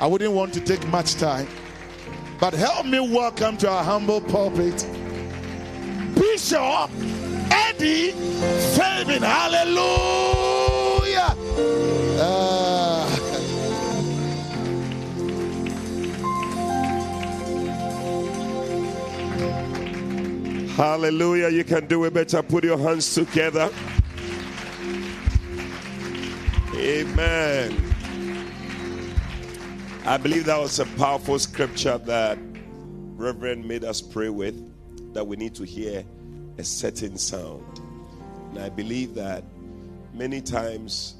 I 0.00 0.06
wouldn't 0.06 0.32
want 0.32 0.52
to 0.54 0.60
take 0.60 0.86
much 0.88 1.14
time, 1.14 1.46
but 2.40 2.54
help 2.54 2.86
me 2.86 2.98
welcome 3.00 3.56
to 3.58 3.68
our 3.68 3.84
humble 3.84 4.20
pulpit 4.20 4.86
Bishop 6.14 6.90
Eddie 7.50 8.12
Fabin. 8.74 9.22
Hallelujah. 9.22 10.32
Uh, 12.20 12.82
Hallelujah. 20.76 21.50
You 21.50 21.64
can 21.64 21.86
do 21.86 22.04
it 22.04 22.14
better. 22.14 22.42
Put 22.42 22.64
your 22.64 22.78
hands 22.78 23.14
together. 23.14 23.70
Amen. 26.74 27.91
I 30.04 30.16
believe 30.16 30.46
that 30.46 30.58
was 30.58 30.80
a 30.80 30.86
powerful 30.96 31.38
scripture 31.38 31.96
that 31.96 32.36
Reverend 33.14 33.64
made 33.64 33.84
us 33.84 34.00
pray 34.00 34.30
with, 34.30 35.14
that 35.14 35.24
we 35.24 35.36
need 35.36 35.54
to 35.54 35.64
hear 35.64 36.04
a 36.58 36.64
certain 36.64 37.16
sound. 37.16 37.80
And 38.50 38.58
I 38.58 38.68
believe 38.68 39.14
that 39.14 39.44
many 40.12 40.40
times 40.40 41.14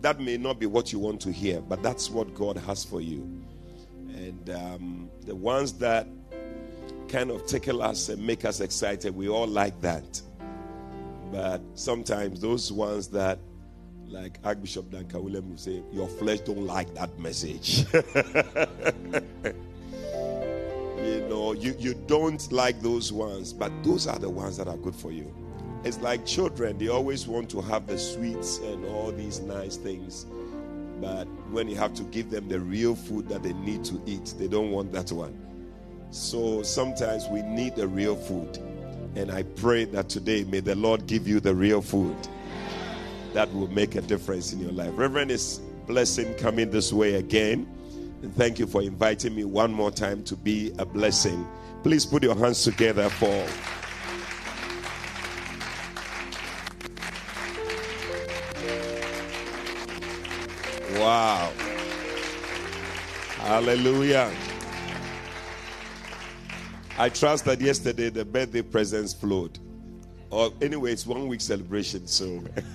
that 0.00 0.20
may 0.20 0.38
not 0.38 0.58
be 0.58 0.64
what 0.64 0.90
you 0.90 1.00
want 1.00 1.20
to 1.20 1.32
hear, 1.32 1.60
but 1.60 1.82
that's 1.82 2.08
what 2.08 2.34
God 2.34 2.56
has 2.56 2.82
for 2.82 3.02
you. 3.02 3.44
And 4.14 4.48
um, 4.48 5.10
the 5.26 5.36
ones 5.36 5.74
that 5.74 6.08
kind 7.08 7.30
of 7.30 7.44
tickle 7.44 7.82
us 7.82 8.08
and 8.08 8.26
make 8.26 8.46
us 8.46 8.60
excited, 8.60 9.14
we 9.14 9.28
all 9.28 9.46
like 9.46 9.78
that. 9.82 10.22
But 11.30 11.60
sometimes 11.74 12.40
those 12.40 12.72
ones 12.72 13.08
that 13.08 13.38
like 14.12 14.38
Archbishop 14.44 14.90
Duncan 14.90 15.24
William 15.24 15.48
will 15.48 15.56
say, 15.56 15.82
Your 15.90 16.06
flesh 16.06 16.40
don't 16.40 16.66
like 16.66 16.94
that 16.94 17.18
message. 17.18 17.86
you 21.02 21.26
know, 21.28 21.54
you, 21.54 21.74
you 21.78 21.94
don't 22.06 22.52
like 22.52 22.80
those 22.80 23.12
ones, 23.12 23.52
but 23.52 23.72
those 23.82 24.06
are 24.06 24.18
the 24.18 24.28
ones 24.28 24.58
that 24.58 24.68
are 24.68 24.76
good 24.76 24.94
for 24.94 25.10
you. 25.10 25.34
It's 25.84 25.98
like 26.00 26.26
children, 26.26 26.78
they 26.78 26.88
always 26.88 27.26
want 27.26 27.50
to 27.50 27.60
have 27.62 27.86
the 27.86 27.98
sweets 27.98 28.58
and 28.58 28.84
all 28.86 29.10
these 29.10 29.40
nice 29.40 29.76
things. 29.76 30.26
But 31.00 31.24
when 31.50 31.68
you 31.68 31.74
have 31.76 31.94
to 31.94 32.04
give 32.04 32.30
them 32.30 32.48
the 32.48 32.60
real 32.60 32.94
food 32.94 33.28
that 33.30 33.42
they 33.42 33.54
need 33.54 33.84
to 33.86 34.00
eat, 34.06 34.34
they 34.38 34.46
don't 34.46 34.70
want 34.70 34.92
that 34.92 35.10
one. 35.10 35.36
So 36.10 36.62
sometimes 36.62 37.26
we 37.28 37.42
need 37.42 37.74
the 37.74 37.88
real 37.88 38.14
food. 38.14 38.58
And 39.16 39.32
I 39.32 39.42
pray 39.42 39.86
that 39.86 40.08
today 40.08 40.44
may 40.44 40.60
the 40.60 40.74
Lord 40.76 41.06
give 41.06 41.26
you 41.26 41.40
the 41.40 41.54
real 41.54 41.82
food 41.82 42.16
that 43.34 43.52
will 43.54 43.68
make 43.68 43.94
a 43.94 44.00
difference 44.00 44.52
in 44.52 44.60
your 44.60 44.72
life. 44.72 44.92
Reverend 44.94 45.30
is 45.30 45.60
blessing 45.86 46.34
coming 46.34 46.70
this 46.70 46.92
way 46.92 47.14
again. 47.14 47.66
And 48.22 48.34
thank 48.36 48.58
you 48.58 48.66
for 48.66 48.82
inviting 48.82 49.34
me 49.34 49.44
one 49.44 49.72
more 49.72 49.90
time 49.90 50.22
to 50.24 50.36
be 50.36 50.72
a 50.78 50.84
blessing. 50.84 51.46
Please 51.82 52.06
put 52.06 52.22
your 52.22 52.36
hands 52.36 52.62
together 52.62 53.08
for. 53.08 53.46
Wow. 61.00 61.52
Hallelujah. 63.38 64.32
I 66.96 67.08
trust 67.08 67.46
that 67.46 67.60
yesterday 67.60 68.10
the 68.10 68.24
birthday 68.24 68.62
presents 68.62 69.12
flowed. 69.12 69.58
Or 70.32 70.50
anyway, 70.62 70.92
it's 70.92 71.06
one 71.06 71.28
week 71.28 71.42
celebration, 71.42 72.06
so. 72.06 72.42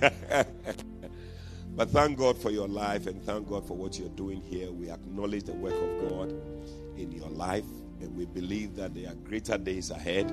but 1.74 1.90
thank 1.90 2.16
God 2.16 2.38
for 2.38 2.52
your 2.52 2.68
life 2.68 3.08
and 3.08 3.20
thank 3.24 3.48
God 3.48 3.66
for 3.66 3.76
what 3.76 3.98
you're 3.98 4.08
doing 4.10 4.40
here. 4.40 4.70
We 4.70 4.90
acknowledge 4.90 5.42
the 5.42 5.54
work 5.54 5.74
of 5.74 6.08
God 6.08 6.32
in 6.96 7.10
your 7.10 7.28
life 7.30 7.64
and 8.00 8.16
we 8.16 8.26
believe 8.26 8.76
that 8.76 8.94
there 8.94 9.10
are 9.10 9.14
greater 9.16 9.58
days 9.58 9.90
ahead. 9.90 10.30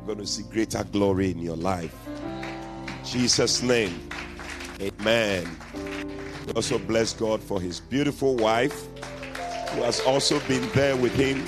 We're 0.00 0.06
going 0.14 0.18
to 0.18 0.26
see 0.26 0.42
greater 0.50 0.82
glory 0.82 1.30
in 1.30 1.38
your 1.38 1.56
life. 1.56 1.94
In 2.08 3.04
Jesus' 3.04 3.62
name, 3.62 4.08
amen. 4.80 5.48
We 6.44 6.54
also 6.54 6.80
bless 6.80 7.12
God 7.12 7.40
for 7.40 7.60
his 7.60 7.78
beautiful 7.78 8.34
wife 8.34 8.88
who 9.70 9.82
has 9.82 10.00
also 10.00 10.40
been 10.48 10.68
there 10.70 10.96
with 10.96 11.14
him 11.14 11.46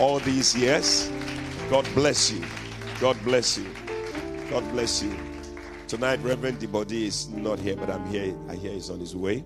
all 0.00 0.18
these 0.18 0.56
years. 0.56 1.08
God 1.68 1.88
bless 1.94 2.32
you. 2.32 2.44
God 3.00 3.16
bless 3.24 3.56
you. 3.56 3.66
God 4.50 4.70
bless 4.72 5.02
you. 5.02 5.16
Tonight, 5.88 6.20
Reverend 6.22 6.58
Dibodi 6.58 7.06
is 7.06 7.30
not 7.30 7.58
here, 7.58 7.74
but 7.74 7.88
I'm 7.88 8.06
here. 8.08 8.36
I 8.46 8.54
hear 8.54 8.72
he's 8.72 8.90
on 8.90 9.00
his 9.00 9.16
way. 9.16 9.42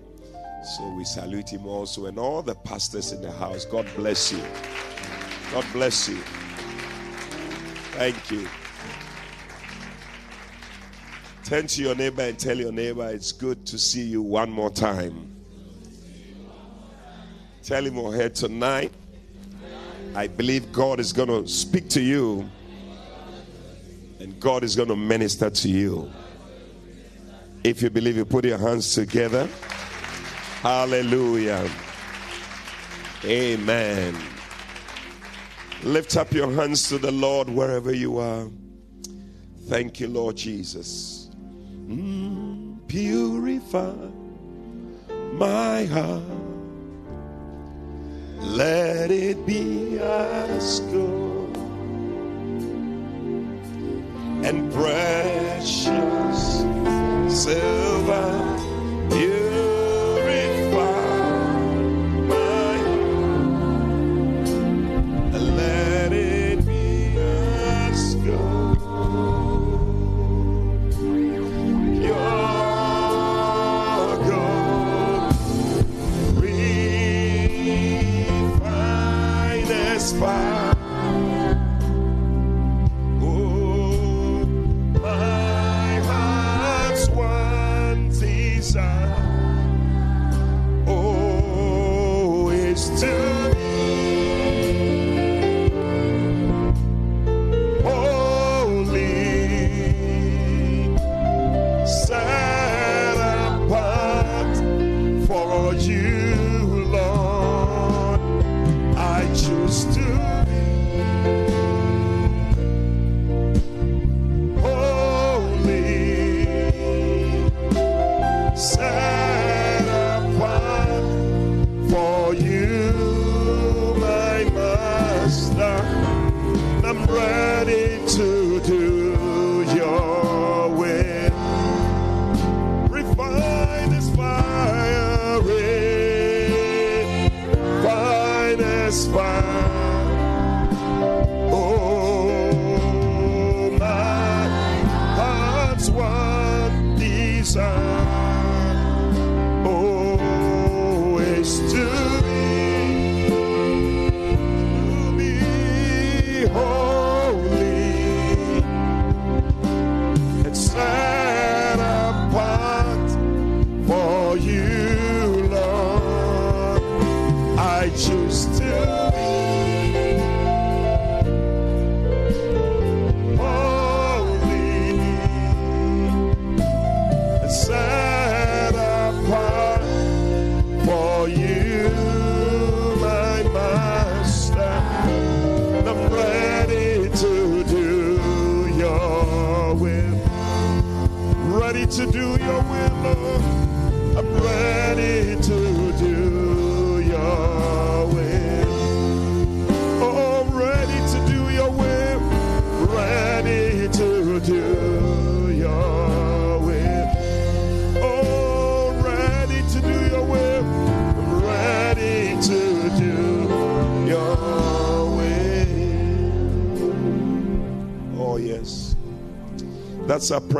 So 0.75 0.89
we 0.89 1.05
salute 1.05 1.53
him 1.53 1.65
also 1.65 2.07
and 2.07 2.19
all 2.19 2.41
the 2.41 2.53
pastors 2.53 3.13
in 3.13 3.21
the 3.21 3.31
house. 3.31 3.63
God 3.63 3.87
bless 3.95 4.33
you. 4.33 4.43
God 5.53 5.65
bless 5.71 6.09
you. 6.09 6.17
Thank 7.93 8.29
you. 8.29 8.45
Turn 11.45 11.67
to 11.67 11.81
your 11.81 11.95
neighbor 11.95 12.23
and 12.23 12.37
tell 12.37 12.57
your 12.57 12.73
neighbor 12.73 13.07
it's 13.07 13.31
good 13.31 13.65
to 13.67 13.79
see 13.79 14.03
you 14.03 14.21
one 14.21 14.51
more 14.51 14.69
time. 14.69 15.33
Tell 17.63 17.85
him 17.85 17.97
or 17.99 18.11
her 18.11 18.27
tonight. 18.27 18.91
I 20.13 20.27
believe 20.27 20.73
God 20.73 20.99
is 20.99 21.13
going 21.13 21.29
to 21.29 21.47
speak 21.47 21.87
to 21.91 22.01
you 22.01 22.49
and 24.25 24.39
God 24.39 24.63
is 24.63 24.75
going 24.75 24.89
to 24.89 24.95
minister 24.95 25.51
to 25.51 25.69
you. 25.69 26.11
If 27.63 27.83
you 27.83 27.91
believe 27.91 28.17
you 28.17 28.25
put 28.25 28.43
your 28.43 28.57
hands 28.57 28.95
together. 28.95 29.47
Hallelujah. 30.61 31.69
Amen. 33.23 34.15
Lift 35.83 36.17
up 36.17 36.33
your 36.33 36.51
hands 36.51 36.89
to 36.89 36.97
the 36.97 37.11
Lord 37.11 37.49
wherever 37.49 37.93
you 37.93 38.17
are. 38.17 38.47
Thank 39.67 39.99
you, 39.99 40.07
Lord 40.07 40.37
Jesus. 40.37 41.29
Mm, 41.87 42.79
purify 42.87 43.93
my 45.33 45.85
heart. 45.85 46.23
Let 48.39 49.11
it 49.11 49.45
be 49.45 49.99
as 49.99 50.79
gold 50.79 51.34
and 54.45 54.71
precious 54.71 55.89
silver. 57.27 58.25
Purify 59.09 59.74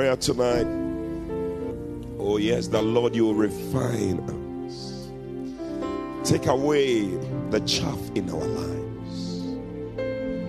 prayer 0.05 0.17
tonight. 0.17 0.67
Oh, 2.19 2.37
yes, 2.37 2.67
the 2.67 2.79
Lord, 2.79 3.15
you 3.15 3.25
will 3.25 3.33
refine 3.33 4.19
us. 4.69 5.09
Take 6.29 6.45
away 6.45 7.05
the 7.49 7.59
chaff 7.61 7.99
in 8.13 8.29
our 8.29 8.45
lives, 8.45 9.55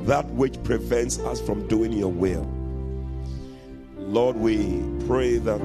that 0.06 0.26
which 0.32 0.62
prevents 0.62 1.18
us 1.20 1.40
from 1.40 1.66
doing 1.68 1.92
your 1.92 2.12
will. 2.12 2.46
Lord, 3.96 4.36
we 4.36 4.84
pray 5.06 5.38
that 5.38 5.60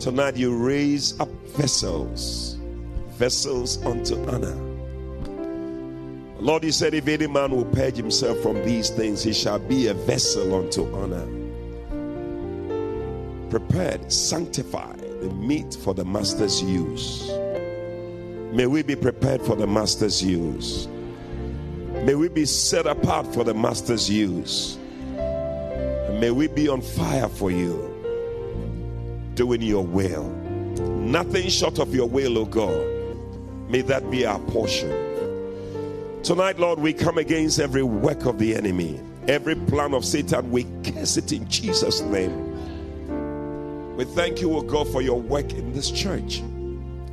tonight 0.00 0.36
you 0.36 0.56
raise 0.56 1.20
up 1.20 1.30
vessels, 1.56 2.58
vessels 3.10 3.80
unto 3.84 4.16
honor. 4.28 4.56
Lord, 6.40 6.64
you 6.64 6.72
said, 6.72 6.94
if 6.94 7.06
any 7.06 7.28
man 7.28 7.52
will 7.52 7.66
purge 7.66 7.96
himself 7.96 8.38
from 8.38 8.64
these 8.64 8.90
things, 8.90 9.22
he 9.22 9.32
shall 9.32 9.60
be 9.60 9.86
a 9.86 9.94
vessel 9.94 10.52
unto 10.52 10.92
honor 10.96 11.19
prepared, 13.50 14.10
sanctified, 14.12 15.00
the 15.20 15.28
meat 15.30 15.74
for 15.74 15.92
the 15.92 16.04
master's 16.04 16.62
use. 16.62 17.28
May 18.52 18.66
we 18.66 18.82
be 18.82 18.96
prepared 18.96 19.42
for 19.42 19.56
the 19.56 19.66
master's 19.66 20.22
use. 20.22 20.86
May 22.04 22.14
we 22.14 22.28
be 22.28 22.46
set 22.46 22.86
apart 22.86 23.26
for 23.34 23.44
the 23.44 23.52
master's 23.52 24.08
use. 24.08 24.76
And 25.16 26.20
may 26.20 26.30
we 26.30 26.46
be 26.46 26.68
on 26.68 26.80
fire 26.80 27.28
for 27.28 27.50
you, 27.50 27.86
doing 29.34 29.62
your 29.62 29.84
will. 29.84 30.30
Nothing 31.00 31.48
short 31.48 31.78
of 31.78 31.94
your 31.94 32.08
will, 32.08 32.38
O 32.38 32.44
God. 32.44 32.86
May 33.68 33.82
that 33.82 34.10
be 34.10 34.24
our 34.24 34.40
portion. 34.40 34.90
Tonight, 36.22 36.58
Lord, 36.58 36.78
we 36.78 36.92
come 36.92 37.18
against 37.18 37.58
every 37.60 37.82
work 37.82 38.26
of 38.26 38.38
the 38.38 38.54
enemy, 38.54 39.00
every 39.26 39.54
plan 39.54 39.94
of 39.94 40.04
Satan. 40.04 40.50
We 40.50 40.64
curse 40.84 41.16
it 41.16 41.32
in 41.32 41.48
Jesus' 41.48 42.00
name. 42.00 42.49
We 44.00 44.06
thank 44.06 44.40
you, 44.40 44.56
O 44.56 44.62
God, 44.62 44.90
for 44.90 45.02
your 45.02 45.20
work 45.20 45.52
in 45.52 45.74
this 45.74 45.90
church. 45.90 46.42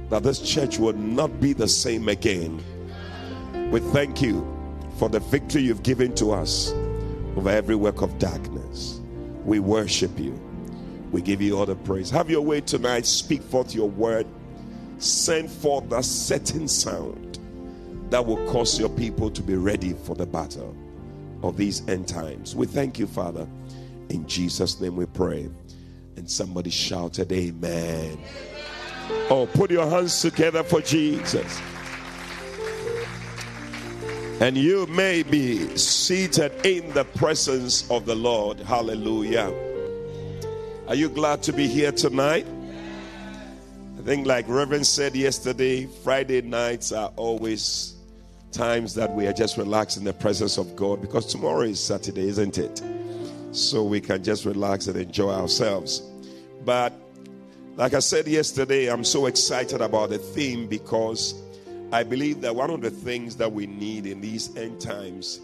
That 0.10 0.24
this 0.24 0.40
church 0.40 0.80
will 0.80 0.94
not 0.94 1.42
be 1.42 1.52
the 1.52 1.68
same 1.68 2.08
again. 2.08 2.64
We 3.72 3.82
thank 3.82 4.22
you 4.22 4.48
for 4.98 5.10
the 5.10 5.20
victory 5.20 5.64
you've 5.64 5.84
given 5.84 6.16
to 6.16 6.32
us 6.32 6.72
over 7.36 7.50
every 7.50 7.76
work 7.76 8.02
of 8.02 8.18
darkness. 8.20 9.02
We 9.44 9.60
worship 9.60 10.18
you. 10.18 10.40
We 11.12 11.22
give 11.22 11.42
you 11.42 11.58
all 11.60 11.66
the 11.66 11.76
praise. 11.76 12.10
Have 12.10 12.30
your 12.30 12.40
way 12.40 12.62
tonight. 12.62 13.06
Speak 13.06 13.42
forth 13.42 13.76
your 13.76 13.90
word. 13.90 14.26
Send 14.98 15.52
forth 15.52 15.90
that 15.90 16.06
certain 16.06 16.70
sound 16.70 17.38
that 18.12 18.26
will 18.26 18.50
cause 18.50 18.80
your 18.80 18.88
people 18.88 19.30
to 19.32 19.42
be 19.42 19.58
ready 19.58 19.92
for 19.92 20.16
the 20.16 20.26
battle 20.26 20.74
of 21.44 21.58
these 21.58 21.86
end 21.90 22.08
times. 22.08 22.56
We 22.56 22.66
thank 22.66 22.98
you, 22.98 23.08
Father. 23.08 23.46
In 24.08 24.26
Jesus' 24.26 24.80
name 24.80 24.96
we 24.96 25.06
pray. 25.06 25.50
And 26.18 26.30
somebody 26.30 26.70
shouted, 26.72 27.32
Amen. 27.32 28.18
Oh, 29.30 29.48
put 29.54 29.72
your 29.72 29.90
hands 29.90 30.22
together 30.22 30.64
for 30.64 30.82
Jesus. 30.82 31.62
And 34.40 34.58
you 34.58 34.86
may 34.88 35.24
be 35.24 35.76
seated 35.78 36.52
in 36.66 36.94
the 36.94 37.06
presence 37.06 37.90
of 37.90 38.06
the 38.06 38.16
Lord. 38.16 38.60
Hallelujah. 38.60 39.54
Are 40.88 40.96
you 40.96 41.10
glad 41.10 41.42
to 41.44 41.54
be 41.54 41.68
here 41.68 41.92
tonight? 41.92 42.46
I 43.98 44.02
think, 44.04 44.28
like 44.28 44.46
Reverend 44.48 44.86
said 44.86 45.16
yesterday, 45.16 45.88
Friday 46.04 46.42
nights 46.42 46.92
are 46.92 47.12
always 47.16 47.96
times 48.52 48.94
that 48.96 49.14
we 49.14 49.28
are 49.28 49.34
just 49.34 49.58
relaxed 49.58 49.98
in 49.98 50.04
the 50.04 50.14
presence 50.14 50.58
of 50.58 50.76
God 50.76 51.02
because 51.02 51.26
tomorrow 51.26 51.62
is 51.62 51.84
Saturday, 51.84 52.28
isn't 52.28 52.58
it? 52.58 52.82
So 53.52 53.84
we 53.84 54.00
can 54.00 54.24
just 54.24 54.46
relax 54.46 54.88
and 54.88 54.98
enjoy 54.98 55.32
ourselves. 55.32 56.07
But 56.68 56.92
like 57.78 57.94
I 57.94 58.00
said 58.00 58.28
yesterday, 58.28 58.92
I'm 58.92 59.06
so 59.06 59.28
excited 59.28 59.80
about 59.80 60.10
the 60.10 60.18
theme 60.18 60.68
because 60.68 61.34
I 61.94 62.04
believe 62.04 62.42
that 62.42 62.54
one 62.54 62.70
of 62.70 62.82
the 62.82 62.90
things 62.90 63.38
that 63.38 63.50
we 63.50 63.68
need 63.68 64.06
in 64.06 64.20
these 64.20 64.54
end 64.58 64.82
times 64.82 65.40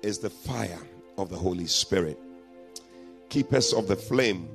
is 0.00 0.20
the 0.20 0.30
fire 0.30 0.80
of 1.18 1.28
the 1.28 1.36
Holy 1.36 1.66
Spirit. 1.66 2.18
Keep 3.28 3.52
us 3.52 3.74
of 3.74 3.88
the 3.88 3.94
flame 3.94 4.48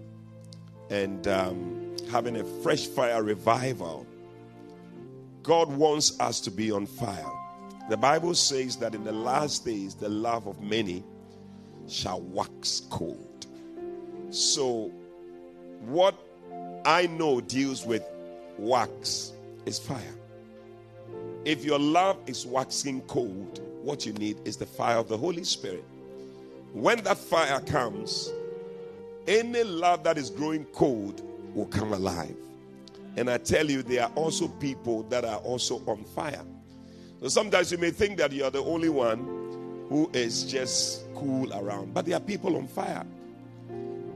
and 0.89 1.27
um, 1.27 1.95
having 2.09 2.37
a 2.37 2.43
fresh 2.63 2.87
fire 2.87 3.21
revival. 3.21 4.07
God 5.43 5.71
wants 5.71 6.19
us 6.19 6.39
to 6.41 6.49
be 6.49 6.71
on 6.71 6.87
fire. 6.87 7.31
The 7.87 7.97
Bible 7.97 8.33
says 8.33 8.77
that 8.77 8.95
in 8.95 9.03
the 9.03 9.11
last 9.11 9.63
days, 9.63 9.93
the 9.93 10.09
love 10.09 10.47
of 10.47 10.59
many 10.59 11.03
shall 11.87 12.21
wax 12.21 12.81
cold. 12.89 13.45
So, 14.31 14.91
what 15.81 16.15
I 16.86 17.07
know 17.07 17.41
deals 17.41 17.86
with 17.86 18.03
wax 18.57 19.33
is 19.65 19.79
fire. 19.79 20.15
If 21.45 21.63
your 21.63 21.79
love 21.79 22.17
is 22.27 22.45
waxing 22.45 23.01
cold, 23.01 23.62
what 23.81 24.05
you 24.05 24.13
need 24.13 24.38
is 24.45 24.57
the 24.57 24.65
fire 24.65 24.98
of 24.98 25.07
the 25.07 25.17
Holy 25.17 25.43
Spirit. 25.43 25.83
When 26.74 27.03
that 27.03 27.17
fire 27.17 27.62
comes, 27.62 28.31
any 29.27 29.63
love 29.63 30.03
that 30.03 30.17
is 30.17 30.29
growing 30.29 30.65
cold 30.65 31.21
will 31.55 31.65
come 31.67 31.93
alive. 31.93 32.36
And 33.15 33.29
I 33.29 33.38
tell 33.38 33.69
you, 33.69 33.81
there 33.81 34.03
are 34.03 34.12
also 34.15 34.48
people 34.48 35.03
that 35.03 35.25
are 35.25 35.39
also 35.39 35.81
on 35.88 36.03
fire. 36.03 36.43
So 37.21 37.27
sometimes 37.27 37.71
you 37.71 37.77
may 37.77 37.91
think 37.91 38.17
that 38.17 38.31
you're 38.31 38.51
the 38.51 38.63
only 38.63 38.89
one 38.89 39.19
who 39.89 40.09
is 40.13 40.43
just 40.43 41.03
cool 41.15 41.51
around, 41.53 41.93
but 41.93 42.05
there 42.05 42.15
are 42.15 42.21
people 42.21 42.55
on 42.55 42.67
fire. 42.67 43.05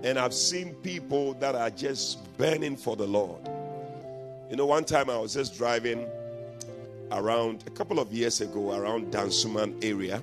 And 0.04 0.20
I've 0.20 0.34
seen 0.34 0.74
people 0.76 1.34
that 1.36 1.56
are 1.56 1.70
just 1.70 2.38
burning 2.38 2.76
for 2.76 2.96
the 2.96 3.08
Lord. 3.08 3.40
You 4.50 4.58
know, 4.58 4.66
one 4.66 4.84
time 4.84 5.10
I 5.10 5.18
was 5.18 5.34
just 5.34 5.58
driving 5.58 6.06
around 7.12 7.64
a 7.68 7.70
couple 7.70 8.00
of 8.00 8.12
years 8.12 8.42
ago 8.42 8.74
around 8.74 9.14
Dansoman 9.14 9.84
area, 9.84 10.22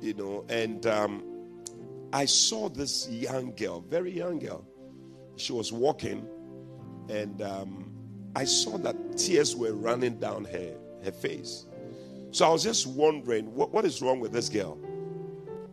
you 0.00 0.12
know, 0.14 0.44
and 0.48 0.86
um, 0.86 1.22
I 2.12 2.26
saw 2.26 2.68
this 2.68 3.08
young 3.08 3.52
girl, 3.52 3.80
very 3.80 4.12
young 4.12 4.38
girl. 4.38 4.64
She 5.36 5.52
was 5.52 5.72
walking, 5.72 6.26
and 7.08 7.40
um, 7.42 7.90
I 8.36 8.44
saw 8.44 8.76
that 8.78 9.16
tears 9.16 9.56
were 9.56 9.72
running 9.72 10.18
down 10.18 10.44
her, 10.44 10.74
her 11.04 11.12
face. 11.12 11.66
So 12.30 12.46
I 12.46 12.50
was 12.50 12.62
just 12.62 12.86
wondering, 12.86 13.54
what, 13.54 13.72
what 13.72 13.84
is 13.84 14.02
wrong 14.02 14.20
with 14.20 14.32
this 14.32 14.48
girl? 14.48 14.78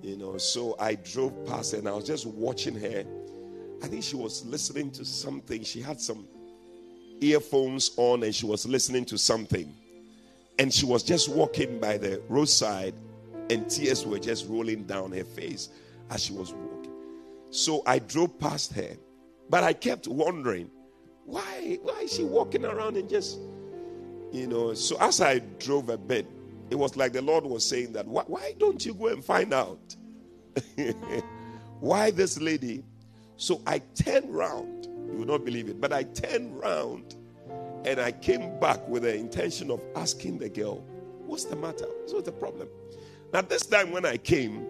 You 0.06 0.16
know, 0.18 0.38
so 0.38 0.76
I 0.80 0.94
drove 0.94 1.48
past 1.48 1.74
and 1.74 1.90
I 1.90 1.92
was 1.92 2.06
just 2.06 2.28
watching 2.28 2.76
her. 2.76 3.04
I 3.82 3.88
think 3.88 4.04
she 4.04 4.16
was 4.16 4.46
listening 4.46 4.92
to 4.92 5.04
something. 5.04 5.64
She 5.64 5.82
had 5.82 6.00
some 6.00 6.28
earphones 7.22 7.90
on 7.98 8.22
and 8.22 8.34
she 8.34 8.46
was 8.46 8.68
listening 8.68 9.06
to 9.06 9.18
something. 9.18 9.74
And 10.60 10.72
she 10.72 10.86
was 10.86 11.02
just 11.02 11.28
walking 11.28 11.80
by 11.80 11.98
the 11.98 12.22
roadside 12.30 12.94
and 13.50 13.68
tears 13.68 14.06
were 14.06 14.20
just 14.20 14.48
rolling 14.48 14.84
down 14.84 15.12
her 15.12 15.24
face 15.24 15.70
as 16.12 16.24
she 16.24 16.34
was 16.34 16.54
walking. 16.54 16.94
So 17.50 17.82
I 17.88 17.98
drove 17.98 18.38
past 18.38 18.74
her, 18.74 18.96
but 19.50 19.64
I 19.64 19.74
kept 19.74 20.08
wondering, 20.08 20.70
why, 21.26 21.80
why 21.82 22.02
is 22.02 22.14
she 22.14 22.24
walking 22.24 22.64
around 22.64 22.96
and 22.96 23.10
just, 23.10 23.40
you 24.32 24.46
know? 24.46 24.76
So 24.76 24.98
as 25.00 25.20
I 25.20 25.40
drove 25.58 25.90
a 25.90 25.98
bit, 25.98 26.28
it 26.70 26.76
was 26.76 26.96
like 26.96 27.14
the 27.14 27.22
Lord 27.22 27.46
was 27.46 27.64
saying 27.66 27.94
that, 27.94 28.08
why, 28.08 28.24
why 28.28 28.54
don't 28.58 28.86
you 28.86 28.94
go 28.94 29.08
and 29.08 29.24
find 29.24 29.54
out? 29.54 29.96
why 31.80 32.12
this 32.12 32.40
lady? 32.40 32.84
So 33.38 33.62
I 33.68 33.80
turned 33.94 34.34
round. 34.34 34.86
You 34.86 35.20
will 35.20 35.26
not 35.26 35.46
believe 35.46 35.70
it, 35.70 35.80
but 35.80 35.94
I 35.94 36.04
turned 36.04 36.60
round 36.60 37.16
and 37.86 38.00
I 38.00 38.12
came 38.12 38.60
back 38.60 38.86
with 38.88 39.04
the 39.04 39.16
intention 39.16 39.70
of 39.70 39.82
asking 39.96 40.40
the 40.40 40.50
girl, 40.50 40.84
What's 41.26 41.46
the 41.46 41.56
matter? 41.56 41.86
What's 42.08 42.24
the 42.24 42.32
problem? 42.32 42.68
Now, 43.34 43.42
this 43.42 43.66
time 43.66 43.92
when 43.92 44.06
I 44.06 44.18
came, 44.18 44.66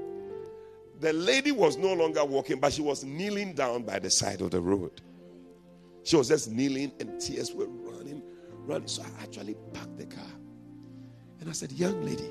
the 1.00 1.12
lady 1.14 1.52
was 1.52 1.78
no 1.78 1.94
longer 1.94 2.24
walking, 2.24 2.60
but 2.60 2.74
she 2.74 2.82
was 2.82 3.04
kneeling 3.04 3.54
down 3.54 3.84
by 3.84 4.00
the 4.00 4.10
side 4.10 4.42
of 4.42 4.52
the 4.52 4.62
road. 4.62 5.02
She 6.04 6.16
was 6.16 6.30
just 6.30 6.50
kneeling 6.52 6.94
and 7.00 7.20
tears 7.20 7.54
were 7.54 7.68
running, 7.68 8.22
running. 8.66 8.88
So 8.88 9.04
I 9.04 9.24
actually 9.24 9.56
parked 9.74 9.98
the 9.98 10.06
car. 10.06 10.24
And 11.46 11.52
I 11.52 11.54
said, 11.54 11.72
Young 11.74 12.04
lady, 12.04 12.28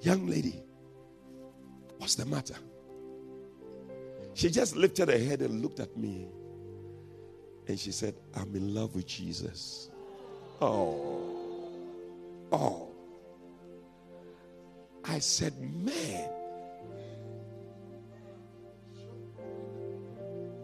young 0.00 0.28
lady, 0.28 0.62
what's 1.98 2.14
the 2.14 2.24
matter? 2.24 2.54
She 4.34 4.48
just 4.48 4.76
lifted 4.76 5.08
her 5.08 5.18
head 5.18 5.42
and 5.42 5.60
looked 5.60 5.80
at 5.80 5.96
me. 5.96 6.28
And 7.66 7.76
she 7.76 7.90
said, 7.90 8.14
I'm 8.36 8.54
in 8.54 8.72
love 8.72 8.94
with 8.94 9.08
Jesus. 9.08 9.90
Oh. 10.60 11.72
Oh. 12.52 12.90
I 15.04 15.18
said, 15.18 15.60
man. 15.60 16.30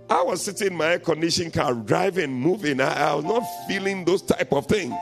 I 0.08 0.22
was 0.22 0.44
sitting 0.44 0.68
in 0.68 0.74
my 0.76 0.92
air 0.92 0.98
conditioned 1.00 1.54
car, 1.54 1.74
driving, 1.74 2.32
moving. 2.32 2.80
I, 2.80 3.10
I 3.10 3.14
was 3.14 3.24
not 3.24 3.42
feeling 3.66 4.04
those 4.04 4.22
type 4.22 4.52
of 4.52 4.66
things. 4.66 4.94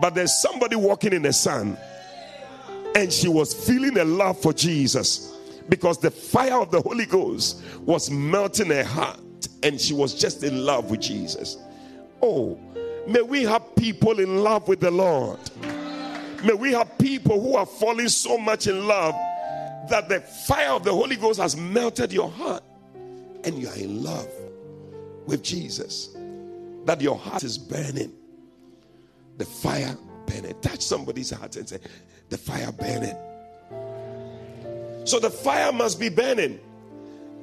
But 0.00 0.14
there's 0.14 0.34
somebody 0.34 0.76
walking 0.76 1.12
in 1.12 1.22
the 1.22 1.32
sun, 1.32 1.76
and 2.94 3.12
she 3.12 3.28
was 3.28 3.54
feeling 3.54 3.96
a 3.98 4.04
love 4.04 4.40
for 4.40 4.52
Jesus 4.52 5.36
because 5.68 5.98
the 5.98 6.10
fire 6.10 6.60
of 6.60 6.70
the 6.70 6.80
Holy 6.80 7.06
Ghost 7.06 7.62
was 7.80 8.10
melting 8.10 8.70
her 8.70 8.84
heart, 8.84 9.20
and 9.62 9.80
she 9.80 9.94
was 9.94 10.14
just 10.14 10.42
in 10.42 10.64
love 10.64 10.90
with 10.90 11.00
Jesus. 11.00 11.56
Oh, 12.20 12.58
may 13.06 13.22
we 13.22 13.44
have 13.44 13.74
people 13.76 14.18
in 14.18 14.42
love 14.42 14.68
with 14.68 14.80
the 14.80 14.90
Lord. 14.90 15.38
May 16.42 16.54
we 16.54 16.72
have 16.72 16.98
people 16.98 17.40
who 17.40 17.56
are 17.56 17.66
falling 17.66 18.08
so 18.08 18.36
much 18.36 18.66
in 18.66 18.86
love 18.86 19.14
that 19.88 20.08
the 20.08 20.20
fire 20.20 20.70
of 20.70 20.84
the 20.84 20.92
Holy 20.92 21.16
Ghost 21.16 21.40
has 21.40 21.56
melted 21.56 22.12
your 22.12 22.30
heart 22.30 22.62
and 23.44 23.58
you 23.58 23.68
are 23.68 23.76
in 23.76 24.02
love 24.02 24.28
with 25.26 25.42
Jesus. 25.42 26.16
That 26.84 27.00
your 27.00 27.16
heart 27.16 27.44
is 27.44 27.56
burning. 27.56 28.12
The 29.38 29.44
fire 29.44 29.96
burning. 30.26 30.54
Touch 30.60 30.82
somebody's 30.82 31.30
heart 31.30 31.56
and 31.56 31.68
say, 31.68 31.78
The 32.28 32.38
fire 32.38 32.72
burning. 32.72 33.16
So 35.06 35.18
the 35.20 35.30
fire 35.30 35.72
must 35.72 36.00
be 36.00 36.08
burning. 36.08 36.60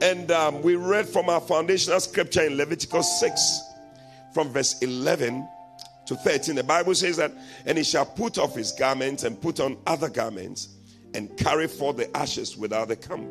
And 0.01 0.31
um, 0.31 0.62
we 0.63 0.75
read 0.75 1.07
from 1.07 1.29
our 1.29 1.41
foundational 1.41 2.00
scripture 2.00 2.41
in 2.41 2.57
Leviticus 2.57 3.19
6, 3.19 3.62
from 4.33 4.50
verse 4.50 4.81
11 4.81 5.48
to 6.07 6.15
13, 6.15 6.55
the 6.55 6.63
Bible 6.63 6.95
says 6.95 7.17
that, 7.17 7.31
and 7.67 7.77
he 7.77 7.83
shall 7.83 8.05
put 8.05 8.39
off 8.39 8.55
his 8.55 8.71
garments 8.71 9.24
and 9.24 9.39
put 9.39 9.60
on 9.60 9.77
other 9.86 10.10
garments 10.10 10.69
and 11.13 11.38
carry 11.38 11.67
forth 11.67 11.98
the 11.98 12.17
ashes 12.17 12.57
without 12.57 12.88
the 12.88 12.95
camp 12.95 13.29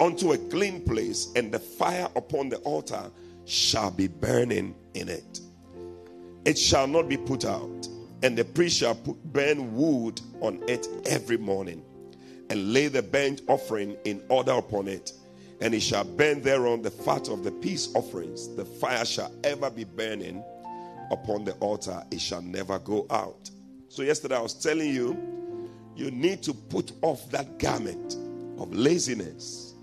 unto 0.00 0.32
a 0.32 0.38
clean 0.38 0.80
place, 0.82 1.28
and 1.36 1.52
the 1.52 1.58
fire 1.58 2.08
upon 2.16 2.48
the 2.48 2.56
altar 2.58 3.10
shall 3.44 3.90
be 3.90 4.08
burning 4.08 4.74
in 4.94 5.08
it. 5.08 5.40
It 6.44 6.58
shall 6.58 6.86
not 6.86 7.08
be 7.08 7.16
put 7.16 7.44
out, 7.44 7.88
and 8.22 8.36
the 8.36 8.44
priest 8.44 8.78
shall 8.78 8.94
put, 8.94 9.22
burn 9.24 9.74
wood 9.74 10.20
on 10.40 10.62
it 10.68 10.88
every 11.06 11.36
morning, 11.36 11.82
and 12.48 12.72
lay 12.72 12.88
the 12.88 13.02
burnt 13.02 13.42
offering 13.48 13.96
in 14.04 14.22
order 14.28 14.52
upon 14.52 14.88
it. 14.88 15.12
And 15.60 15.74
he 15.74 15.80
shall 15.80 16.04
burn 16.04 16.40
thereon 16.40 16.80
the 16.80 16.90
fat 16.90 17.28
of 17.28 17.44
the 17.44 17.52
peace 17.52 17.94
offerings. 17.94 18.54
The 18.56 18.64
fire 18.64 19.04
shall 19.04 19.30
ever 19.44 19.70
be 19.70 19.84
burning 19.84 20.42
upon 21.10 21.44
the 21.44 21.52
altar, 21.54 22.02
it 22.10 22.20
shall 22.20 22.40
never 22.40 22.78
go 22.78 23.06
out. 23.10 23.50
So, 23.88 24.02
yesterday 24.02 24.36
I 24.36 24.40
was 24.40 24.54
telling 24.54 24.94
you, 24.94 25.18
you 25.96 26.10
need 26.10 26.42
to 26.44 26.54
put 26.54 26.92
off 27.02 27.28
that 27.30 27.58
garment 27.58 28.16
of 28.58 28.72
laziness. 28.72 29.74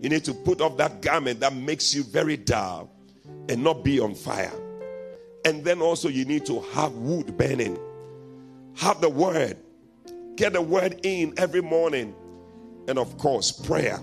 You 0.00 0.08
need 0.08 0.24
to 0.24 0.32
put 0.32 0.60
off 0.60 0.76
that 0.78 1.02
garment 1.02 1.40
that 1.40 1.54
makes 1.54 1.94
you 1.94 2.02
very 2.04 2.36
dull 2.36 2.90
and 3.48 3.62
not 3.62 3.84
be 3.84 4.00
on 4.00 4.14
fire. 4.14 4.52
And 5.44 5.64
then 5.64 5.80
also, 5.80 6.08
you 6.08 6.24
need 6.24 6.44
to 6.46 6.60
have 6.72 6.92
wood 6.92 7.36
burning, 7.36 7.78
have 8.76 9.00
the 9.00 9.08
word, 9.08 9.56
get 10.36 10.52
the 10.52 10.62
word 10.62 11.00
in 11.02 11.34
every 11.38 11.62
morning. 11.62 12.14
And 12.88 12.98
of 12.98 13.16
course, 13.18 13.50
prayer 13.50 13.98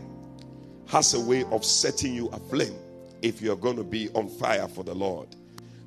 has 0.88 1.13
a 1.13 1.20
way 1.20 1.44
of 1.51 1.63
setting 1.63 2.13
you 2.13 2.27
aflame 2.29 2.75
if 3.22 3.41
you're 3.41 3.56
going 3.56 3.75
to 3.75 3.84
be 3.84 4.10
on 4.10 4.27
fire 4.27 4.67
for 4.67 4.84
the 4.84 4.96
Lord. 4.96 5.27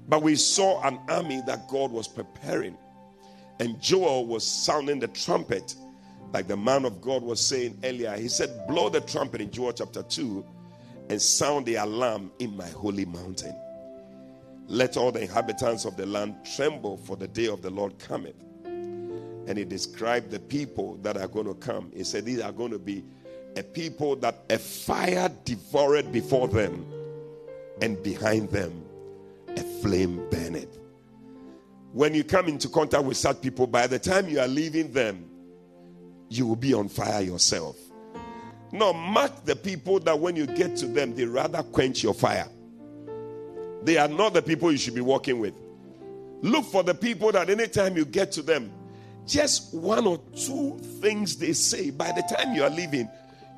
But 0.09 0.23
we 0.23 0.37
saw 0.37 0.83
an 0.83 0.99
army 1.09 1.42
that 1.47 1.69
God 1.69 1.90
was 1.90 2.09
preparing. 2.09 2.76
And 3.61 3.80
Joel 3.80 4.26
was 4.26 4.45
sounding 4.45 4.99
the 4.99 5.09
trumpet, 5.09 5.75
like 6.33 6.49
the 6.49 6.57
man 6.57 6.85
of 6.85 7.00
God 7.00 7.23
was 7.23 7.40
saying 7.40 7.78
earlier. 7.85 8.16
He 8.16 8.28
said, 8.28 8.66
Blow 8.66 8.88
the 8.88 9.00
trumpet 9.02 9.40
in 9.40 9.50
Joel 9.50 9.73
chapter 9.73 10.02
2 10.02 10.45
and 11.11 11.21
sound 11.21 11.66
the 11.66 11.76
alarm 11.76 12.30
in 12.38 12.57
my 12.57 12.69
holy 12.69 13.04
mountain. 13.04 13.54
Let 14.71 14.97
all 14.97 15.11
the 15.11 15.21
inhabitants 15.21 15.85
of 15.85 15.97
the 15.97 16.07
land 16.07 16.37
tremble, 16.55 16.97
for 16.97 17.17
the 17.17 17.27
day 17.27 17.49
of 17.49 17.61
the 17.61 17.71
Lord 17.71 17.99
cometh. 17.99 18.37
And 18.65 19.59
he 19.59 19.65
described 19.65 20.31
the 20.31 20.39
people 20.39 20.95
that 21.03 21.17
are 21.17 21.27
going 21.27 21.47
to 21.47 21.55
come. 21.55 21.91
He 21.93 22.05
said, 22.05 22.25
These 22.25 22.41
are 22.41 22.53
going 22.53 22.71
to 22.71 22.79
be 22.79 23.03
a 23.57 23.65
people 23.65 24.15
that 24.17 24.45
a 24.49 24.59
fire 24.59 25.29
devoured 25.45 26.12
before 26.12 26.47
them, 26.47 26.87
and 27.83 28.00
behind 28.05 28.50
them 28.50 28.85
a 29.49 29.61
flame 29.83 30.25
burneth. 30.31 30.79
When 31.93 32.15
you 32.15 32.23
come 32.23 32.47
into 32.47 32.69
contact 32.69 33.03
with 33.03 33.17
such 33.17 33.43
people, 33.43 33.67
by 33.67 33.89
the 33.89 33.99
time 33.99 34.29
you 34.29 34.39
are 34.39 34.47
leaving 34.47 34.93
them, 34.93 35.29
you 36.29 36.47
will 36.47 36.55
be 36.55 36.75
on 36.75 36.89
fire 36.89 37.23
yourself. 37.23 37.77
No, 38.71 38.93
mark 38.93 39.45
the 39.45 39.57
people 39.57 39.99
that 39.99 40.17
when 40.17 40.37
you 40.37 40.47
get 40.47 40.77
to 40.77 40.87
them, 40.87 41.12
they 41.17 41.25
rather 41.25 41.65
quench 41.65 42.05
your 42.05 42.15
fire. 42.15 42.47
They 43.83 43.97
are 43.97 44.09
not 44.09 44.35
the 44.35 44.43
people 44.43 44.71
you 44.71 44.79
should 44.79 44.95
be 44.95 45.01
working 45.01 45.39
with. 45.39 45.55
Look 46.43 46.65
for 46.67 46.83
the 46.83 46.95
people 46.95 47.33
that 47.33 47.51
anytime 47.51 47.97
you 47.97 48.05
get 48.05 48.33
to 48.33 48.43
them, 48.43 48.73
just 49.27 49.75
one 49.75 50.07
or 50.07 50.19
two 50.35 50.79
things 51.01 51.37
they 51.37 51.53
say, 51.53 51.91
by 51.91 52.13
the 52.13 52.23
time 52.35 52.55
you 52.55 52.63
are 52.63 52.71
leaving, 52.71 53.09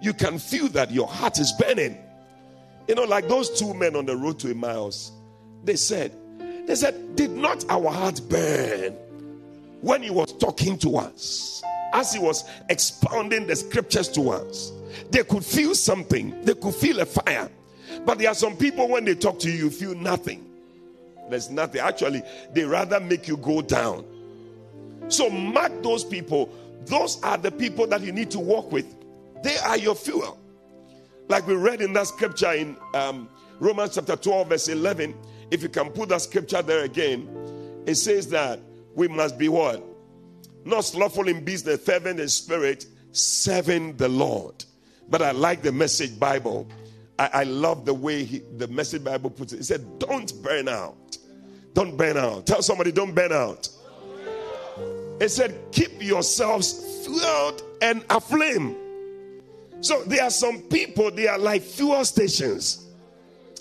you 0.01 0.13
can 0.13 0.39
feel 0.39 0.69
that 0.69 0.91
your 0.91 1.07
heart 1.07 1.39
is 1.39 1.53
burning. 1.53 1.97
You 2.89 2.97
know, 2.97 3.05
like 3.05 3.29
those 3.29 3.59
two 3.59 3.73
men 3.75 3.95
on 3.95 4.07
the 4.07 4.17
road 4.17 4.39
to 4.41 4.51
Emmaus. 4.51 5.13
They 5.65 5.77
said, 5.77 6.13
they 6.67 6.75
said, 6.75 7.17
did 7.17 7.31
not 7.31 7.65
our 7.71 7.91
heart 7.91 8.21
burn 8.29 8.93
when 9.81 10.03
he 10.03 10.11
was 10.11 10.33
talking 10.33 10.77
to 10.79 10.97
us? 10.97 11.63
As 11.93 12.13
he 12.13 12.19
was 12.19 12.45
expounding 12.69 13.47
the 13.47 13.55
scriptures 13.55 14.09
to 14.11 14.31
us, 14.31 14.73
they 15.11 15.23
could 15.23 15.45
feel 15.45 15.75
something. 15.75 16.43
They 16.43 16.55
could 16.55 16.75
feel 16.75 17.01
a 17.01 17.07
fire. 17.07 17.51
But 18.05 18.19
there 18.19 18.31
are 18.31 18.35
some 18.35 18.57
people 18.57 18.89
when 18.89 19.05
they 19.05 19.15
talk 19.15 19.39
to 19.41 19.51
you, 19.51 19.65
you 19.65 19.71
feel 19.71 19.95
nothing. 19.95 20.47
There's 21.31 21.51
nothing. 21.51 21.81
Actually, 21.81 22.23
they 22.53 22.65
rather 22.65 23.01
make 23.01 23.29
you 23.29 23.37
go 23.37 23.63
down. 23.63 24.05
So 25.09 25.31
mark 25.31 25.83
those 25.83 26.05
people. 26.05 26.53
Those 26.87 27.23
are 27.23 27.39
the 27.39 27.51
people 27.51 27.87
that 27.89 28.01
you 28.03 28.13
need 28.13 28.31
to 28.33 28.41
walk 28.41 28.73
with. 28.73 28.87
They 29.43 29.57
are 29.59 29.79
your 29.79 29.95
fuel. 29.95 30.39
Like 31.29 31.47
we 31.47 31.55
read 31.55 31.81
in 31.81 31.93
that 31.95 32.09
scripture 32.09 32.53
in 32.53 32.77
um, 32.95 33.29
Romans 33.61 33.95
chapter 33.95 34.17
12, 34.17 34.49
verse 34.49 34.69
11 34.69 35.15
if 35.53 35.63
you 35.63 35.69
can 35.69 35.91
put 35.91 36.09
that 36.09 36.23
scripture 36.23 36.63
there 36.63 36.85
again, 36.85 37.29
it 37.85 37.97
says 37.97 38.29
that 38.29 38.59
we 38.95 39.07
must 39.07 39.37
be 39.37 39.51
what? 39.51 39.85
Not 40.65 40.81
slothful 40.81 41.29
in 41.29 41.45
business, 41.45 41.85
fervent 41.85 42.19
in 42.19 42.29
spirit, 42.29 42.87
serving 43.13 43.99
the 43.99 44.09
Lord. 44.09 44.65
But 45.11 45.21
I 45.21 45.33
like 45.33 45.61
the 45.61 45.71
message 45.71 46.19
Bible. 46.19 46.67
I, 47.23 47.31
I 47.33 47.43
love 47.45 47.85
the 47.85 47.95
way 47.95 48.25
he, 48.25 48.43
the 48.57 48.67
message 48.67 49.05
Bible 49.05 49.31
puts 49.31 49.53
it. 49.53 49.61
It 49.61 49.65
said, 49.65 50.01
Don't 50.01 50.33
burn 50.43 50.69
out. 50.69 51.19
Don't 51.73 51.97
burn 51.97 52.17
out. 52.17 52.47
Tell 52.47 52.63
somebody, 52.63 52.91
don't 52.91 53.15
burn 53.15 53.33
out. 53.33 53.69
It 55.21 55.29
said, 55.29 55.57
Keep 55.71 56.03
yourselves 56.03 57.07
fueled 57.07 57.63
and 57.81 58.05
aflame. 58.11 58.77
So 59.83 60.03
there 60.03 60.25
are 60.25 60.31
some 60.31 60.63
people, 60.63 61.13
they 61.13 61.29
are 61.29 61.39
like 61.39 61.63
fuel 61.63 62.05
stations. 62.05 62.87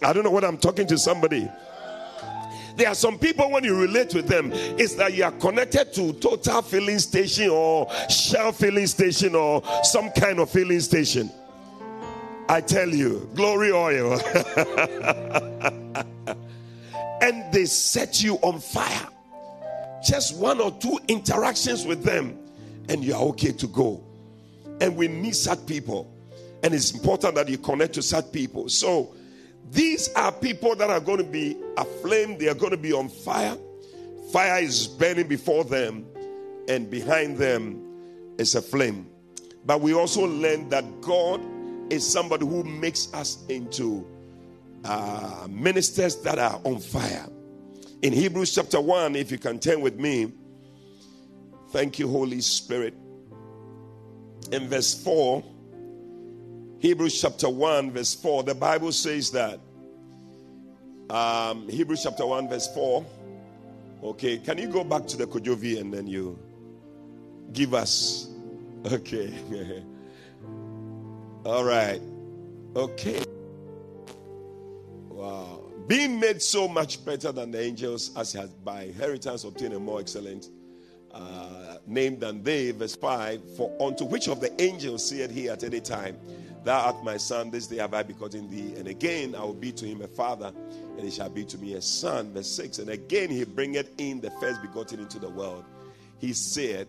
I 0.01 0.11
don't 0.11 0.23
know 0.23 0.31
what 0.31 0.43
I'm 0.43 0.57
talking 0.57 0.87
to 0.87 0.97
somebody. 0.97 1.47
There 2.77 2.87
are 2.87 2.95
some 2.95 3.19
people, 3.19 3.51
when 3.51 3.63
you 3.63 3.79
relate 3.79 4.15
with 4.15 4.27
them, 4.27 4.49
it's 4.53 4.95
that 4.95 5.13
you 5.13 5.23
are 5.23 5.31
connected 5.33 5.93
to 5.93 6.13
total 6.13 6.63
filling 6.63 6.97
station 6.97 7.49
or 7.49 7.87
shell 8.09 8.53
filling 8.53 8.87
station 8.87 9.35
or 9.35 9.61
some 9.83 10.09
kind 10.11 10.39
of 10.39 10.49
filling 10.49 10.79
station. 10.79 11.29
I 12.51 12.59
tell 12.59 12.89
you, 12.89 13.29
glory 13.33 13.71
oil. 13.71 14.11
and 17.21 17.53
they 17.53 17.63
set 17.63 18.21
you 18.21 18.35
on 18.41 18.59
fire. 18.59 19.07
Just 20.05 20.35
one 20.37 20.59
or 20.59 20.69
two 20.71 20.99
interactions 21.07 21.85
with 21.85 22.03
them, 22.03 22.37
and 22.89 23.05
you 23.05 23.15
are 23.15 23.21
okay 23.21 23.53
to 23.53 23.67
go. 23.67 24.03
And 24.81 24.97
we 24.97 25.07
need 25.07 25.37
such 25.37 25.65
people. 25.65 26.13
And 26.61 26.73
it's 26.73 26.91
important 26.91 27.35
that 27.35 27.47
you 27.47 27.57
connect 27.57 27.93
to 27.93 28.01
such 28.01 28.33
people. 28.33 28.67
So, 28.67 29.15
these 29.69 30.13
are 30.15 30.33
people 30.33 30.75
that 30.75 30.89
are 30.89 30.99
going 30.99 31.19
to 31.19 31.23
be 31.23 31.55
aflame, 31.77 32.37
they 32.37 32.49
are 32.49 32.53
going 32.53 32.71
to 32.71 32.77
be 32.77 32.91
on 32.91 33.07
fire. 33.07 33.55
Fire 34.33 34.61
is 34.61 34.87
burning 34.87 35.29
before 35.29 35.63
them, 35.63 36.05
and 36.67 36.89
behind 36.89 37.37
them 37.37 37.81
is 38.37 38.55
a 38.55 38.61
flame. 38.61 39.07
But 39.65 39.79
we 39.79 39.93
also 39.93 40.27
learn 40.27 40.67
that 40.67 40.83
God 40.99 41.39
is 41.91 42.07
somebody 42.09 42.45
who 42.45 42.63
makes 42.63 43.13
us 43.13 43.45
into 43.49 44.07
uh, 44.85 45.47
ministers 45.49 46.17
that 46.23 46.39
are 46.39 46.59
on 46.63 46.79
fire. 46.79 47.27
In 48.01 48.13
Hebrews 48.13 48.55
chapter 48.55 48.81
1, 48.81 49.15
if 49.15 49.31
you 49.31 49.37
can 49.37 49.59
turn 49.59 49.81
with 49.81 49.99
me, 49.99 50.31
thank 51.69 51.99
you, 51.99 52.07
Holy 52.07 52.41
Spirit. 52.41 52.95
In 54.51 54.67
verse 54.69 54.93
4, 55.03 55.43
Hebrews 56.79 57.21
chapter 57.21 57.49
1, 57.49 57.91
verse 57.91 58.15
4, 58.15 58.43
the 58.43 58.55
Bible 58.55 58.91
says 58.91 59.31
that 59.31 59.59
Um, 61.11 61.67
Hebrews 61.67 62.03
chapter 62.03 62.25
1, 62.25 62.47
verse 62.47 62.73
4. 62.73 63.05
Okay, 64.03 64.37
can 64.37 64.57
you 64.57 64.67
go 64.67 64.85
back 64.85 65.05
to 65.07 65.17
the 65.17 65.27
Kojovi 65.27 65.77
and 65.79 65.93
then 65.93 66.07
you 66.07 66.39
give 67.53 67.73
us? 67.73 68.27
Okay. 68.91 69.31
All 71.43 71.63
right. 71.63 71.99
Okay. 72.75 73.23
Wow. 75.09 75.63
Being 75.87 76.19
made 76.19 76.39
so 76.39 76.67
much 76.67 77.03
better 77.03 77.31
than 77.31 77.49
the 77.49 77.59
angels, 77.59 78.11
as 78.15 78.31
he 78.33 78.39
has 78.39 78.51
by 78.51 78.83
inheritance 78.83 79.43
obtained 79.43 79.73
a 79.73 79.79
more 79.79 79.99
excellent 79.99 80.49
uh, 81.11 81.77
name 81.87 82.19
than 82.19 82.43
they. 82.43 82.69
Verse 82.71 82.95
5 82.95 83.57
For 83.57 83.75
unto 83.81 84.05
which 84.05 84.27
of 84.27 84.39
the 84.39 84.61
angels 84.61 85.09
said 85.09 85.31
he 85.31 85.49
at 85.49 85.63
any 85.63 85.81
time, 85.81 86.15
Thou 86.63 86.79
art 86.79 87.03
my 87.03 87.17
son, 87.17 87.49
this 87.49 87.65
day 87.65 87.77
have 87.77 87.95
I 87.95 88.03
begotten 88.03 88.47
thee. 88.47 88.75
And 88.77 88.87
again 88.87 89.33
I 89.33 89.41
will 89.41 89.55
be 89.55 89.71
to 89.71 89.85
him 89.85 90.03
a 90.03 90.07
father, 90.07 90.53
and 90.95 90.99
he 90.99 91.09
shall 91.09 91.29
be 91.29 91.43
to 91.45 91.57
me 91.57 91.73
a 91.73 91.81
son. 91.81 92.33
Verse 92.33 92.51
6 92.51 92.77
And 92.77 92.89
again 92.91 93.31
he 93.31 93.45
bringeth 93.45 93.89
in 93.97 94.21
the 94.21 94.29
first 94.39 94.61
begotten 94.61 94.99
into 94.99 95.17
the 95.17 95.29
world. 95.29 95.65
He 96.19 96.33
said, 96.33 96.87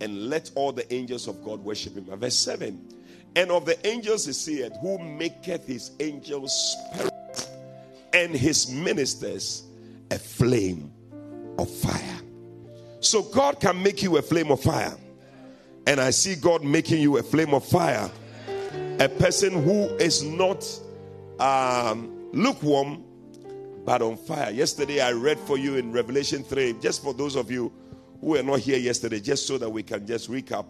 And 0.00 0.30
let 0.30 0.52
all 0.54 0.70
the 0.70 0.90
angels 0.94 1.26
of 1.26 1.42
God 1.44 1.58
worship 1.64 1.96
him. 1.96 2.04
Verse 2.04 2.36
7 2.36 2.99
And 3.36 3.50
of 3.50 3.64
the 3.64 3.86
angels 3.86 4.26
he 4.26 4.32
said, 4.32 4.76
Who 4.80 4.98
maketh 4.98 5.66
his 5.66 5.92
angels 6.00 6.52
spirit 6.88 7.48
and 8.12 8.34
his 8.34 8.70
ministers 8.70 9.64
a 10.10 10.18
flame 10.18 10.92
of 11.58 11.70
fire. 11.70 12.18
So 13.00 13.22
God 13.22 13.60
can 13.60 13.82
make 13.82 14.02
you 14.02 14.16
a 14.16 14.22
flame 14.22 14.50
of 14.50 14.60
fire. 14.60 14.96
And 15.86 16.00
I 16.00 16.10
see 16.10 16.34
God 16.34 16.64
making 16.64 17.00
you 17.00 17.18
a 17.18 17.22
flame 17.22 17.54
of 17.54 17.64
fire 17.64 18.10
a 19.00 19.08
person 19.08 19.62
who 19.62 19.86
is 19.96 20.22
not 20.22 20.62
um, 21.38 22.28
lukewarm 22.32 23.02
but 23.86 24.02
on 24.02 24.14
fire. 24.14 24.50
Yesterday 24.50 25.00
I 25.00 25.12
read 25.12 25.38
for 25.40 25.56
you 25.56 25.76
in 25.76 25.90
Revelation 25.90 26.44
3, 26.44 26.74
just 26.82 27.02
for 27.02 27.14
those 27.14 27.34
of 27.34 27.50
you 27.50 27.72
who 28.20 28.28
were 28.28 28.42
not 28.42 28.60
here 28.60 28.78
yesterday, 28.78 29.18
just 29.18 29.46
so 29.46 29.56
that 29.56 29.70
we 29.70 29.82
can 29.82 30.06
just 30.06 30.30
recap 30.30 30.66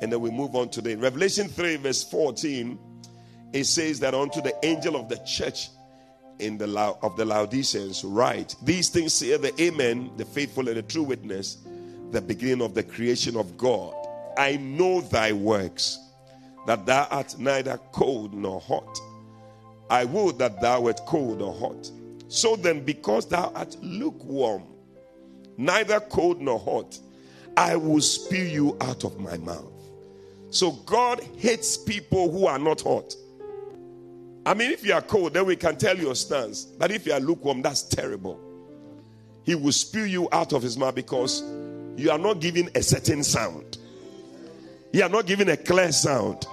and 0.00 0.12
then 0.12 0.20
we 0.20 0.30
move 0.30 0.54
on 0.54 0.68
today. 0.68 0.92
In 0.92 1.00
Revelation 1.00 1.48
3, 1.48 1.76
verse 1.76 2.04
14, 2.04 2.78
it 3.52 3.64
says 3.64 4.00
that 4.00 4.14
unto 4.14 4.40
the 4.40 4.54
angel 4.64 4.96
of 4.96 5.08
the 5.08 5.16
church 5.18 5.70
in 6.38 6.56
the 6.58 6.68
of 7.02 7.16
the 7.16 7.24
Laodiceans, 7.24 8.04
write 8.04 8.54
these 8.62 8.88
things 8.88 9.14
say 9.14 9.36
the 9.36 9.60
Amen, 9.60 10.10
the 10.16 10.24
faithful 10.24 10.68
and 10.68 10.76
the 10.76 10.82
true 10.82 11.02
witness, 11.02 11.58
the 12.10 12.20
beginning 12.20 12.62
of 12.62 12.74
the 12.74 12.82
creation 12.82 13.36
of 13.36 13.56
God. 13.56 13.94
I 14.36 14.56
know 14.56 15.00
thy 15.00 15.32
works 15.32 15.98
that 16.66 16.86
thou 16.86 17.08
art 17.10 17.38
neither 17.38 17.78
cold 17.92 18.34
nor 18.34 18.60
hot. 18.60 18.98
I 19.90 20.04
would 20.04 20.38
that 20.38 20.60
thou 20.60 20.82
wert 20.82 21.00
cold 21.06 21.42
or 21.42 21.54
hot. 21.54 21.90
So 22.28 22.56
then, 22.56 22.84
because 22.84 23.26
thou 23.26 23.50
art 23.54 23.76
lukewarm, 23.82 24.64
neither 25.56 25.98
cold 25.98 26.40
nor 26.40 26.58
hot, 26.58 26.98
I 27.56 27.74
will 27.76 28.02
spew 28.02 28.44
you 28.44 28.76
out 28.80 29.04
of 29.04 29.18
my 29.18 29.38
mouth. 29.38 29.67
So 30.50 30.72
God 30.72 31.22
hates 31.36 31.76
people 31.76 32.30
who 32.30 32.46
are 32.46 32.58
not 32.58 32.80
hot. 32.80 33.14
I 34.46 34.54
mean, 34.54 34.70
if 34.70 34.84
you 34.84 34.94
are 34.94 35.02
cold, 35.02 35.34
then 35.34 35.44
we 35.44 35.56
can 35.56 35.76
tell 35.76 35.96
your 35.96 36.14
stance. 36.14 36.64
But 36.64 36.90
if 36.90 37.06
you 37.06 37.12
are 37.12 37.20
lukewarm, 37.20 37.60
that's 37.60 37.82
terrible. 37.82 38.40
He 39.44 39.54
will 39.54 39.72
spew 39.72 40.04
you 40.04 40.28
out 40.32 40.52
of 40.52 40.62
his 40.62 40.78
mouth 40.78 40.94
because 40.94 41.42
you 41.96 42.10
are 42.10 42.18
not 42.18 42.40
giving 42.40 42.70
a 42.74 42.82
certain 42.82 43.22
sound. 43.24 43.78
You 44.92 45.02
are 45.02 45.08
not 45.08 45.26
giving 45.26 45.50
a 45.50 45.56
clear 45.56 45.92
sound. 45.92 46.46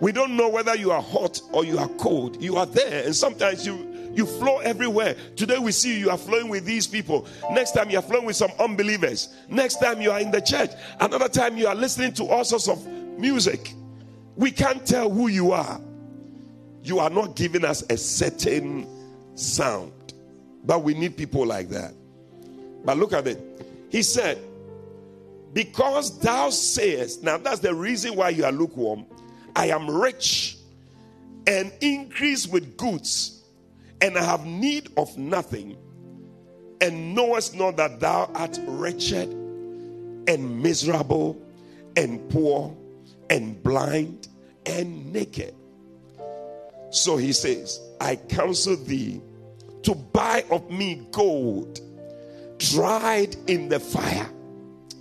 We 0.00 0.12
don't 0.12 0.36
know 0.36 0.48
whether 0.48 0.74
you 0.74 0.90
are 0.90 1.02
hot 1.02 1.40
or 1.52 1.64
you 1.64 1.78
are 1.78 1.88
cold. 1.88 2.42
You 2.42 2.56
are 2.56 2.66
there, 2.66 3.04
and 3.04 3.14
sometimes 3.14 3.66
you 3.66 3.86
you 4.12 4.26
flow 4.26 4.58
everywhere. 4.58 5.14
Today 5.36 5.58
we 5.58 5.70
see 5.70 5.98
you 5.98 6.10
are 6.10 6.18
flowing 6.18 6.48
with 6.48 6.64
these 6.64 6.86
people. 6.86 7.26
Next 7.52 7.72
time 7.72 7.90
you 7.90 7.98
are 7.98 8.02
flowing 8.02 8.26
with 8.26 8.34
some 8.34 8.50
unbelievers. 8.58 9.28
Next 9.48 9.76
time 9.76 10.00
you 10.00 10.10
are 10.10 10.18
in 10.18 10.32
the 10.32 10.40
church. 10.40 10.70
Another 10.98 11.28
time 11.28 11.56
you 11.56 11.68
are 11.68 11.76
listening 11.76 12.12
to 12.14 12.24
all 12.26 12.44
sorts 12.44 12.68
of 12.68 12.84
music. 13.20 13.72
We 14.36 14.50
can't 14.50 14.86
tell 14.86 15.10
who 15.10 15.28
you 15.28 15.52
are. 15.52 15.80
You 16.82 16.98
are 16.98 17.10
not 17.10 17.36
giving 17.36 17.64
us 17.64 17.84
a 17.90 17.96
certain 17.96 18.86
sound. 19.34 19.92
But 20.64 20.82
we 20.82 20.94
need 20.94 21.16
people 21.16 21.46
like 21.46 21.68
that. 21.70 21.92
But 22.84 22.96
look 22.96 23.12
at 23.12 23.26
it. 23.26 23.40
He 23.90 24.02
said, 24.02 24.38
Because 25.52 26.18
thou 26.20 26.50
sayest, 26.50 27.22
now 27.22 27.38
that's 27.38 27.60
the 27.60 27.74
reason 27.74 28.16
why 28.16 28.30
you 28.30 28.44
are 28.44 28.52
lukewarm. 28.52 29.06
I 29.54 29.66
am 29.66 29.90
rich 29.90 30.56
and 31.46 31.72
increase 31.80 32.46
with 32.46 32.76
goods, 32.76 33.42
and 34.00 34.16
I 34.16 34.22
have 34.22 34.46
need 34.46 34.90
of 34.96 35.16
nothing, 35.18 35.76
and 36.80 37.14
knowest 37.14 37.56
not 37.56 37.76
that 37.76 38.00
thou 38.00 38.30
art 38.34 38.58
wretched 38.66 39.28
and 40.28 40.62
miserable 40.62 41.40
and 41.96 42.28
poor 42.30 42.76
and 43.30 43.62
blind 43.62 44.28
and 44.66 45.12
naked. 45.12 45.54
So 46.90 47.16
he 47.16 47.32
says, 47.32 47.80
I 48.00 48.16
counsel 48.16 48.76
thee 48.76 49.22
to 49.84 49.94
buy 49.94 50.44
of 50.50 50.70
me 50.70 51.06
gold 51.12 51.80
dried 52.58 53.36
in 53.46 53.68
the 53.68 53.80
fire. 53.80 54.28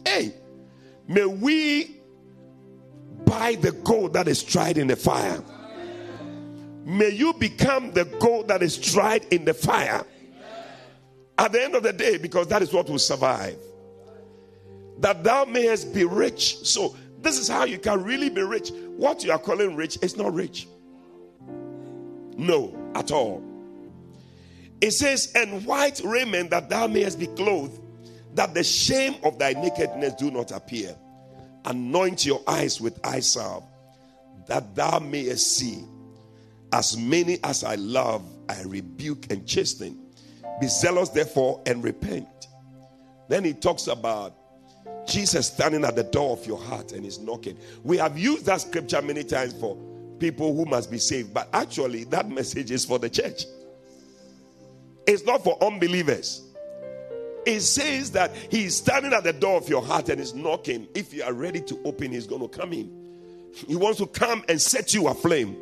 Hey, 0.05 0.33
may 1.07 1.25
we 1.25 1.97
buy 3.25 3.55
the 3.55 3.71
gold 3.71 4.13
that 4.13 4.27
is 4.27 4.41
tried 4.43 4.77
in 4.77 4.87
the 4.87 4.95
fire. 4.95 5.43
May 6.85 7.09
you 7.09 7.33
become 7.33 7.91
the 7.91 8.05
gold 8.05 8.47
that 8.47 8.63
is 8.63 8.77
tried 8.77 9.25
in 9.25 9.45
the 9.45 9.53
fire. 9.53 10.05
At 11.37 11.51
the 11.51 11.63
end 11.63 11.75
of 11.75 11.83
the 11.83 11.93
day, 11.93 12.17
because 12.17 12.47
that 12.47 12.61
is 12.61 12.73
what 12.73 12.89
will 12.89 12.99
survive. 12.99 13.57
That 14.99 15.23
thou 15.23 15.45
mayest 15.45 15.93
be 15.93 16.03
rich. 16.03 16.57
So, 16.65 16.95
this 17.21 17.37
is 17.37 17.47
how 17.47 17.65
you 17.65 17.77
can 17.77 18.03
really 18.03 18.29
be 18.29 18.41
rich. 18.41 18.71
What 18.71 19.23
you 19.23 19.31
are 19.31 19.39
calling 19.39 19.75
rich 19.75 19.97
is 20.01 20.17
not 20.17 20.33
rich. 20.33 20.67
No, 22.37 22.77
at 22.95 23.11
all. 23.11 23.43
It 24.81 24.91
says, 24.91 25.31
And 25.35 25.65
white 25.65 26.01
raiment 26.03 26.51
that 26.51 26.69
thou 26.69 26.87
mayest 26.87 27.19
be 27.19 27.27
clothed, 27.27 27.79
that 28.35 28.53
the 28.53 28.63
shame 28.63 29.15
of 29.23 29.37
thy 29.37 29.53
nakedness 29.53 30.13
do 30.13 30.31
not 30.31 30.51
appear 30.51 30.95
anoint 31.65 32.25
your 32.25 32.41
eyes 32.47 32.81
with 32.81 32.99
eye 33.05 33.19
salve, 33.19 33.63
that 34.47 34.75
thou 34.75 34.99
mayest 34.99 35.57
see. 35.57 35.83
As 36.71 36.97
many 36.97 37.39
as 37.43 37.63
I 37.63 37.75
love, 37.75 38.23
I 38.47 38.61
rebuke 38.63 39.31
and 39.31 39.45
chasten. 39.47 39.99
Be 40.59 40.67
zealous, 40.67 41.09
therefore, 41.09 41.61
and 41.65 41.83
repent. 41.83 42.27
Then 43.27 43.43
he 43.43 43.53
talks 43.53 43.87
about 43.87 44.35
Jesus 45.09 45.47
standing 45.47 45.83
at 45.83 45.95
the 45.95 46.03
door 46.03 46.37
of 46.37 46.45
your 46.45 46.57
heart 46.57 46.91
and 46.91 47.05
is 47.05 47.19
knocking. 47.19 47.57
We 47.83 47.97
have 47.97 48.17
used 48.17 48.45
that 48.45 48.61
scripture 48.61 49.01
many 49.01 49.23
times 49.23 49.53
for 49.53 49.77
people 50.19 50.55
who 50.55 50.65
must 50.65 50.91
be 50.91 50.97
saved, 50.99 51.33
but 51.33 51.49
actually, 51.53 52.03
that 52.05 52.29
message 52.29 52.71
is 52.71 52.85
for 52.85 52.99
the 52.99 53.09
church. 53.09 53.45
It's 55.07 55.23
not 55.23 55.43
for 55.43 55.61
unbelievers. 55.63 56.43
It 57.45 57.61
says 57.61 58.11
that 58.11 58.35
he 58.51 58.65
is 58.65 58.77
standing 58.77 59.13
at 59.13 59.23
the 59.23 59.33
door 59.33 59.57
of 59.57 59.67
your 59.67 59.81
heart 59.81 60.09
and 60.09 60.21
is 60.21 60.35
knocking. 60.35 60.87
If 60.93 61.13
you 61.13 61.23
are 61.23 61.33
ready 61.33 61.61
to 61.61 61.79
open, 61.83 62.11
he's 62.11 62.27
going 62.27 62.47
to 62.47 62.47
come 62.47 62.73
in. 62.73 62.95
He 63.67 63.75
wants 63.75 63.97
to 63.99 64.05
come 64.05 64.43
and 64.47 64.61
set 64.61 64.93
you 64.93 65.07
aflame. 65.07 65.55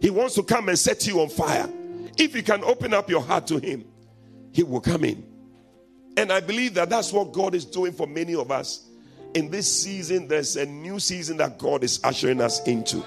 He 0.00 0.10
wants 0.10 0.34
to 0.34 0.42
come 0.42 0.68
and 0.68 0.78
set 0.78 1.06
you 1.06 1.20
on 1.20 1.28
fire. 1.28 1.68
If 2.16 2.34
you 2.34 2.42
can 2.42 2.64
open 2.64 2.92
up 2.92 3.08
your 3.08 3.22
heart 3.22 3.46
to 3.48 3.58
him, 3.58 3.84
he 4.52 4.62
will 4.64 4.80
come 4.80 5.04
in. 5.04 5.24
And 6.16 6.32
I 6.32 6.40
believe 6.40 6.74
that 6.74 6.90
that's 6.90 7.12
what 7.12 7.32
God 7.32 7.54
is 7.54 7.64
doing 7.64 7.92
for 7.92 8.08
many 8.08 8.34
of 8.34 8.50
us. 8.50 8.87
In 9.34 9.50
this 9.50 9.82
season, 9.82 10.28
there's 10.28 10.56
a 10.56 10.66
new 10.66 10.98
season 10.98 11.36
that 11.38 11.58
God 11.58 11.84
is 11.84 12.00
ushering 12.02 12.40
us 12.40 12.66
into. 12.66 13.04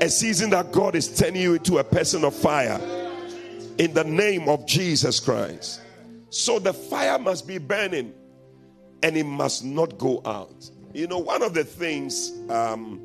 A 0.00 0.08
season 0.08 0.50
that 0.50 0.72
God 0.72 0.94
is 0.94 1.14
turning 1.14 1.42
you 1.42 1.54
into 1.54 1.78
a 1.78 1.84
person 1.84 2.24
of 2.24 2.34
fire. 2.34 2.80
In 3.78 3.92
the 3.92 4.04
name 4.04 4.48
of 4.48 4.66
Jesus 4.66 5.20
Christ. 5.20 5.80
So 6.30 6.58
the 6.58 6.72
fire 6.72 7.18
must 7.18 7.46
be 7.46 7.58
burning 7.58 8.12
and 9.02 9.16
it 9.16 9.24
must 9.24 9.64
not 9.64 9.98
go 9.98 10.22
out. 10.24 10.70
You 10.92 11.06
know, 11.06 11.18
one 11.18 11.42
of 11.42 11.54
the 11.54 11.64
things, 11.64 12.32
um, 12.48 13.00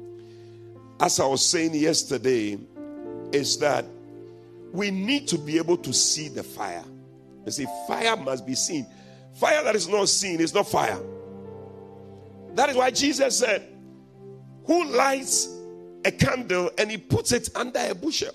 as 1.00 1.20
I 1.20 1.26
was 1.26 1.46
saying 1.46 1.74
yesterday, 1.74 2.58
is 3.32 3.58
that 3.60 3.86
we 4.72 4.92
need 4.92 5.28
to 5.30 5.38
be 5.38 5.58
able 5.58 5.78
to 5.78 5.94
see 5.94 6.30
the 6.30 6.44
fire. 6.44 6.84
You 7.46 7.52
see, 7.52 7.68
fire 7.88 8.16
must 8.16 8.46
be 8.46 8.56
seen. 8.56 8.86
Fire 9.36 9.64
that 9.64 9.76
is 9.76 9.88
not 9.88 10.08
seen 10.10 10.40
is 10.40 10.54
not 10.54 10.68
fire. 10.68 11.00
That 12.56 12.70
is 12.70 12.76
why 12.76 12.92
Jesus 12.92 13.40
said, 13.40 13.68
Who 14.66 14.86
lights 14.86 15.48
a 16.06 16.12
candle 16.12 16.72
and 16.78 16.90
he 16.90 16.98
puts 16.98 17.32
it 17.32 17.50
under 17.56 17.80
a 17.80 17.96
bushel? 17.96 18.34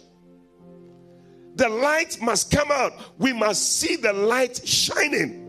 The 1.57 1.69
light 1.69 2.21
must 2.21 2.51
come 2.51 2.71
out. 2.71 2.93
We 3.19 3.33
must 3.33 3.81
see 3.81 3.97
the 3.97 4.13
light 4.13 4.67
shining. 4.67 5.43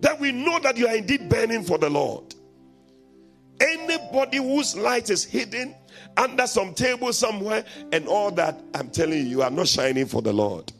That 0.00 0.20
we 0.20 0.32
know 0.32 0.58
that 0.60 0.76
you 0.76 0.86
are 0.86 0.94
indeed 0.94 1.28
burning 1.28 1.64
for 1.64 1.78
the 1.78 1.90
Lord. 1.90 2.34
Anybody 3.60 4.36
whose 4.36 4.76
light 4.76 5.10
is 5.10 5.24
hidden 5.24 5.74
under 6.16 6.46
some 6.46 6.74
table 6.74 7.12
somewhere 7.12 7.64
and 7.90 8.06
all 8.06 8.30
that, 8.32 8.60
I'm 8.74 8.90
telling 8.90 9.18
you, 9.18 9.24
you 9.24 9.42
are 9.42 9.50
not 9.50 9.66
shining 9.66 10.06
for 10.06 10.22
the 10.22 10.32
Lord. 10.32 10.72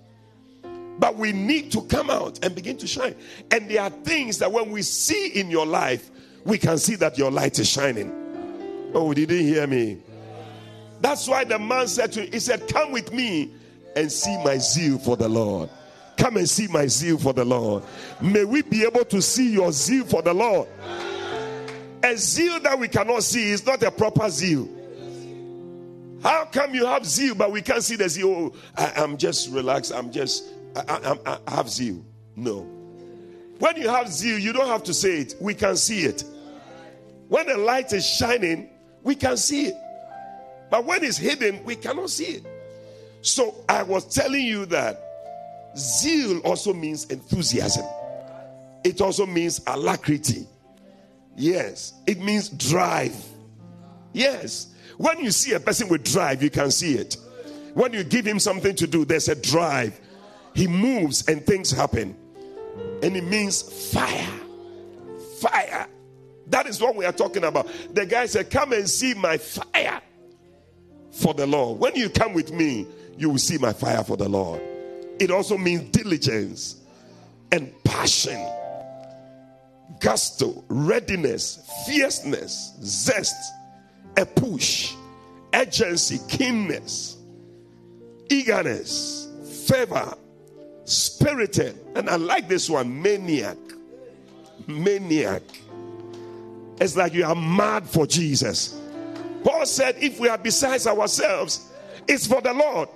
But 0.99 1.17
we 1.17 1.33
need 1.33 1.73
to 1.73 1.83
come 1.83 2.11
out 2.11 2.45
and 2.45 2.55
begin 2.55 2.77
to 2.79 2.87
shine. 2.87 3.15
And 3.51 3.69
there 3.71 3.83
are 3.83 3.91
things 3.91 4.39
that 4.39 4.53
when 4.53 4.71
we 4.71 4.83
see 4.83 5.29
in 5.29 5.51
your 5.51 5.67
life, 5.67 6.11
we 6.49 6.57
can 6.57 6.79
see 6.79 6.95
that 6.95 7.19
your 7.19 7.31
light 7.31 7.59
is 7.59 7.69
shining. 7.69 8.11
Oh, 8.95 9.13
did 9.13 9.31
you 9.31 9.37
hear 9.37 9.67
me? 9.67 9.99
That's 11.03 11.29
why 11.29 11.45
the 11.45 11.59
man 11.59 11.87
said 11.89 12.11
to 12.13 12.23
him, 12.23 12.33
He 12.33 12.41
said, 12.41 12.67
Come 12.69 12.91
with 12.91 13.13
me 13.13 13.53
and 13.95 14.11
see 14.11 14.35
my 14.43 14.57
zeal 14.57 14.99
for 14.99 15.15
the 15.15 15.29
Lord. 15.29 15.69
Come 16.17 16.39
and 16.39 16.49
see 16.49 16.67
my 16.67 16.87
zeal 16.87 17.19
for 17.19 17.35
the 17.35 17.45
Lord. 17.45 17.83
May 18.23 18.45
we 18.45 18.63
be 18.63 18.83
able 18.85 19.05
to 19.05 19.21
see 19.21 19.53
your 19.53 19.71
zeal 19.73 20.07
for 20.07 20.23
the 20.23 20.33
Lord. 20.33 20.69
A 22.03 22.17
zeal 22.17 22.59
that 22.61 22.79
we 22.79 22.89
cannot 22.89 23.23
see 23.25 23.51
is 23.51 23.67
not 23.67 23.83
a 23.83 23.91
proper 23.91 24.31
zeal. 24.31 24.67
How 26.23 26.47
come 26.47 26.75
you 26.75 26.87
have 26.87 27.05
zeal, 27.05 27.35
but 27.35 27.53
we 27.53 27.61
can't 27.61 27.85
see 27.85 27.97
the 27.97 28.09
zeal? 28.09 28.31
Oh, 28.31 28.53
I, 28.75 29.03
am 29.03 29.19
just 29.19 29.51
relaxed. 29.51 29.93
I'm 29.93 30.11
just, 30.11 30.47
I, 30.75 31.17
I, 31.27 31.39
I 31.47 31.55
have 31.55 31.69
zeal. 31.69 32.03
No. 32.35 32.63
When 33.59 33.77
you 33.77 33.89
have 33.91 34.09
zeal, 34.09 34.39
you 34.39 34.55
don't 34.55 34.69
have 34.69 34.83
to 34.85 34.95
say 34.95 35.19
it. 35.19 35.35
We 35.41 35.53
can 35.53 35.77
see 35.77 36.05
it. 36.05 36.25
When 37.29 37.47
the 37.47 37.57
light 37.57 37.93
is 37.93 38.07
shining, 38.07 38.71
we 39.03 39.15
can 39.15 39.37
see 39.37 39.67
it. 39.67 39.75
But 40.71 40.85
when 40.85 41.05
it's 41.05 41.17
hidden, 41.17 41.65
we 41.65 41.77
cannot 41.77 42.11
see 42.11 42.25
it. 42.25 42.47
So 43.23 43.65
I 43.69 43.83
was 43.83 44.15
telling 44.15 44.45
you 44.45 44.67
that 44.67 45.03
zeal 45.77 46.39
also 46.41 46.73
means 46.73 47.07
enthusiasm, 47.07 47.87
it 48.85 49.01
also 49.01 49.27
means 49.27 49.61
alacrity. 49.67 50.47
Yes, 51.37 51.93
it 52.07 52.21
means 52.21 52.49
drive. 52.49 53.15
Yes, 54.13 54.75
when 54.97 55.21
you 55.21 55.31
see 55.31 55.53
a 55.53 55.61
person 55.61 55.89
with 55.89 56.05
drive, 56.05 56.43
you 56.43 56.51
can 56.51 56.71
see 56.71 56.95
it. 56.95 57.17
When 57.75 57.93
you 57.93 58.03
give 58.03 58.27
him 58.27 58.41
something 58.41 58.75
to 58.77 58.87
do, 58.87 59.05
there's 59.05 59.29
a 59.29 59.37
drive. 59.37 60.01
He 60.55 60.67
moves 60.67 61.29
and 61.29 61.45
things 61.47 61.71
happen. 61.71 62.17
And 63.03 63.17
it 63.17 63.23
means 63.23 63.93
fire. 63.93 64.33
Fire. 65.41 65.87
That 66.51 66.67
is 66.67 66.81
what 66.81 66.97
we 66.97 67.05
are 67.05 67.13
talking 67.13 67.45
about. 67.45 67.69
The 67.93 68.07
guy 68.07 68.27
said, 68.27 68.51
Come 68.51 68.73
and 68.73 68.89
see 68.89 69.15
my 69.15 69.39
fire 69.39 70.01
for 71.11 71.35
the 71.35 71.47
Lord. 71.47 71.79
When 71.79 71.95
you 71.95 72.09
come 72.09 72.33
with 72.33 72.53
me, 72.53 72.87
you 73.17 73.31
will 73.31 73.39
see 73.39 73.59
my 73.59 73.73
fire 73.73 74.05
for 74.05 74.17
the 74.17 74.29
Lord. 74.29 74.63
It 75.19 75.31
also 75.31 75.59
means 75.59 75.91
diligence 75.91 76.77
and 77.51 77.73
passion, 77.85 78.39
gusto, 80.01 80.65
readiness, 80.69 81.69
fierceness, 81.87 82.75
zest, 82.83 83.35
a 84.17 84.25
push, 84.25 84.95
urgency, 85.53 86.19
keenness, 86.29 87.17
eagerness, 88.31 89.29
fervor, 89.67 90.15
spirited. 90.85 91.79
And 91.95 92.09
I 92.09 92.17
like 92.17 92.49
this 92.49 92.71
one 92.71 93.03
maniac. 93.03 93.57
Maniac. 94.67 95.43
It's 96.81 96.97
like 96.97 97.13
you 97.13 97.25
are 97.25 97.35
mad 97.35 97.89
for 97.89 98.07
Jesus. 98.07 98.81
Paul 99.45 99.67
said, 99.67 99.97
if 100.01 100.21
we 100.21 100.29
are 100.29 100.39
besides 100.39 100.87
ourselves, 100.87 101.73
it's 102.07 102.27
for 102.27 102.41
the 102.41 102.53
Lord. 102.53 102.89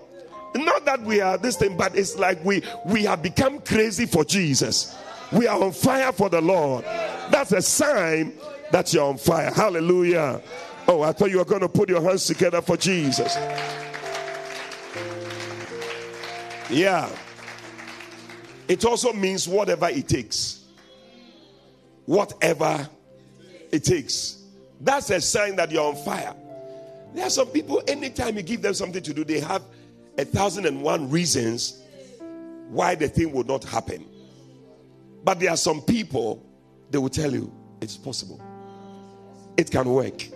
Not 0.55 0.85
that 0.85 1.01
we 1.03 1.21
are 1.21 1.39
this 1.39 1.57
thing, 1.57 1.77
but 1.77 1.97
it's 1.97 2.19
like 2.19 2.45
we 2.45 2.63
we 2.85 3.05
have 3.05 3.23
become 3.23 3.61
crazy 3.61 4.07
for 4.07 4.25
Jesus. 4.25 4.95
We 5.33 5.47
are 5.47 5.63
on 5.63 5.73
fire 5.73 6.13
for 6.13 6.29
the 6.29 6.43
Lord. 6.43 6.85
That's 7.31 7.53
a 7.53 7.63
sign 7.63 8.35
that 8.71 8.93
you're 8.93 9.05
on 9.05 9.17
fire. 9.17 9.51
Hallelujah. 9.51 10.43
Oh, 10.87 11.03
I 11.03 11.13
thought 11.13 11.31
you 11.31 11.39
were 11.39 11.45
going 11.45 11.63
to 11.63 11.69
put 11.69 11.89
your 11.89 12.03
hands 12.03 12.27
together 12.27 12.61
for 12.61 12.77
Jesus. 12.77 13.35
Yeah. 16.69 17.09
It 18.69 18.85
also 18.85 19.13
means 19.13 19.49
whatever 19.49 19.89
it 19.89 20.09
takes. 20.09 20.65
Whatever 22.05 22.89
it 23.73 23.85
takes. 23.85 24.45
That's 24.81 25.11
a 25.11 25.21
sign 25.21 25.57
that 25.57 25.71
you're 25.71 25.87
on 25.87 25.97
fire. 25.97 26.35
There 27.15 27.27
are 27.27 27.31
some 27.31 27.49
people, 27.49 27.83
anytime 27.89 28.37
you 28.37 28.43
give 28.43 28.63
them 28.63 28.75
something 28.75 29.03
to 29.03 29.15
do, 29.15 29.25
they 29.25 29.41
have 29.41 29.63
a 30.19 30.25
thousand 30.25 30.67
and 30.67 30.83
one 30.83 31.11
reasons 31.11 31.83
why 32.69 32.95
the 32.95 33.09
thing 33.09 33.33
will 33.33 33.45
not 33.45 33.65
happen. 33.65 34.07
But 35.25 35.41
there 35.41 35.51
are 35.51 35.57
some 35.57 35.81
people, 35.83 36.45
they 36.91 36.99
will 36.99 37.09
tell 37.09 37.33
you 37.33 37.53
it's 37.81 37.97
possible, 37.97 38.41
it 39.57 39.71
can 39.71 39.89
work. 39.89 40.27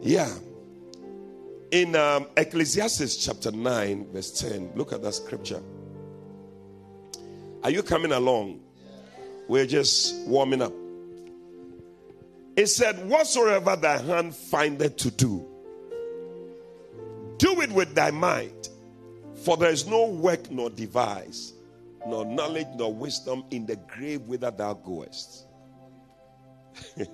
Yeah. 0.00 0.32
In 1.70 1.96
um, 1.96 2.26
Ecclesiastes 2.36 3.16
chapter 3.24 3.50
9, 3.50 4.12
verse 4.12 4.40
10, 4.40 4.72
look 4.74 4.92
at 4.92 5.02
that 5.02 5.14
scripture. 5.14 5.62
Are 7.62 7.70
you 7.70 7.82
coming 7.82 8.12
along? 8.12 8.60
We're 9.48 9.66
just 9.66 10.16
warming 10.26 10.62
up. 10.62 10.72
It 12.56 12.66
said, 12.66 13.08
Whatsoever 13.08 13.76
thy 13.76 13.98
hand 13.98 14.34
findeth 14.34 14.96
to 14.98 15.10
do, 15.10 15.46
do 17.38 17.60
it 17.62 17.72
with 17.72 17.94
thy 17.94 18.10
might, 18.10 18.68
for 19.44 19.56
there 19.56 19.70
is 19.70 19.86
no 19.86 20.06
work 20.06 20.50
nor 20.50 20.68
device, 20.70 21.54
nor 22.06 22.24
knowledge 22.24 22.68
nor 22.76 22.92
wisdom 22.92 23.44
in 23.50 23.64
the 23.66 23.76
grave 23.76 24.22
whither 24.22 24.50
thou 24.50 24.74
goest. 24.74 25.46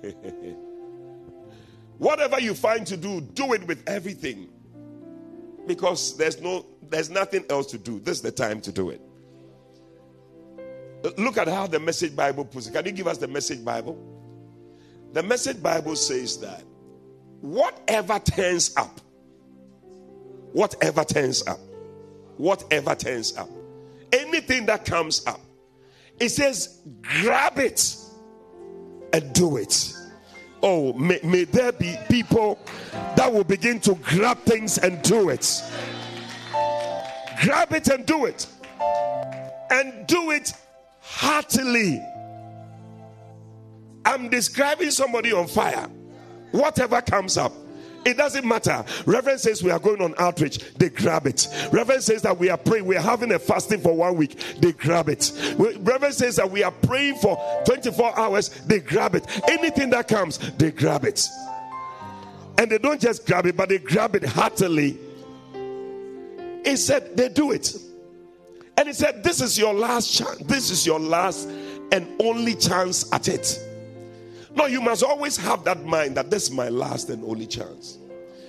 Whatever 1.97 2.39
you 2.39 2.53
find 2.53 2.85
to 2.87 2.97
do, 2.97 3.21
do 3.21 3.53
it 3.53 3.65
with 3.65 3.83
everything. 3.87 4.49
Because 5.67 6.17
there's 6.17 6.41
no 6.41 6.65
there's 6.89 7.09
nothing 7.09 7.45
else 7.49 7.67
to 7.67 7.77
do. 7.77 7.99
This 7.99 8.17
is 8.17 8.23
the 8.23 8.31
time 8.31 8.61
to 8.61 8.71
do 8.71 8.89
it. 8.89 9.01
Look 11.17 11.37
at 11.37 11.47
how 11.47 11.67
the 11.67 11.79
message 11.79 12.15
Bible 12.15 12.45
puts 12.45 12.67
it. 12.67 12.73
Can 12.73 12.85
you 12.85 12.91
give 12.91 13.07
us 13.07 13.17
the 13.17 13.27
message 13.27 13.63
Bible? 13.63 14.18
The 15.13 15.23
message 15.23 15.61
Bible 15.61 15.95
says 15.95 16.37
that 16.37 16.63
whatever 17.41 18.19
turns 18.19 18.75
up, 18.77 19.01
whatever 20.53 21.03
turns 21.03 21.45
up, 21.47 21.59
whatever 22.37 22.95
turns 22.95 23.35
up, 23.37 23.49
anything 24.13 24.65
that 24.67 24.85
comes 24.85 25.25
up, 25.25 25.41
it 26.19 26.29
says 26.29 26.79
grab 27.01 27.57
it 27.57 27.95
and 29.13 29.33
do 29.33 29.57
it. 29.57 29.93
Oh, 30.61 30.93
may, 30.93 31.19
may 31.23 31.45
there 31.45 31.71
be 31.71 31.95
people 32.09 32.59
that 33.15 33.31
will 33.31 33.45
begin 33.45 33.79
to 33.81 33.95
grab 33.95 34.37
things 34.39 34.77
and 34.77 35.01
do 35.01 35.29
it. 35.29 35.61
Grab 37.41 37.73
it 37.73 37.87
and 37.87 38.05
do 38.05 38.25
it. 38.25 38.45
And 39.71 40.05
do 40.07 40.31
it 40.31 40.53
heartily. 40.99 42.01
I'm 44.09 44.27
describing 44.27 44.89
somebody 44.89 45.31
on 45.31 45.47
fire. 45.47 45.87
Whatever 46.51 46.99
comes 46.99 47.37
up, 47.37 47.53
it 48.03 48.17
doesn't 48.17 48.43
matter. 48.43 48.83
Reverend 49.05 49.39
says 49.39 49.61
we 49.61 49.69
are 49.69 49.77
going 49.77 50.01
on 50.01 50.15
outreach, 50.17 50.57
they 50.77 50.89
grab 50.89 51.27
it. 51.27 51.47
Reverend 51.71 52.01
says 52.01 52.23
that 52.23 52.39
we 52.39 52.49
are 52.49 52.57
praying, 52.57 52.85
we 52.85 52.97
are 52.97 53.03
having 53.03 53.31
a 53.33 53.37
fasting 53.37 53.81
for 53.81 53.95
one 53.95 54.15
week, 54.15 54.43
they 54.59 54.71
grab 54.71 55.09
it. 55.09 55.31
Reverend 55.59 56.15
says 56.15 56.37
that 56.37 56.49
we 56.49 56.63
are 56.63 56.71
praying 56.71 57.17
for 57.17 57.37
24 57.65 58.17
hours, 58.17 58.49
they 58.65 58.79
grab 58.79 59.13
it. 59.13 59.27
Anything 59.47 59.91
that 59.91 60.07
comes, 60.07 60.39
they 60.53 60.71
grab 60.71 61.05
it. 61.05 61.27
And 62.57 62.71
they 62.71 62.79
don't 62.79 62.99
just 62.99 63.27
grab 63.27 63.45
it, 63.45 63.55
but 63.55 63.69
they 63.69 63.77
grab 63.77 64.15
it 64.15 64.23
heartily. 64.23 64.97
He 66.65 66.75
said 66.77 67.15
they 67.15 67.29
do 67.29 67.51
it. 67.51 67.75
And 68.75 68.87
he 68.87 68.93
said, 68.93 69.23
This 69.23 69.39
is 69.39 69.55
your 69.55 69.73
last 69.73 70.11
chance. 70.11 70.37
This 70.39 70.71
is 70.71 70.87
your 70.87 70.99
last 70.99 71.47
and 71.91 72.07
only 72.19 72.55
chance 72.55 73.11
at 73.13 73.27
it. 73.27 73.68
No, 74.55 74.65
you 74.65 74.81
must 74.81 75.03
always 75.03 75.37
have 75.37 75.63
that 75.65 75.85
mind 75.85 76.17
that 76.17 76.29
this 76.29 76.43
is 76.43 76.51
my 76.51 76.69
last 76.69 77.09
and 77.09 77.23
only 77.23 77.45
chance. 77.45 77.97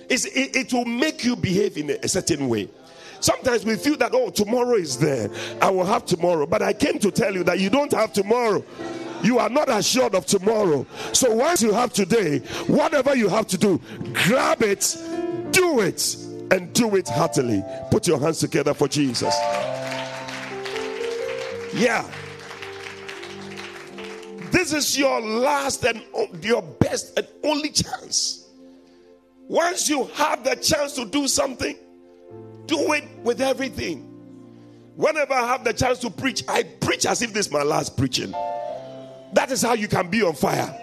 It, 0.09 0.55
it 0.55 0.73
will 0.73 0.85
make 0.85 1.23
you 1.23 1.35
behave 1.35 1.77
in 1.77 1.91
a, 1.91 1.97
a 2.03 2.07
certain 2.07 2.49
way. 2.49 2.69
Sometimes 3.21 3.63
we 3.63 3.75
feel 3.75 3.97
that, 3.97 4.11
oh, 4.13 4.29
tomorrow 4.31 4.75
is 4.75 4.97
there. 4.97 5.29
I 5.61 5.69
will 5.69 5.85
have 5.85 6.05
tomorrow. 6.05 6.47
But 6.47 6.63
I 6.63 6.73
came 6.73 6.97
to 6.99 7.11
tell 7.11 7.33
you 7.33 7.43
that 7.43 7.59
you 7.59 7.69
don't 7.69 7.91
have 7.93 8.11
tomorrow. 8.13 8.63
You 9.23 9.37
are 9.37 9.49
not 9.49 9.69
assured 9.69 10.15
of 10.15 10.25
tomorrow. 10.25 10.87
So 11.13 11.33
once 11.33 11.61
you 11.61 11.71
have 11.71 11.93
today, 11.93 12.39
whatever 12.65 13.15
you 13.15 13.29
have 13.29 13.45
to 13.47 13.57
do, 13.57 13.79
grab 14.13 14.63
it, 14.63 14.97
do 15.51 15.81
it, 15.81 16.17
and 16.49 16.73
do 16.73 16.95
it 16.95 17.07
heartily. 17.07 17.63
Put 17.91 18.07
your 18.07 18.19
hands 18.19 18.39
together 18.39 18.73
for 18.73 18.87
Jesus. 18.87 19.35
Yeah. 21.73 22.09
This 24.51 24.73
is 24.73 24.97
your 24.97 25.21
last 25.21 25.83
and 25.85 26.03
your 26.43 26.61
best 26.61 27.17
and 27.17 27.27
only 27.43 27.69
chance. 27.69 28.49
Once 29.47 29.89
you 29.89 30.05
have 30.13 30.43
the 30.43 30.55
chance 30.55 30.93
to 30.93 31.05
do 31.05 31.27
something, 31.27 31.75
do 32.65 32.93
it 32.93 33.03
with 33.23 33.41
everything. 33.41 34.07
Whenever 34.95 35.33
I 35.33 35.47
have 35.47 35.63
the 35.63 35.73
chance 35.73 35.99
to 35.99 36.09
preach, 36.09 36.43
I 36.47 36.63
preach 36.63 37.05
as 37.05 37.21
if 37.21 37.33
this 37.33 37.47
is 37.47 37.51
my 37.51 37.63
last 37.63 37.97
preaching. 37.97 38.31
That 39.33 39.49
is 39.51 39.61
how 39.61 39.73
you 39.73 39.87
can 39.87 40.09
be 40.09 40.21
on 40.21 40.33
fire. 40.33 40.77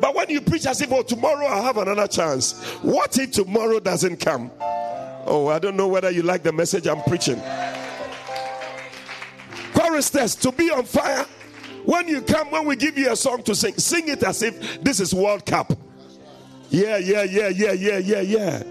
But 0.00 0.14
when 0.14 0.28
you 0.28 0.40
preach 0.40 0.66
as 0.66 0.80
if, 0.80 0.92
oh, 0.92 1.02
tomorrow 1.02 1.46
I 1.46 1.62
have 1.62 1.78
another 1.78 2.06
chance, 2.06 2.62
what 2.82 3.18
if 3.18 3.32
tomorrow 3.32 3.80
doesn't 3.80 4.18
come? 4.18 4.50
Oh, 5.26 5.48
I 5.48 5.58
don't 5.58 5.76
know 5.76 5.88
whether 5.88 6.10
you 6.10 6.22
like 6.22 6.42
the 6.42 6.52
message 6.52 6.86
I'm 6.86 7.02
preaching. 7.02 7.40
choristers 9.74 10.34
to 10.36 10.52
be 10.52 10.70
on 10.70 10.84
fire. 10.84 11.26
When 11.84 12.08
you 12.08 12.20
come, 12.22 12.50
when 12.50 12.66
we 12.66 12.76
give 12.76 12.98
you 12.98 13.12
a 13.12 13.16
song 13.16 13.42
to 13.44 13.54
sing, 13.54 13.74
sing 13.74 14.08
it 14.08 14.22
as 14.22 14.42
if 14.42 14.82
this 14.82 15.00
is 15.00 15.14
World 15.14 15.46
Cup. 15.46 15.72
Yeah, 16.70 16.98
yeah, 16.98 17.24
yeah, 17.24 17.48
yeah, 17.48 17.72
yeah, 17.72 17.98
yeah, 17.98 18.20
yeah. 18.20 18.62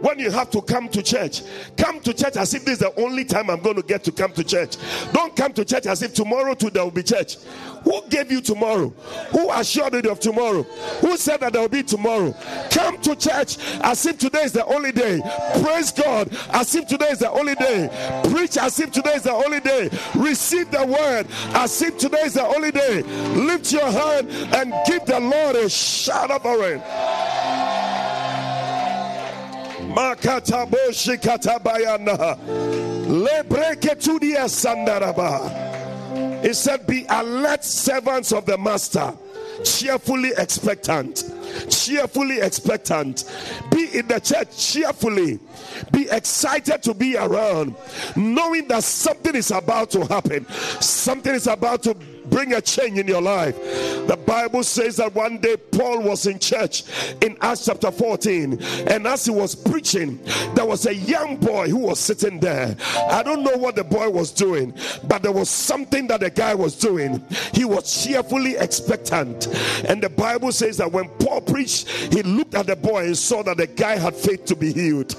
When 0.00 0.18
you 0.18 0.30
have 0.30 0.50
to 0.50 0.62
come 0.62 0.88
to 0.90 1.02
church, 1.02 1.42
come 1.76 2.00
to 2.00 2.14
church 2.14 2.36
as 2.36 2.54
if 2.54 2.64
this 2.64 2.74
is 2.74 2.78
the 2.78 3.00
only 3.00 3.24
time 3.24 3.50
I'm 3.50 3.60
going 3.60 3.76
to 3.76 3.82
get 3.82 4.04
to 4.04 4.12
come 4.12 4.32
to 4.32 4.44
church. 4.44 4.76
Don't 5.12 5.34
come 5.34 5.52
to 5.54 5.64
church 5.64 5.86
as 5.86 6.02
if 6.02 6.14
tomorrow 6.14 6.54
too 6.54 6.70
there 6.70 6.84
will 6.84 6.90
be 6.90 7.02
church. 7.02 7.36
Who 7.84 8.02
gave 8.08 8.30
you 8.30 8.40
tomorrow? 8.40 8.90
Who 9.30 9.50
assured 9.50 9.94
you 9.94 10.10
of 10.10 10.20
tomorrow? 10.20 10.62
Who 11.00 11.16
said 11.16 11.40
that 11.40 11.52
there 11.52 11.62
will 11.62 11.68
be 11.68 11.82
tomorrow? 11.82 12.34
Come 12.70 13.00
to 13.02 13.16
church 13.16 13.56
as 13.80 14.04
if 14.06 14.18
today 14.18 14.42
is 14.42 14.52
the 14.52 14.64
only 14.66 14.92
day. 14.92 15.20
Praise 15.62 15.90
God 15.92 16.28
as 16.50 16.74
if 16.74 16.86
today 16.86 17.08
is 17.08 17.18
the 17.20 17.30
only 17.30 17.54
day. 17.54 17.88
Preach 18.30 18.56
as 18.56 18.78
if 18.80 18.92
today 18.92 19.14
is 19.14 19.22
the 19.22 19.32
only 19.32 19.60
day. 19.60 19.90
Receive 20.14 20.70
the 20.70 20.84
word 20.84 21.26
as 21.54 21.80
if 21.82 21.98
today 21.98 22.22
is 22.22 22.34
the 22.34 22.44
only 22.44 22.70
day. 22.70 23.02
Lift 23.34 23.72
your 23.72 23.90
hand 23.90 24.28
and 24.54 24.72
give 24.86 25.04
the 25.06 25.18
Lord 25.18 25.56
a 25.56 25.68
shout 25.68 26.30
of 26.30 26.44
offering. 26.44 26.80
Makataboshi 29.94 31.16
katabayana. 31.18 32.36
Lebreketudia 33.06 34.46
sandaraba. 34.48 35.66
He 36.42 36.52
said, 36.52 36.86
Be 36.86 37.04
alert 37.08 37.64
servants 37.64 38.32
of 38.32 38.46
the 38.46 38.56
master, 38.58 39.12
cheerfully 39.64 40.32
expectant. 40.36 41.24
Cheerfully 41.70 42.40
expectant. 42.40 43.24
Be 43.70 43.98
in 43.98 44.06
the 44.06 44.20
church 44.20 44.56
cheerfully. 44.56 45.40
Be 45.90 46.08
excited 46.10 46.82
to 46.82 46.94
be 46.94 47.16
around, 47.16 47.74
knowing 48.14 48.68
that 48.68 48.84
something 48.84 49.34
is 49.34 49.50
about 49.50 49.90
to 49.92 50.04
happen. 50.06 50.46
Something 50.80 51.34
is 51.34 51.46
about 51.46 51.82
to 51.84 51.96
bring 52.30 52.52
a 52.54 52.60
change 52.60 52.98
in 52.98 53.06
your 53.06 53.22
life. 53.22 53.56
The 54.06 54.16
Bible 54.16 54.62
says 54.62 54.96
that 54.96 55.14
one 55.14 55.38
day 55.38 55.56
Paul 55.56 56.02
was 56.02 56.26
in 56.26 56.38
church 56.38 56.84
in 57.22 57.36
Acts 57.40 57.66
chapter 57.66 57.90
14, 57.90 58.62
and 58.88 59.06
as 59.06 59.24
he 59.24 59.30
was 59.30 59.54
preaching, 59.54 60.18
there 60.54 60.66
was 60.66 60.86
a 60.86 60.94
young 60.94 61.36
boy 61.36 61.68
who 61.68 61.78
was 61.78 61.98
sitting 61.98 62.40
there. 62.40 62.76
I 63.10 63.22
don't 63.22 63.42
know 63.42 63.56
what 63.56 63.76
the 63.76 63.84
boy 63.84 64.10
was 64.10 64.30
doing, 64.32 64.74
but 65.04 65.22
there 65.22 65.32
was 65.32 65.50
something 65.50 66.06
that 66.08 66.20
the 66.20 66.30
guy 66.30 66.54
was 66.54 66.76
doing. 66.76 67.24
He 67.52 67.64
was 67.64 68.04
cheerfully 68.04 68.56
expectant, 68.56 69.46
and 69.86 70.02
the 70.02 70.10
Bible 70.10 70.52
says 70.52 70.76
that 70.78 70.90
when 70.90 71.08
Paul 71.20 71.40
preached, 71.40 71.88
he 71.88 72.22
looked 72.22 72.54
at 72.54 72.66
the 72.66 72.76
boy 72.76 73.06
and 73.06 73.16
saw 73.16 73.42
that 73.42 73.56
the 73.56 73.66
guy 73.66 73.96
had 73.96 74.14
faith 74.14 74.44
to 74.46 74.56
be 74.56 74.72
healed. 74.72 75.14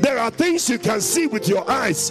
There 0.00 0.18
are 0.18 0.30
things 0.30 0.70
you 0.70 0.78
can 0.78 1.00
see 1.00 1.26
with 1.26 1.48
your 1.48 1.68
eyes. 1.70 2.10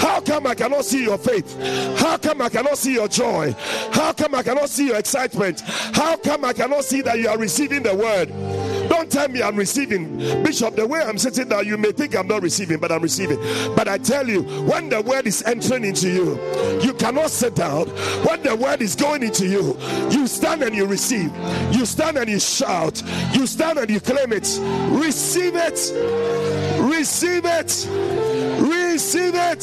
How 0.00 0.20
come 0.20 0.46
I 0.46 0.54
cannot 0.54 0.84
see 0.84 1.04
your 1.04 1.18
faith? 1.18 1.56
How 1.98 2.13
how 2.14 2.18
come 2.18 2.42
I 2.42 2.48
cannot 2.48 2.78
see 2.78 2.94
your 2.94 3.08
joy? 3.08 3.52
How 3.90 4.12
come 4.12 4.36
I 4.36 4.44
cannot 4.44 4.68
see 4.68 4.86
your 4.86 4.98
excitement? 4.98 5.62
How 5.62 6.16
come 6.16 6.44
I 6.44 6.52
cannot 6.52 6.84
see 6.84 7.02
that 7.02 7.18
you 7.18 7.28
are 7.28 7.36
receiving 7.36 7.82
the 7.82 7.92
word? 7.92 8.28
Don't 8.88 9.10
tell 9.10 9.26
me 9.26 9.42
I'm 9.42 9.56
receiving. 9.56 10.18
Bishop, 10.44 10.76
the 10.76 10.86
way 10.86 11.00
I'm 11.00 11.18
sitting 11.18 11.48
down, 11.48 11.66
you 11.66 11.76
may 11.76 11.90
think 11.90 12.14
I'm 12.14 12.28
not 12.28 12.42
receiving, 12.42 12.78
but 12.78 12.92
I'm 12.92 13.02
receiving. 13.02 13.38
But 13.74 13.88
I 13.88 13.98
tell 13.98 14.28
you, 14.28 14.44
when 14.62 14.90
the 14.90 15.02
word 15.02 15.26
is 15.26 15.42
entering 15.42 15.82
into 15.82 16.08
you, 16.08 16.38
you 16.80 16.94
cannot 16.94 17.30
sit 17.30 17.56
down. 17.56 17.88
When 18.24 18.44
the 18.44 18.54
word 18.54 18.80
is 18.80 18.94
going 18.94 19.24
into 19.24 19.48
you, 19.48 19.76
you 20.10 20.28
stand 20.28 20.62
and 20.62 20.72
you 20.72 20.86
receive. 20.86 21.32
You 21.72 21.84
stand 21.84 22.16
and 22.16 22.30
you 22.30 22.38
shout. 22.38 23.02
You 23.32 23.48
stand 23.48 23.80
and 23.80 23.90
you 23.90 23.98
claim 23.98 24.32
it. 24.32 24.60
Receive 24.92 25.56
it. 25.56 25.90
Receive 26.80 27.44
it. 27.44 27.88
It. 29.34 29.60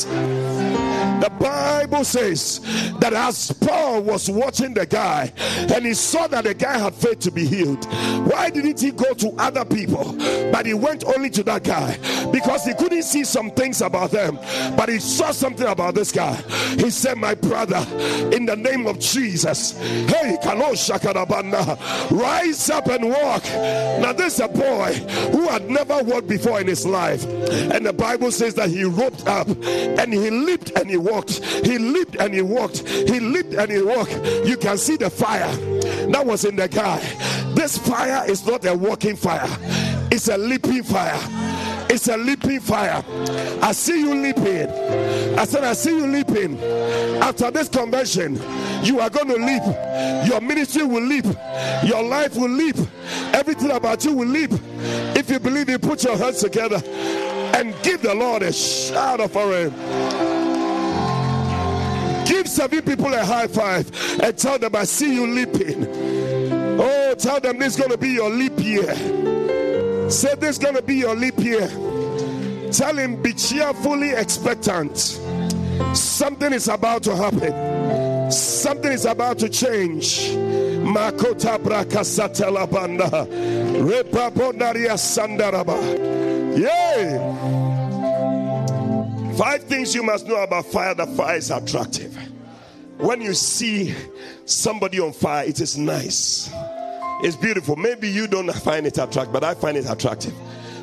The 1.22 1.30
Bible 1.40 2.04
says 2.04 2.60
that 3.00 3.14
as 3.14 3.52
Paul 3.52 4.02
was 4.02 4.28
watching 4.28 4.74
the 4.74 4.88
guy 4.88 5.32
and 5.38 5.86
he 5.86 5.94
saw 5.94 6.26
that 6.28 6.46
the 6.46 6.56
guy 6.56 6.80
had 6.80 6.96
faith 6.96 7.20
to 7.20 7.32
be 7.32 7.46
healed, 7.46 7.86
why 8.26 8.50
didn't 8.50 8.82
he 8.82 8.90
go 8.92 9.14
to 9.14 9.30
other 9.38 9.64
people? 9.64 10.16
But 10.52 10.66
he 10.66 10.74
went 10.74 11.04
only 11.04 11.30
to 11.30 11.44
that 11.44 11.64
guy 11.64 11.98
because 12.32 12.66
he 12.66 12.74
couldn't 12.74 13.04
see 13.04 13.24
some 13.24 13.52
things 13.52 13.82
about 13.82 14.10
them, 14.10 14.40
but 14.76 14.90
he 14.90 14.98
saw 14.98 15.32
something 15.32 15.68
about 15.68 15.94
this 15.94 16.12
guy. 16.12 16.36
He 16.78 16.90
said, 16.90 17.20
My 17.20 17.36
brother, 17.36 17.86
in 18.36 18.48
the 18.48 18.56
name 18.56 18.88
of 18.88 19.00
Jesus, 19.00 19.78
hey, 19.78 20.38
rise 22.12 22.70
up 22.70 22.88
and 22.88 23.10
walk. 23.10 23.44
Now, 24.02 24.14
this 24.14 24.36
is 24.36 24.40
a 24.40 24.48
boy 24.48 24.94
who 25.32 25.48
had 25.48 25.70
never 25.70 26.02
walked 26.04 26.28
before 26.28 26.60
in 26.60 26.68
his 26.68 26.86
life, 26.86 27.24
and 27.26 27.86
the 27.86 27.94
Bible 27.94 28.32
says 28.32 28.56
that 28.56 28.70
he 28.70 28.86
roped 28.86 29.21
up 29.28 29.48
and 29.48 30.14
he 30.14 30.30
leaped 30.30 30.72
and 30.78 30.90
he 30.90 30.98
walked. 30.98 31.44
He 31.66 31.78
leaped 31.78 32.16
and 32.16 32.34
he 32.34 32.42
walked. 32.42 32.88
He 32.88 33.20
leaped 33.20 33.54
and 33.54 33.72
he 33.72 33.82
walked. 33.82 34.14
You 34.46 34.58
can 34.58 34.78
see 34.78 34.98
the 34.98 35.10
fire 35.10 35.56
that 36.12 36.26
was 36.26 36.46
in 36.46 36.56
the 36.56 36.68
guy. 36.68 37.00
This 37.54 37.78
fire 37.78 38.30
is 38.30 38.46
not 38.46 38.66
a 38.66 38.74
walking 38.74 39.16
fire, 39.16 39.50
it's 40.12 40.28
a 40.28 40.38
leaping 40.38 40.84
fire. 40.84 41.20
It's 41.94 42.08
a 42.08 42.16
leaping 42.16 42.62
fire. 42.62 43.04
I 43.62 43.74
see 43.74 44.00
you 44.00 44.16
leaping. 44.16 44.70
I 45.38 45.44
said, 45.44 45.66
I 45.66 45.74
see 45.74 45.90
you 45.90 46.08
leaping. 46.08 46.58
After 47.22 47.52
this 47.52 47.68
convention, 47.68 48.40
you 48.82 49.02
are 49.02 49.10
going 49.10 49.28
to 49.28 49.36
leap. 49.36 49.62
Your 50.26 50.40
ministry 50.40 50.86
will 50.86 51.04
leap. 51.04 51.26
Your 51.84 52.02
life 52.02 52.38
will 52.38 52.50
leap. 52.50 52.78
Everything 53.34 53.72
about 53.72 54.06
you 54.06 54.14
will 54.14 54.28
leap. 54.28 54.52
If 55.18 55.30
you 55.30 55.40
believe 55.40 55.68
it, 55.68 55.82
put 55.82 56.06
your 56.06 56.16
hands 56.16 56.40
together 56.40 56.82
and 57.56 57.76
give 57.84 58.02
the 58.02 58.14
Lord 58.14 58.44
a 58.44 58.54
shout 58.54 59.20
of 59.20 59.34
him. 59.34 59.72
Give 62.26 62.48
seven 62.48 62.82
people 62.82 63.14
a 63.14 63.24
high 63.26 63.48
five 63.48 63.92
and 64.22 64.38
tell 64.38 64.58
them, 64.58 64.76
I 64.76 64.86
see 64.86 65.14
you 65.14 65.28
leaping. 65.28 65.88
Oh, 66.80 67.16
tell 67.18 67.40
them 67.40 67.60
this 67.60 67.74
is 67.74 67.80
going 67.80 67.92
to 67.92 67.98
be 67.98 68.10
your 68.10 68.30
leap 68.30 68.60
year. 68.60 68.96
Say 70.10 70.36
this 70.36 70.52
is 70.52 70.58
going 70.58 70.76
to 70.76 70.82
be 70.82 70.96
your 70.96 71.16
leap 71.16 71.40
year. 71.40 71.68
Tell 72.72 72.96
him, 72.96 73.22
be 73.22 73.34
cheerfully 73.34 74.12
expectant. 74.12 74.98
Something 75.94 76.54
is 76.54 76.68
about 76.70 77.04
to 77.04 77.16
happen. 77.16 78.32
Something 78.32 78.94
is 78.94 79.06
about 79.06 79.40
to 79.40 79.50
change. 79.50 80.30
Makota 80.82 81.58
brakasatela 81.58 82.72
banda. 82.72 83.10
Repaponaria 83.82 84.96
sandaraba. 84.98 86.31
Yay! 86.56 87.18
Five 89.38 89.64
things 89.64 89.96
you 89.96 90.04
must 90.04 90.28
know 90.28 90.42
about 90.44 90.66
fire 90.66 90.94
that 90.94 91.10
fire 91.16 91.38
is 91.38 91.50
attractive. 91.52 92.16
When 92.98 93.22
you 93.22 93.34
see 93.34 93.96
somebody 94.46 95.00
on 95.00 95.14
fire, 95.14 95.46
it 95.46 95.60
is 95.60 95.78
nice. 95.78 96.52
It's 97.24 97.36
beautiful. 97.36 97.76
Maybe 97.76 98.10
you 98.10 98.28
don't 98.28 98.52
find 98.54 98.86
it 98.86 98.98
attractive, 98.98 99.32
but 99.34 99.44
I 99.44 99.54
find 99.54 99.78
it 99.78 99.90
attractive 99.90 100.34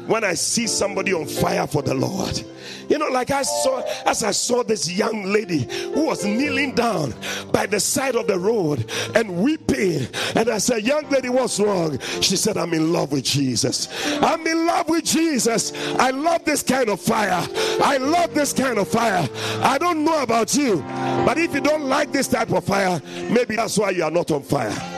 when 0.08 0.24
I 0.24 0.34
see 0.34 0.66
somebody 0.66 1.12
on 1.12 1.26
fire 1.26 1.66
for 1.66 1.82
the 1.82 1.94
Lord. 1.94 2.42
You 2.88 2.96
know, 2.98 3.08
like 3.08 3.30
I 3.30 3.42
saw, 3.42 3.82
as 4.06 4.24
I 4.24 4.30
saw 4.30 4.62
this 4.62 4.90
young 4.90 5.24
lady 5.24 5.68
who 5.92 6.06
was 6.06 6.24
kneeling 6.24 6.74
down 6.74 7.14
by 7.52 7.66
the 7.66 7.78
side 7.78 8.16
of 8.16 8.26
the 8.26 8.38
road 8.38 8.90
and 9.14 9.42
weeping. 9.42 10.08
And 10.34 10.48
I 10.48 10.58
said, 10.58 10.86
Young 10.86 11.08
lady, 11.10 11.28
what's 11.28 11.60
wrong? 11.60 11.98
She 12.20 12.36
said, 12.36 12.56
I'm 12.56 12.72
in 12.72 12.92
love 12.92 13.12
with 13.12 13.24
Jesus. 13.24 13.88
I'm 14.22 14.46
in 14.46 14.66
love 14.66 14.88
with 14.88 15.04
Jesus. 15.04 15.72
I 15.96 16.10
love 16.10 16.44
this 16.46 16.62
kind 16.62 16.88
of 16.88 17.00
fire. 17.00 17.46
I 17.82 17.98
love 17.98 18.34
this 18.34 18.54
kind 18.54 18.78
of 18.78 18.88
fire. 18.88 19.28
I 19.62 19.76
don't 19.76 20.04
know 20.04 20.22
about 20.22 20.54
you, 20.54 20.78
but 21.26 21.36
if 21.36 21.52
you 21.54 21.60
don't 21.60 21.84
like 21.84 22.12
this 22.12 22.28
type 22.28 22.50
of 22.52 22.64
fire, 22.64 23.00
maybe 23.30 23.56
that's 23.56 23.76
why 23.76 23.90
you 23.90 24.04
are 24.04 24.10
not 24.10 24.30
on 24.30 24.42
fire. 24.42 24.97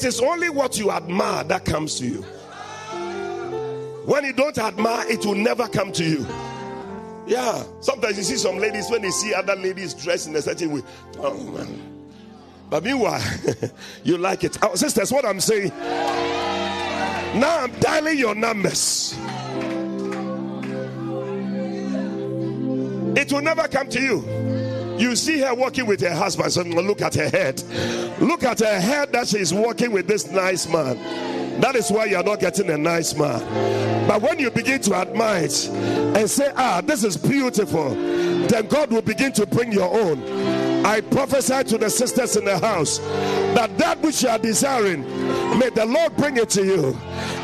It 0.00 0.06
is 0.06 0.20
only 0.22 0.48
what 0.48 0.78
you 0.78 0.90
admire 0.90 1.44
that 1.44 1.66
comes 1.66 1.98
to 1.98 2.06
you. 2.06 2.22
When 4.06 4.24
you 4.24 4.32
don't 4.32 4.56
admire, 4.56 5.06
it 5.10 5.26
will 5.26 5.34
never 5.34 5.68
come 5.68 5.92
to 5.92 6.02
you. 6.02 6.26
Yeah. 7.26 7.62
Sometimes 7.80 8.16
you 8.16 8.22
see 8.22 8.38
some 8.38 8.56
ladies 8.56 8.88
when 8.90 9.02
they 9.02 9.10
see 9.10 9.34
other 9.34 9.54
ladies 9.56 9.92
dressed 9.92 10.26
in 10.26 10.34
a 10.36 10.40
certain 10.40 10.70
way. 10.72 10.80
Oh 11.18 11.38
man. 11.50 12.06
But 12.70 12.82
meanwhile, 12.82 13.22
you 14.02 14.16
like 14.16 14.42
it. 14.42 14.56
Oh, 14.62 14.74
sisters, 14.74 15.12
what 15.12 15.26
I'm 15.26 15.38
saying. 15.38 15.68
Now 17.38 17.58
I'm 17.60 17.72
dialing 17.80 18.18
your 18.18 18.34
numbers. 18.34 19.14
It 23.18 23.30
will 23.30 23.42
never 23.42 23.68
come 23.68 23.90
to 23.90 24.00
you. 24.00 24.59
You 25.00 25.16
see 25.16 25.40
her 25.40 25.54
walking 25.54 25.86
with 25.86 26.02
her 26.02 26.14
husband. 26.14 26.52
So 26.52 26.62
look 26.62 27.00
at 27.00 27.14
her 27.14 27.30
head. 27.30 27.62
Look 28.20 28.44
at 28.44 28.58
her 28.58 28.78
head 28.78 29.12
that 29.12 29.28
she's 29.28 29.52
walking 29.52 29.92
with 29.92 30.06
this 30.06 30.30
nice 30.30 30.68
man. 30.68 31.60
That 31.62 31.74
is 31.74 31.90
why 31.90 32.04
you're 32.04 32.22
not 32.22 32.38
getting 32.38 32.68
a 32.68 32.76
nice 32.76 33.14
man. 33.16 34.06
But 34.06 34.20
when 34.20 34.38
you 34.38 34.50
begin 34.50 34.80
to 34.82 34.94
admire 34.94 35.44
it 35.44 35.68
and 35.68 36.28
say, 36.28 36.52
ah, 36.54 36.82
this 36.84 37.02
is 37.02 37.16
beautiful, 37.16 37.94
then 37.94 38.66
God 38.66 38.90
will 38.90 39.00
begin 39.00 39.32
to 39.32 39.46
bring 39.46 39.72
your 39.72 39.90
own. 39.90 40.22
I 40.84 41.00
prophesy 41.00 41.64
to 41.64 41.78
the 41.78 41.88
sisters 41.88 42.36
in 42.36 42.44
the 42.44 42.58
house 42.58 42.98
that 42.98 43.78
that 43.78 44.02
which 44.02 44.22
you 44.22 44.28
are 44.28 44.38
desiring, 44.38 45.02
may 45.58 45.70
the 45.70 45.86
Lord 45.86 46.14
bring 46.16 46.36
it 46.36 46.50
to 46.50 46.64
you. 46.64 46.96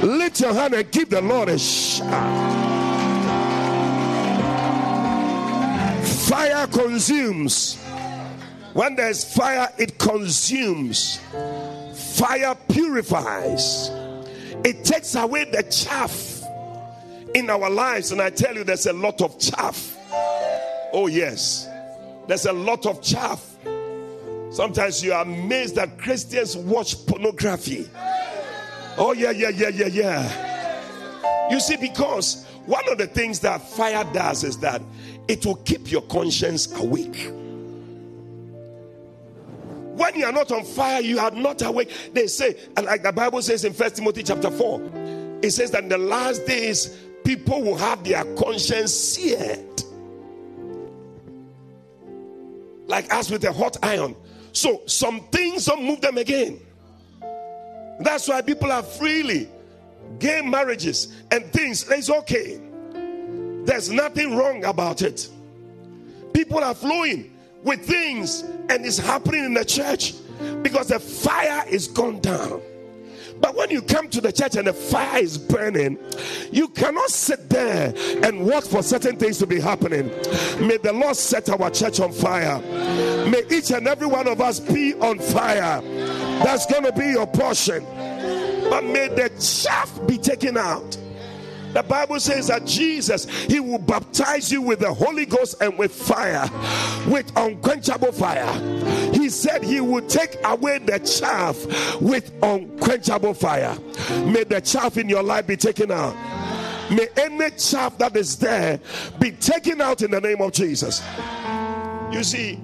Lift 0.03 0.41
your 0.41 0.53
hand 0.53 0.75
and 0.75 0.91
give 0.91 1.09
the 1.09 1.23
Lord 1.23 1.49
a 1.49 1.59
shout. 1.59 2.66
Fire 6.37 6.67
consumes. 6.67 7.79
When 8.75 8.95
there's 8.95 9.25
fire, 9.25 9.73
it 9.79 9.99
consumes. 9.99 11.19
Fire 12.19 12.55
purifies. 12.69 13.89
It 14.63 14.85
takes 14.85 15.15
away 15.15 15.45
the 15.45 15.63
chaff 15.63 16.43
in 17.35 17.49
our 17.49 17.71
lives. 17.71 18.13
And 18.13 18.21
I 18.21 18.29
tell 18.29 18.55
you, 18.55 18.65
there's 18.65 18.85
a 18.85 18.93
lot 18.93 19.23
of 19.23 19.39
chaff. 19.39 19.97
Oh, 20.93 21.09
yes. 21.11 21.71
There's 22.29 22.45
a 22.45 22.53
lot 22.53 22.85
of 22.85 23.01
chaff. 23.01 23.43
Sometimes 24.51 25.03
you 25.03 25.15
are 25.15 25.23
amazed 25.23 25.77
that 25.77 25.97
Christians 25.97 26.55
watch 26.55 27.07
pornography. 27.07 27.89
Oh, 28.99 29.15
yeah, 29.17 29.31
yeah, 29.31 29.49
yeah, 29.49 29.69
yeah, 29.69 29.87
yeah. 29.87 31.51
You 31.51 31.61
see, 31.61 31.79
because 31.79 32.45
one 32.67 32.89
of 32.91 32.99
the 32.99 33.07
things 33.07 33.41
that 33.41 33.63
fire 33.63 34.05
does 34.13 34.45
is 34.45 34.59
that 34.59 34.83
it 35.29 35.47
will 35.47 35.57
keep 35.57 35.91
your 35.91 36.03
conscience 36.03 36.73
awake. 36.77 37.33
When 39.97 40.15
you 40.15 40.27
are 40.27 40.33
not 40.33 40.53
on 40.53 40.65
fire, 40.65 41.01
you 41.01 41.19
are 41.19 41.31
not 41.31 41.63
awake. 41.63 41.91
They 42.13 42.27
say, 42.27 42.57
and 42.77 42.85
like 42.87 43.03
the 43.03 43.13
Bible 43.13 43.41
says 43.41 43.65
in 43.65 43.73
First 43.73 43.97
Timothy 43.97 44.23
chapter 44.23 44.51
4, 44.51 44.91
it 45.43 45.53
says 45.53 45.71
that 45.71 45.85
in 45.85 45.89
the 45.89 45.99
last 45.99 46.45
days, 46.45 46.97
people 47.25 47.63
will 47.63 47.77
have 47.77 48.05
their 48.05 48.25
conscience 48.35 48.93
seared. 48.93 49.83
Like 52.87 53.13
us 53.13 53.31
with 53.31 53.45
a 53.45 53.53
hot 53.53 53.77
iron. 53.83 54.17
So 54.53 54.83
some 54.87 55.21
things 55.29 55.65
don't 55.65 55.85
move 55.85 56.01
them 56.01 56.19
again. 56.19 56.61
That's 58.01 58.29
why 58.29 58.43
people 58.43 58.71
are 58.71 58.83
freely 58.83 59.49
gay 60.19 60.43
marriages 60.43 61.15
and 61.31 61.45
things. 61.53 61.89
It's 61.91 62.11
okay. 62.11 62.61
There's 63.65 63.91
nothing 63.91 64.37
wrong 64.37 64.65
about 64.65 65.03
it. 65.03 65.29
People 66.33 66.59
are 66.59 66.75
flowing 66.75 67.33
with 67.63 67.85
things 67.85 68.43
and 68.43 68.85
it's 68.87 68.99
happening 68.99 69.45
in 69.45 69.55
the 69.55 69.65
church 69.65 70.15
because 70.63 70.89
the 70.89 71.01
fire 71.01 71.65
is 71.69 71.89
gone 71.89 72.21
down. 72.21 72.61
But 73.41 73.55
when 73.55 73.71
you 73.71 73.83
come 73.83 74.09
to 74.11 74.21
the 74.21 74.33
church 74.33 74.57
and 74.57 74.67
the 74.67 74.73
fire 74.73 75.23
is 75.23 75.37
burning, 75.37 75.99
you 76.51 76.69
cannot 76.69 77.11
sit 77.11 77.51
there 77.51 77.93
and 78.23 78.47
watch 78.47 78.67
for 78.67 78.83
certain 78.83 79.17
things 79.17 79.39
to 79.39 79.47
be 79.47 79.61
happening. 79.61 80.09
May 80.67 80.79
the 80.79 80.93
Lord 80.95 81.17
set 81.17 81.49
our 81.51 81.71
church 81.71 82.01
on 82.01 82.13
fire. 82.13 82.61
May 83.29 83.43
each 83.51 83.73
and 83.73 83.87
every 83.87 84.07
one 84.07 84.27
of 84.27 84.41
us 84.41 84.61
be 84.61 84.95
on 84.95 85.19
fire. 85.19 85.83
That's 86.45 86.67
going 86.67 86.85
to 86.85 86.93
be 86.93 87.11
your 87.11 87.27
portion. 87.27 87.85
But 88.71 88.85
may 88.85 89.09
the 89.09 89.31
chaff 89.41 90.07
be 90.07 90.19
taken 90.19 90.57
out. 90.57 90.99
The 91.73 91.83
Bible 91.83 92.19
says 92.21 92.49
that 92.49 92.65
Jesus, 92.65 93.29
He 93.45 93.61
will 93.61 93.79
baptize 93.79 94.51
you 94.51 94.63
with 94.63 94.79
the 94.79 94.95
Holy 94.95 95.27
Ghost 95.27 95.61
and 95.61 95.77
with 95.79 95.95
fire, 95.95 96.49
with 97.07 97.31
unquenchable 97.37 98.13
fire. 98.13 98.51
He 99.13 99.29
said 99.29 99.63
He 99.63 99.83
will 99.83 100.07
take 100.07 100.39
away 100.43 100.79
the 100.79 100.99
chaff 101.01 101.57
with 102.01 102.33
unquenchable 102.43 103.35
fire. 103.35 103.77
May 104.25 104.45
the 104.45 104.63
chaff 104.63 104.97
in 104.97 105.07
your 105.09 105.23
life 105.23 105.47
be 105.47 105.59
taken 105.59 105.91
out. 105.91 106.15
May 106.91 107.09
any 107.19 107.51
chaff 107.51 107.99
that 107.99 108.17
is 108.17 108.39
there 108.39 108.81
be 109.19 109.33
taken 109.33 109.83
out 109.83 110.01
in 110.01 110.13
the 110.13 110.21
name 110.21 110.41
of 110.41 110.53
Jesus. 110.53 111.03
You 112.11 112.25
see, 112.25 112.59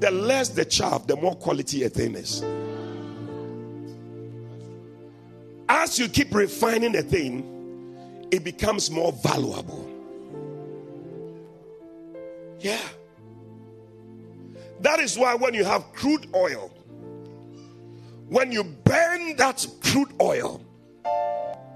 the 0.00 0.10
less 0.10 0.50
the 0.50 0.66
chaff, 0.66 1.06
the 1.06 1.16
more 1.16 1.36
quality 1.36 1.84
a 1.84 1.88
thing 1.88 2.14
is. 2.14 2.42
As 5.72 6.00
you 6.00 6.08
keep 6.08 6.34
refining 6.34 6.96
a 6.96 7.02
thing, 7.02 8.26
it 8.32 8.42
becomes 8.42 8.90
more 8.90 9.12
valuable. 9.12 9.88
Yeah. 12.58 12.82
That 14.80 14.98
is 14.98 15.16
why 15.16 15.36
when 15.36 15.54
you 15.54 15.62
have 15.64 15.92
crude 15.92 16.26
oil, 16.34 16.72
when 18.28 18.50
you 18.50 18.64
burn 18.64 19.36
that 19.36 19.64
crude 19.80 20.12
oil, 20.20 20.60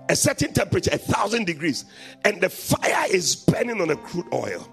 a 0.09 0.16
certain 0.16 0.52
temperature, 0.52 0.90
a 0.92 0.98
thousand 0.98 1.46
degrees, 1.46 1.85
and 2.24 2.40
the 2.40 2.48
fire 2.48 3.07
is 3.11 3.37
burning 3.37 3.80
on 3.80 3.87
the 3.88 3.96
crude 3.96 4.26
oil. 4.33 4.68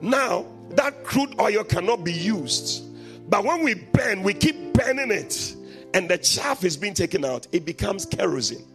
Now, 0.00 0.46
that 0.70 1.04
crude 1.04 1.38
oil 1.38 1.62
cannot 1.62 2.04
be 2.04 2.12
used. 2.14 2.84
But 3.28 3.44
when 3.44 3.62
we 3.62 3.74
burn, 3.74 4.22
we 4.22 4.32
keep 4.32 4.72
burning 4.72 5.10
it, 5.10 5.54
and 5.96 6.10
the 6.10 6.18
chaff 6.18 6.62
is 6.62 6.76
being 6.76 6.92
taken 6.92 7.24
out, 7.24 7.46
it 7.52 7.64
becomes 7.64 8.04
kerosene. 8.04 8.66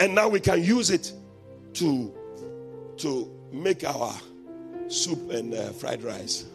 And 0.00 0.12
now 0.12 0.28
we 0.28 0.40
can 0.40 0.62
use 0.64 0.90
it 0.90 1.12
to 1.74 2.12
to 2.96 3.30
make 3.52 3.84
our 3.84 4.12
soup 4.88 5.30
and 5.30 5.54
uh, 5.54 5.70
fried 5.70 6.02
rice. 6.02 6.46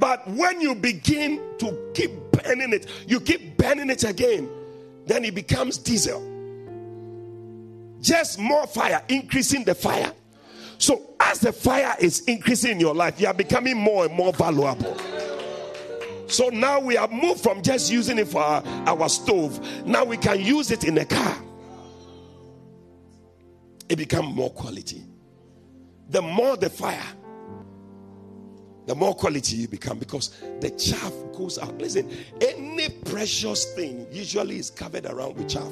But 0.00 0.28
when 0.28 0.60
you 0.60 0.74
begin 0.74 1.40
to 1.58 1.92
keep 1.94 2.10
burning 2.32 2.72
it 2.72 2.86
you 3.06 3.20
keep 3.20 3.56
burning 3.56 3.88
it 3.88 4.02
again 4.02 4.50
then 5.06 5.24
it 5.24 5.36
becomes 5.36 5.78
diesel. 5.78 6.20
Just 8.00 8.40
more 8.40 8.66
fire 8.66 9.00
increasing 9.08 9.62
the 9.62 9.76
fire. 9.76 10.12
So 10.78 11.14
as 11.20 11.38
the 11.38 11.52
fire 11.52 11.94
is 12.00 12.22
increasing 12.22 12.72
in 12.72 12.80
your 12.80 12.96
life 12.96 13.20
you 13.20 13.28
are 13.28 13.34
becoming 13.34 13.76
more 13.76 14.06
and 14.06 14.14
more 14.14 14.32
valuable 14.32 14.96
so 16.28 16.48
now 16.48 16.80
we 16.80 16.94
have 16.94 17.10
moved 17.10 17.40
from 17.40 17.62
just 17.62 17.90
using 17.90 18.18
it 18.18 18.28
for 18.28 18.40
our, 18.40 18.62
our 18.86 19.08
stove. 19.08 19.60
Now 19.86 20.04
we 20.04 20.16
can 20.16 20.40
use 20.40 20.70
it 20.70 20.84
in 20.84 20.98
a 20.98 21.04
car. 21.04 21.36
It 23.88 23.96
become 23.96 24.26
more 24.26 24.50
quality. 24.50 25.04
The 26.10 26.22
more 26.22 26.56
the 26.56 26.70
fire, 26.70 27.02
the 28.86 28.94
more 28.94 29.14
quality 29.14 29.56
you 29.56 29.68
become 29.68 29.98
because 29.98 30.30
the 30.60 30.70
chaff 30.70 31.12
goes 31.36 31.58
out. 31.58 31.76
Listen, 31.78 32.10
any 32.40 32.88
precious 32.88 33.74
thing 33.74 34.06
usually 34.10 34.58
is 34.58 34.70
covered 34.70 35.06
around 35.06 35.36
with 35.36 35.48
chaff. 35.48 35.70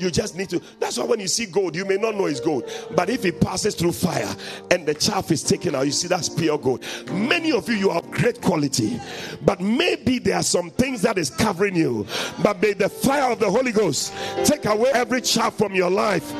You 0.00 0.10
just 0.10 0.36
need 0.36 0.50
to. 0.50 0.62
That's 0.78 0.98
why 0.98 1.04
when 1.04 1.20
you 1.20 1.28
see 1.28 1.46
gold, 1.46 1.76
you 1.76 1.84
may 1.84 1.96
not 1.96 2.14
know 2.14 2.26
it's 2.26 2.40
gold. 2.40 2.70
But 2.94 3.10
if 3.10 3.24
it 3.24 3.40
passes 3.40 3.74
through 3.74 3.92
fire 3.92 4.34
and 4.70 4.86
the 4.86 4.94
chaff 4.94 5.30
is 5.30 5.42
taken 5.42 5.74
out, 5.74 5.86
you 5.86 5.92
see 5.92 6.08
that's 6.08 6.28
pure 6.28 6.58
gold. 6.58 6.84
Many 7.10 7.52
of 7.52 7.68
you, 7.68 7.74
you 7.74 7.90
have 7.90 8.10
great 8.10 8.40
quality. 8.40 9.00
But 9.42 9.60
maybe 9.60 10.18
there 10.18 10.36
are 10.36 10.42
some 10.42 10.70
things 10.70 11.02
that 11.02 11.18
is 11.18 11.30
covering 11.30 11.76
you. 11.76 12.06
But 12.42 12.60
may 12.60 12.72
the 12.72 12.88
fire 12.88 13.32
of 13.32 13.38
the 13.38 13.50
Holy 13.50 13.72
Ghost 13.72 14.12
take 14.44 14.64
away 14.66 14.90
every 14.94 15.20
chaff 15.20 15.56
from 15.56 15.74
your 15.74 15.90
life. 15.90 16.32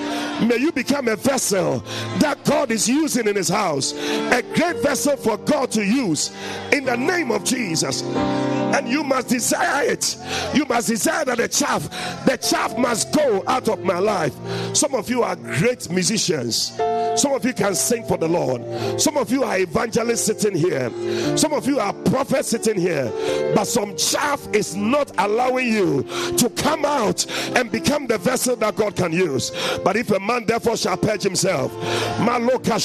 May 0.43 0.57
you 0.59 0.73
become 0.73 1.09
a 1.09 1.17
vessel 1.17 1.81
that 2.19 2.45
God 2.45 2.71
is 2.71 2.89
using 2.89 3.27
in 3.27 3.37
his 3.37 3.49
house. 3.49 3.93
A 3.93 4.43
great 4.55 4.77
vessel 4.83 5.17
for 5.17 5.37
God 5.37 5.71
to 5.73 5.85
use 5.85 6.31
in 6.73 6.85
the 6.85 6.97
name 6.97 7.31
of 7.31 7.45
Jesus. 7.45 8.03
And 8.03 8.89
you 8.89 9.03
must 9.03 9.29
desire 9.29 9.85
it. 9.85 10.17
You 10.55 10.65
must 10.67 10.89
desire 10.89 11.25
that 11.25 11.39
the 11.39 11.49
chaff, 11.49 11.89
the 12.27 12.37
chaff 12.37 12.77
must 12.79 13.13
go 13.15 13.43
out 13.49 13.69
of 13.69 13.83
my 13.83 13.99
life. 13.99 14.35
Some 14.75 14.95
of 14.95 15.11
you 15.11 15.23
are 15.23 15.37
great 15.37 15.91
musicians. 15.91 16.79
Some 17.19 17.33
of 17.33 17.45
you 17.45 17.53
can 17.53 17.75
sing 17.75 18.05
for 18.05 18.17
the 18.17 18.29
Lord. 18.29 18.63
Some 19.01 19.17
of 19.17 19.31
you 19.31 19.43
are 19.43 19.59
evangelists 19.59 20.25
sitting 20.25 20.57
here. 20.57 20.91
Some 21.37 21.53
of 21.53 21.67
you 21.67 21.81
are 21.81 21.93
prophets 21.93 22.49
sitting 22.49 22.81
here. 22.81 23.13
But 23.55 23.65
some 23.65 23.97
chaff 23.97 24.47
is 24.53 24.77
not 24.77 25.13
allowing 25.19 25.67
you 25.69 26.05
to 26.37 26.49
come 26.51 26.85
out 26.85 27.27
and 27.57 27.71
become 27.71 28.07
the 28.07 28.19
vessel 28.19 28.57
that 28.57 28.77
God 28.77 28.97
can 28.97 29.13
use. 29.13 29.51
But 29.85 29.97
if 29.97 30.11
a 30.11 30.21
man 30.21 30.47
therefore 30.47 30.77
shall 30.77 30.97
purge 30.97 31.23
himself, 31.23 31.73
Maloka 32.19 32.79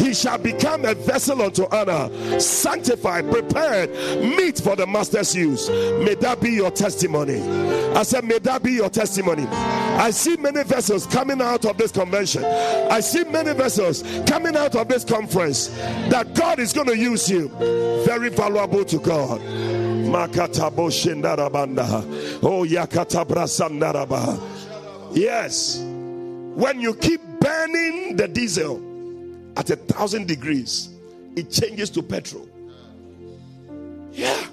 he 0.00 0.14
shall 0.14 0.38
become 0.38 0.84
a 0.84 0.94
vessel 0.94 1.42
unto 1.42 1.66
honor, 1.70 2.40
sanctified, 2.40 3.30
prepared, 3.30 3.90
meet 4.20 4.58
for 4.58 4.76
the 4.76 4.86
master's 4.86 5.34
use. 5.34 5.68
May 5.68 6.14
that 6.16 6.40
be 6.40 6.50
your 6.50 6.70
testimony. 6.70 7.40
I 7.94 8.02
said, 8.02 8.24
May 8.24 8.38
that 8.40 8.62
be 8.62 8.72
your 8.72 8.90
testimony. 8.90 9.46
I 9.96 10.10
see 10.10 10.36
many 10.36 10.62
vessels 10.62 11.06
coming 11.06 11.40
out 11.40 11.64
of 11.64 11.78
this 11.78 11.90
convention. 11.90 12.44
I 12.44 13.00
see 13.00 13.24
many 13.24 13.54
vessels 13.54 14.02
coming 14.26 14.54
out 14.54 14.76
of 14.76 14.88
this 14.88 15.04
conference 15.04 15.68
that 16.10 16.34
God 16.34 16.58
is 16.58 16.72
going 16.74 16.88
to 16.88 16.96
use 16.96 17.30
you. 17.30 17.48
Very 18.04 18.28
valuable 18.28 18.84
to 18.84 18.98
God. 18.98 19.40
Oh, 22.42 22.62
Yes. 25.12 25.78
When 25.78 26.80
you 26.80 26.94
keep 26.94 27.20
burning 27.40 28.16
the 28.16 28.28
diesel 28.28 28.82
at 29.56 29.70
a 29.70 29.76
thousand 29.76 30.28
degrees, 30.28 30.90
it 31.36 31.50
changes 31.50 31.90
to 31.90 32.02
petrol. 32.02 32.46
Yeah. 34.12 34.46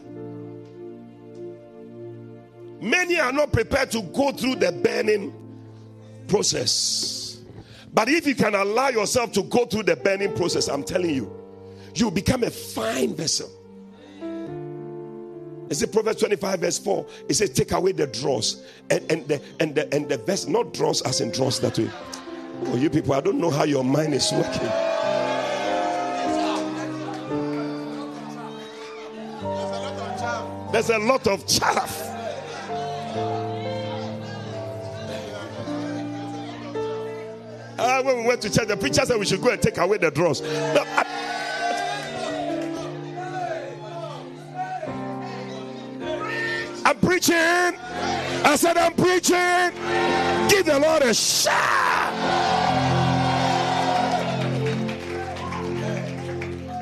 Many 2.84 3.18
are 3.18 3.32
not 3.32 3.54
prepared 3.54 3.92
to 3.92 4.02
go 4.02 4.34
through 4.34 4.56
the 4.56 4.74
burning 4.74 5.34
process. 6.28 7.42
But 7.94 8.10
if 8.10 8.28
you 8.28 8.36
can 8.36 8.56
allow 8.56 8.90
yourself 8.90 9.32
to 9.34 9.44
go 9.44 9.66
through 9.66 9.84
the 9.84 9.96
burning 9.96 10.36
process, 10.36 10.68
I'm 10.68 10.84
telling 10.84 11.12
you, 11.12 11.32
you 11.96 12.12
become 12.12 12.44
a 12.44 12.50
fine 12.50 13.16
vessel. 13.16 13.50
It's 15.70 15.82
in 15.82 15.92
Proverbs 15.92 16.20
25, 16.20 16.60
verse 16.60 16.78
4. 16.78 17.06
It 17.30 17.36
says, 17.36 17.52
Take 17.52 17.72
away 17.72 17.94
the 17.94 18.08
dross 18.08 18.62
and, 18.90 19.10
and 19.10 19.26
the 19.30 19.42
and 19.62 19.74
the 19.74 19.96
and 19.96 20.10
the 20.10 20.18
vessel, 20.18 20.52
not 20.52 20.74
dross 20.74 21.02
as 21.04 21.22
in 21.22 21.32
dross 21.32 21.60
that 21.60 21.80
way. 21.80 21.90
Oh, 22.66 22.76
you 22.76 22.90
people, 22.90 23.14
I 23.14 23.22
don't 23.22 23.40
know 23.40 23.50
how 23.50 23.64
your 23.64 23.86
mind 23.86 24.14
is 24.14 24.30
working. 24.34 24.70
There's 30.74 30.90
a 30.90 31.00
lot 31.00 31.28
of 31.28 31.48
chaff. 31.48 32.13
Uh, 37.78 38.02
when 38.04 38.18
we 38.18 38.28
went 38.28 38.42
to 38.42 38.50
church, 38.50 38.68
the 38.68 38.78
preacher 38.78 39.06
said 39.06 39.20
we 39.20 39.26
should 39.26 39.42
go 39.42 39.50
and 39.50 39.62
take 39.62 39.78
away 39.78 39.98
the 39.98 40.10
dross. 40.10 40.42
No, 40.42 40.84
I, 40.88 41.06
I'm 46.86 47.00
preaching. 47.00 47.36
I 47.36 48.56
said, 48.58 48.78
I'm 48.78 48.94
preaching. 48.94 49.72
Give 50.50 50.66
the 50.66 50.80
Lord 50.80 51.04
a 51.04 51.14
shout. 51.14 52.14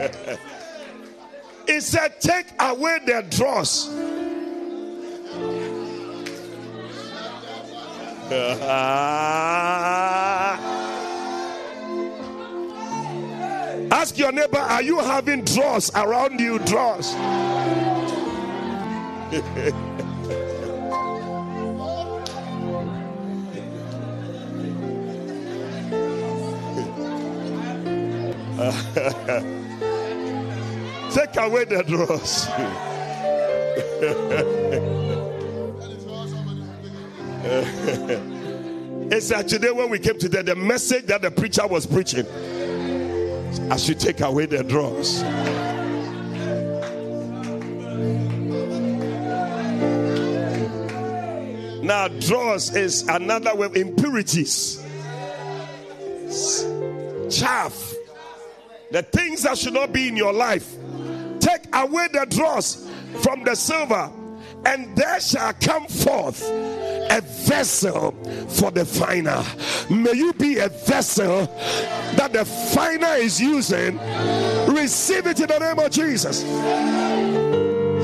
he 1.67 1.79
said, 1.79 2.19
Take 2.19 2.47
away 2.59 2.99
the 3.05 3.25
dross. 3.29 3.89
Ah. 8.33 9.41
Ask 13.91 14.17
your 14.17 14.31
neighbor, 14.31 14.57
are 14.57 14.81
you 14.81 14.99
having 14.99 15.43
dross 15.43 15.93
around 15.93 16.39
you? 16.39 16.59
Dross. 16.59 17.13
Take 31.11 31.35
away 31.37 31.65
the 31.65 31.83
dross. 31.83 32.47
it's 39.11 39.29
that 39.29 39.47
today 39.47 39.71
when 39.71 39.89
we 39.89 39.97
came 39.97 40.19
to 40.19 40.29
the, 40.29 40.55
message 40.55 41.07
that 41.07 41.23
the 41.23 41.31
preacher 41.31 41.65
was 41.65 41.87
preaching, 41.87 42.27
I 43.71 43.77
should 43.77 43.99
take 43.99 44.21
away 44.21 44.45
the 44.45 44.63
dross. 44.63 45.23
Now, 51.81 52.09
dross 52.09 52.75
is 52.75 53.07
another 53.07 53.55
way 53.55 53.65
of 53.65 53.75
impurities, 53.75 54.85
chaff, 57.31 57.95
the 58.91 59.01
things 59.01 59.41
that 59.43 59.57
should 59.57 59.73
not 59.73 59.91
be 59.91 60.07
in 60.07 60.15
your 60.15 60.31
life. 60.31 60.75
Take 61.39 61.75
away 61.75 62.07
the 62.13 62.27
dross 62.29 62.87
from 63.23 63.43
the 63.43 63.55
silver, 63.55 64.11
and 64.65 64.95
there 64.95 65.19
shall 65.19 65.53
come 65.53 65.87
forth 65.87 66.41
a 66.43 67.21
vessel 67.21 68.11
for 68.47 68.71
the 68.71 68.85
finer. 68.85 69.43
May 69.89 70.13
you 70.13 70.33
be 70.33 70.59
a 70.59 70.69
vessel 70.69 71.47
that 72.15 72.31
the 72.33 72.45
finer 72.45 73.15
is 73.15 73.39
using. 73.41 73.97
Receive 74.67 75.27
it 75.27 75.39
in 75.39 75.47
the 75.47 75.59
name 75.59 75.79
of 75.79 75.91
Jesus. 75.91 76.41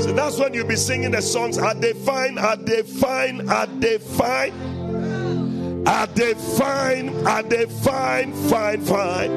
So 0.03 0.11
that's 0.13 0.37
when 0.37 0.53
you'll 0.53 0.67
be 0.67 0.75
singing 0.75 1.11
the 1.11 1.21
songs. 1.21 1.57
Are 1.57 1.73
they 1.73 1.93
fine? 1.93 2.37
Are 2.37 2.57
they 2.57 2.83
fine? 2.83 3.49
Are 3.49 3.67
they 3.67 3.97
fine? 3.97 5.87
Are 5.87 6.07
they 6.07 6.33
fine? 6.33 7.25
Are 7.25 7.43
they 7.43 7.65
fine? 7.65 8.33
Fine, 8.49 8.81
fine. 8.81 9.31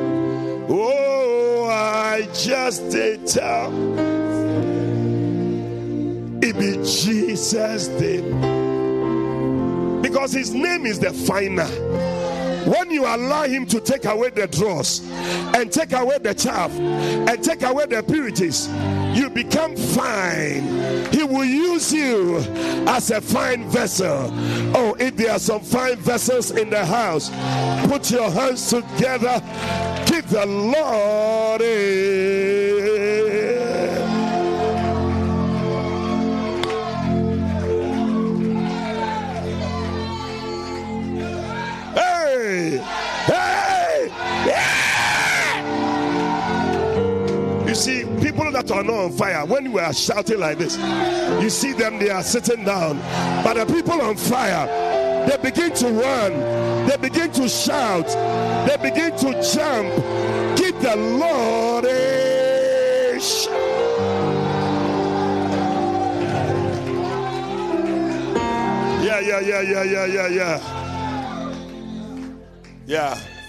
Oh, 0.68 1.68
I 1.70 2.28
just 2.34 2.90
did 2.90 3.26
tell. 3.26 3.70
Be 6.52 6.76
Jesus 6.84 7.88
did. 7.88 8.24
Because 10.02 10.32
his 10.32 10.52
name 10.52 10.86
is 10.86 10.98
the 10.98 11.12
finer. 11.12 11.68
When 12.66 12.90
you 12.90 13.04
allow 13.04 13.44
him 13.44 13.64
to 13.66 13.80
take 13.80 14.04
away 14.04 14.30
the 14.30 14.46
dross 14.46 15.00
and 15.54 15.72
take 15.72 15.92
away 15.92 16.18
the 16.18 16.34
chaff 16.34 16.70
and 16.72 17.42
take 17.42 17.62
away 17.62 17.86
the 17.86 17.98
impurities, 17.98 18.68
you 19.14 19.30
become 19.30 19.74
fine. 19.76 21.10
He 21.10 21.22
will 21.24 21.44
use 21.44 21.92
you 21.92 22.36
as 22.86 23.10
a 23.10 23.20
fine 23.20 23.68
vessel. 23.70 24.30
Oh, 24.76 24.94
if 25.00 25.16
there 25.16 25.32
are 25.32 25.38
some 25.38 25.62
fine 25.62 25.96
vessels 25.96 26.50
in 26.50 26.70
the 26.70 26.84
house, 26.84 27.30
put 27.88 28.10
your 28.10 28.30
hands 28.30 28.68
together. 28.68 29.40
Give 30.06 30.28
the 30.28 30.46
Lord 30.46 31.62
a 31.62 32.69
people 48.40 48.52
that 48.52 48.70
are 48.70 48.82
not 48.82 48.94
on 48.94 49.12
fire, 49.12 49.44
when 49.44 49.70
we 49.70 49.80
are 49.80 49.92
shouting 49.92 50.40
like 50.40 50.56
this, 50.56 50.78
you 51.42 51.50
see 51.50 51.72
them, 51.72 51.98
they 51.98 52.08
are 52.10 52.22
sitting 52.22 52.64
down. 52.64 52.98
But 53.44 53.54
the 53.54 53.66
people 53.66 54.00
on 54.00 54.16
fire, 54.16 54.66
they 55.26 55.36
begin 55.36 55.74
to 55.74 55.88
run, 55.88 56.86
they 56.86 56.96
begin 56.96 57.30
to 57.32 57.48
shout, 57.48 58.06
they 58.66 58.76
begin 58.78 59.16
to 59.18 59.32
jump. 59.42 59.94
Give 60.56 60.80
the 60.80 60.96
Lord 60.96 61.84
a 61.84 63.20
shout. 63.20 63.50
Yeah, 69.04 69.20
yeah, 69.20 69.40
yeah, 69.40 69.60
yeah, 69.60 69.82
yeah, 69.82 70.06
yeah, 70.06 70.28
yeah. 70.28 70.76
Yeah. 72.86 73.39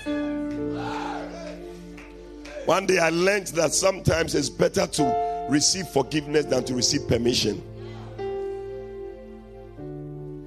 One 2.65 2.85
day 2.85 2.99
I 2.99 3.09
learned 3.09 3.47
that 3.47 3.73
sometimes 3.73 4.35
it's 4.35 4.49
better 4.49 4.85
to 4.87 5.47
receive 5.49 5.87
forgiveness 5.87 6.45
than 6.45 6.63
to 6.65 6.75
receive 6.75 7.07
permission. 7.07 7.61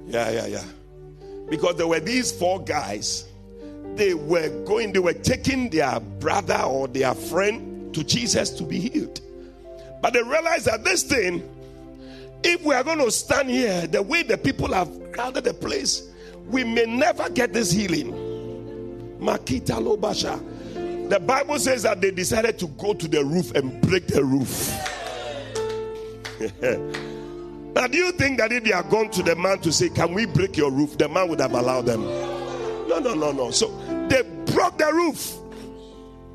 Yeah, 0.07 0.29
yeah, 0.29 0.45
yeah. 0.47 0.63
Because 1.49 1.75
there 1.75 1.87
were 1.87 1.99
these 1.99 2.31
four 2.31 2.63
guys. 2.63 3.27
They 3.95 4.13
were 4.13 4.49
going, 4.65 4.93
they 4.93 4.99
were 4.99 5.13
taking 5.13 5.69
their 5.69 5.99
brother 5.99 6.61
or 6.61 6.87
their 6.87 7.13
friend 7.13 7.93
to 7.93 8.03
Jesus 8.03 8.49
to 8.51 8.63
be 8.63 8.79
healed. 8.79 9.19
But 10.01 10.13
they 10.13 10.23
realized 10.23 10.65
that 10.65 10.83
this 10.83 11.03
thing, 11.03 11.43
if 12.43 12.63
we 12.63 12.75
are 12.75 12.83
going 12.83 12.99
to 12.99 13.11
stand 13.11 13.49
here 13.49 13.87
the 13.87 14.01
way 14.01 14.23
the 14.23 14.37
people 14.37 14.73
have 14.73 15.11
crowded 15.11 15.43
the 15.43 15.53
place, 15.53 16.09
we 16.47 16.63
may 16.63 16.85
never 16.85 17.29
get 17.29 17.53
this 17.53 17.71
healing. 17.71 18.11
Makita 19.19 19.79
Lobasha. 19.81 20.41
The 21.09 21.19
Bible 21.19 21.59
says 21.59 21.83
that 21.83 22.01
they 22.01 22.09
decided 22.09 22.57
to 22.59 22.67
go 22.67 22.93
to 22.93 23.07
the 23.07 23.23
roof 23.23 23.53
and 23.53 23.79
break 23.81 24.07
the 24.07 24.23
roof. 24.23 24.71
now, 27.75 27.87
do 27.87 27.97
you 27.97 28.11
think 28.13 28.39
that 28.39 28.51
if 28.51 28.63
they 28.63 28.73
are 28.73 28.83
gone 28.83 29.11
to 29.11 29.21
the 29.21 29.35
man 29.35 29.59
to 29.59 29.71
say, 29.71 29.89
Can 29.89 30.15
we 30.15 30.25
break 30.25 30.57
your 30.57 30.71
roof? 30.71 30.97
the 30.97 31.07
man 31.07 31.29
would 31.29 31.39
have 31.39 31.53
allowed 31.53 31.85
them? 31.85 32.03
No, 32.87 32.99
no, 32.99 33.13
no, 33.13 33.31
no. 33.31 33.51
So 33.51 33.69
they 34.09 34.23
broke 34.51 34.79
the 34.79 34.91
roof 34.91 35.35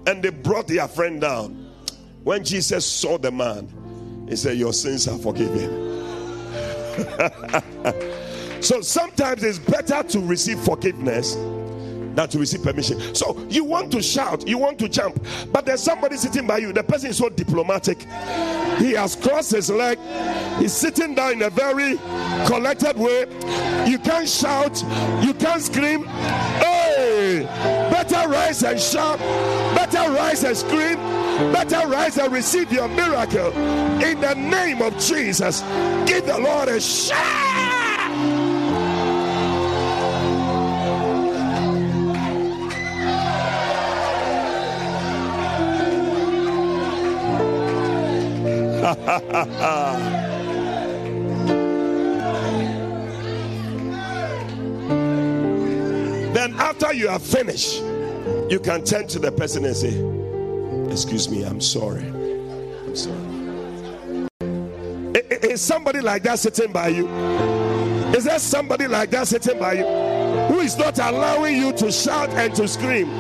and 0.07 0.23
they 0.23 0.31
brought 0.31 0.69
their 0.69 0.87
friend 0.87 1.21
down. 1.21 1.69
When 2.23 2.45
Jesus 2.45 2.87
saw 2.87 3.19
the 3.19 3.33
man, 3.33 4.27
he 4.29 4.37
said, 4.37 4.57
Your 4.57 4.73
sins 4.73 5.09
are 5.09 5.19
forgiven. 5.19 5.89
so 8.63 8.81
sometimes 8.83 9.43
it's 9.43 9.59
better 9.59 10.03
to 10.05 10.21
receive 10.21 10.61
forgiveness 10.61 11.35
than 12.15 12.29
to 12.29 12.39
receive 12.39 12.63
permission. 12.63 13.15
So 13.15 13.39
you 13.49 13.65
want 13.65 13.93
to 13.93 14.03
shout, 14.03 14.47
you 14.47 14.59
want 14.59 14.79
to 14.81 14.89
jump, 14.89 15.23
but 15.53 15.67
there's 15.67 15.83
somebody 15.83 16.17
sitting 16.17 16.47
by 16.47 16.59
you. 16.59 16.73
The 16.73 16.83
person 16.83 17.11
is 17.11 17.19
so 17.19 17.29
diplomatic. 17.29 18.03
He 18.79 18.93
has 18.93 19.17
crossed 19.17 19.53
his 19.53 19.71
leg, 19.71 19.99
he's 20.59 20.73
sitting 20.73 21.15
down 21.15 21.33
in 21.33 21.43
a 21.43 21.51
very 21.51 21.97
collected 22.47 22.97
way. 22.97 23.27
You 23.87 23.99
can't 23.99 24.29
shout, 24.29 24.83
you 25.23 25.35
can't 25.35 25.63
scream. 25.63 26.05
Hey, 26.05 27.43
better 27.91 28.29
rise 28.29 28.63
and 28.63 28.81
shout, 28.81 29.19
better 29.75 30.11
rise 30.13 30.45
and 30.45 30.57
scream, 30.57 30.97
better 31.53 31.87
rise 31.89 32.17
and 32.19 32.33
receive 32.33 32.73
your 32.73 32.89
miracle 32.89 33.53
in 34.03 34.21
the 34.21 34.35
name 34.35 34.83
of 34.83 34.99
Jesus. 34.99 35.61
Give 36.07 36.25
the 36.25 36.39
Lord 36.39 36.69
a 36.69 36.81
shout. 36.81 37.70
then 56.33 56.55
after 56.55 56.95
you 56.95 57.11
are 57.11 57.19
finished, 57.19 57.83
you 58.49 58.59
can 58.59 58.83
turn 58.85 59.07
to 59.09 59.19
the 59.19 59.31
person 59.33 59.67
and 59.67 59.77
say, 59.77 59.95
Excuse 60.91 61.29
me, 61.29 61.45
I'm 61.45 61.61
sorry. 61.61 62.07
I'm 62.07 62.97
sorry. 62.97 63.19
Is 65.43 65.61
somebody 65.61 66.01
like 66.01 66.23
that 66.23 66.39
sitting 66.39 66.73
by 66.73 66.89
you? 66.89 67.07
Is 68.17 68.25
there 68.25 68.39
somebody 68.39 68.87
like 68.87 69.11
that 69.11 69.29
sitting 69.29 69.59
by 69.59 69.75
you 69.75 69.85
who 70.49 70.61
is 70.61 70.79
not 70.79 70.99
allowing 70.99 71.59
you 71.59 71.75
to 71.75 71.93
shout 71.93 72.31
and 72.31 72.55
to 72.55 72.67
scream? 72.67 73.11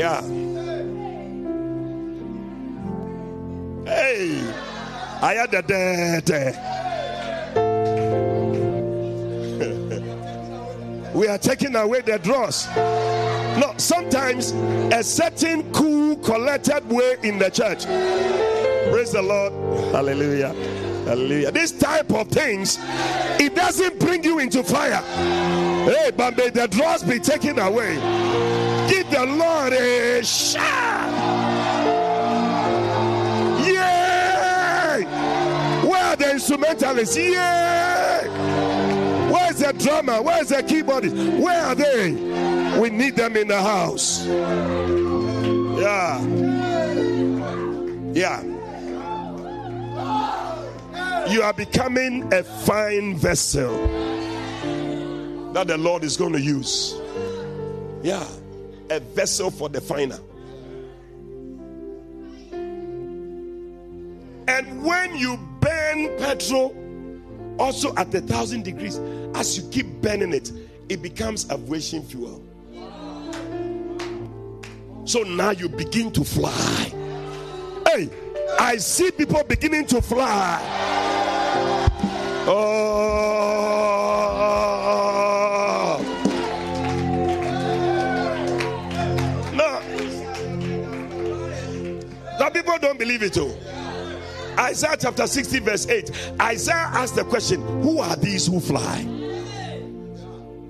Yeah. 0.00 0.22
Hey, 3.84 4.40
I 5.20 5.34
had 5.34 5.50
the 5.50 5.60
dead. 5.60 6.30
Eh. 6.30 6.52
we 11.12 11.28
are 11.28 11.36
taking 11.36 11.76
away 11.76 12.00
the 12.00 12.18
dross. 12.18 12.66
No, 13.58 13.74
sometimes 13.76 14.52
a 14.90 15.04
certain 15.04 15.70
cool, 15.74 16.16
collected 16.16 16.88
way 16.88 17.16
in 17.22 17.38
the 17.38 17.50
church. 17.50 17.84
Praise 18.90 19.12
the 19.12 19.20
Lord. 19.20 19.52
Hallelujah. 19.92 20.54
Hallelujah. 21.04 21.50
This 21.52 21.72
type 21.72 22.10
of 22.10 22.28
things, 22.28 22.78
it 23.38 23.54
doesn't 23.54 24.00
bring 24.00 24.24
you 24.24 24.38
into 24.38 24.64
fire. 24.64 25.02
Hey, 25.84 26.10
but 26.16 26.38
may 26.38 26.48
the 26.48 26.68
dross 26.68 27.02
be 27.02 27.18
taken 27.18 27.58
away. 27.58 28.69
The 29.10 29.26
Lord 29.26 29.72
is 29.72 30.52
shout. 30.52 31.10
Yay! 33.66 35.04
Where 35.88 36.04
are 36.04 36.16
the 36.16 36.30
instrumentalists? 36.30 37.16
Yay! 37.16 38.28
Where's 39.30 39.56
the 39.56 39.72
drummer? 39.78 40.22
Where's 40.22 40.48
the 40.48 40.62
keyboardist? 40.62 41.40
Where 41.40 41.62
are 41.62 41.74
they? 41.74 42.12
We 42.78 42.90
need 42.90 43.16
them 43.16 43.36
in 43.36 43.48
the 43.48 43.60
house. 43.60 44.24
Yeah. 45.80 46.20
Yeah. 48.12 48.42
You 51.28 51.42
are 51.42 51.52
becoming 51.52 52.32
a 52.32 52.42
fine 52.42 53.16
vessel 53.16 53.76
that 55.52 55.66
the 55.66 55.78
Lord 55.78 56.04
is 56.04 56.16
going 56.16 56.32
to 56.32 56.40
use. 56.40 56.94
Yeah. 58.02 58.24
A 58.90 59.00
vessel 59.00 59.50
for 59.50 59.68
the 59.68 59.80
finer. 59.80 60.18
And 64.48 64.82
when 64.84 65.16
you 65.16 65.36
burn 65.60 66.18
petrol, 66.18 66.76
also 67.58 67.94
at 67.96 68.12
a 68.14 68.20
thousand 68.20 68.64
degrees, 68.64 68.98
as 69.34 69.56
you 69.56 69.68
keep 69.70 69.86
burning 70.02 70.32
it, 70.32 70.50
it 70.88 71.02
becomes 71.02 71.48
aviation 71.50 72.02
fuel. 72.02 72.42
So 75.04 75.22
now 75.22 75.50
you 75.50 75.68
begin 75.68 76.10
to 76.12 76.24
fly. 76.24 76.92
Hey, 77.86 78.10
I 78.58 78.76
see 78.76 79.10
people 79.10 79.42
beginning 79.44 79.86
to 79.86 80.02
fly. 80.02 80.60
Oh. 82.46 82.99
People 92.60 92.78
don't 92.78 92.98
believe 92.98 93.22
it 93.22 93.32
too. 93.32 93.54
Isaiah 94.58 94.96
chapter 94.98 95.26
60, 95.26 95.60
verse 95.60 95.86
8. 95.88 96.34
Isaiah 96.40 96.90
asked 96.92 97.16
the 97.16 97.24
question 97.24 97.62
Who 97.82 98.00
are 98.00 98.16
these 98.16 98.46
who 98.46 98.60
fly? 98.60 99.02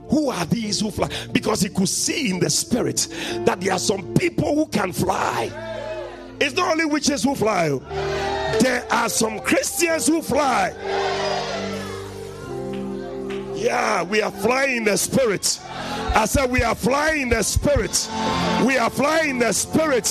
Who 0.08 0.30
are 0.30 0.44
these 0.46 0.80
who 0.80 0.90
fly? 0.90 1.08
Because 1.32 1.60
he 1.62 1.68
could 1.68 1.88
see 1.88 2.30
in 2.30 2.40
the 2.40 2.50
spirit 2.50 3.08
that 3.44 3.60
there 3.60 3.72
are 3.72 3.78
some 3.78 4.14
people 4.14 4.54
who 4.54 4.66
can 4.66 4.92
fly. 4.92 5.50
It's 6.40 6.54
not 6.54 6.72
only 6.72 6.84
witches 6.84 7.24
who 7.24 7.34
fly, 7.34 7.68
oh. 7.68 7.78
there 8.60 8.86
are 8.92 9.08
some 9.08 9.40
Christians 9.40 10.06
who 10.06 10.22
fly. 10.22 10.72
Yeah, 13.54 14.04
we 14.04 14.22
are 14.22 14.30
flying 14.30 14.78
in 14.78 14.84
the 14.84 14.96
spirit. 14.96 15.60
I 16.14 16.24
said, 16.26 16.50
We 16.50 16.62
are 16.62 16.74
flying 16.74 17.28
the 17.28 17.42
spirit. 17.42 18.08
We 18.64 18.76
are 18.76 18.90
flying 18.90 19.38
the 19.38 19.52
spirit. 19.52 20.04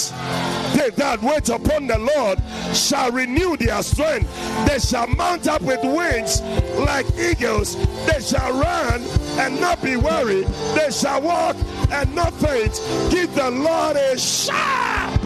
They 0.76 0.91
that 0.91 1.22
wait 1.22 1.50
upon 1.50 1.88
the 1.88 1.97
Lord 1.97 2.39
shall 2.76 3.12
renew 3.12 3.58
their 3.58 3.82
strength. 3.84 4.30
They 4.68 4.80
shall 4.80 5.08
mount 5.08 5.47
up 5.47 5.62
with 5.62 5.84
wings 5.84 6.41
like 6.80 7.06
eagles. 7.18 7.76
They 8.06 8.22
shall 8.22 8.54
run 8.54 9.02
and 9.39 9.60
not 9.60 9.82
be 9.82 9.97
weary. 9.97 10.43
They 10.76 10.89
shall 10.91 11.22
walk 11.22 11.58
and 11.91 12.14
not 12.16 12.34
faint. 12.36 12.82
Give 13.12 13.34
the 13.36 13.52
Lord 13.52 13.97
a 13.97 14.18
shout. 14.18 15.20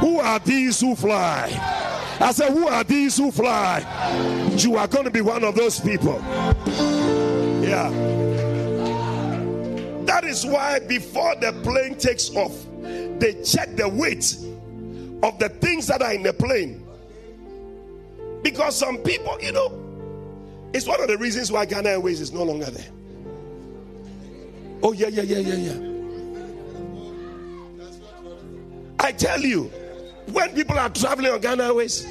Who 0.00 0.18
are 0.18 0.38
these 0.40 0.80
who 0.80 0.96
fly? 0.96 1.79
I 2.20 2.32
said, 2.32 2.52
Who 2.52 2.68
are 2.68 2.84
these 2.84 3.16
who 3.16 3.30
fly? 3.30 3.80
You 4.56 4.76
are 4.76 4.86
going 4.86 5.04
to 5.04 5.10
be 5.10 5.22
one 5.22 5.42
of 5.42 5.54
those 5.54 5.80
people. 5.80 6.20
Yeah. 7.62 7.88
That 10.04 10.24
is 10.24 10.44
why 10.44 10.80
before 10.80 11.34
the 11.36 11.52
plane 11.62 11.96
takes 11.96 12.34
off, 12.36 12.54
they 12.82 13.42
check 13.42 13.76
the 13.76 13.88
weight 13.88 14.36
of 15.22 15.38
the 15.38 15.48
things 15.48 15.86
that 15.86 16.02
are 16.02 16.12
in 16.12 16.22
the 16.22 16.32
plane. 16.32 16.86
Because 18.42 18.76
some 18.76 18.98
people, 18.98 19.38
you 19.40 19.52
know, 19.52 19.72
it's 20.72 20.86
one 20.86 21.00
of 21.00 21.08
the 21.08 21.16
reasons 21.18 21.50
why 21.50 21.64
Ghana 21.64 21.88
Airways 21.90 22.20
is 22.20 22.32
no 22.32 22.42
longer 22.42 22.70
there. 22.70 22.90
Oh, 24.82 24.92
yeah, 24.92 25.08
yeah, 25.08 25.22
yeah, 25.22 25.38
yeah, 25.38 25.54
yeah. 25.54 25.86
I 28.98 29.12
tell 29.12 29.40
you, 29.40 29.70
when 30.32 30.54
people 30.54 30.78
are 30.78 30.90
traveling 30.90 31.32
on 31.32 31.40
Ghana 31.40 31.64
Airways, 31.64 32.06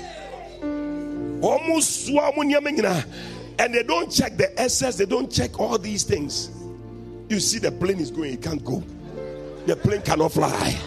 almost 1.41 2.09
and 3.59 3.74
they 3.74 3.84
don't 3.84 4.11
check 4.11 4.38
the 4.38 4.59
SS, 4.59 4.97
they 4.97 5.05
don't 5.05 5.32
check 5.32 5.59
all 5.59 5.78
these 5.78 6.03
things. 6.03 6.49
You 7.28 7.39
see, 7.39 7.59
the 7.59 7.72
plane 7.72 7.99
is 7.99 8.09
going, 8.09 8.34
it 8.34 8.41
can't 8.41 8.63
go. 8.63 8.84
The 9.65 9.76
plane 9.76 10.01
cannot 10.01 10.32
fly. 10.32 10.78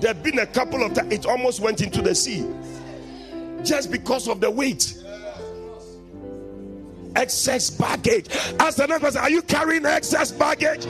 There 0.00 0.12
have 0.12 0.22
been 0.22 0.38
a 0.38 0.46
couple 0.46 0.82
of 0.82 0.94
times, 0.94 1.12
it 1.12 1.26
almost 1.26 1.60
went 1.60 1.80
into 1.80 2.02
the 2.02 2.14
sea 2.14 2.46
just 3.64 3.90
because 3.90 4.28
of 4.28 4.40
the 4.40 4.50
weight. 4.50 4.94
Excess 7.14 7.70
baggage. 7.70 8.28
Ask 8.60 8.76
the 8.76 8.86
next 8.86 9.02
person, 9.02 9.20
are 9.22 9.30
you 9.30 9.42
carrying 9.42 9.86
excess 9.86 10.32
baggage? 10.32 10.86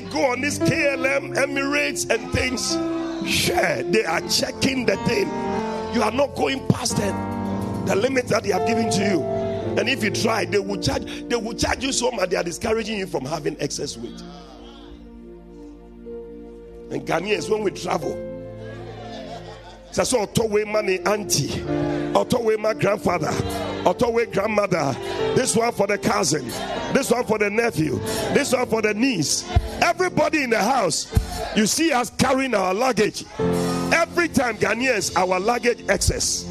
Go 0.00 0.32
on 0.32 0.40
this 0.40 0.58
KLM, 0.58 1.34
Emirates, 1.36 2.08
and 2.10 2.32
things, 2.32 2.74
yeah, 3.48 3.82
they 3.82 4.04
are 4.04 4.20
checking 4.28 4.86
the 4.86 4.96
thing. 4.98 5.28
You 5.94 6.02
are 6.02 6.12
not 6.12 6.34
going 6.34 6.66
past 6.68 6.96
them, 6.96 7.86
the 7.86 7.96
limits 7.96 8.30
that 8.30 8.42
they 8.42 8.50
have 8.50 8.66
given 8.66 8.90
to 8.90 9.00
you. 9.00 9.22
And 9.78 9.88
if 9.88 10.02
you 10.02 10.10
try, 10.10 10.44
they 10.44 10.58
will 10.58 10.80
charge. 10.80 11.04
They 11.28 11.36
will 11.36 11.54
charge 11.54 11.84
you 11.84 11.92
so 11.92 12.10
much. 12.10 12.30
They 12.30 12.36
are 12.36 12.44
discouraging 12.44 12.98
you 12.98 13.06
from 13.06 13.24
having 13.24 13.56
excess 13.60 13.96
weight. 13.96 14.22
And 16.90 17.06
Ghanaians, 17.06 17.50
when 17.50 17.62
we 17.62 17.72
travel, 17.72 18.35
sɛ 19.96 20.04
sɛ 20.04 20.26
ɔtɔ 20.26 20.50
wei 20.50 20.64
ma 20.64 20.82
ne 20.82 20.98
auntie 21.06 21.48
ɔtɔ 22.12 22.42
wei 22.44 22.56
ma 22.56 22.74
grandfather 22.74 23.32
ɔtɔ 23.84 24.12
wei 24.12 24.26
grandmother. 24.26 24.94
This 25.34 25.56
one 25.56 25.72
for 25.72 25.86
the 25.86 25.96
cousin 25.96 26.44
this 26.92 27.10
one 27.10 27.24
for 27.24 27.38
the 27.38 27.48
nephew 27.48 27.98
this 28.34 28.52
one 28.52 28.66
for 28.66 28.82
the 28.82 28.92
niece. 28.92 29.44
Everybody 29.80 30.42
in 30.42 30.50
the 30.50 30.62
house 30.62 31.06
you 31.56 31.66
see 31.66 31.92
us 31.92 32.10
carrying 32.18 32.54
our 32.54 32.74
luggage. 32.74 33.24
Every 33.92 34.28
time 34.28 34.58
ghanaians 34.58 35.16
our 35.16 35.40
luggage 35.40 35.84
excess. 35.88 36.44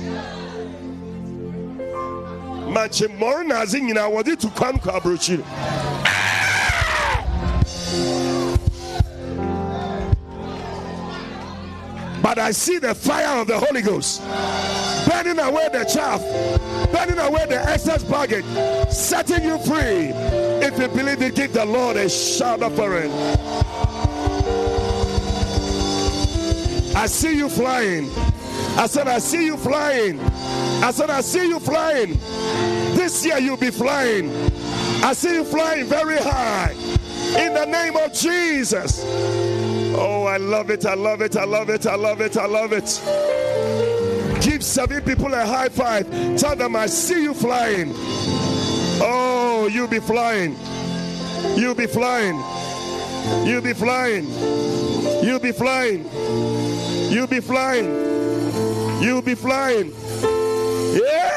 Manche 2.74 3.08
mmɔre 3.08 3.46
na 3.46 3.62
adze 3.62 3.80
nyinaa 3.80 4.10
wɔde 4.12 4.40
to 4.40 4.48
kwan 4.50 4.80
kɔ 4.80 5.00
aburokyiri 5.00 5.44
But 12.26 12.40
I 12.40 12.50
see 12.50 12.80
the 12.80 12.96
fire 12.96 13.40
of 13.40 13.46
the 13.46 13.60
Holy 13.60 13.84
Ghost 13.84 14.20
burning 15.08 15.38
away 15.38 15.70
the 15.72 15.86
chaff, 15.86 16.20
burning 16.92 17.20
away 17.20 17.46
the 17.46 17.62
excess 17.70 18.04
baggage, 18.04 18.46
setting 18.92 19.44
you 19.44 19.60
free. 19.60 20.10
If 20.66 20.80
you 20.80 20.88
believe 20.88 21.22
it, 21.22 21.36
give 21.36 21.54
the 21.54 21.64
Lord 21.64 21.98
a 21.98 22.10
shout 22.10 22.64
of 22.64 22.80
offering. 22.80 23.12
I 26.96 27.06
see 27.06 27.38
you 27.38 27.48
flying. 27.48 28.10
I 28.76 28.88
said, 28.88 29.08
I 29.08 29.20
see 29.20 29.46
you 29.46 29.56
flying. 29.56 30.20
I 30.20 30.90
said, 30.90 31.12
I 31.12 31.22
see 31.22 31.48
you 31.48 31.60
flying. 31.60 32.18
This 32.98 33.24
year 33.24 33.38
you'll 33.38 33.56
be 33.56 33.70
flying. 33.70 34.32
I 35.04 35.14
see 35.14 35.36
you 35.36 35.44
flying 35.44 35.86
very 35.86 36.18
high. 36.18 36.72
In 37.38 37.54
the 37.54 37.66
name 37.66 37.96
of 37.96 38.14
Jesus. 38.14 39.55
Oh, 39.98 40.26
I 40.26 40.38
love 40.38 40.70
it. 40.70 40.86
I 40.86 40.94
love 40.94 41.22
it. 41.22 41.36
I 41.38 41.46
love 41.46 41.70
it. 41.70 41.86
I 41.86 41.96
love 41.96 42.22
it. 42.22 42.38
I 42.38 42.46
love 42.46 42.74
it. 42.74 43.02
Give 44.42 44.64
seven 44.64 45.02
people 45.04 45.34
a 45.34 45.46
high 45.46 45.70
five. 45.70 46.10
Tell 46.38 46.56
them, 46.56 46.76
I 46.76 46.88
see 46.88 47.24
you 47.24 47.34
flying. 47.34 47.94
Oh, 49.02 49.70
you'll 49.72 49.88
be 49.88 50.00
flying. 50.00 50.56
You'll 51.56 51.76
be 51.76 51.88
flying. 51.88 52.36
You'll 53.48 53.62
be 53.62 53.74
flying. 53.74 54.26
You'll 55.24 55.40
be 55.40 55.52
flying. 55.52 56.04
You'll 57.12 57.28
be 57.28 57.40
flying. 57.40 57.86
You'll 59.02 59.22
be 59.22 59.36
flying. 59.36 59.94
Yeah! 60.94 61.32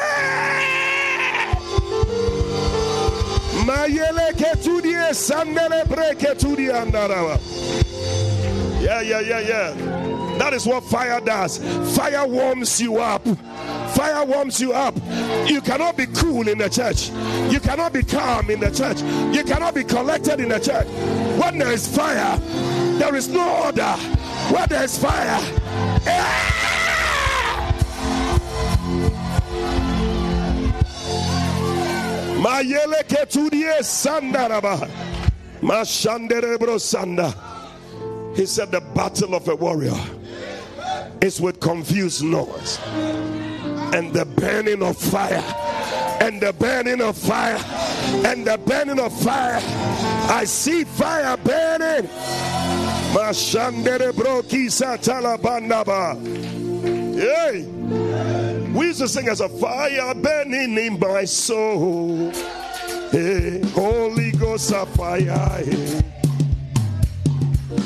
Mayele 3.65 4.33
ketudie 4.33 5.13
sandele 5.13 5.83
breketudi 5.85 6.71
andarawa. 6.71 7.39
Yeah, 8.79 9.01
yeah, 9.01 9.19
yeah, 9.19 9.39
yeah. 9.39 9.73
That 10.39 10.53
is 10.53 10.65
what 10.65 10.83
fire 10.85 11.19
does. 11.19 11.57
Fire 11.97 12.25
warms 12.25 12.79
you 12.79 12.97
up. 12.97 13.27
Fire 13.93 14.23
warms 14.25 14.61
you 14.61 14.71
up. 14.71 14.95
You 15.47 15.59
cannot 15.61 15.97
be 15.97 16.05
cool 16.07 16.47
in 16.47 16.57
the 16.57 16.69
church. 16.69 17.09
You 17.51 17.59
cannot 17.59 17.91
be 17.91 18.03
calm 18.03 18.49
in 18.49 18.61
the 18.61 18.71
church. 18.71 19.01
You 19.35 19.43
cannot 19.43 19.75
be 19.75 19.83
collected 19.83 20.39
in 20.39 20.49
the 20.49 20.59
church. 20.59 20.87
When 21.41 21.57
there 21.57 21.71
is 21.73 21.93
fire, 21.93 22.37
there 22.97 23.15
is 23.15 23.27
no 23.27 23.65
order. 23.65 23.95
Where 24.53 24.65
there 24.67 24.83
is 24.83 24.97
fire, 24.97 25.41
yeah! 26.05 26.59
Mayele 32.39 33.03
ketudie 33.03 33.79
sandaraba. 33.81 34.89
Mashanderebro 35.61 36.79
sanda. 36.79 37.48
He 38.35 38.45
said 38.45 38.71
the 38.71 38.81
battle 38.93 39.35
of 39.35 39.47
a 39.47 39.55
warrior 39.55 39.97
is 41.21 41.41
with 41.41 41.59
confused 41.59 42.23
noise 42.23 42.79
and 43.93 44.13
the 44.13 44.25
burning 44.25 44.81
of 44.83 44.97
fire 44.97 45.43
and 46.21 46.39
the 46.41 46.53
burning 46.53 47.01
of 47.01 47.17
fire 47.17 47.59
and 48.25 48.45
the 48.45 48.57
burning 48.57 48.99
of 48.99 49.11
fire. 49.21 49.59
I 50.31 50.45
see 50.45 50.83
fire 50.83 51.35
burning. 51.37 52.09
Hey. 57.19 57.65
We 58.73 58.87
used 58.87 58.99
to 58.99 59.07
sing 59.07 59.27
as 59.27 59.41
a 59.41 59.49
fire 59.49 60.13
burning 60.13 60.77
in 60.77 60.99
my 60.99 61.25
soul. 61.25 62.31
Hey, 63.11 63.61
Holy 63.71 64.31
Ghost 64.31 64.71
of 64.71 64.87
fire. 64.95 65.19
Hey. 65.19 66.18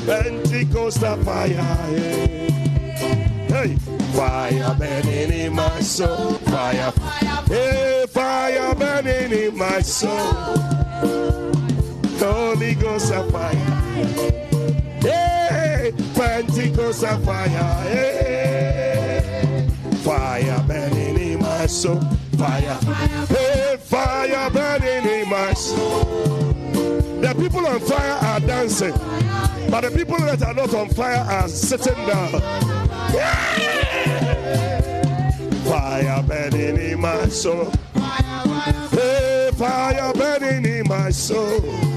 Pentecost 0.06 1.02
of 1.02 1.24
fire. 1.24 1.48
Hey. 3.48 3.76
fire 4.14 4.76
burning 4.78 5.32
in 5.32 5.54
my 5.54 5.80
soul. 5.80 6.34
Fire, 6.34 6.92
hey, 7.48 8.04
fire 8.08 8.74
burning 8.74 9.32
in 9.32 9.56
my 9.56 9.80
soul. 9.80 10.32
Holy 12.18 12.74
Ghost 12.74 13.12
of 13.12 13.30
fire. 13.30 13.54
Hey, 15.00 15.92
Pentecost 16.14 17.04
of 17.04 17.24
fire. 17.24 17.48
Hey, 17.88 19.68
fire 20.02 20.64
burning 20.66 21.32
in 21.32 21.40
my 21.40 21.66
soul. 21.66 22.00
Fire, 22.36 22.78
hey, 23.28 23.76
fire 23.80 24.50
burning 24.50 25.06
in 25.06 25.30
my 25.30 25.52
soul. 25.54 26.04
The 27.20 27.34
people 27.34 27.66
on 27.66 27.80
fire 27.80 28.18
are 28.22 28.40
dancing, 28.40 28.92
but 29.70 29.82
the 29.82 29.90
people 29.94 30.18
that 30.18 30.42
are 30.42 30.54
not 30.54 30.74
on 30.74 30.88
fire 30.90 31.16
are 31.16 31.48
sitting 31.48 31.94
down. 32.06 32.40
Fire 35.64 36.22
burning 36.22 36.76
in 36.76 37.00
my 37.00 37.28
soul. 37.28 37.72
Hey, 38.90 39.50
fire 39.54 40.12
burning 40.14 40.64
in 40.64 40.88
my 40.88 41.10
soul. 41.10 41.93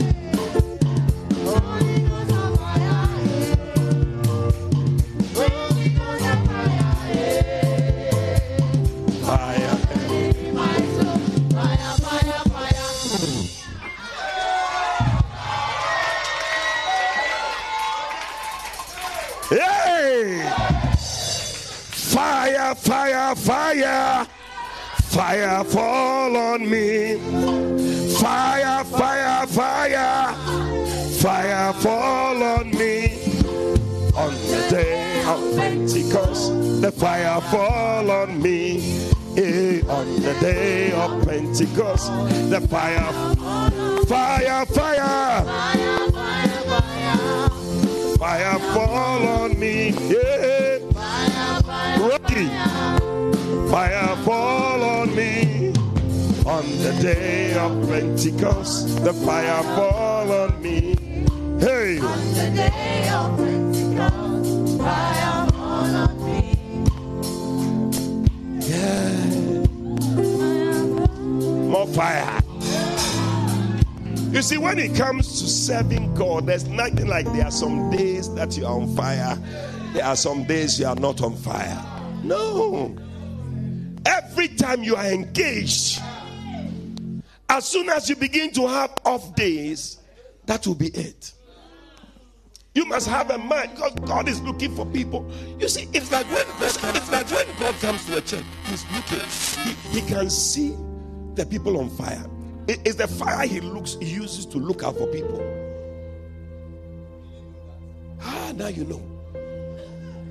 Fire, 22.78 23.36
fire, 23.36 24.26
fire. 25.10 25.64
Fall 25.66 26.36
on 26.36 26.70
me. 26.70 27.18
Fire, 28.20 28.84
fire, 28.86 29.48
fire. 29.48 30.34
Fire 31.20 31.74
fall 31.74 32.44
on 32.44 32.70
me. 32.72 33.18
On 34.16 34.34
the 34.34 34.68
day 34.70 35.24
of 35.26 35.58
Pentecost, 35.58 36.82
the 36.82 36.92
fire 36.92 37.42
fall 37.42 38.10
on 38.10 38.42
me. 38.42 39.10
Eh, 39.38 39.82
on 39.88 40.22
the 40.22 40.36
day 40.40 40.92
of 40.92 41.24
Pentecost, 41.28 42.12
the 42.50 42.60
fire, 42.68 43.12
fire, 44.08 44.66
fire, 44.66 45.44
fire 48.18 48.60
fall 48.74 49.28
on 49.28 49.60
me. 49.60 49.90
Yeah. 50.10 50.67
Rocky, 52.08 52.48
fire 53.70 54.16
fall 54.24 54.82
on 54.82 55.14
me. 55.14 55.74
On 56.46 56.64
the 56.82 56.98
day 57.02 57.54
of 57.56 57.90
Pentecost, 57.90 59.04
the 59.04 59.12
fire 59.12 59.62
fall 59.76 60.32
on 60.32 60.62
me. 60.62 60.96
Hey, 61.60 62.00
On 62.00 62.34
The 62.34 62.50
day 62.56 63.10
of 63.10 63.38
Pentecost, 63.38 64.78
fire 64.78 65.48
fall 65.52 65.96
on 65.98 66.16
me. 66.26 66.56
Yeah. 68.70 69.28
more 71.68 71.88
fire. 71.88 72.42
You 74.32 74.42
see, 74.42 74.58
when 74.58 74.80
it 74.80 74.96
comes 74.96 75.42
to 75.42 75.48
serving 75.50 76.14
God, 76.14 76.46
there's 76.46 76.68
nothing 76.70 77.08
like 77.08 77.26
there 77.34 77.48
are 77.48 77.52
some 77.52 77.92
days 77.92 78.34
that 78.36 78.56
you 78.58 78.66
are 78.66 78.80
on 78.80 78.96
fire, 78.96 79.38
there 79.94 80.06
are 80.06 80.16
some 80.16 80.46
days 80.46 80.80
you 80.80 80.86
are 80.86 80.96
not 80.96 81.22
on 81.22 81.36
fire. 81.36 81.96
No. 82.24 82.96
Every 84.06 84.48
time 84.50 84.84
you 84.84 84.96
are 84.96 85.06
engaged, 85.06 86.02
as 87.50 87.66
soon 87.66 87.90
as 87.90 88.10
you 88.10 88.16
begin 88.16 88.52
to 88.54 88.68
have 88.68 88.94
off 89.06 89.36
days, 89.36 89.98
that 90.46 90.66
will 90.66 90.76
be 90.76 90.88
it. 90.90 91.34
You 92.74 92.86
must 92.86 93.08
have 93.08 93.32
a 93.32 93.38
mind 93.40 93.72
because 93.76 93.94
God 94.06 94.28
is 94.30 94.40
looking 94.42 94.76
for 94.76 94.86
people. 94.86 95.30
You 95.60 95.68
see, 95.68 95.88
it's 95.94 96.12
like 96.12 96.26
when 96.32 96.46
it's 96.62 97.12
like 97.12 97.30
when 97.32 97.48
God 97.60 97.74
comes 97.82 98.06
to 98.06 98.18
a 98.18 98.22
church, 98.22 98.44
He's 98.66 98.86
looking. 98.92 99.74
He, 99.92 100.00
he 100.00 100.08
can 100.08 100.30
see 100.30 100.76
the 101.34 101.46
people 101.46 101.80
on 101.80 101.90
fire. 101.90 102.24
It- 102.68 102.82
it's 102.86 102.96
the 102.98 103.08
fire 103.08 103.48
He 103.48 103.62
looks 103.62 103.96
He 104.00 104.06
uses 104.10 104.46
to 104.48 104.58
look 104.60 104.84
out 104.84 104.96
for 104.98 105.08
people. 105.08 105.42
Ah, 108.22 108.52
now 108.56 108.68
you 108.68 108.84
know. 108.86 109.02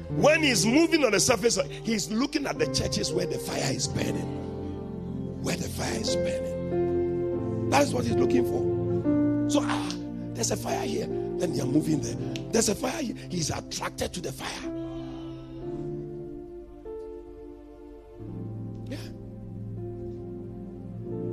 When 0.09 0.43
He's 0.43 0.65
moving 0.65 1.05
on 1.05 1.13
the 1.13 1.21
surface, 1.21 1.59
He's 1.83 2.11
looking 2.11 2.47
at 2.47 2.59
the 2.59 2.67
churches 2.67 3.13
where 3.13 3.27
the 3.27 3.39
fire 3.39 3.73
is 3.73 3.89
burning. 3.89 5.43
Where 5.43 5.57
the 5.57 5.69
fire 5.69 6.01
is 6.01 6.17
burning. 6.17 7.71
That 7.71 7.83
is 7.83 7.93
what 7.93 8.05
He's 8.05 8.15
looking 8.15 8.45
for. 8.45 9.51
So 9.51 9.61
ah, 9.63 9.93
there's 10.33 10.51
a 10.51 10.57
fire 10.57 10.87
here. 10.87 11.07
Then 11.07 11.53
they 11.53 11.61
are 11.61 11.67
moving 11.67 12.01
there. 12.01 12.17
There's 12.53 12.69
a 12.69 12.75
fire 12.75 13.03
here. 13.03 13.17
He's 13.31 13.51
attracted 13.51 14.13
to 14.15 14.21
the 14.21 14.33
fire. 14.33 14.73
Yeah. 18.89 18.97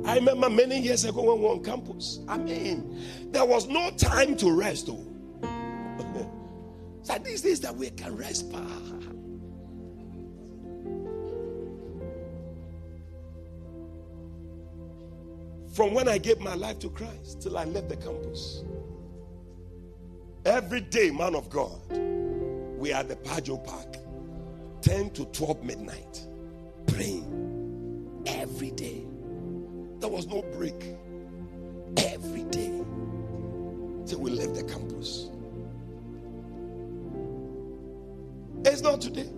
I 0.04 0.16
remember 0.16 0.50
many 0.50 0.80
years 0.80 1.04
ago 1.04 1.22
when 1.22 1.38
we 1.38 1.44
were 1.46 1.52
on 1.52 1.64
campus. 1.64 2.20
I 2.28 2.36
mean, 2.38 3.00
there 3.30 3.44
was 3.44 3.68
no 3.68 3.90
time 3.92 4.36
to 4.38 4.50
rest. 4.50 4.88
Oh. 4.90 5.13
So 7.04 7.18
these 7.18 7.42
days 7.42 7.60
that 7.60 7.76
we 7.76 7.90
can 7.90 8.16
rest. 8.16 8.50
From 15.74 15.92
when 15.92 16.08
I 16.08 16.18
gave 16.18 16.40
my 16.40 16.54
life 16.54 16.78
to 16.80 16.88
Christ 16.88 17.42
till 17.42 17.58
I 17.58 17.64
left 17.64 17.88
the 17.88 17.96
campus. 17.96 18.64
Every 20.44 20.80
day, 20.80 21.10
man 21.10 21.34
of 21.34 21.48
God, 21.50 21.80
we 22.78 22.92
are 22.92 23.00
at 23.00 23.08
the 23.08 23.16
Pajo 23.16 23.62
Park, 23.64 23.96
10 24.82 25.10
to 25.10 25.24
12 25.26 25.62
midnight, 25.64 26.20
praying 26.86 28.24
every 28.26 28.70
day. 28.70 29.04
There 29.98 30.08
was 30.08 30.26
no 30.26 30.42
break. 30.56 30.96
Every 31.96 32.44
day. 32.44 32.82
Till 34.06 34.20
we 34.20 34.30
left 34.30 34.54
the 34.54 34.64
campus. 34.64 35.30
It's 38.64 38.80
not 38.80 39.00
today. 39.00 39.28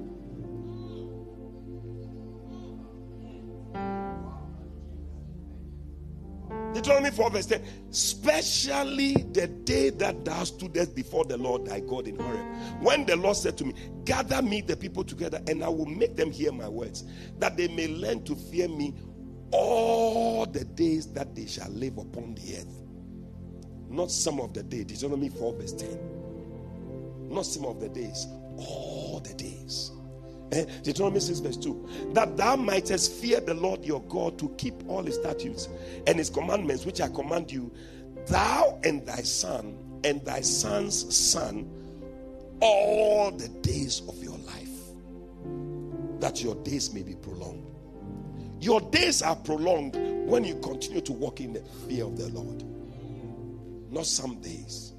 Deuteronomy 6.77 7.11
4 7.11 7.31
verse 7.31 7.47
10. 7.47 7.63
Especially 7.91 9.15
the 9.33 9.47
day 9.47 9.91
that 9.91 10.25
thou 10.25 10.43
stoodest 10.43 10.95
before 10.95 11.25
the 11.25 11.37
Lord 11.39 11.65
thy 11.65 11.81
God 11.81 12.07
in 12.07 12.17
Horeb. 12.17 12.83
When 12.83 13.07
the 13.07 13.17
Lord 13.17 13.37
said 13.37 13.57
to 13.59 13.65
me, 13.65 13.75
Gather 14.05 14.43
me 14.43 14.61
the 14.61 14.77
people 14.77 15.03
together, 15.03 15.41
and 15.49 15.65
I 15.65 15.69
will 15.69 15.87
make 15.87 16.17
them 16.17 16.31
hear 16.31 16.53
my 16.53 16.69
words, 16.69 17.05
that 17.39 17.57
they 17.57 17.69
may 17.69 17.89
learn 17.89 18.25
to 18.25 18.37
fear 18.37 18.69
me 18.69 18.95
all 19.53 20.45
the 20.45 20.65
days 20.65 21.13
that 21.15 21.35
they 21.35 21.47
shall 21.47 21.71
live 21.71 21.97
upon 21.99 22.35
the 22.35 22.59
earth. 22.59 22.83
Not 23.89 24.11
some 24.11 24.39
of 24.41 24.53
the 24.53 24.63
days. 24.63 24.85
Deuteronomy 24.85 25.31
4 25.31 25.55
verse 25.55 25.73
10. 25.73 27.29
Not 27.31 27.47
some 27.47 27.65
of 27.65 27.81
the 27.81 27.89
days, 27.89 28.27
all 28.57 29.21
the 29.21 29.35
days. 29.35 29.93
Eh? 30.53 30.65
Deuteronomy 30.83 31.21
6, 31.21 31.41
verse 31.41 31.57
2. 31.57 32.11
That 32.13 32.37
thou 32.37 32.57
mightest 32.57 33.13
fear 33.13 33.41
the 33.41 33.55
Lord 33.55 33.85
your 33.85 34.03
God 34.03 34.39
to 34.39 34.49
keep 34.57 34.75
all 34.89 35.03
his 35.03 35.17
statutes 35.17 35.69
and 36.07 36.19
his 36.19 36.31
commandments, 36.31 36.87
which 36.87 37.01
I 37.01 37.09
command 37.09 37.51
you, 37.51 37.73
thou 38.27 38.79
and 38.85 39.05
thy 39.07 39.23
son 39.23 39.77
and 40.05 40.25
thy 40.25 40.41
son's 40.41 41.15
son, 41.15 41.69
all 42.61 43.31
the 43.33 43.49
days 43.49 44.03
of 44.09 44.23
your 44.23 44.39
life, 44.39 46.21
that 46.21 46.43
your 46.43 46.55
days 46.57 46.93
may 46.95 47.03
be 47.03 47.15
prolonged. 47.15 47.67
Your 48.61 48.81
days 48.81 49.21
are 49.23 49.37
prolonged 49.37 49.97
when 50.27 50.45
you 50.45 50.55
continue 50.61 51.01
to 51.03 51.13
walk 51.13 51.41
in 51.41 51.53
the 51.53 51.61
fear 51.89 52.05
of 52.05 52.17
the 52.17 52.29
Lord. 52.29 52.65
Not 53.91 54.07
some 54.07 54.41
days, 54.41 54.93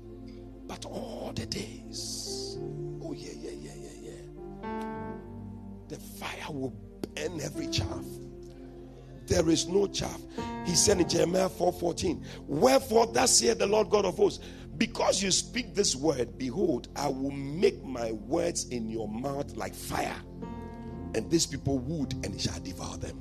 but 0.68 0.86
all 0.86 1.32
the 1.36 1.46
days. 1.46 2.27
The 5.90 5.98
fire 5.98 6.52
will 6.52 6.74
burn 7.16 7.40
every 7.42 7.68
chaff. 7.68 8.06
There 9.28 9.50
is 9.50 9.68
no 9.68 9.88
chaff. 9.88 10.22
He 10.66 10.76
said 10.76 11.00
in 11.00 11.10
Jeremiah 11.10 11.50
4:14, 11.50 12.24
Wherefore 12.48 13.08
thus 13.08 13.38
saith 13.38 13.60
the 13.60 13.68
Lord 13.68 13.90
God 13.90 14.06
of 14.06 14.18
hosts, 14.18 14.44
because 14.78 15.24
you 15.24 15.32
speak 15.32 15.74
this 15.74 15.96
word, 15.96 16.38
behold, 16.38 16.88
I 16.96 17.08
will 17.08 17.32
make 17.32 17.84
my 17.84 18.12
words 18.12 18.68
in 18.70 18.90
your 18.90 19.08
mouth 19.08 19.56
like 19.56 19.74
fire, 19.74 20.16
and 21.16 21.30
these 21.32 21.46
people 21.46 21.80
would, 21.80 22.14
and 22.24 22.36
it 22.36 22.42
shall 22.42 22.60
devour 22.60 22.98
them. 22.98 23.20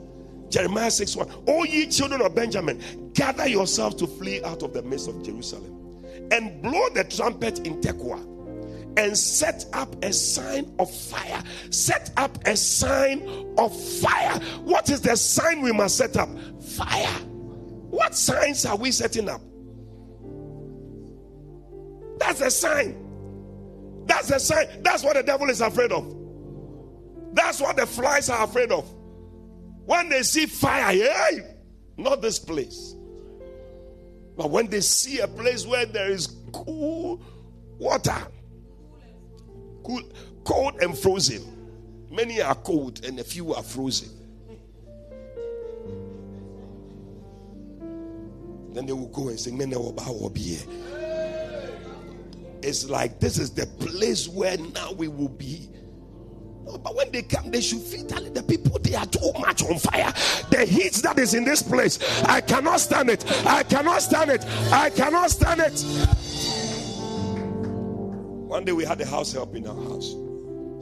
Jeremiah 0.50 0.90
6 0.90 1.16
1. 1.16 1.30
O 1.48 1.64
ye 1.64 1.86
children 1.86 2.20
of 2.20 2.34
Benjamin, 2.34 3.10
gather 3.14 3.48
yourselves 3.48 3.96
to 3.96 4.06
flee 4.06 4.42
out 4.44 4.62
of 4.62 4.72
the 4.72 4.82
midst 4.82 5.08
of 5.08 5.22
Jerusalem 5.22 5.72
and 6.30 6.62
blow 6.62 6.88
the 6.90 7.04
trumpet 7.04 7.60
in 7.60 7.80
Tekoa 7.80 8.36
and 8.96 9.16
set 9.16 9.66
up 9.72 10.02
a 10.04 10.12
sign 10.12 10.74
of 10.78 10.90
fire. 10.90 11.42
Set 11.70 12.10
up 12.16 12.38
a 12.46 12.56
sign 12.56 13.54
of 13.58 13.78
fire. 14.00 14.38
What 14.64 14.88
is 14.90 15.02
the 15.02 15.16
sign 15.16 15.60
we 15.60 15.72
must 15.72 15.96
set 15.96 16.16
up? 16.16 16.28
Fire. 16.62 17.20
What 17.90 18.14
signs 18.14 18.64
are 18.64 18.76
we 18.76 18.90
setting 18.90 19.28
up? 19.28 19.40
That's 22.18 22.40
a 22.40 22.50
sign. 22.50 23.02
That's 24.06 24.30
a 24.30 24.40
sign. 24.40 24.82
That's 24.82 25.02
what 25.02 25.16
the 25.16 25.22
devil 25.22 25.50
is 25.50 25.60
afraid 25.60 25.92
of. 25.92 26.14
That's 27.32 27.60
what 27.60 27.76
the 27.76 27.86
flies 27.86 28.30
are 28.30 28.44
afraid 28.44 28.72
of. 28.72 28.90
When 29.86 30.08
they 30.08 30.22
see 30.22 30.46
fire, 30.46 30.92
hey, 30.92 31.54
not 31.96 32.20
this 32.20 32.38
place. 32.38 32.94
But 34.36 34.50
when 34.50 34.68
they 34.68 34.80
see 34.80 35.20
a 35.20 35.28
place 35.28 35.64
where 35.64 35.86
there 35.86 36.10
is 36.10 36.26
cool 36.52 37.22
water, 37.78 38.26
cool, 39.84 40.02
cold 40.44 40.82
and 40.82 40.96
frozen. 40.98 41.42
Many 42.10 42.42
are 42.42 42.54
cold 42.54 43.04
and 43.04 43.18
a 43.20 43.24
few 43.24 43.54
are 43.54 43.62
frozen. 43.62 44.10
Then 48.72 48.86
they 48.86 48.92
will 48.92 49.08
go 49.08 49.28
and 49.28 49.40
sing, 49.40 49.58
It's 52.62 52.90
like 52.90 53.20
this 53.20 53.38
is 53.38 53.50
the 53.50 53.66
place 53.66 54.28
where 54.28 54.58
now 54.58 54.92
we 54.92 55.08
will 55.08 55.28
be. 55.28 55.68
But 56.66 56.96
when 56.96 57.12
they 57.12 57.22
come, 57.22 57.50
they 57.50 57.60
should 57.60 57.80
feel 57.80 58.04
that 58.06 58.34
the 58.34 58.42
people 58.42 58.78
they 58.80 58.94
are 58.94 59.06
too 59.06 59.32
much 59.38 59.62
on 59.62 59.78
fire. 59.78 60.12
The 60.50 60.66
heat 60.68 60.94
that 60.94 61.18
is 61.18 61.34
in 61.34 61.44
this 61.44 61.62
place, 61.62 62.22
I 62.24 62.40
cannot 62.40 62.80
stand 62.80 63.08
it. 63.08 63.24
I 63.46 63.62
cannot 63.62 64.02
stand 64.02 64.30
it. 64.30 64.44
I 64.72 64.90
cannot 64.90 65.30
stand 65.30 65.60
it. 65.60 65.80
One 68.48 68.64
day 68.64 68.72
we 68.72 68.84
had 68.84 69.00
a 69.00 69.06
house 69.06 69.32
help 69.32 69.54
in 69.54 69.66
our 69.66 69.74
house. 69.74 70.14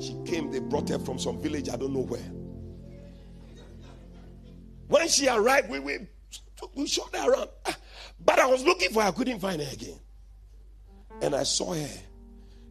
She 0.01 0.16
came, 0.24 0.51
they 0.51 0.61
brought 0.61 0.89
her 0.89 0.99
from 0.99 1.18
some 1.18 1.41
village, 1.41 1.68
I 1.68 1.76
don't 1.76 1.93
know 1.93 2.03
where. 2.03 2.20
When 4.89 5.09
she 5.09 5.28
arrived, 5.28 5.70
we, 5.70 5.78
we, 5.80 5.99
we 6.74 6.87
showed 6.87 7.14
her 7.14 7.30
around. 7.30 7.51
But 8.24 8.39
I 8.39 8.47
was 8.47 8.64
looking 8.64 8.91
for 8.91 9.03
her, 9.03 9.09
I 9.09 9.12
couldn't 9.12 9.41
find 9.41 9.61
her 9.61 9.72
again. 9.72 9.99
And 11.20 11.35
I 11.35 11.43
saw 11.43 11.74
her 11.74 11.89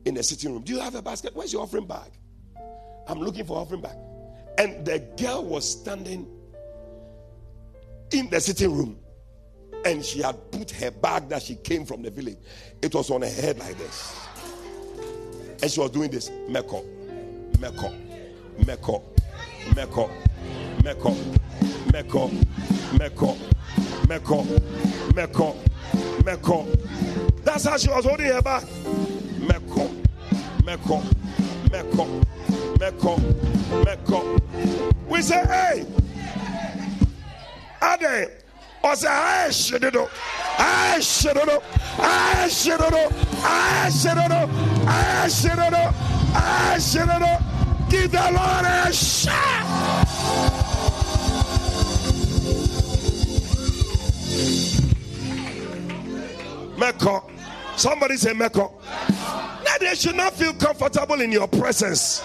in 0.06 0.16
the 0.16 0.24
sitting 0.24 0.52
room. 0.54 0.64
Do 0.64 0.74
you 0.74 0.80
have 0.80 0.96
a 0.96 1.02
basket? 1.02 1.36
Where's 1.36 1.54
your 1.54 1.64
offering 1.64 1.88
bag? 1.88 2.12
I'm 3.08 3.20
looking 3.20 3.46
for 3.46 3.58
offering 3.58 3.82
bag. 3.82 3.98
And 4.58 4.86
the 4.86 5.00
girl 5.18 5.44
was 5.44 5.70
standing 5.70 6.28
in 8.12 8.30
the 8.30 8.40
sitting 8.40 8.76
room. 8.76 9.00
And 9.86 10.04
she 10.06 10.22
had 10.22 10.52
put 10.52 10.72
her 10.72 10.92
bag 10.92 11.28
that 11.30 11.42
she 11.42 11.56
came 11.56 11.86
from 11.86 12.04
the 12.04 12.10
village. 12.10 12.38
It 12.82 12.94
was 12.94 13.10
on 13.10 13.22
her 13.22 13.30
head 13.30 13.60
like 13.60 13.78
this. 13.78 14.16
And 15.62 15.70
she 15.70 15.80
was 15.80 15.92
doing 15.92 16.10
this. 16.10 16.30
Meko, 16.30 16.86
Meko, 17.54 17.94
Meko, 18.60 19.02
Meko, 19.72 20.10
Meko, 20.84 21.16
Meko, 21.88 22.30
Meko, 22.98 23.38
Meko, 24.08 24.46
Meko, 25.14 25.56
Meko. 26.24 27.44
That's 27.44 27.66
how 27.66 27.78
she 27.78 27.90
was 27.90 28.06
holding 28.06 28.28
her 28.28 28.42
back. 28.42 28.64
Meko, 28.64 30.04
Meko, 30.62 31.02
Meko, 31.68 32.24
Meko, 32.84 33.16
Meko. 33.86 34.20
We 35.08 35.22
say, 35.22 35.46
hey, 35.46 35.86
Ade, 37.82 38.30
or 38.84 38.96
say, 38.98 39.08
I 39.08 39.50
should 39.52 39.90
do, 39.94 40.06
I 40.60 41.00
should 41.00 41.34
do, 41.34 41.60
I 41.98 42.50
should 42.50 42.80
do, 42.80 43.08
I 43.42 43.90
should 43.90 44.16
do, 44.16 44.42
I 44.86 45.28
should 45.30 45.56
do, 45.56 45.84
I 46.36 46.78
should 46.78 47.08
do. 47.08 47.90
Give 47.90 48.12
the 48.12 48.18
Lord 48.18 48.66
a 48.66 48.92
shout. 48.92 50.04
Meko. 56.76 57.33
Somebody 57.76 58.18
say 58.18 58.34
Meko. 58.34 58.72
Now 59.10 59.78
they 59.80 59.96
should 59.96 60.16
not 60.16 60.34
feel 60.34 60.54
comfortable 60.54 61.22
in 61.22 61.32
your 61.32 61.48
presence. 61.48 62.24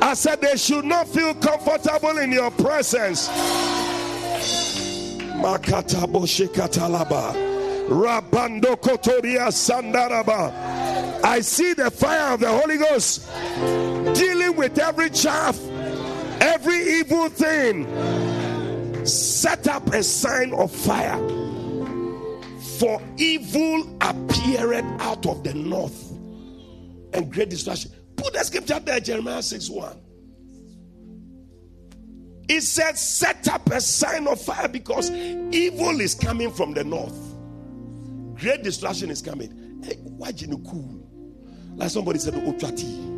I 0.00 0.14
said 0.14 0.40
they 0.40 0.56
should 0.56 0.84
not 0.84 1.08
feel 1.08 1.34
comfortable 1.34 2.18
in 2.18 2.32
your 2.32 2.50
presence. 2.50 3.28
Makatabo 5.38 6.26
shikatalaba. 6.26 7.34
Rabando 7.88 8.76
kotoria 8.76 9.48
sandaraba. 9.48 11.24
I 11.24 11.40
see 11.40 11.72
the 11.74 11.90
fire 11.90 12.34
of 12.34 12.40
the 12.40 12.48
Holy 12.48 12.76
Ghost 12.76 13.28
dealing 14.14 14.56
with 14.56 14.78
every 14.78 15.10
chaff, 15.10 15.58
every 16.40 16.78
evil 16.98 17.28
thing. 17.28 17.86
Set 19.06 19.66
up 19.68 19.92
a 19.92 20.02
sign 20.02 20.52
of 20.52 20.70
fire. 20.70 21.18
For 22.78 23.02
evil 23.16 23.96
appeared 24.00 24.84
out 25.00 25.26
of 25.26 25.42
the 25.42 25.54
north 25.54 26.12
and 27.12 27.32
great 27.32 27.50
destruction. 27.50 27.90
Put 28.16 28.34
the 28.34 28.44
scripture 28.44 28.78
there, 28.80 29.00
Jeremiah 29.00 29.42
6 29.42 29.68
1. 29.70 29.96
It 32.48 32.62
said, 32.62 32.96
Set 32.96 33.48
up 33.48 33.68
a 33.70 33.80
sign 33.80 34.26
of 34.26 34.40
fire 34.40 34.68
because 34.68 35.10
evil 35.10 36.00
is 36.00 36.14
coming 36.14 36.50
from 36.50 36.72
the 36.72 36.84
north. 36.84 37.16
Great 38.40 38.62
destruction 38.62 39.10
is 39.10 39.20
coming. 39.20 39.80
Hey, 39.82 39.96
why 40.02 40.30
you 40.34 40.58
cool? 40.58 41.04
Like 41.76 41.90
somebody 41.90 42.18
said, 42.18 42.34
Ochati. 42.34 43.08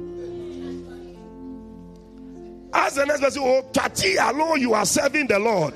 As 2.72 2.94
the 2.94 3.04
next 3.04 3.20
person, 3.20 3.42
oh, 3.44 3.68
Tati 3.72 4.16
alone, 4.16 4.60
you 4.60 4.74
are 4.74 4.86
serving 4.86 5.26
the 5.26 5.38
Lord. 5.38 5.74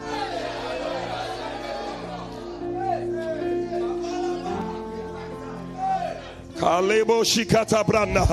Kalebo 6.56 7.24
shikata 7.24 7.84
branda. 7.84 8.24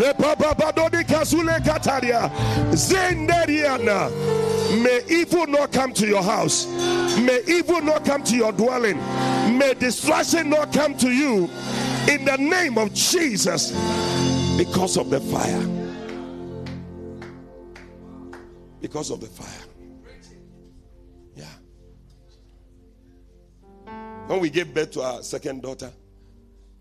Repapabadodi 0.00 1.04
kasule 1.04 1.60
kataria. 1.64 2.30
Zenderiana. 2.72 4.10
May 4.82 5.02
evil 5.08 5.46
not 5.46 5.72
come 5.72 5.92
to 5.92 6.06
your 6.06 6.22
house. 6.22 6.66
May 7.18 7.42
evil 7.46 7.82
not 7.82 8.04
come 8.04 8.22
to 8.24 8.36
your 8.36 8.52
dwelling. 8.52 8.96
May 9.58 9.74
destruction 9.74 10.50
not 10.50 10.72
come 10.72 10.96
to 10.96 11.10
you. 11.10 11.48
In 12.10 12.24
the 12.24 12.36
name 12.38 12.78
of 12.78 12.92
Jesus. 12.92 13.70
Because 14.56 14.96
of 14.96 15.10
the 15.10 15.20
fire. 15.20 15.62
Because 18.80 19.10
of 19.10 19.20
the 19.20 19.26
fire. 19.26 19.48
Yeah. 21.36 21.44
When 24.26 24.40
we 24.40 24.50
gave 24.50 24.74
birth 24.74 24.90
to 24.92 25.02
our 25.02 25.22
second 25.22 25.62
daughter, 25.62 25.90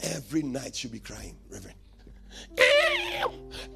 every 0.01 0.43
night 0.43 0.75
she'll 0.75 0.91
be 0.91 0.99
crying, 0.99 1.35
Reverend. 1.49 1.77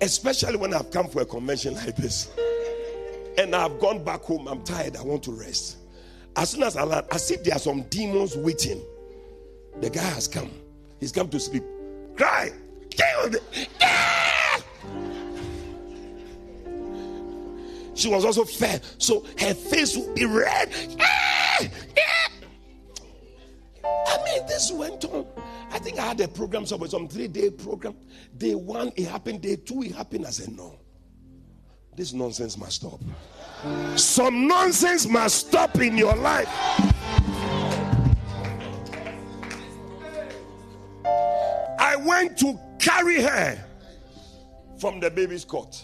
Especially 0.02 0.58
when 0.58 0.74
I've 0.74 0.92
come 0.92 1.08
for 1.08 1.22
a 1.22 1.26
convention 1.26 1.76
like 1.76 1.96
this. 1.96 2.30
And 3.38 3.56
I've 3.56 3.80
gone 3.80 4.04
back 4.04 4.22
home. 4.22 4.48
I'm 4.48 4.64
tired. 4.64 4.98
I 4.98 5.04
want 5.04 5.24
to 5.24 5.32
rest. 5.32 5.78
As 6.36 6.50
soon 6.52 6.64
as 6.64 6.76
I 6.76 6.84
land, 6.84 7.06
as 7.12 7.30
if 7.32 7.44
there 7.44 7.56
are 7.56 7.60
some 7.60 7.84
demons 7.84 8.36
waiting. 8.36 8.82
The 9.80 9.90
guy 9.90 10.02
has 10.02 10.28
come. 10.28 10.50
He's 11.00 11.12
come 11.12 11.30
to 11.30 11.40
sleep. 11.40 11.64
Cry. 12.16 12.52
She 17.94 18.10
was 18.10 18.26
also 18.26 18.44
fair. 18.44 18.80
So 19.00 19.26
her 19.40 19.54
face 19.54 19.98
would 19.98 20.16
be 20.16 20.26
red. 20.26 20.72
I 23.86 24.18
mean, 24.26 24.46
this 24.48 24.72
went 24.72 25.06
on. 25.06 25.26
I 25.72 25.80
think 25.80 26.00
I 26.00 26.06
had 26.06 26.20
a 26.22 26.28
program 26.28 26.66
somewhere, 26.66 26.90
some 26.90 27.08
three 27.08 27.28
day 27.28 27.50
program. 27.50 27.96
Day 28.38 28.56
one, 28.56 28.92
it 28.96 29.08
happened. 29.08 29.42
Day 29.42 29.58
two, 29.58 29.84
it 29.84 29.94
happened. 29.94 30.26
I 30.26 30.30
said, 30.30 30.56
no. 30.56 30.80
This 31.96 32.14
nonsense 32.14 32.58
must 32.58 32.76
stop. 32.76 33.00
Some 33.96 34.48
nonsense 34.48 35.08
must 35.08 35.48
stop 35.48 35.76
in 35.78 35.98
your 35.98 36.16
life. 36.16 36.48
I 41.80 41.96
went 41.96 42.38
to 42.40 42.60
carry 42.80 43.22
her 43.22 43.64
from 44.80 45.00
the 45.00 45.10
baby's 45.10 45.44
cot. 45.44 45.84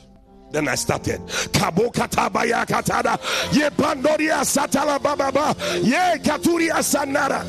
Then 0.52 0.68
I 0.68 0.76
started. 0.76 1.20
Kabo 1.52 1.92
katada. 1.92 3.18
Ye 3.52 3.70
pandoria 3.72 4.44
satala 4.46 5.00
bababa. 5.00 5.56
Ye 5.84 6.20
katuria 6.20 6.78
sanara. 6.84 7.44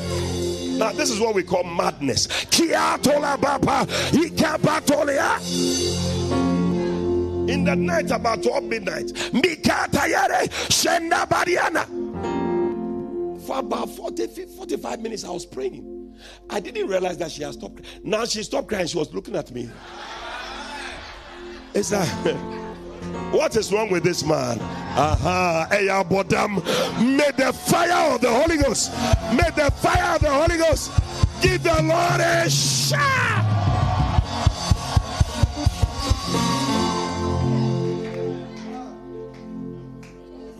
Now, 0.77 0.91
this 0.91 1.09
is 1.09 1.19
what 1.19 1.33
we 1.35 1.43
call 1.43 1.63
madness. 1.63 2.27
In 7.47 7.63
the 7.63 7.75
night 7.75 8.11
about 8.11 8.43
12 8.43 8.63
midnight. 8.63 9.11
For 13.45 13.59
about 13.59 13.89
40, 13.89 14.27
45 14.47 14.99
minutes, 15.01 15.23
I 15.23 15.29
was 15.29 15.45
praying. 15.45 16.15
I 16.49 16.59
didn't 16.59 16.87
realize 16.87 17.17
that 17.19 17.31
she 17.31 17.43
had 17.43 17.53
stopped. 17.53 17.81
Now 18.03 18.25
she 18.25 18.43
stopped 18.43 18.67
crying. 18.67 18.87
She 18.87 18.97
was 18.97 19.13
looking 19.13 19.35
at 19.35 19.51
me. 19.51 19.69
It's 21.73 21.91
like, 21.91 22.09
what 23.31 23.55
is 23.55 23.71
wrong 23.71 23.89
with 23.89 24.03
this 24.03 24.23
man? 24.23 24.59
Aha, 24.61 25.67
uh-huh. 25.69 26.57
May 27.01 27.31
the 27.37 27.53
fire 27.53 28.13
of 28.13 28.21
the 28.21 28.31
Holy 28.31 28.57
Ghost, 28.57 28.91
may 29.33 29.49
the 29.55 29.71
fire 29.71 30.15
of 30.15 30.21
the 30.21 30.29
Holy 30.29 30.57
Ghost 30.57 30.91
give 31.41 31.63
the 31.63 31.81
Lord 31.83 32.21
a 32.21 32.49
shout. 32.49 33.45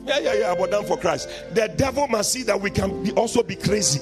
Yeah, 0.06 0.20
yeah, 0.20 0.34
yeah, 0.34 0.68
done 0.68 0.86
for 0.86 0.98
Christ. 0.98 1.30
The 1.54 1.74
devil 1.76 2.08
must 2.08 2.32
see 2.32 2.44
that 2.44 2.60
we 2.62 2.70
can 2.70 3.04
be 3.04 3.12
also 3.14 3.42
be 3.42 3.56
crazy. 3.56 4.00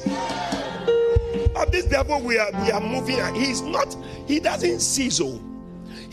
Of 1.56 1.72
this 1.72 1.86
devil, 1.86 2.20
we 2.22 2.38
are 2.38 2.52
we 2.64 2.72
are 2.72 2.82
moving. 2.82 3.34
He's 3.36 3.62
not, 3.62 3.96
he 4.28 4.40
doesn't 4.40 4.82
cease. 4.82 5.22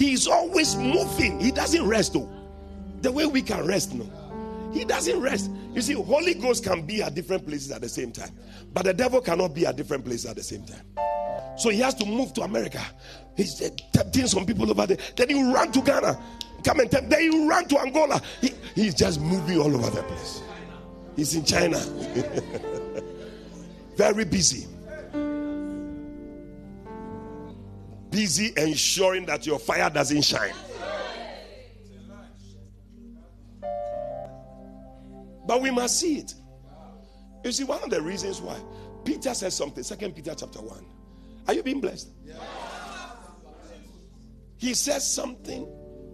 Oh, 0.01 0.05
he's 0.05 0.27
always 0.27 0.77
moving. 0.77 1.39
He 1.41 1.51
doesn't 1.51 1.87
rest. 1.87 2.17
Oh, 2.17 2.29
the 3.03 3.13
way 3.13 3.27
we 3.27 3.43
can 3.43 3.67
rest, 3.67 3.95
no. 3.95 4.07
He 4.73 4.85
doesn't 4.85 5.21
rest. 5.21 5.51
You 5.75 5.83
see, 5.83 5.95
Holy 5.95 6.35
Ghost 6.35 6.65
can 6.65 6.87
be 6.87 7.03
at 7.03 7.15
different 7.15 7.47
places 7.47 7.71
at 7.71 7.81
the 7.81 7.89
same 7.89 8.13
time, 8.13 8.31
but 8.73 8.85
the 8.85 8.95
devil 8.95 9.21
cannot 9.21 9.55
be 9.55 9.67
at 9.67 9.77
different 9.77 10.05
places 10.05 10.27
at 10.27 10.37
the 10.37 10.43
same 10.43 10.65
time. 10.65 10.85
So 11.57 11.71
he 11.71 11.79
has 11.81 11.95
to 11.97 12.07
move 12.07 12.33
to 12.35 12.43
America. 12.43 12.81
He's 13.37 13.61
eh, 13.61 13.71
tempting 13.93 14.27
some 14.27 14.47
people 14.47 14.71
over 14.71 14.87
there. 14.87 14.97
Then 15.17 15.29
he 15.29 15.43
run 15.43 15.73
to 15.73 15.83
Ghana. 15.83 16.19
Come 16.65 16.81
and 16.81 16.91
tell 16.91 17.03
Then 17.03 17.21
he 17.21 17.47
run 17.47 17.67
to 17.69 17.81
Angola. 17.81 18.21
He, 18.41 18.53
he's 18.75 18.95
just 18.95 19.21
moving 19.21 19.59
all 19.59 19.75
over 19.75 19.91
the 19.91 20.03
place. 20.03 20.43
He's 21.17 21.35
in 21.35 21.45
China. 21.45 21.79
Very 23.97 24.25
busy. 24.25 24.67
Busy 28.11 28.53
ensuring 28.57 29.27
that 29.27 29.47
your 29.47 29.59
fire 29.59 29.89
doesn't 29.91 30.23
shine. 30.23 30.53
But 35.47 35.63
we 35.63 35.71
must 35.71 35.99
see 35.99 36.19
it. 36.19 36.35
You 37.45 37.53
see, 37.53 37.65
one 37.65 37.83
of 37.83 37.91
the 37.91 38.01
reasons 38.01 38.41
why 38.41 38.57
Peter 39.05 39.35
says 39.35 39.57
something, 39.57 39.83
Second 39.83 40.15
Peter 40.15 40.35
chapter 40.37 40.61
1. 40.61 40.85
Are 41.49 41.55
you 41.55 41.63
being 41.63 41.81
blessed? 41.81 42.11
He 44.57 44.75
says 44.75 45.11
something 45.11 45.67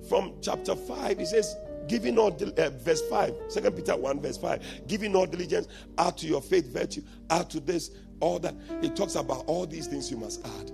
from 0.09 0.35
chapter 0.41 0.77
5. 0.77 1.19
He 1.19 1.27
says, 1.27 1.57
giving 1.89 2.19
all 2.19 2.29
uh, 2.29 2.71
verse 2.71 3.03
5 3.09 3.35
second 3.49 3.77
peter 3.77 3.97
1 3.97 4.21
verse 4.21 4.37
5 4.37 4.87
giving 4.89 5.15
all 5.15 5.25
diligence 5.25 5.69
add 5.99 6.17
to 6.19 6.27
your 6.27 6.43
faith 6.43 6.67
virtue 6.73 7.03
add 7.31 7.49
to 7.49 7.61
this 7.61 7.91
all 8.19 8.39
that 8.39 8.55
he 8.81 8.91
talks 8.91 9.15
about 9.15 9.45
all 9.47 9.67
these 9.67 9.87
things 9.87 10.11
you 10.11 10.17
must 10.17 10.45
add 10.45 10.73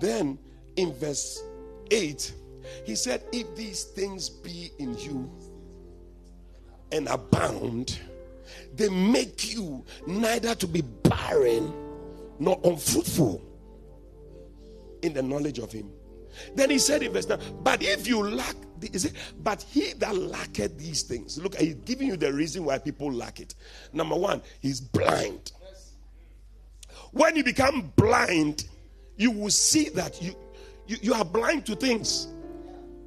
then 0.00 0.38
in 0.76 0.92
verse 0.94 1.42
8 1.90 2.32
he 2.84 2.94
said 2.94 3.22
if 3.32 3.54
these 3.56 3.84
things 3.84 4.28
be 4.28 4.70
in 4.78 4.96
you 4.98 5.30
and 6.92 7.08
abound 7.08 7.98
they 8.74 8.88
make 8.88 9.54
you 9.54 9.84
neither 10.06 10.54
to 10.54 10.66
be 10.66 10.82
barren 10.82 11.72
nor 12.38 12.60
unfruitful 12.64 13.42
in 15.02 15.12
the 15.12 15.22
knowledge 15.22 15.58
of 15.58 15.72
him 15.72 15.90
then 16.54 16.70
he 16.70 16.78
said 16.78 17.02
in 17.02 17.12
verse 17.12 17.28
9, 17.28 17.38
but 17.62 17.82
if 17.82 18.06
you 18.06 18.22
lack, 18.22 18.54
is 18.92 19.06
it, 19.06 19.12
but 19.42 19.62
he 19.62 19.92
that 19.94 20.16
lacketh 20.16 20.78
these 20.78 21.02
things, 21.02 21.38
look, 21.38 21.56
he's 21.56 21.74
giving 21.74 22.08
you 22.08 22.16
the 22.16 22.32
reason 22.32 22.64
why 22.64 22.78
people 22.78 23.12
lack 23.12 23.40
it. 23.40 23.54
Number 23.92 24.16
one, 24.16 24.42
he's 24.60 24.80
blind. 24.80 25.52
When 27.12 27.36
you 27.36 27.44
become 27.44 27.92
blind, 27.96 28.68
you 29.18 29.32
will 29.32 29.50
see 29.50 29.90
that 29.90 30.22
you, 30.22 30.34
you, 30.86 30.96
you 31.02 31.14
are 31.14 31.24
blind 31.24 31.66
to 31.66 31.76
things. 31.76 32.28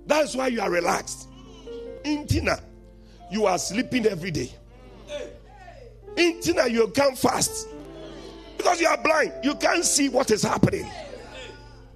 That's 0.05 0.35
why 0.35 0.47
you 0.47 0.61
are 0.61 0.69
relaxed. 0.69 1.27
In 2.03 2.27
Tina, 2.27 2.59
you 3.31 3.45
are 3.45 3.57
sleeping 3.57 4.05
every 4.05 4.29
day. 4.29 4.51
In 6.17 6.41
Tina, 6.41 6.67
you 6.67 6.89
can't 6.89 7.17
fast 7.17 7.69
because 8.57 8.81
you 8.81 8.87
are 8.87 9.01
blind. 9.01 9.33
You 9.41 9.55
can't 9.55 9.85
see 9.85 10.09
what 10.09 10.29
is 10.31 10.43
happening. 10.43 10.87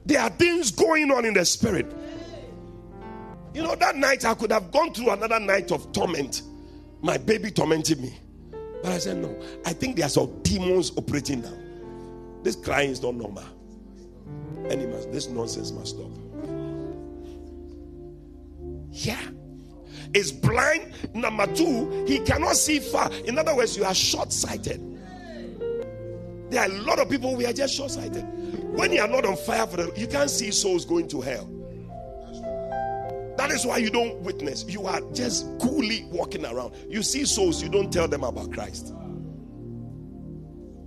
There 0.05 0.22
are 0.22 0.30
things 0.30 0.72
going 0.72 1.11
on 1.11 1.26
in 1.26 1.34
the 1.34 1.43
spirit. 1.43 1.91
You 3.53 3.63
know, 3.63 3.76
that 3.76 3.95
night 3.95 4.24
I 4.24 4.34
could 4.34 4.51
have 4.51 4.72
gone 4.72 4.93
through 4.93 5.11
another 5.11 5.39
night 5.39 5.72
of 5.72 5.91
torment. 5.91 6.43
My 7.01 7.18
baby 7.18 7.51
tormented 7.51 8.01
me. 8.01 8.18
But 8.82 8.91
I 8.91 8.97
said, 8.99 9.18
no, 9.18 9.38
I 9.66 9.74
think 9.74 9.97
there 9.97 10.05
are 10.05 10.09
some 10.09 10.41
demons 10.43 10.91
operating 10.97 11.41
now. 11.41 11.53
This 12.43 12.55
crying 12.55 12.91
is 12.91 13.01
not 13.01 13.16
normal. 13.16 13.43
And 14.70 14.91
must, 14.91 15.11
this 15.11 15.30
nonsense 15.30 15.72
must 15.72 15.95
stop. 15.95 16.11
Yeah. 18.91 19.22
Is 20.13 20.32
blind. 20.32 20.93
Number 21.13 21.45
two, 21.53 22.05
he 22.07 22.20
cannot 22.20 22.55
see 22.55 22.80
far. 22.80 23.11
In 23.26 23.38
other 23.38 23.55
words, 23.55 23.76
you 23.78 23.84
are 23.84 23.93
short 23.93 24.32
sighted. 24.32 24.82
There 26.49 26.61
are 26.61 26.68
a 26.68 26.82
lot 26.84 26.99
of 26.99 27.09
people, 27.09 27.36
we 27.36 27.45
are 27.45 27.53
just 27.53 27.76
short 27.76 27.91
sighted. 27.91 28.24
When 28.76 28.91
you 28.93 29.01
are 29.01 29.07
not 29.07 29.26
on 29.26 29.36
fire 29.36 29.68
for 29.68 29.82
you 29.97 30.07
can't 30.07 30.30
see 30.30 30.51
souls 30.51 30.86
going 30.86 31.07
to 31.09 31.22
hell. 31.22 31.49
That 33.38 33.51
is 33.51 33.66
why 33.66 33.78
you 33.78 33.89
don't 33.89 34.22
witness. 34.22 34.66
You 34.68 34.86
are 34.86 35.01
just 35.11 35.45
coolly 35.59 36.07
walking 36.11 36.45
around. 36.45 36.74
You 36.89 37.03
see 37.03 37.26
souls, 37.26 37.61
you 37.61 37.70
don't 37.70 37.91
tell 37.91 38.07
them 38.07 38.24
about 38.24 38.51
Christ. 38.51 38.93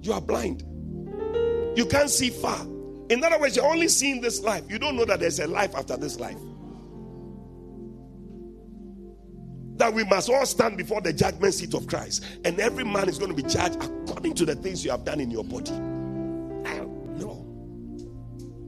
You 0.03 0.13
are 0.13 0.21
blind. 0.21 0.63
You 1.77 1.87
can't 1.87 2.09
see 2.11 2.31
far. 2.31 2.67
In 3.11 3.25
other 3.25 3.39
words, 3.39 3.57
you're 3.57 3.67
only 3.67 3.89
seeing 3.89 4.21
this 4.21 4.41
life. 4.43 4.65
You 4.69 4.79
don't 4.79 4.97
know 4.97 5.05
that 5.07 5.21
there's 5.21 5.41
a 5.41 5.47
life 5.47 5.75
after 5.75 5.97
this 5.97 6.21
life. 6.21 6.39
that 9.79 9.95
we 9.95 10.05
must 10.05 10.29
all 10.29 10.45
stand 10.45 10.77
before 10.77 11.01
the 11.01 11.13
judgment 11.13 11.55
seat 11.55 11.73
of 11.73 11.87
Christ, 11.87 12.25
and 12.45 12.61
every 12.61 12.85
man 12.85 13.09
is 13.09 13.19
going 13.19 13.35
to 13.35 13.43
be 13.43 13.49
judged 13.49 13.77
according 13.77 14.35
to 14.35 14.45
the 14.45 14.57
things 14.57 14.85
you 14.85 14.91
have 14.91 15.05
done 15.05 15.21
in 15.21 15.31
your 15.31 15.45
body. 15.45 15.71
No. 15.71 17.47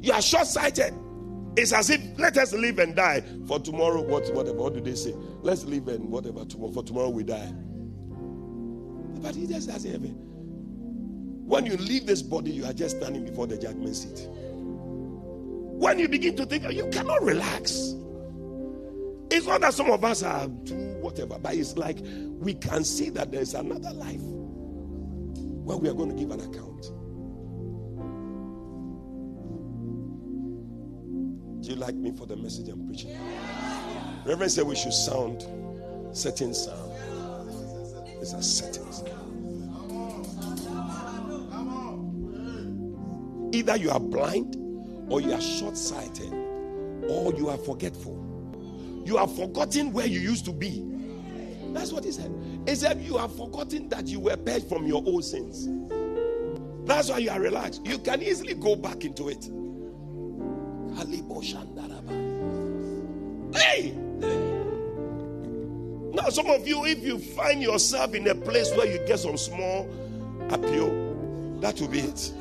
You 0.00 0.12
are 0.12 0.22
short 0.22 0.46
sighted. 0.46 0.94
It's 1.56 1.72
as 1.72 1.90
if 1.90 2.00
let 2.18 2.38
us 2.38 2.52
live 2.52 2.78
and 2.78 2.94
die 2.94 3.24
for 3.46 3.58
tomorrow. 3.58 4.02
What 4.02 4.32
whatever? 4.34 4.56
What 4.56 4.74
do 4.74 4.80
they 4.80 4.94
say? 4.94 5.14
Let's 5.42 5.64
live 5.64 5.88
and 5.88 6.08
whatever 6.08 6.44
tomorrow 6.44 6.72
for 6.72 6.84
tomorrow 6.84 7.10
we 7.10 7.24
die. 7.24 7.52
But 9.20 9.34
he 9.34 9.46
just 9.48 9.68
has 9.68 9.82
heaven. 9.84 10.29
When 11.50 11.66
you 11.66 11.76
leave 11.78 12.06
this 12.06 12.22
body, 12.22 12.52
you 12.52 12.64
are 12.64 12.72
just 12.72 12.98
standing 12.98 13.24
before 13.24 13.48
the 13.48 13.58
judgment 13.58 13.96
seat. 13.96 14.28
When 14.30 15.98
you 15.98 16.08
begin 16.08 16.36
to 16.36 16.46
think, 16.46 16.62
you 16.72 16.88
cannot 16.90 17.20
relax. 17.24 17.96
It's 19.32 19.48
not 19.48 19.60
that 19.62 19.74
some 19.74 19.90
of 19.90 20.04
us 20.04 20.22
are 20.22 20.46
too 20.64 20.76
whatever, 21.00 21.40
but 21.40 21.56
it's 21.56 21.76
like 21.76 21.98
we 22.38 22.54
can 22.54 22.84
see 22.84 23.10
that 23.10 23.32
there's 23.32 23.54
another 23.54 23.90
life 23.90 24.20
where 24.22 25.76
we 25.76 25.88
are 25.88 25.92
going 25.92 26.10
to 26.10 26.14
give 26.14 26.30
an 26.30 26.38
account. 26.38 26.82
Do 31.64 31.70
you 31.70 31.74
like 31.74 31.96
me 31.96 32.12
for 32.12 32.26
the 32.26 32.36
message 32.36 32.68
I'm 32.68 32.86
preaching? 32.86 33.18
Reverend 34.24 34.52
said 34.52 34.66
we 34.66 34.76
should 34.76 34.92
sound 34.92 35.44
certain 36.16 36.54
sound. 36.54 36.92
It's 38.20 38.34
a 38.34 38.40
certain 38.40 38.92
sound. 38.92 39.29
Either 43.60 43.76
you 43.76 43.90
are 43.90 44.00
blind, 44.00 44.56
or 45.10 45.20
you 45.20 45.34
are 45.34 45.40
short 45.40 45.76
sighted, 45.76 46.32
or 47.10 47.34
you 47.34 47.50
are 47.50 47.58
forgetful. 47.58 48.16
You 49.04 49.18
have 49.18 49.36
forgotten 49.36 49.92
where 49.92 50.06
you 50.06 50.18
used 50.18 50.46
to 50.46 50.50
be. 50.50 50.82
That's 51.74 51.92
what 51.92 52.04
he 52.04 52.12
said. 52.12 52.32
He 52.66 52.74
said, 52.74 53.02
You 53.02 53.18
have 53.18 53.36
forgotten 53.36 53.90
that 53.90 54.08
you 54.08 54.18
were 54.18 54.38
purged 54.38 54.66
from 54.66 54.86
your 54.86 55.02
old 55.04 55.26
sins. 55.26 55.68
That's 56.86 57.10
why 57.10 57.18
you 57.18 57.28
are 57.28 57.38
relaxed. 57.38 57.86
You 57.86 57.98
can 57.98 58.22
easily 58.22 58.54
go 58.54 58.76
back 58.76 59.04
into 59.04 59.28
it. 59.28 59.44
Hey! 63.54 63.90
Now, 66.14 66.30
some 66.30 66.46
of 66.46 66.66
you, 66.66 66.86
if 66.86 67.04
you 67.04 67.18
find 67.18 67.62
yourself 67.62 68.14
in 68.14 68.26
a 68.26 68.34
place 68.34 68.70
where 68.74 68.86
you 68.86 69.06
get 69.06 69.18
some 69.20 69.36
small 69.36 69.86
appeal, 70.48 71.58
that 71.60 71.78
will 71.78 71.88
be 71.88 72.00
it. 72.00 72.32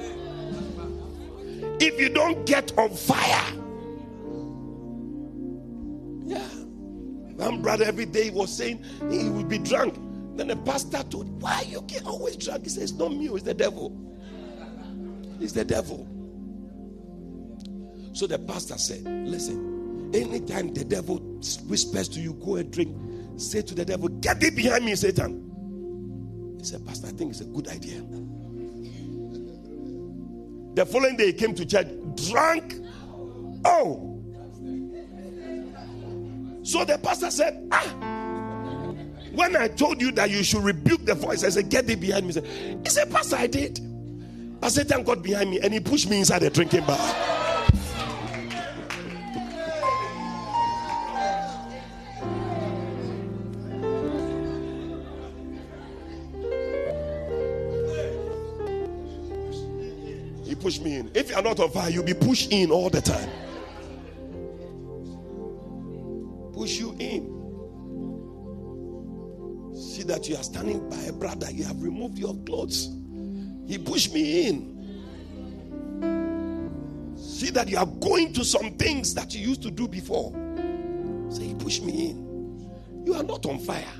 If 1.79 1.99
you 1.99 2.09
don't 2.09 2.45
get 2.45 2.77
on 2.77 2.89
fire, 2.89 3.53
yeah. 6.25 6.47
One 7.37 7.61
brother 7.61 7.85
every 7.85 8.05
day 8.05 8.29
was 8.31 8.55
saying 8.55 8.83
he 9.09 9.29
would 9.29 9.47
be 9.47 9.59
drunk. 9.59 9.95
Then 10.35 10.47
the 10.47 10.57
pastor 10.57 11.03
told, 11.03 11.41
Why 11.41 11.61
you 11.67 11.81
get 11.87 12.05
always 12.05 12.37
drunk? 12.37 12.63
He 12.63 12.69
says, 12.69 12.91
It's 12.91 12.93
not 12.93 13.13
me, 13.13 13.29
oh, 13.29 13.35
it's 13.35 13.45
the 13.45 13.53
devil. 13.53 13.95
It's 15.39 15.53
the 15.53 15.63
devil. 15.65 16.07
So 18.13 18.27
the 18.27 18.39
pastor 18.39 18.77
said, 18.77 19.03
Listen, 19.05 20.11
anytime 20.13 20.73
the 20.73 20.83
devil 20.83 21.17
whispers 21.67 22.09
to 22.09 22.19
you, 22.19 22.33
go 22.33 22.55
and 22.55 22.71
drink, 22.71 22.95
say 23.37 23.61
to 23.61 23.73
the 23.73 23.85
devil, 23.85 24.09
Get 24.09 24.39
behind 24.39 24.85
me, 24.85 24.95
Satan. 24.95 25.45
He 26.59 26.65
said, 26.65 26.85
Pastor, 26.85 27.07
I 27.07 27.11
think 27.11 27.31
it's 27.31 27.41
a 27.41 27.45
good 27.45 27.69
idea. 27.69 28.01
The 30.79 30.85
following 30.85 31.17
day 31.17 31.25
he 31.25 31.33
came 31.33 31.53
to 31.55 31.65
church 31.65 31.87
drunk. 32.29 32.73
Oh. 33.65 34.17
So 36.63 36.85
the 36.85 36.97
pastor 37.03 37.29
said, 37.31 37.67
Ah, 37.69 37.83
when 39.33 39.57
I 39.57 39.67
told 39.67 40.01
you 40.01 40.13
that 40.13 40.29
you 40.29 40.41
should 40.41 40.63
rebuke 40.63 41.03
the 41.05 41.15
voice, 41.15 41.43
I 41.43 41.49
said, 41.49 41.67
Get 41.67 41.85
thee 41.85 41.95
behind 41.95 42.27
me. 42.27 42.33
He 42.81 42.89
said, 42.89 43.11
Pastor, 43.11 43.35
I 43.35 43.47
did. 43.47 43.81
But 44.61 44.69
Satan 44.69 45.03
God 45.03 45.21
behind 45.21 45.51
me 45.51 45.59
and 45.59 45.73
he 45.73 45.81
pushed 45.81 46.09
me 46.09 46.19
inside 46.19 46.39
the 46.39 46.49
drinking 46.49 46.85
bar. 46.85 47.38
He 60.69 60.75
pushed 60.75 60.83
me 60.83 60.97
in. 60.97 61.11
If 61.15 61.31
you 61.31 61.35
are 61.35 61.41
not 61.41 61.59
on 61.59 61.71
fire, 61.71 61.89
you'll 61.89 62.03
be 62.03 62.13
pushed 62.13 62.51
in 62.51 62.69
all 62.69 62.91
the 62.91 63.01
time. 63.01 63.27
Push 66.53 66.79
you 66.79 66.95
in. 66.99 67.25
See 69.75 70.03
that 70.03 70.29
you 70.29 70.35
are 70.35 70.43
standing 70.43 70.87
by 70.87 71.01
a 71.05 71.11
brother, 71.11 71.49
you 71.49 71.63
have 71.63 71.81
removed 71.81 72.19
your 72.19 72.35
clothes. 72.45 72.87
He 73.65 73.79
pushed 73.79 74.13
me 74.13 74.47
in. 74.47 74.75
See 77.17 77.49
that 77.49 77.67
you 77.67 77.79
are 77.79 77.87
going 77.87 78.31
to 78.33 78.45
some 78.45 78.77
things 78.77 79.15
that 79.15 79.33
you 79.33 79.47
used 79.47 79.63
to 79.63 79.71
do 79.71 79.87
before. 79.87 80.31
Say, 81.31 81.45
He 81.45 81.55
pushed 81.55 81.81
me 81.81 82.11
in. 82.11 82.69
You 83.07 83.15
are 83.15 83.23
not 83.23 83.43
on 83.47 83.57
fire. 83.57 83.95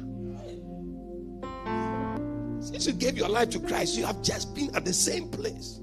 Since 2.62 2.86
you 2.86 2.94
gave 2.94 3.18
your 3.18 3.30
life 3.30 3.50
to 3.52 3.60
Christ, 3.60 3.98
you 3.98 4.06
have 4.06 4.22
just 4.22 4.54
been 4.54 4.76
at 4.76 4.86
the 4.86 4.94
same 4.94 5.30
place. 5.30 5.82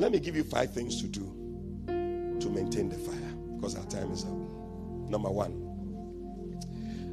Let 0.00 0.12
me 0.12 0.18
give 0.18 0.34
you 0.34 0.44
five 0.44 0.72
things 0.72 1.02
to 1.02 1.06
do 1.08 1.20
to 2.40 2.48
maintain 2.48 2.88
the 2.88 2.96
fire 2.96 3.34
because 3.56 3.76
our 3.76 3.84
time 3.84 4.10
is 4.10 4.24
up. 4.24 4.30
Number 5.10 5.28
one, 5.28 5.52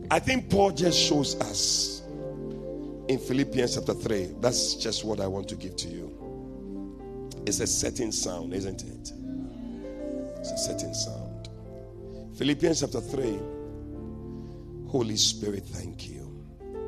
I 0.10 0.20
think 0.20 0.50
Paul 0.50 0.72
just 0.72 0.98
shows 0.98 1.36
us 1.42 2.02
in 3.10 3.20
Philippians 3.20 3.76
chapter 3.76 3.94
3. 3.94 4.36
That's 4.40 4.76
just 4.76 5.04
what 5.04 5.20
I 5.20 5.28
want 5.28 5.50
to 5.50 5.56
give 5.56 5.76
to 5.76 5.90
you. 5.90 7.34
It's 7.46 7.60
a 7.60 7.68
certain 7.68 8.14
sound, 8.14 8.54
isn't 8.54 8.84
it? 8.84 9.12
It's 10.40 10.52
a 10.52 10.58
certain 10.58 10.94
sound. 10.94 11.50
Philippians 12.38 12.80
chapter 12.80 13.02
3. 13.02 13.38
Holy 14.88 15.18
Spirit, 15.18 15.66
thank 15.66 16.08
you. 16.08 16.24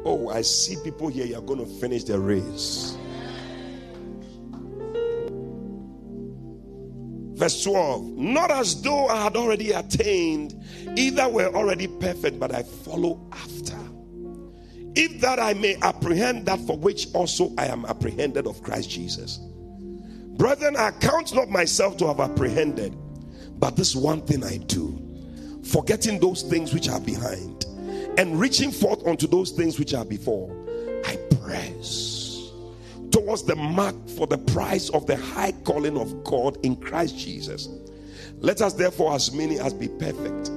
Oh, 0.05 0.29
I 0.29 0.43
see 0.43 0.77
people 0.81 1.09
here, 1.09 1.25
you're 1.25 1.41
going 1.41 1.59
to 1.59 1.79
finish 1.81 2.05
the 2.05 2.17
race. 2.17 2.95
Verse 7.39 7.63
12 7.63 8.17
Not 8.17 8.51
as 8.51 8.81
though 8.81 9.07
I 9.07 9.23
had 9.23 9.37
already 9.37 9.71
attained, 9.71 10.61
either 10.97 11.29
were 11.29 11.47
already 11.55 11.87
perfect, 11.87 12.37
but 12.37 12.53
I 12.53 12.63
follow 12.63 13.25
after. 13.31 13.77
If 14.95 15.21
that 15.21 15.39
I 15.39 15.53
may 15.53 15.77
apprehend 15.81 16.47
that 16.47 16.59
for 16.67 16.77
which 16.77 17.07
also 17.13 17.53
I 17.57 17.67
am 17.67 17.85
apprehended 17.85 18.45
of 18.45 18.61
Christ 18.61 18.89
Jesus. 18.89 19.39
Brethren, 20.37 20.75
I 20.75 20.91
count 20.91 21.33
not 21.33 21.49
myself 21.49 21.95
to 21.97 22.07
have 22.07 22.19
apprehended, 22.19 22.93
but 23.57 23.77
this 23.77 23.95
one 23.95 24.21
thing 24.23 24.43
I 24.43 24.57
do, 24.57 25.01
forgetting 25.63 26.19
those 26.19 26.43
things 26.43 26.73
which 26.73 26.89
are 26.89 26.99
behind 26.99 27.65
and 28.17 28.37
reaching 28.37 28.71
forth 28.71 29.07
unto 29.07 29.27
those 29.27 29.51
things 29.51 29.79
which 29.79 29.93
are 29.93 30.05
before, 30.05 30.53
I 31.05 31.15
press 31.39 32.08
towards 33.11 33.43
the 33.43 33.55
mark 33.55 33.95
for 34.09 34.27
the 34.27 34.37
prize 34.37 34.89
of 34.91 35.05
the 35.07 35.15
high 35.15 35.51
calling 35.63 35.97
of 35.97 36.23
God 36.23 36.57
in 36.63 36.75
Christ 36.75 37.17
Jesus. 37.17 37.67
Let 38.39 38.61
us 38.61 38.73
therefore, 38.73 39.13
as 39.13 39.33
many 39.33 39.59
as 39.59 39.73
be 39.73 39.87
perfect, 39.87 40.51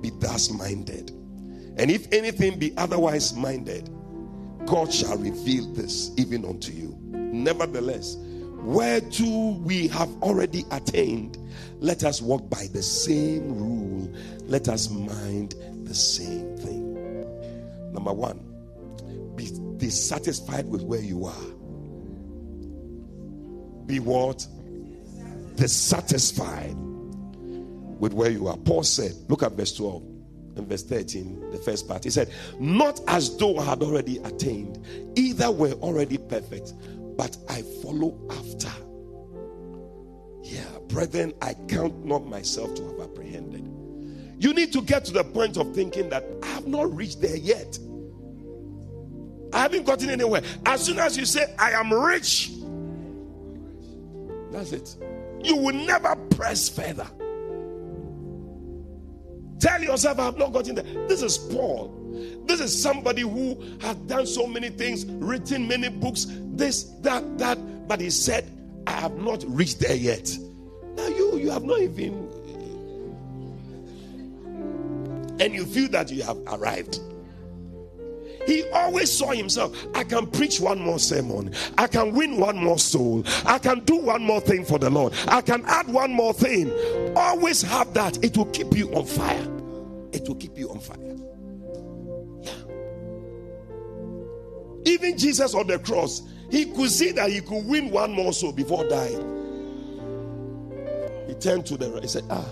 be 0.00 0.10
thus 0.20 0.50
minded. 0.50 1.10
And 1.76 1.90
if 1.90 2.12
anything 2.12 2.58
be 2.58 2.72
otherwise 2.76 3.34
minded, 3.34 3.90
God 4.66 4.92
shall 4.92 5.16
reveal 5.16 5.72
this 5.72 6.12
even 6.16 6.44
unto 6.44 6.72
you. 6.72 6.96
Nevertheless, 7.10 8.16
whereto 8.18 9.58
we 9.62 9.88
have 9.88 10.10
already 10.22 10.64
attained, 10.70 11.38
let 11.80 12.04
us 12.04 12.22
walk 12.22 12.48
by 12.48 12.68
the 12.72 12.82
same 12.82 13.58
rule. 13.58 14.10
Let 14.44 14.68
us 14.68 14.88
mind 14.90 15.54
the 15.84 15.94
same 15.94 16.56
thing. 16.58 16.94
Number 17.92 18.12
one, 18.12 18.40
be 19.36 19.50
dissatisfied 19.76 20.66
with 20.66 20.82
where 20.82 21.02
you 21.02 21.26
are 21.26 21.53
be 23.86 24.00
what? 24.00 24.46
Dissatisfied 25.56 26.74
with 27.98 28.12
where 28.12 28.30
you 28.30 28.48
are. 28.48 28.56
Paul 28.56 28.82
said, 28.82 29.12
look 29.28 29.42
at 29.42 29.52
verse 29.52 29.74
12 29.74 30.02
and 30.56 30.68
verse 30.68 30.82
13, 30.82 31.50
the 31.50 31.58
first 31.58 31.88
part. 31.88 32.04
He 32.04 32.10
said, 32.10 32.32
Not 32.58 33.00
as 33.08 33.36
though 33.36 33.58
I 33.58 33.64
had 33.64 33.82
already 33.82 34.18
attained, 34.18 34.84
either 35.16 35.50
were 35.50 35.72
already 35.72 36.18
perfect, 36.18 36.74
but 37.16 37.36
I 37.48 37.62
follow 37.82 38.18
after. 38.30 38.70
Yeah, 40.42 40.64
brethren, 40.88 41.32
I 41.40 41.54
count 41.68 42.04
not 42.04 42.26
myself 42.26 42.74
to 42.74 42.84
have 42.88 43.00
apprehended. 43.00 43.64
You 44.38 44.52
need 44.52 44.72
to 44.74 44.82
get 44.82 45.04
to 45.06 45.12
the 45.12 45.24
point 45.24 45.56
of 45.56 45.74
thinking 45.74 46.10
that 46.10 46.24
I 46.42 46.46
have 46.48 46.66
not 46.66 46.94
reached 46.94 47.20
there 47.20 47.36
yet. 47.36 47.78
I 49.52 49.62
haven't 49.62 49.86
gotten 49.86 50.10
anywhere. 50.10 50.42
As 50.66 50.84
soon 50.84 50.98
as 50.98 51.16
you 51.16 51.24
say, 51.24 51.54
I 51.58 51.70
am 51.70 51.92
rich, 51.94 52.50
That's 54.54 54.70
it. 54.70 54.96
You 55.42 55.56
will 55.56 55.74
never 55.74 56.14
press 56.30 56.68
further. 56.68 57.08
Tell 59.58 59.82
yourself, 59.82 60.20
I 60.20 60.26
have 60.26 60.38
not 60.38 60.52
gotten 60.52 60.76
there. 60.76 60.84
This 61.08 61.22
is 61.22 61.36
Paul. 61.36 61.92
This 62.46 62.60
is 62.60 62.80
somebody 62.80 63.22
who 63.22 63.60
has 63.80 63.96
done 64.06 64.26
so 64.26 64.46
many 64.46 64.70
things, 64.70 65.06
written 65.06 65.66
many 65.66 65.88
books, 65.88 66.26
this, 66.30 66.84
that, 67.00 67.36
that. 67.38 67.88
But 67.88 68.00
he 68.00 68.10
said, 68.10 68.48
I 68.86 68.92
have 68.92 69.16
not 69.16 69.44
reached 69.48 69.80
there 69.80 69.96
yet. 69.96 70.36
Now 70.94 71.08
you, 71.08 71.36
you 71.38 71.50
have 71.50 71.64
not 71.64 71.80
even. 71.80 72.12
And 75.40 75.52
you 75.52 75.66
feel 75.66 75.88
that 75.88 76.12
you 76.12 76.22
have 76.22 76.38
arrived. 76.46 77.00
He 78.46 78.68
always 78.70 79.10
saw 79.10 79.30
himself. 79.30 79.74
I 79.94 80.04
can 80.04 80.26
preach 80.26 80.60
one 80.60 80.80
more 80.80 80.98
sermon. 80.98 81.54
I 81.78 81.86
can 81.86 82.12
win 82.12 82.36
one 82.36 82.56
more 82.56 82.78
soul. 82.78 83.24
I 83.46 83.58
can 83.58 83.80
do 83.84 83.96
one 83.96 84.22
more 84.22 84.40
thing 84.40 84.64
for 84.64 84.78
the 84.78 84.90
Lord. 84.90 85.14
I 85.28 85.40
can 85.40 85.64
add 85.66 85.88
one 85.88 86.12
more 86.12 86.32
thing. 86.32 86.72
Always 87.16 87.62
have 87.62 87.94
that. 87.94 88.22
It 88.24 88.36
will 88.36 88.46
keep 88.46 88.74
you 88.76 88.94
on 88.94 89.06
fire. 89.06 89.48
It 90.12 90.28
will 90.28 90.36
keep 90.36 90.58
you 90.58 90.70
on 90.70 90.80
fire. 90.80 90.98
Yeah. 92.42 92.52
Even 94.84 95.16
Jesus 95.16 95.54
on 95.54 95.66
the 95.66 95.78
cross, 95.78 96.22
he 96.50 96.66
could 96.66 96.90
see 96.90 97.12
that 97.12 97.30
he 97.30 97.40
could 97.40 97.66
win 97.66 97.90
one 97.90 98.12
more 98.12 98.32
soul 98.32 98.52
before 98.52 98.84
dying. 98.84 99.40
He 101.26 101.34
turned 101.34 101.66
to 101.66 101.76
the 101.76 101.90
right. 101.90 102.02
He 102.02 102.08
said, 102.08 102.24
Ah, 102.30 102.46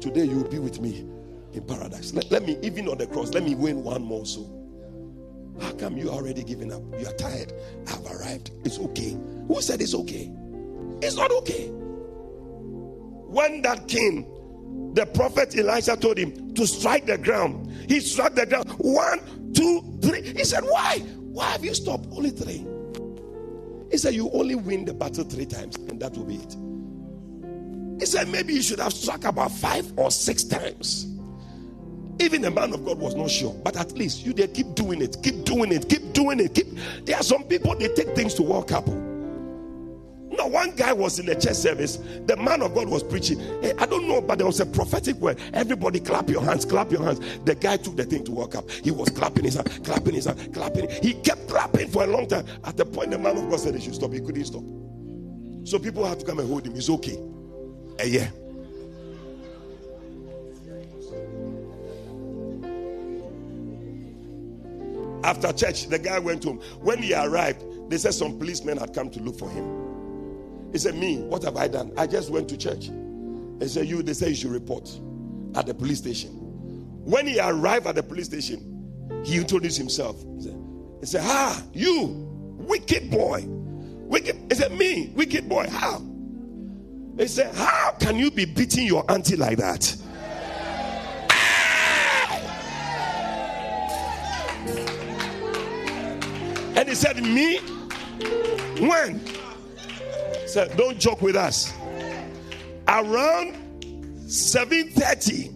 today 0.00 0.24
you 0.24 0.36
will 0.38 0.50
be 0.50 0.58
with 0.58 0.80
me 0.80 1.06
in 1.52 1.62
paradise. 1.66 2.14
Let, 2.14 2.30
let 2.30 2.46
me, 2.46 2.58
even 2.62 2.88
on 2.88 2.98
the 2.98 3.06
cross, 3.06 3.30
let 3.32 3.44
me 3.44 3.54
win 3.54 3.84
one 3.84 4.02
more 4.02 4.24
soul. 4.24 4.63
How 5.60 5.72
come 5.72 5.96
you 5.96 6.10
already 6.10 6.42
given 6.42 6.72
up? 6.72 6.82
You 6.98 7.06
are 7.06 7.12
tired. 7.12 7.52
I've 7.86 8.04
arrived. 8.06 8.50
It's 8.64 8.78
okay. 8.78 9.16
Who 9.48 9.60
said 9.60 9.80
it's 9.80 9.94
okay? 9.94 10.30
It's 11.00 11.16
not 11.16 11.30
okay. 11.30 11.68
When 11.68 13.62
that 13.62 13.88
came, 13.88 14.26
the 14.94 15.06
prophet 15.06 15.56
Elijah 15.56 15.96
told 15.96 16.18
him 16.18 16.54
to 16.54 16.66
strike 16.66 17.06
the 17.06 17.18
ground, 17.18 17.70
he 17.88 18.00
struck 18.00 18.34
the 18.34 18.46
ground. 18.46 18.68
One, 18.78 19.52
two, 19.52 19.98
three. 20.02 20.22
He 20.22 20.44
said, 20.44 20.64
Why? 20.64 20.98
Why 21.18 21.50
have 21.50 21.64
you 21.64 21.74
stopped? 21.74 22.06
Only 22.12 22.30
three. 22.30 22.64
He 23.90 23.98
said, 23.98 24.14
You 24.14 24.30
only 24.32 24.54
win 24.54 24.84
the 24.84 24.94
battle 24.94 25.24
three 25.24 25.46
times, 25.46 25.76
and 25.76 26.00
that 26.00 26.16
will 26.16 26.24
be 26.24 26.36
it. 26.36 26.56
He 28.00 28.06
said, 28.06 28.28
Maybe 28.28 28.54
you 28.54 28.62
should 28.62 28.80
have 28.80 28.92
struck 28.92 29.24
about 29.24 29.50
five 29.52 29.92
or 29.96 30.10
six 30.10 30.44
times. 30.44 31.13
Even 32.20 32.42
the 32.42 32.50
man 32.50 32.72
of 32.72 32.84
God 32.84 32.98
was 32.98 33.14
not 33.14 33.30
sure, 33.30 33.54
but 33.64 33.76
at 33.76 33.92
least 33.92 34.24
you 34.24 34.32
there 34.32 34.48
keep 34.48 34.74
doing 34.74 35.02
it, 35.02 35.16
keep 35.22 35.44
doing 35.44 35.72
it, 35.72 35.88
keep 35.88 36.12
doing 36.12 36.40
it. 36.40 36.54
Keep. 36.54 36.68
There 37.04 37.16
are 37.16 37.22
some 37.22 37.44
people 37.44 37.74
they 37.76 37.88
take 37.88 38.14
things 38.14 38.34
to 38.34 38.42
World 38.42 38.68
Cup. 38.68 38.86
No, 38.86 40.46
one 40.46 40.74
guy 40.74 40.92
was 40.92 41.18
in 41.20 41.26
the 41.26 41.34
church 41.34 41.54
service. 41.54 41.98
The 42.26 42.36
man 42.36 42.60
of 42.62 42.74
God 42.74 42.88
was 42.88 43.04
preaching. 43.04 43.40
I 43.78 43.86
don't 43.86 44.08
know, 44.08 44.20
but 44.20 44.38
there 44.38 44.46
was 44.46 44.58
a 44.58 44.66
prophetic 44.66 45.16
word. 45.16 45.38
Everybody 45.52 46.00
clap 46.00 46.28
your 46.28 46.42
hands, 46.42 46.64
clap 46.64 46.90
your 46.90 47.04
hands. 47.04 47.20
The 47.44 47.54
guy 47.54 47.76
took 47.76 47.96
the 47.96 48.04
thing 48.04 48.24
to 48.24 48.32
World 48.32 48.56
up. 48.56 48.68
He 48.70 48.90
was 48.90 49.10
clapping 49.10 49.44
his 49.44 49.54
hand, 49.54 49.84
clapping 49.84 50.14
his 50.14 50.24
hand, 50.24 50.52
clapping. 50.52 50.90
He 51.02 51.14
kept 51.14 51.48
clapping 51.48 51.88
for 51.88 52.02
a 52.02 52.06
long 52.08 52.26
time. 52.26 52.46
At 52.64 52.76
the 52.76 52.84
point, 52.84 53.12
the 53.12 53.18
man 53.18 53.36
of 53.36 53.48
God 53.48 53.60
said 53.60 53.74
he 53.74 53.80
should 53.80 53.94
stop. 53.94 54.12
He 54.12 54.20
couldn't 54.20 54.44
stop. 54.44 54.64
So 55.64 55.78
people 55.78 56.04
had 56.04 56.20
to 56.20 56.26
come 56.26 56.40
and 56.40 56.48
hold 56.48 56.66
him. 56.66 56.74
It's 56.74 56.90
okay. 56.90 57.16
A 58.00 58.06
year. 58.06 58.32
After 65.24 65.54
church, 65.54 65.86
the 65.86 65.98
guy 65.98 66.18
went 66.18 66.44
home. 66.44 66.60
When 66.80 67.02
he 67.02 67.14
arrived, 67.14 67.64
they 67.90 67.96
said 67.96 68.12
some 68.12 68.38
policemen 68.38 68.76
had 68.76 68.92
come 68.92 69.08
to 69.10 69.20
look 69.20 69.38
for 69.38 69.48
him. 69.48 70.70
He 70.70 70.78
said, 70.78 70.96
Me, 70.96 71.22
what 71.22 71.42
have 71.44 71.56
I 71.56 71.66
done? 71.66 71.92
I 71.96 72.06
just 72.06 72.28
went 72.28 72.46
to 72.50 72.58
church. 72.58 72.90
They 73.58 73.66
said, 73.66 73.86
You, 73.86 74.02
they 74.02 74.12
said 74.12 74.28
you 74.28 74.34
should 74.34 74.50
report 74.50 74.86
at 75.54 75.64
the 75.64 75.72
police 75.72 75.98
station. 75.98 76.30
When 77.04 77.26
he 77.26 77.40
arrived 77.40 77.86
at 77.86 77.94
the 77.94 78.02
police 78.02 78.26
station, 78.26 79.22
he 79.24 79.38
introduced 79.38 79.78
himself. 79.78 80.22
He 81.00 81.06
said, 81.06 81.22
Ah, 81.24 81.62
you, 81.72 82.08
wicked 82.58 83.10
boy. 83.10 83.44
Wicked. 83.46 84.36
He 84.50 84.54
said, 84.54 84.72
Me, 84.72 85.10
wicked 85.14 85.48
boy. 85.48 85.66
How? 85.70 86.02
He 87.16 87.28
said, 87.28 87.54
How 87.54 87.96
can 87.98 88.18
you 88.18 88.30
be 88.30 88.44
beating 88.44 88.86
your 88.86 89.10
auntie 89.10 89.36
like 89.36 89.56
that? 89.56 89.96
And 96.84 96.90
he 96.90 96.96
said, 96.96 97.22
Me? 97.22 97.56
When? 98.86 99.18
He 99.18 100.46
said, 100.46 100.76
Don't 100.76 100.98
joke 101.00 101.22
with 101.22 101.34
us. 101.34 101.72
Around 102.86 103.54
7:30, 104.26 105.50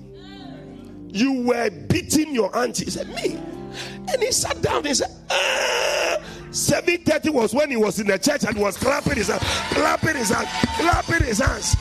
you 1.14 1.42
were 1.42 1.68
beating 1.68 2.34
your 2.34 2.56
auntie. 2.56 2.86
He 2.86 2.90
said, 2.90 3.10
Me. 3.10 3.38
And 4.10 4.22
he 4.22 4.32
sat 4.32 4.62
down 4.62 4.86
he 4.86 4.94
said, 4.94 5.10
ah. 5.30 6.16
7:30 6.48 7.28
was 7.34 7.52
when 7.52 7.68
he 7.68 7.76
was 7.76 8.00
in 8.00 8.06
the 8.06 8.18
church 8.18 8.44
and 8.44 8.56
was 8.56 8.78
clapping 8.78 9.16
his 9.16 9.28
hands, 9.28 9.42
clapping 9.74 10.16
his 10.16 10.30
hands, 10.30 10.48
clapping 10.78 11.26
his 11.26 11.40
hands. 11.40 11.76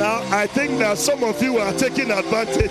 Now, 0.00 0.22
I 0.30 0.46
think 0.46 0.78
that 0.78 0.96
some 0.96 1.22
of 1.22 1.42
you 1.42 1.58
are 1.58 1.74
taking 1.74 2.10
advantage. 2.10 2.70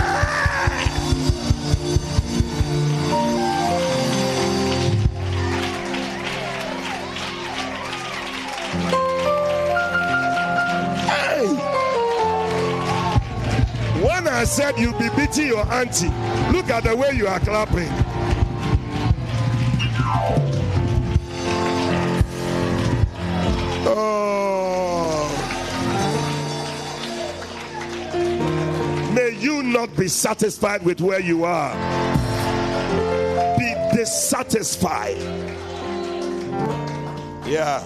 Hey! 11.06 11.46
When 14.02 14.28
I 14.28 14.44
said 14.46 14.80
you'll 14.80 14.98
be 14.98 15.10
beating 15.16 15.50
your 15.50 15.72
auntie, 15.72 16.08
look 16.52 16.72
at 16.72 16.84
the 16.86 16.96
way 16.96 17.12
you 17.12 17.28
are 17.28 17.40
clapping. 17.40 17.92
Oh. 23.86 25.30
May 29.14 29.38
you 29.38 29.64
not 29.64 29.96
be 29.96 30.08
satisfied 30.08 30.84
with 30.84 31.02
where 31.02 31.20
you 31.20 31.44
are. 31.44 31.74
Be 33.58 33.74
dissatisfied. 33.96 35.18
Yeah. 37.46 37.84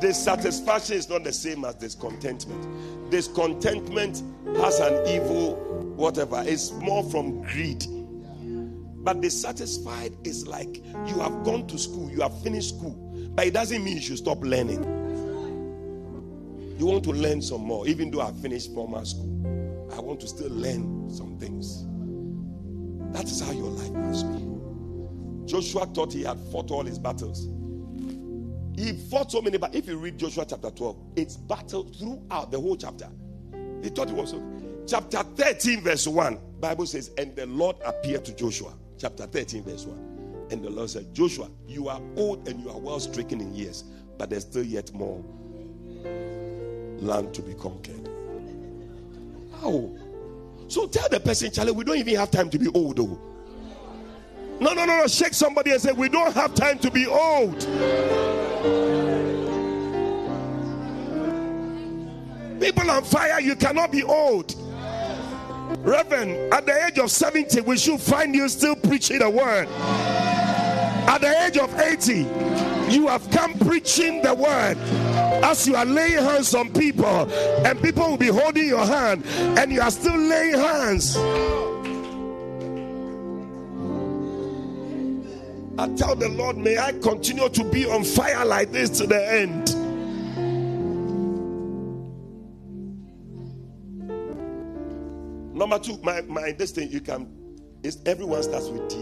Dissatisfaction 0.00 0.96
is 0.96 1.08
not 1.08 1.24
the 1.24 1.32
same 1.32 1.64
as 1.64 1.74
discontentment. 1.76 3.10
Discontentment 3.10 4.22
has 4.58 4.80
an 4.80 5.06
evil 5.08 5.56
whatever. 5.98 6.42
It's 6.46 6.70
more 6.72 7.02
from 7.10 7.42
greed. 7.42 7.84
But 9.04 9.20
dissatisfied 9.20 10.12
is 10.24 10.46
like 10.46 10.76
you 11.06 11.18
have 11.18 11.44
gone 11.44 11.66
to 11.66 11.78
school, 11.78 12.10
you 12.10 12.20
have 12.20 12.40
finished 12.42 12.76
school, 12.76 12.94
but 13.38 13.46
it 13.46 13.54
doesn't 13.54 13.84
mean 13.84 13.94
you 13.94 14.02
should 14.02 14.18
stop 14.18 14.42
learning. 14.42 14.82
You 16.76 16.86
want 16.86 17.04
to 17.04 17.12
learn 17.12 17.40
some 17.40 17.60
more, 17.60 17.86
even 17.86 18.10
though 18.10 18.20
I 18.20 18.32
finished 18.32 18.74
formal 18.74 19.04
school. 19.04 19.86
I 19.96 20.00
want 20.00 20.18
to 20.22 20.26
still 20.26 20.50
learn 20.50 21.08
some 21.08 21.38
things. 21.38 21.86
That 23.12 23.30
is 23.30 23.40
how 23.40 23.52
your 23.52 23.70
life 23.70 23.92
must 23.92 24.26
be. 24.32 24.44
Joshua 25.46 25.86
thought 25.86 26.12
he 26.12 26.24
had 26.24 26.36
fought 26.50 26.72
all 26.72 26.82
his 26.82 26.98
battles. 26.98 27.46
He 28.74 28.94
fought 29.08 29.30
so 29.30 29.40
many, 29.40 29.56
but 29.56 29.72
if 29.72 29.86
you 29.86 29.98
read 29.98 30.18
Joshua 30.18 30.44
chapter 30.44 30.72
12, 30.72 30.96
it's 31.14 31.36
battle 31.36 31.84
throughout 31.96 32.50
the 32.50 32.60
whole 32.60 32.76
chapter. 32.76 33.08
He 33.84 33.90
thought 33.90 34.10
it 34.10 34.16
was 34.16 34.34
okay. 34.34 34.44
Chapter 34.84 35.22
13, 35.22 35.82
verse 35.82 36.08
1, 36.08 36.40
Bible 36.58 36.86
says, 36.86 37.12
and 37.16 37.36
the 37.36 37.46
Lord 37.46 37.76
appeared 37.84 38.24
to 38.24 38.34
Joshua. 38.34 38.74
Chapter 38.98 39.26
13, 39.26 39.62
verse 39.62 39.84
1. 39.84 40.07
And 40.50 40.62
the 40.62 40.70
Lord 40.70 40.90
said, 40.90 41.14
Joshua, 41.14 41.50
you 41.66 41.88
are 41.88 42.00
old 42.16 42.48
and 42.48 42.60
you 42.60 42.70
are 42.70 42.78
well 42.78 43.00
stricken 43.00 43.40
in 43.40 43.54
years, 43.54 43.84
but 44.16 44.30
there's 44.30 44.44
still 44.44 44.64
yet 44.64 44.92
more 44.92 45.22
land 47.00 47.34
to 47.34 47.42
be 47.42 47.54
conquered. 47.54 48.08
How? 49.60 49.90
So 50.68 50.86
tell 50.86 51.08
the 51.08 51.20
person, 51.20 51.50
Charlie, 51.50 51.72
we 51.72 51.84
don't 51.84 51.98
even 51.98 52.14
have 52.16 52.30
time 52.30 52.50
to 52.50 52.58
be 52.58 52.68
old, 52.68 52.96
though. 52.96 53.18
No, 54.60 54.72
no, 54.72 54.84
no, 54.84 54.98
no. 54.98 55.06
Shake 55.06 55.34
somebody 55.34 55.70
and 55.70 55.80
say, 55.80 55.92
We 55.92 56.08
don't 56.08 56.34
have 56.34 56.54
time 56.54 56.78
to 56.80 56.90
be 56.90 57.06
old. 57.06 57.60
People 62.60 62.90
on 62.90 63.04
fire, 63.04 63.40
you 63.40 63.54
cannot 63.54 63.92
be 63.92 64.02
old. 64.02 64.54
Reverend, 65.78 66.52
at 66.52 66.66
the 66.66 66.86
age 66.86 66.98
of 66.98 67.10
70, 67.10 67.60
we 67.60 67.78
should 67.78 68.00
find 68.00 68.34
you 68.34 68.48
still 68.48 68.74
preaching 68.74 69.20
the 69.20 69.30
word. 69.30 69.68
At 71.08 71.22
the 71.22 71.44
age 71.46 71.56
of 71.56 71.74
80, 71.80 72.94
you 72.94 73.06
have 73.06 73.30
come 73.30 73.54
preaching 73.60 74.20
the 74.20 74.34
word 74.34 74.76
as 75.42 75.66
you 75.66 75.74
are 75.74 75.86
laying 75.86 76.22
hands 76.22 76.54
on 76.54 76.70
people, 76.70 77.32
and 77.64 77.80
people 77.80 78.10
will 78.10 78.18
be 78.18 78.26
holding 78.26 78.66
your 78.66 78.84
hand, 78.84 79.24
and 79.58 79.72
you 79.72 79.80
are 79.80 79.90
still 79.90 80.18
laying 80.18 80.58
hands. 80.58 81.16
I 85.78 85.88
tell 85.96 86.14
the 86.14 86.28
Lord, 86.28 86.58
may 86.58 86.76
I 86.76 86.92
continue 86.92 87.48
to 87.48 87.64
be 87.64 87.86
on 87.86 88.04
fire 88.04 88.44
like 88.44 88.70
this 88.70 88.90
to 88.98 89.06
the 89.06 89.32
end. 89.32 89.74
Number 95.54 95.78
two, 95.78 95.96
my, 96.02 96.20
my 96.20 96.52
this 96.52 96.72
thing 96.72 96.90
you 96.90 97.00
can 97.00 97.32
is 97.82 98.02
everyone 98.04 98.42
starts 98.42 98.68
with 98.68 98.90
D. 98.90 98.96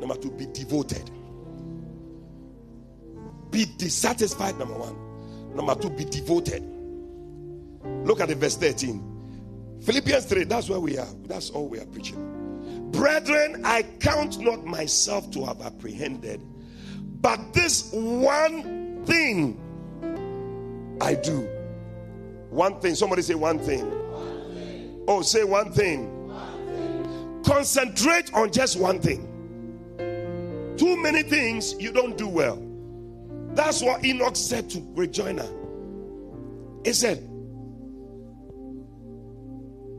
Number 0.00 0.14
two, 0.14 0.30
be 0.30 0.46
devoted. 0.46 1.10
Be 3.52 3.66
dissatisfied, 3.76 4.58
number 4.58 4.74
one. 4.74 5.54
Number 5.54 5.74
two, 5.76 5.90
be 5.90 6.04
devoted. 6.04 6.64
Look 8.04 8.20
at 8.20 8.28
the 8.28 8.34
verse 8.34 8.56
13. 8.56 9.80
Philippians 9.82 10.24
3, 10.24 10.44
that's 10.44 10.68
where 10.68 10.80
we 10.80 10.96
are. 10.98 11.08
That's 11.26 11.50
all 11.50 11.68
we 11.68 11.78
are 11.78 11.86
preaching. 11.86 12.90
Brethren, 12.92 13.62
I 13.64 13.82
count 14.00 14.40
not 14.40 14.64
myself 14.64 15.30
to 15.32 15.44
have 15.44 15.60
apprehended, 15.60 16.40
but 17.20 17.52
this 17.52 17.90
one 17.92 19.04
thing 19.04 19.58
I 21.00 21.14
do. 21.14 21.48
One 22.50 22.80
thing. 22.80 22.94
Somebody 22.94 23.22
say 23.22 23.34
one 23.34 23.58
thing. 23.58 23.82
Oh, 25.08 25.20
say 25.22 25.44
one 25.44 25.72
thing. 25.72 26.08
Concentrate 27.44 28.32
on 28.34 28.52
just 28.52 28.78
one 28.78 29.00
thing. 29.00 29.28
Too 30.76 30.96
many 30.96 31.22
things 31.22 31.74
you 31.78 31.92
don't 31.92 32.16
do 32.16 32.28
well. 32.28 32.62
That's 33.54 33.82
what 33.82 34.04
Enoch 34.04 34.36
said 34.36 34.70
to 34.70 34.80
Rejoinder. 34.94 35.48
He 36.84 36.92
said, 36.92 37.28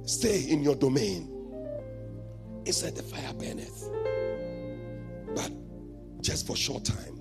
Stay 0.05 0.41
in 0.49 0.63
your 0.63 0.75
domain. 0.75 1.29
He 2.65 2.71
said, 2.71 2.95
The 2.95 3.03
fire 3.03 3.33
burneth. 3.33 3.89
But 5.35 5.51
just 6.21 6.47
for 6.47 6.55
short 6.55 6.83
time. 6.85 7.19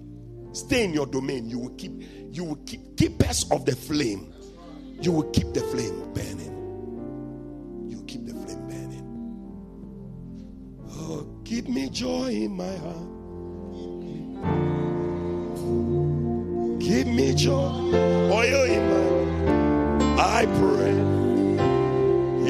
Stay 0.52 0.84
in 0.84 0.92
your 0.92 1.06
domain. 1.06 1.48
You 1.48 1.58
will 1.58 1.74
keep, 1.76 1.92
you 2.30 2.44
will 2.44 2.60
keep 2.66 2.96
keepers 2.96 3.50
of 3.50 3.64
the 3.64 3.76
flame. 3.76 4.32
You 5.00 5.12
will 5.12 5.30
keep 5.30 5.52
the 5.52 5.60
flame 5.60 6.12
burning. 6.12 7.88
You 7.88 8.02
keep 8.04 8.26
the 8.26 8.32
flame 8.32 8.66
burning. 8.68 9.06
Oh, 10.90 11.24
give 11.44 11.68
me 11.68 11.88
joy 11.90 12.28
in 12.30 12.56
my 12.56 12.76
heart. 12.76 14.71
Give 16.82 17.06
me 17.06 17.32
joy, 17.32 17.70
in 18.64 18.82
my 18.90 20.16
I 20.20 20.46
pray. 20.58 20.96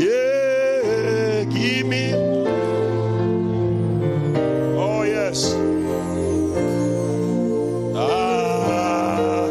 Yeah, 0.00 1.44
give 1.44 1.86
me. 1.86 2.14
Oh, 4.78 5.02
yes. 5.02 5.52
Ah. 7.94 9.48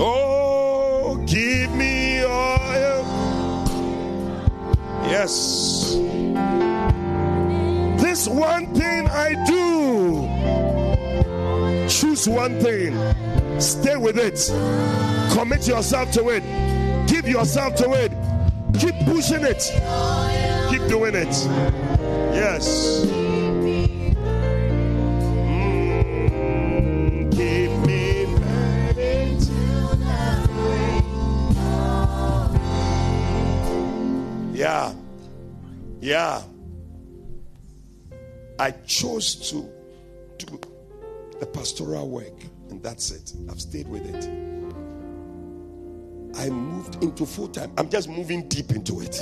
Oh, 0.00 1.22
give 1.26 1.70
me. 1.74 1.98
Yes. 5.10 5.67
One 8.26 8.74
thing 8.74 9.06
I 9.08 9.34
do. 9.46 10.26
Choose 11.88 12.28
one 12.28 12.58
thing. 12.60 12.96
Stay 13.60 13.96
with 13.96 14.18
it. 14.18 14.50
Commit 15.32 15.68
yourself 15.68 16.10
to 16.12 16.30
it. 16.30 16.42
Give 17.06 17.28
yourself 17.28 17.76
to 17.76 17.92
it. 17.92 18.12
Keep 18.78 18.96
pushing 19.06 19.44
it. 19.44 19.62
Keep 20.70 20.88
doing 20.88 21.14
it. 21.14 21.34
Yes. 22.34 23.04
Mm. 23.06 23.38
Yeah. 34.58 34.92
Yeah. 36.00 36.42
I 38.58 38.72
chose 38.86 39.36
to 39.50 39.70
do 40.44 40.60
the 41.38 41.46
pastoral 41.46 42.08
work, 42.08 42.34
and 42.70 42.82
that's 42.82 43.10
it. 43.12 43.32
I've 43.50 43.60
stayed 43.60 43.86
with 43.86 44.04
it. 44.06 44.24
I 46.36 46.50
moved 46.50 47.02
into 47.02 47.24
full 47.24 47.48
time. 47.48 47.72
I'm 47.78 47.88
just 47.88 48.08
moving 48.08 48.48
deep 48.48 48.70
into 48.72 49.00
it. 49.00 49.16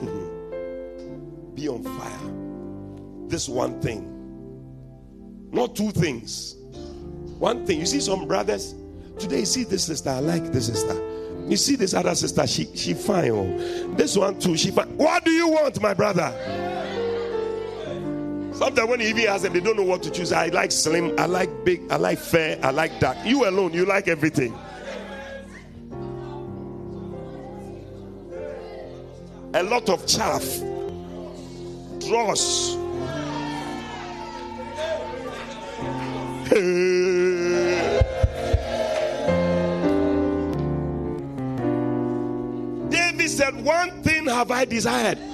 Be 1.54 1.68
on 1.68 1.82
fire. 1.82 3.28
This 3.28 3.48
one 3.48 3.80
thing, 3.80 4.08
not 5.50 5.74
two 5.74 5.90
things. 5.90 6.56
One 7.38 7.66
thing. 7.66 7.80
You 7.80 7.86
see, 7.86 8.00
some 8.00 8.28
brothers 8.28 8.74
today. 9.18 9.40
You 9.40 9.46
see 9.46 9.64
this 9.64 9.84
sister. 9.84 10.10
I 10.10 10.20
like 10.20 10.52
this 10.52 10.66
sister. 10.66 10.94
You 11.48 11.56
see 11.56 11.74
this 11.76 11.92
other 11.92 12.14
sister. 12.14 12.46
She 12.46 12.68
she 12.76 12.94
fine. 12.94 13.30
Oh, 13.32 13.94
this 13.94 14.16
one 14.16 14.38
too. 14.38 14.56
She 14.56 14.70
fine. 14.70 14.96
What 14.96 15.24
do 15.24 15.32
you 15.32 15.48
want, 15.48 15.80
my 15.82 15.92
brother? 15.92 16.71
Sometimes 18.62 18.90
when 18.90 19.00
you 19.00 19.08
even 19.08 19.26
ask 19.26 19.42
them, 19.42 19.54
they 19.54 19.58
don't 19.58 19.76
know 19.76 19.82
what 19.82 20.04
to 20.04 20.10
choose. 20.12 20.30
I 20.30 20.46
like 20.46 20.70
slim, 20.70 21.18
I 21.18 21.26
like 21.26 21.64
big, 21.64 21.82
I 21.90 21.96
like 21.96 22.20
fair, 22.20 22.60
I 22.62 22.70
like 22.70 23.00
dark. 23.00 23.16
You 23.24 23.48
alone, 23.48 23.74
you 23.74 23.84
like 23.84 24.06
everything. 24.06 24.54
A 29.54 29.64
lot 29.64 29.88
of 29.88 30.06
chaff, 30.06 30.44
dross. 32.06 32.76
David 42.90 43.28
said, 43.28 43.64
One 43.64 43.90
thing 44.04 44.26
have 44.26 44.52
I 44.52 44.64
desired 44.66 45.31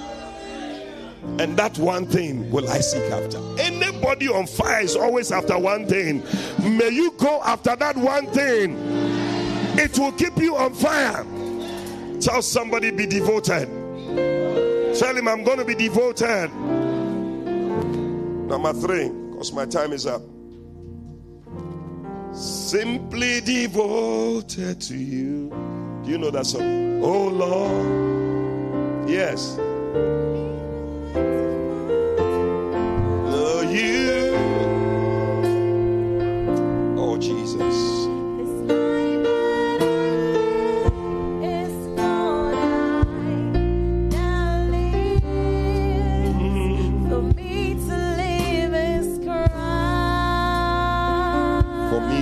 and 1.41 1.57
that 1.57 1.79
one 1.79 2.07
thing 2.07 2.51
will 2.51 2.69
I 2.69 2.81
seek 2.81 3.11
after. 3.11 3.39
Anybody 3.61 4.29
on 4.29 4.47
fire 4.47 4.81
is 4.81 4.97
always 4.97 5.31
after 5.31 5.59
one 5.59 5.87
thing. 5.87 6.23
May 6.63 6.91
you 6.91 7.13
go 7.13 7.41
after 7.43 7.77
that 7.77 7.97
one 7.97 8.27
thing, 8.29 8.77
it 9.79 9.99
will 9.99 10.13
keep 10.13 10.37
you 10.39 10.57
on 10.57 10.75
fire. 10.75 11.25
Tell 12.21 12.43
somebody, 12.43 12.91
be 12.91 13.07
devoted. 13.07 13.69
Tell 14.99 15.17
him, 15.17 15.29
I'm 15.29 15.45
going 15.45 15.59
to 15.59 15.65
be 15.65 15.77
devoted. 15.77 16.53
Number 18.49 18.73
three, 18.73 19.09
because 19.31 19.53
my 19.53 19.67
time 19.67 19.93
is 19.93 20.07
up. 20.07 20.23
Simply 22.33 23.41
devoted 23.41 24.81
to 24.81 24.97
you. 24.97 25.51
Do 26.05 26.11
you 26.11 26.19
know 26.19 26.31
that 26.31 26.47
song? 26.47 27.03
Oh 27.03 27.29
Lord. 27.29 29.09
Yes. 29.09 29.59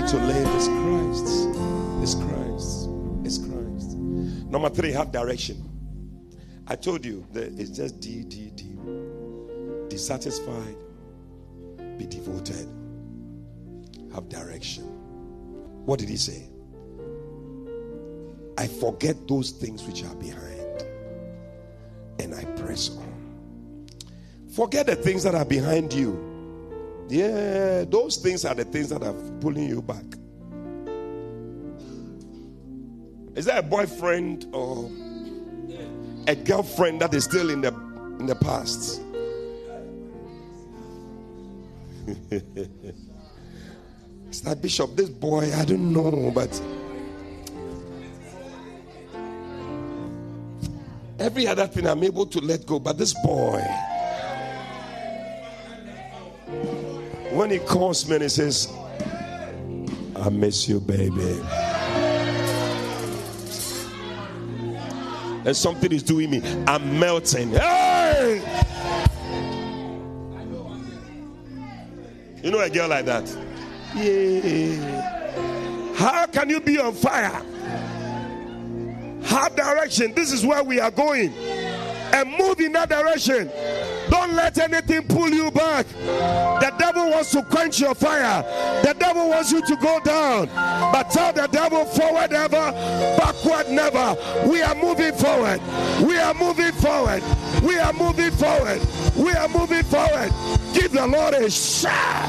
To 0.09 0.17
live 0.19 0.49
is 0.55 0.69
Christ. 0.69 1.27
Is 2.01 2.15
Christ. 2.15 2.89
Is 3.25 3.39
Christ. 3.39 3.97
Number 4.49 4.69
three, 4.69 4.93
have 4.93 5.11
direction. 5.11 5.63
I 6.69 6.77
told 6.77 7.05
you 7.05 7.27
that 7.33 7.59
it's 7.59 7.71
just 7.71 8.01
D, 8.01 8.23
D, 8.23 8.51
D. 8.55 8.65
Dissatisfied, 9.89 10.77
be 11.99 12.07
devoted, 12.07 12.69
have 14.15 14.29
direction. 14.29 14.85
What 15.87 15.99
did 15.99 16.09
he 16.09 16.17
say? 16.17 16.45
I 18.59 18.67
forget 18.67 19.27
those 19.27 19.51
things 19.51 19.85
which 19.85 20.05
are 20.05 20.15
behind 20.17 20.85
and 22.21 22.35
I 22.35 22.45
press 22.61 22.91
on. 22.91 23.87
Forget 24.55 24.87
the 24.87 24.97
things 24.97 25.23
that 25.25 25.35
are 25.35 25.45
behind 25.45 25.93
you. 25.93 26.26
Yeah, 27.09 27.85
those 27.85 28.17
things 28.17 28.45
are 28.45 28.55
the 28.55 28.65
things 28.65 28.89
that 28.89 29.03
are 29.03 29.15
pulling 29.41 29.69
you 29.69 29.81
back. 29.81 30.05
Is 33.37 33.45
that 33.45 33.59
a 33.59 33.63
boyfriend 33.63 34.47
or 34.53 34.91
a 36.27 36.35
girlfriend 36.35 37.01
that 37.03 37.15
is 37.15 37.25
still 37.25 37.51
in 37.51 37.61
the 37.61 37.69
in 38.19 38.27
the 38.27 38.35
past. 38.35 39.03
it's 44.29 44.41
that 44.41 44.63
bishop, 44.63 44.97
this 44.97 45.09
boy, 45.09 45.53
I 45.55 45.65
don't 45.65 45.93
know, 45.93 46.33
but 46.35 46.61
every 51.19 51.47
other 51.47 51.67
thing 51.67 51.87
I'm 51.87 52.03
able 52.03 52.27
to 52.27 52.41
let 52.41 52.67
go, 52.67 52.79
but 52.79 52.99
this 52.99 53.15
boy. 53.25 53.63
When 57.37 57.51
he 57.51 57.59
calls 57.59 58.09
me 58.09 58.15
and 58.15 58.23
he 58.23 58.31
says, 58.31 58.73
I 60.17 60.31
miss 60.31 60.67
you, 60.67 60.81
baby. 60.81 61.39
And 65.45 65.55
something 65.55 65.93
is 65.93 66.03
doing 66.03 66.31
me. 66.31 66.41
I'm 66.67 66.99
melting. 66.99 67.51
Hey! 67.51 68.41
You 72.43 72.51
know 72.51 72.61
a 72.61 72.71
girl 72.71 72.89
like 72.89 73.05
that? 73.05 73.29
Yeah. 73.95 75.13
How 75.95 76.27
can 76.29 76.49
you 76.49 76.61
be 76.61 76.79
on 76.79 76.95
fire? 76.95 77.43
Hard 79.25 79.57
direction. 79.57 80.15
This 80.15 80.33
is 80.33 80.47
where 80.47 80.65
we 80.65 80.81
are 80.81 80.91
going. 80.91 81.35
And 82.13 82.31
move 82.37 82.61
in 82.61 82.73
that 82.73 82.89
direction. 82.89 83.51
Don't 84.11 84.35
let 84.35 84.59
anything 84.59 85.03
pull 85.09 85.29
you 85.31 85.51
back. 85.51 85.87
The 85.87 86.75
devil 86.79 87.11
wants 87.11 87.33
to 87.33 87.43
quench 87.43 87.81
your 87.81 87.95
fire. 87.95 88.43
The 88.83 88.95
devil 88.95 89.29
wants 89.29 89.53
you 89.53 89.61
to 89.67 89.77
go 89.77 90.01
down. 90.01 90.47
But 90.93 91.11
tell 91.11 91.33
the 91.33 91.47
devil 91.49 91.85
forward 91.85 92.33
ever, 92.33 92.73
backward 93.19 93.69
never. 93.69 94.17
We 94.49 94.63
are 94.63 94.75
moving 94.75 95.13
forward. 95.15 95.61
We 96.01 96.19
are 96.19 96.35
moving 96.35 96.73
forward. 96.73 97.23
We 97.63 97.79
are 97.79 97.93
moving 97.93 98.31
forward. 98.31 98.81
We 99.17 99.33
are 99.33 99.49
moving 99.49 99.83
forward. 99.85 100.33
Give 100.73 100.93
the 100.93 101.07
Lord 101.07 101.35
a 101.35 101.51
shout. 101.51 102.29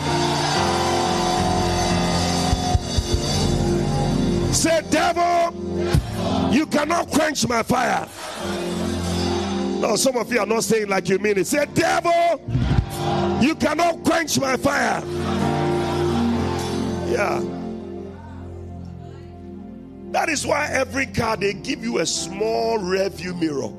Say, 4.53 4.81
devil, 4.89 5.53
you 6.51 6.65
cannot 6.65 7.09
quench 7.11 7.47
my 7.47 7.61
fire. 7.61 8.07
No, 9.79 9.95
some 9.95 10.17
of 10.17 10.31
you 10.33 10.39
are 10.39 10.45
not 10.45 10.63
saying 10.63 10.87
like 10.89 11.07
you 11.07 11.19
mean 11.19 11.37
it. 11.37 11.45
Say, 11.45 11.65
devil, 11.73 12.41
you 13.41 13.53
cannot 13.55 14.03
quench 14.03 14.39
my 14.39 14.57
fire. 14.57 15.03
Yeah. 17.07 17.43
That 20.11 20.29
is 20.29 20.45
why 20.47 20.67
every 20.71 21.05
car 21.05 21.37
they 21.37 21.53
give 21.53 21.83
you 21.83 21.99
a 21.99 22.05
small 22.05 22.79
rear-view 22.79 23.35
mirror 23.35 23.69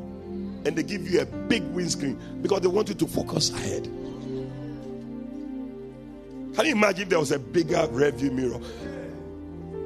and 0.65 0.77
they 0.77 0.83
give 0.83 1.09
you 1.09 1.21
a 1.21 1.27
big 1.27 1.65
windscreen 1.71 2.19
because 2.43 2.61
they 2.61 2.69
want 2.69 2.89
you 2.89 2.95
to 2.95 3.07
focus 3.07 3.51
ahead. 3.51 3.85
Can 6.55 6.67
you 6.67 6.73
imagine 6.73 7.03
if 7.03 7.09
there 7.09 7.19
was 7.19 7.33
a 7.33 7.39
bigger 7.39 7.89
rear-view 7.91 8.31
mirror? 8.31 8.61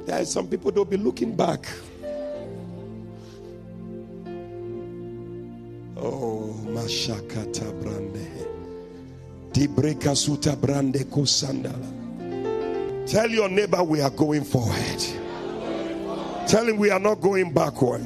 There 0.05 0.21
are 0.21 0.25
some 0.25 0.49
people 0.49 0.71
they'll 0.73 0.85
be 0.85 0.97
looking 0.97 1.35
back. 1.35 1.67
Oh, 6.05 6.53
Mashakata 6.65 7.81
Brande. 7.81 8.27
Dibreka 9.53 10.17
Suta 10.17 10.57
Brande 10.57 11.05
Kusandala. 11.05 13.07
Tell 13.07 13.31
your 13.31 13.49
neighbor 13.49 13.85
we 13.85 14.01
are 14.01 14.11
going 14.11 14.43
forward. 14.43 14.99
Tell 16.49 16.67
him 16.67 16.79
we 16.79 16.91
are 16.91 16.99
not 16.99 17.21
going 17.21 17.53
backward. 17.53 18.05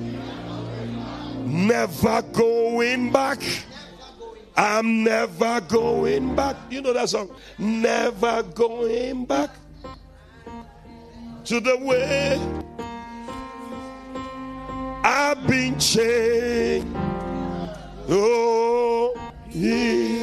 Never 1.46 2.20
going 2.32 3.12
back. 3.12 3.38
I'm 4.58 5.02
never 5.02 5.62
going 5.62 6.36
back. 6.36 6.56
You 6.68 6.82
know 6.82 6.92
that 6.92 7.08
song? 7.08 7.30
Never 7.56 8.42
going 8.42 9.24
back 9.24 9.50
to 11.44 11.60
the 11.60 11.78
way 11.78 12.38
I've 15.02 15.46
been 15.46 15.78
changed. 15.78 16.86
Oh, 18.08 19.14
yeah. 19.50 20.22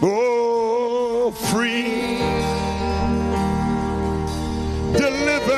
Oh, 0.00 1.30
free. 1.30 2.16
Deliver. 4.96 5.52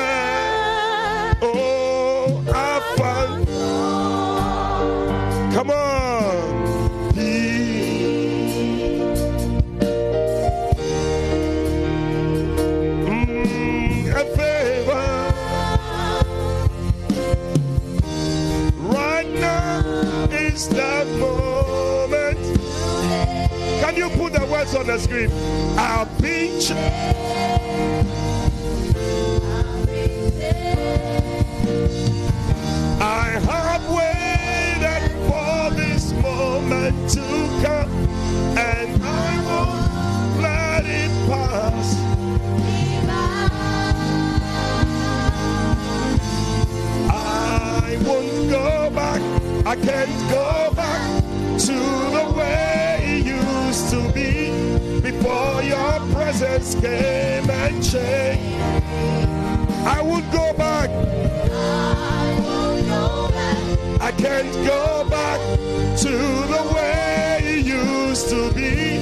Oh, 1.41 2.43
I 2.53 2.95
found. 2.97 3.47
Come 5.53 5.69
on. 5.71 5.94
Now 20.71 21.01
is 21.01 21.07
that 21.07 21.07
moment. 21.19 22.39
Can 23.81 23.95
you 23.95 24.09
put 24.09 24.33
the 24.33 24.45
words 24.45 24.75
on 24.75 24.87
the 24.87 24.97
screen? 24.99 25.29
I'll 25.77 26.05
be. 26.21 26.51
I 33.01 33.39
have 33.39 33.83
waited 33.89 35.11
for 35.27 35.75
this 35.75 36.11
moment 36.13 37.09
to 37.11 37.21
come, 37.63 37.84
can't 49.95 50.29
go 50.29 50.73
back 50.75 51.23
to 51.57 51.77
the 52.17 52.33
way 52.37 52.99
it 53.13 53.25
used 53.25 53.89
to 53.91 54.01
be 54.11 54.51
before 54.99 55.63
your 55.63 55.93
presence 56.13 56.75
came 56.75 57.49
and 57.49 57.75
changed. 57.81 58.59
I 59.87 60.01
won't 60.01 60.29
go 60.33 60.51
back. 60.53 60.89
I 64.01 64.11
can't 64.11 64.53
go 64.67 65.07
back 65.09 65.39
to 66.03 66.13
the 66.55 66.63
way 66.75 67.39
it 67.53 67.65
used 67.65 68.27
to 68.29 68.51
be 68.51 68.99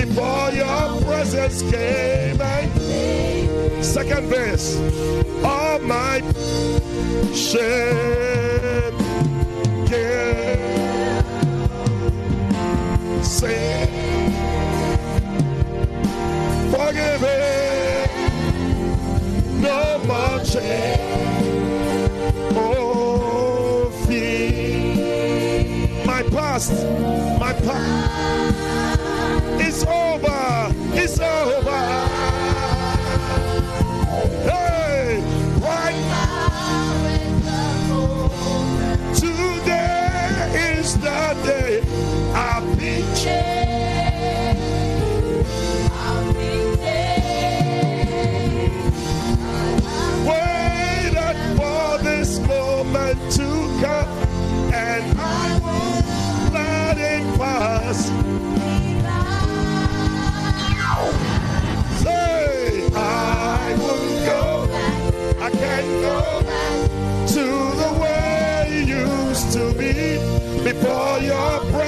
before 0.00 0.50
your 0.52 1.02
presence 1.02 1.62
came 1.62 2.40
and 2.40 3.84
second 3.84 4.28
verse 4.28 4.76
all 5.44 5.80
my 5.80 6.20
shame 7.34 9.05
forgive 16.70 17.22
no 19.60 19.98
more 20.06 20.44
shame 20.44 20.98
oh 22.56 23.90
fear 24.06 25.66
my 26.04 26.22
past 26.24 26.72
my 27.38 27.52
past 27.52 28.54
it's 29.60 29.84
over 29.86 30.65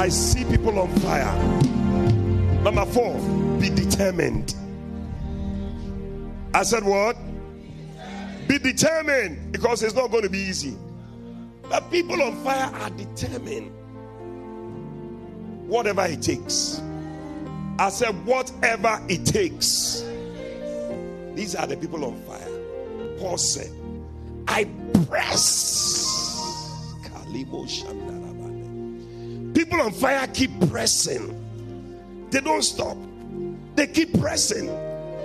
I 0.00 0.08
see 0.08 0.46
people 0.46 0.78
on 0.78 0.88
fire. 1.00 1.36
Number 2.62 2.86
four, 2.86 3.20
be 3.60 3.68
determined. 3.68 4.54
I 6.54 6.62
said, 6.62 6.84
What? 6.84 7.18
Be 8.48 8.56
determined 8.56 9.52
because 9.52 9.82
it's 9.82 9.94
not 9.94 10.10
going 10.10 10.22
to 10.22 10.30
be 10.30 10.38
easy. 10.38 10.74
But 11.68 11.90
people 11.90 12.22
on 12.22 12.42
fire 12.42 12.74
are 12.76 12.88
determined. 12.88 13.70
Whatever 15.68 16.06
it 16.06 16.22
takes. 16.22 16.80
I 17.78 17.90
said, 17.90 18.24
Whatever 18.24 19.04
it 19.06 19.26
takes. 19.26 20.02
These 21.34 21.54
are 21.56 21.66
the 21.66 21.76
people 21.76 22.06
on 22.06 22.18
fire. 22.22 23.18
Paul 23.18 23.36
said, 23.36 23.70
I 24.48 24.64
press. 25.10 25.76
Shandarabane. 27.20 28.19
People 29.60 29.82
on 29.82 29.92
fire 29.92 30.26
keep 30.28 30.50
pressing. 30.70 31.36
They 32.30 32.40
don't 32.40 32.62
stop. 32.62 32.96
They 33.74 33.86
keep 33.88 34.18
pressing. 34.18 34.70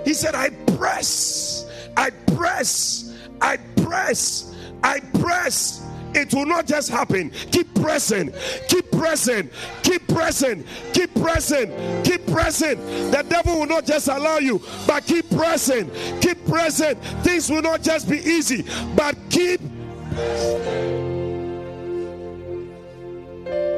He 0.04 0.12
said, 0.12 0.34
I 0.34 0.50
press. 0.76 1.64
I 1.96 2.10
press. 2.10 3.16
I 3.40 3.56
press. 3.82 4.54
I 4.84 5.00
press. 5.00 5.82
It 6.12 6.34
will 6.34 6.44
not 6.44 6.66
just 6.66 6.90
happen. 6.90 7.30
Keep 7.50 7.76
pressing. 7.76 8.30
Keep 8.68 8.92
pressing. 8.92 9.48
Keep 9.82 10.06
pressing. 10.08 10.64
Keep 10.92 11.14
pressing. 11.14 12.02
Keep 12.04 12.26
pressing. 12.26 12.78
The 13.12 13.24
devil 13.26 13.60
will 13.60 13.66
not 13.66 13.86
just 13.86 14.08
allow 14.08 14.36
you, 14.36 14.60
but 14.86 15.06
keep 15.06 15.30
pressing. 15.30 15.90
Keep 16.20 16.46
pressing. 16.46 16.96
Things 17.22 17.48
will 17.48 17.62
not 17.62 17.80
just 17.80 18.06
be 18.06 18.18
easy, 18.18 18.66
but 18.94 19.16
keep 19.30 19.62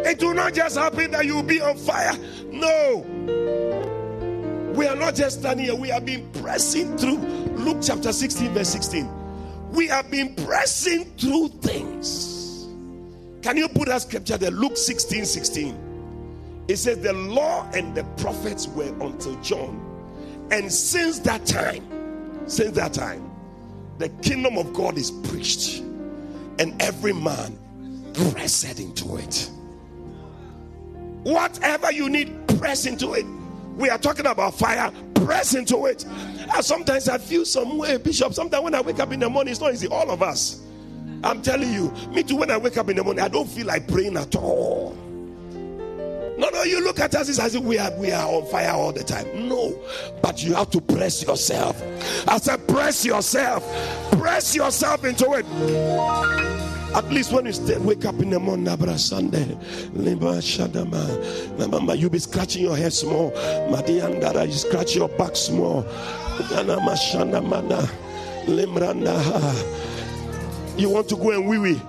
It 0.07 0.23
will 0.23 0.35
not 0.35 0.55
just 0.55 0.77
happen 0.77 1.11
that 1.13 1.27
you 1.27 1.37
will 1.37 1.43
be 1.43 1.61
on 1.61 1.77
fire. 1.77 2.17
No. 2.51 3.05
We 4.75 4.87
are 4.87 4.97
not 4.97 5.15
just 5.15 5.41
standing 5.41 5.67
here, 5.67 5.75
we 5.75 5.89
have 5.89 6.07
been 6.07 6.31
pressing 6.35 6.97
through. 6.97 7.19
Luke 7.19 7.79
chapter 7.83 8.13
16, 8.13 8.55
verse 8.55 8.69
16. 8.69 9.09
We 9.73 9.89
have 9.89 10.11
been 10.11 10.35
pressing 10.37 11.05
through 11.17 11.49
things. 11.61 12.69
Can 13.43 13.57
you 13.57 13.69
put 13.69 13.89
that 13.89 14.03
scripture 14.03 14.37
there? 14.37 14.51
Luke 14.51 14.77
16, 14.77 15.25
16. 15.25 16.65
It 16.69 16.77
says, 16.77 17.01
The 17.01 17.13
law 17.13 17.69
and 17.73 17.95
the 17.95 18.05
prophets 18.17 18.69
were 18.69 18.95
until 19.01 19.35
John. 19.41 19.85
And 20.51 20.73
since 20.73 21.19
that 21.21 21.45
time, 21.45 21.85
since 22.47 22.73
that 22.77 22.95
time, 22.95 23.31
the 23.99 24.09
kingdom 24.23 24.57
of 24.59 24.73
God 24.73 24.97
is 24.97 25.11
preached, 25.11 25.81
and 26.59 26.81
every 26.81 27.13
man 27.13 27.59
pressed 28.15 28.79
into 28.79 29.17
it. 29.17 29.51
Whatever 31.25 31.93
you 31.93 32.09
need, 32.09 32.33
press 32.59 32.87
into 32.87 33.15
it. 33.15 33.27
We 33.77 33.91
are 33.91 33.99
talking 33.99 34.27
about 34.27 34.55
fire, 34.55 34.91
press 35.15 35.55
into 35.55 35.87
it. 35.87 36.05
And 36.05 36.65
sometimes 36.65 37.09
I 37.09 37.19
feel 37.19 37.45
some 37.45 37.79
way, 37.79 37.97
Bishop. 37.97 38.35
Sometimes 38.35 38.65
when 38.65 38.75
I 38.75 38.81
wake 38.81 38.99
up 38.99 39.13
in 39.13 39.21
the 39.21 39.29
morning, 39.29 39.53
it's 39.53 39.61
not 39.61 39.73
easy. 39.73 39.89
All 39.89 40.11
of 40.11 40.23
us. 40.23 40.63
I'm 41.25 41.43
telling 41.43 41.73
you, 41.73 41.93
me 42.13 42.23
too, 42.23 42.37
when 42.37 42.51
I 42.51 42.57
wake 42.57 42.77
up 42.77 42.89
in 42.89 42.97
the 42.97 43.05
morning, 43.05 43.25
I 43.25 43.29
don't 43.29 43.49
feel 43.49 43.67
like 43.67 43.89
praying 43.89 44.17
at 44.17 44.37
all. 44.37 44.97
No, 46.39 46.49
no, 46.51 46.63
you 46.63 46.83
look 46.85 47.01
at 47.01 47.17
us 47.17 47.37
as 47.41 47.57
if 47.57 47.65
we 47.65 47.79
are 47.79 47.91
we 47.99 48.13
are 48.13 48.25
on 48.25 48.47
fire 48.47 48.71
all 48.71 48.93
the 48.93 49.03
time. 49.03 49.49
No, 49.49 49.77
but 50.23 50.45
you 50.45 50.55
have 50.55 50.71
to 50.71 50.81
press 50.81 51.25
yourself. 51.25 51.83
I 52.29 52.39
said, 52.39 52.67
press 52.69 53.05
yourself, 53.05 53.65
press 54.13 54.55
yourself 54.55 55.05
into 55.05 55.33
it. 55.33 56.58
At 56.95 57.11
least 57.13 57.33
when 57.33 57.47
you 57.47 57.53
stay, 57.53 57.77
wake 57.79 58.05
up 58.07 58.19
in 58.21 58.31
the 58.31 58.41
morning, 58.41 58.67
Abra 58.67 58.99
Sunday, 58.99 59.57
Mama, 59.95 61.95
you 61.95 62.11
be 62.11 62.19
scratching 62.19 62.63
your 62.63 62.77
head 62.77 62.93
small. 62.93 63.31
Madiandara, 63.71 64.47
you 64.47 64.53
scratch 64.53 64.97
your 64.97 65.09
back 65.11 65.37
small. 65.37 65.85
You 70.77 70.91
want 70.91 71.09
to 71.09 71.17
go 71.17 71.31
and 71.33 71.49
wee 71.49 71.59
wee. 71.59 71.81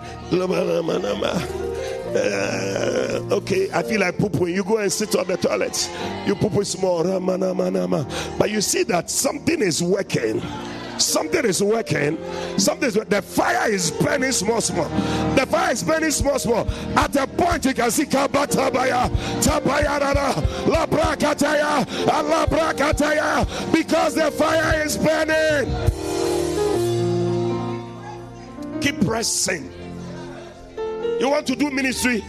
Uh, 2.11 3.19
okay, 3.31 3.69
I 3.71 3.83
feel 3.83 4.01
like 4.01 4.17
pooping. 4.17 4.47
You 4.47 4.63
go 4.63 4.77
and 4.77 4.91
sit 4.91 5.15
on 5.15 5.27
the 5.27 5.37
toilet. 5.37 5.89
You 6.25 6.35
poop 6.35 6.63
small. 6.65 7.03
But 8.37 8.49
you 8.49 8.61
see 8.61 8.83
that 8.83 9.09
something 9.09 9.61
is 9.61 9.81
working 9.81 10.41
something 10.99 11.45
is 11.45 11.61
working. 11.63 12.17
Something 12.57 12.87
is 12.87 12.93
the 12.95 13.21
fire 13.21 13.71
is 13.71 13.91
burning 13.91 14.31
small, 14.31 14.61
small. 14.61 14.89
The 15.35 15.45
fire 15.45 15.71
is 15.71 15.83
burning 15.83 16.11
small, 16.11 16.39
small. 16.39 16.69
At 16.97 17.15
a 17.15 17.27
point 17.27 17.65
you 17.65 17.73
can 17.73 17.91
see 17.91 18.05
Kabatabaya, 18.05 19.09
Tabayarada, 19.41 20.33
Labrakataya, 20.65 21.85
Alabrakataya, 22.05 23.73
because 23.73 24.15
the 24.15 24.31
fire 24.31 24.83
is 24.83 24.97
burning. 24.97 25.69
Keep 28.81 29.05
pressing. 29.05 29.71
You 31.19 31.29
want 31.29 31.45
to 31.47 31.55
do 31.55 31.69
ministry? 31.69 32.23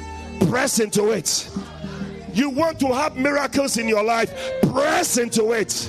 Press 0.48 0.80
into 0.80 1.10
it. 1.10 1.48
You 2.32 2.50
want 2.50 2.80
to 2.80 2.92
have 2.92 3.16
miracles 3.16 3.76
in 3.76 3.88
your 3.88 4.02
life? 4.02 4.32
Press 4.72 5.16
into 5.18 5.52
it. 5.52 5.88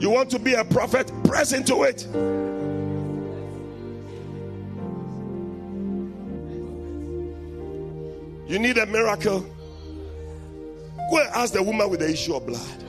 You 0.00 0.08
want 0.08 0.30
to 0.30 0.38
be 0.38 0.54
a 0.54 0.64
prophet? 0.64 1.12
Press 1.24 1.52
into 1.52 1.82
it. 1.82 2.06
You 8.50 8.58
need 8.58 8.78
a 8.78 8.86
miracle? 8.86 9.40
Go 11.10 11.18
and 11.18 11.28
ask 11.34 11.52
the 11.52 11.62
woman 11.62 11.90
with 11.90 12.00
the 12.00 12.10
issue 12.10 12.34
of 12.34 12.46
blood. 12.46 12.80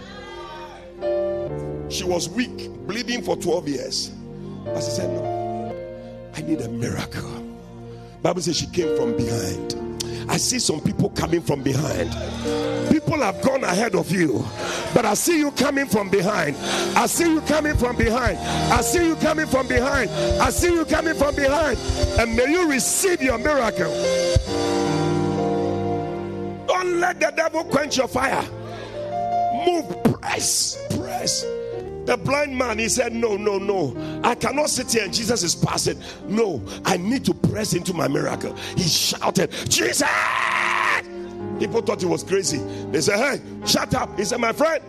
She 1.91 2.05
was 2.05 2.29
weak, 2.29 2.69
bleeding 2.87 3.21
for 3.23 3.35
12 3.35 3.67
years. 3.67 4.11
But 4.63 4.81
she 4.81 4.91
said, 4.91 5.09
No, 5.09 5.75
I 6.33 6.41
need 6.43 6.61
a 6.61 6.69
miracle. 6.69 7.29
Bible 8.21 8.41
says 8.41 8.55
she 8.55 8.67
came 8.67 8.95
from 8.95 9.17
behind. 9.17 9.75
I 10.29 10.37
see 10.37 10.59
some 10.59 10.79
people 10.79 11.09
coming 11.09 11.41
from 11.41 11.61
behind. 11.61 12.09
People 12.91 13.21
have 13.21 13.41
gone 13.41 13.63
ahead 13.63 13.95
of 13.95 14.11
you, 14.11 14.45
but 14.93 15.05
I 15.05 15.13
see 15.13 15.39
you 15.39 15.51
coming 15.51 15.85
from 15.85 16.09
behind. 16.09 16.57
I 16.97 17.05
see 17.05 17.31
you 17.31 17.39
coming 17.41 17.77
from 17.77 17.95
behind. 17.95 18.37
I 18.37 18.81
see 18.81 19.07
you 19.07 19.15
coming 19.15 19.47
from 19.47 19.65
behind. 19.65 20.09
I 20.41 20.49
see 20.49 20.73
you 20.73 20.83
coming 20.83 21.15
from 21.15 21.33
behind. 21.33 21.77
And 22.19 22.35
may 22.35 22.51
you 22.51 22.69
receive 22.69 23.21
your 23.21 23.37
miracle. 23.37 23.91
Don't 26.67 26.99
let 26.99 27.21
the 27.21 27.31
devil 27.33 27.63
quench 27.63 27.97
your 27.97 28.09
fire. 28.09 28.43
Move, 29.65 30.03
press, 30.19 30.77
press. 30.97 31.43
The 32.05 32.19
blind 32.25 32.57
man, 32.57 32.77
he 32.77 32.89
said, 32.89 33.13
No, 33.13 33.37
no, 33.37 33.57
no. 33.57 33.95
I 34.23 34.35
cannot 34.35 34.69
sit 34.69 34.91
here 34.91 35.05
and 35.05 35.13
Jesus 35.13 35.43
is 35.43 35.55
passing. 35.55 35.97
No, 36.27 36.61
I 36.83 36.97
need 36.97 37.23
to 37.25 37.33
press 37.33 37.73
into 37.73 37.93
my 37.93 38.09
miracle. 38.09 38.53
He 38.75 38.83
shouted, 38.83 39.51
Jesus! 39.69 40.09
People 41.59 41.81
thought 41.81 42.01
he 42.01 42.07
was 42.07 42.23
crazy. 42.23 42.57
They 42.91 43.01
said, 43.01 43.17
Hey, 43.17 43.41
shut 43.65 43.93
up. 43.93 44.17
He 44.17 44.25
said, 44.25 44.39
My 44.39 44.53
friend, 44.53 44.83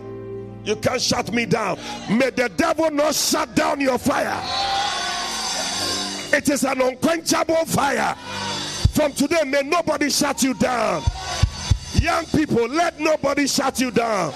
you 0.65 0.77
can't 0.77 1.01
shut 1.01 1.33
me 1.33 1.47
down. 1.47 1.79
May 2.11 2.31
the 2.31 2.49
devil 2.49 2.91
not 2.91 3.15
shut 3.15 3.55
down 3.55 3.81
your 3.81 3.99
fire. 3.99 4.41
It 6.35 6.49
is 6.49 6.65
an 6.65 6.81
unquenchable 6.81 7.67
fire. 7.67 8.15
From 8.93 9.13
today, 9.13 9.43
may 9.45 9.63
nobody 9.63 10.09
shut 10.09 10.43
you 10.43 10.55
down. 10.55 11.03
Young 11.95 12.25
people, 12.27 12.69
let 12.69 12.99
nobody 13.01 13.47
shut 13.47 13.81
you 13.81 13.91
down. 13.91 14.33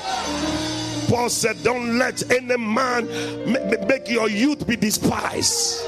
Paul 1.08 1.28
said, 1.28 1.62
Don't 1.62 1.98
let 1.98 2.30
any 2.30 2.56
man 2.56 3.06
make 3.86 4.08
your 4.08 4.28
youth 4.28 4.66
be 4.66 4.76
despised. 4.76 5.82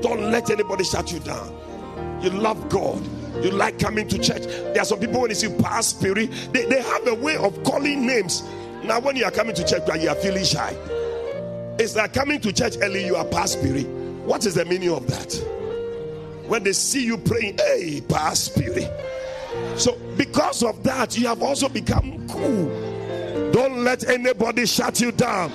Don't 0.00 0.30
let 0.30 0.50
anybody 0.50 0.84
shut 0.84 1.12
you 1.12 1.20
down. 1.20 1.54
You 2.22 2.30
love 2.30 2.68
God. 2.68 3.02
You 3.42 3.50
like 3.50 3.78
coming 3.78 4.08
to 4.08 4.18
church. 4.18 4.42
There 4.42 4.80
are 4.80 4.84
some 4.84 5.00
people 5.00 5.20
when 5.20 5.30
you 5.30 5.36
see 5.36 5.54
past 5.62 5.98
spirit, 5.98 6.30
they, 6.52 6.64
they 6.66 6.82
have 6.82 7.06
a 7.06 7.14
way 7.14 7.36
of 7.36 7.62
calling 7.64 8.06
names. 8.06 8.42
Now, 8.84 9.00
when 9.00 9.16
you 9.16 9.24
are 9.24 9.30
coming 9.30 9.54
to 9.54 9.64
church, 9.64 9.82
you 10.00 10.08
are 10.08 10.14
feeling 10.14 10.44
shy. 10.44 10.74
It's 11.78 11.94
like 11.94 12.12
coming 12.12 12.40
to 12.40 12.52
church 12.52 12.76
early, 12.82 13.04
you 13.06 13.16
are 13.16 13.24
past 13.24 13.54
spirit. 13.54 13.86
What 14.24 14.44
is 14.46 14.54
the 14.54 14.64
meaning 14.64 14.90
of 14.90 15.06
that? 15.06 15.32
When 16.48 16.64
they 16.64 16.72
see 16.72 17.04
you 17.04 17.18
praying, 17.18 17.58
hey, 17.58 18.00
past 18.08 18.46
spirit. 18.46 18.90
So, 19.76 19.96
because 20.16 20.62
of 20.62 20.82
that, 20.82 21.16
you 21.16 21.26
have 21.28 21.42
also 21.42 21.68
become 21.68 22.26
cool. 22.28 23.52
Don't 23.52 23.84
let 23.84 24.08
anybody 24.08 24.66
shut 24.66 25.00
you 25.00 25.12
down. 25.12 25.52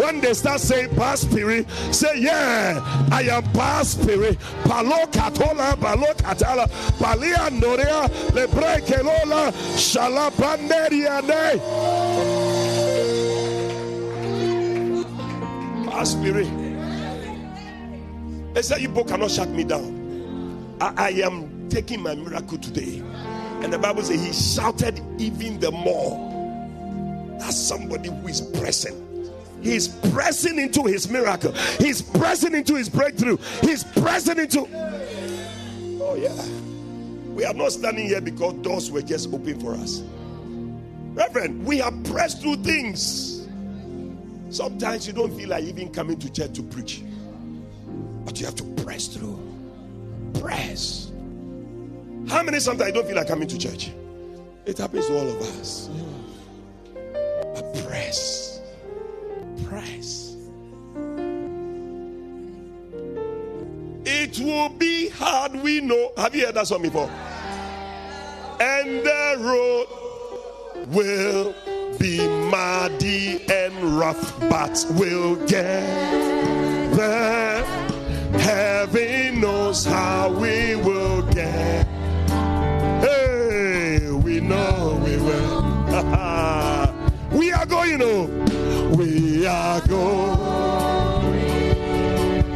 When 0.00 0.20
they 0.20 0.34
start 0.34 0.60
saying 0.60 0.94
past 0.96 1.30
spirit, 1.30 1.68
say, 1.90 2.20
Yeah, 2.20 2.80
I 3.10 3.22
am 3.22 3.42
past 3.52 4.02
spirit. 4.02 4.38
Palo 4.64 5.06
katola, 5.06 5.78
palo 5.80 6.12
katala, 6.14 6.66
palia 6.98 7.50
norea, 7.50 8.08
lebre 8.30 8.80
kelola, 8.86 9.52
shalabanderia 9.76 11.20
Past 15.90 16.12
spirit. 16.12 16.48
They 18.54 18.62
say, 18.62 18.80
You 18.80 18.92
cannot 19.04 19.30
shut 19.30 19.48
me 19.50 19.64
down. 19.64 20.76
I, 20.80 20.94
I 20.96 21.08
am 21.24 21.68
taking 21.68 22.02
my 22.02 22.14
miracle 22.14 22.58
today. 22.58 23.02
And 23.62 23.72
the 23.72 23.78
Bible 23.78 24.02
says 24.02 24.24
he 24.24 24.32
shouted 24.32 25.00
even 25.18 25.60
the 25.60 25.70
more. 25.70 26.28
That's 27.38 27.56
somebody 27.56 28.08
who 28.08 28.28
is 28.28 28.40
pressing. 28.40 29.09
He's 29.62 29.88
pressing 29.88 30.58
into 30.58 30.84
his 30.84 31.08
miracle. 31.08 31.52
He's 31.78 32.02
pressing 32.02 32.54
into 32.54 32.74
his 32.76 32.88
breakthrough. 32.88 33.36
He's 33.60 33.84
pressing 33.84 34.38
into. 34.38 34.66
Oh, 36.02 36.14
yeah. 36.16 36.34
We 37.34 37.44
are 37.44 37.54
not 37.54 37.72
standing 37.72 38.06
here 38.06 38.20
because 38.20 38.54
doors 38.54 38.90
were 38.90 39.02
just 39.02 39.32
open 39.32 39.60
for 39.60 39.74
us. 39.74 40.02
Reverend, 41.14 41.64
we 41.64 41.78
have 41.78 42.02
pressed 42.04 42.40
through 42.40 42.56
things. 42.56 43.46
Sometimes 44.50 45.06
you 45.06 45.12
don't 45.12 45.32
feel 45.36 45.48
like 45.48 45.64
even 45.64 45.90
coming 45.90 46.18
to 46.18 46.32
church 46.32 46.54
to 46.54 46.62
preach, 46.62 47.02
but 48.24 48.38
you 48.40 48.46
have 48.46 48.56
to 48.56 48.64
press 48.82 49.06
through. 49.06 49.38
Press. 50.40 51.12
How 52.28 52.42
many 52.42 52.60
sometimes 52.60 52.88
you 52.88 52.94
don't 52.94 53.06
feel 53.06 53.16
like 53.16 53.28
coming 53.28 53.48
to 53.48 53.58
church? 53.58 53.90
It 54.66 54.78
happens 54.78 55.06
to 55.06 55.18
all 55.18 55.28
of 55.28 55.40
us. 55.40 55.88
But 57.54 57.86
press. 57.86 58.49
Press. 59.66 60.36
It 64.04 64.38
will 64.40 64.68
be 64.70 65.08
hard, 65.10 65.54
we 65.56 65.80
know. 65.80 66.12
Have 66.16 66.34
you 66.34 66.46
heard 66.46 66.54
that 66.54 66.66
song 66.66 66.82
before? 66.82 67.10
And 68.60 69.04
the 69.04 69.36
road 69.38 70.86
will 70.88 71.54
be 71.98 72.26
muddy 72.50 73.42
and 73.50 73.98
rough, 73.98 74.38
but 74.48 74.84
we'll 74.90 75.36
get 75.46 75.86
there. 76.96 77.64
Heaven 78.38 79.40
knows 79.40 79.84
how 79.84 80.30
we 80.32 80.76
will 80.76 81.22
get 81.32 81.86
Hey, 83.00 84.10
we 84.10 84.40
know 84.40 85.00
we 85.04 85.16
will. 85.16 85.62
we 87.38 87.52
are 87.52 87.66
going 87.66 88.00
home. 88.00 88.49
We 89.20 89.44
are 89.46 89.80
going. 89.86 90.40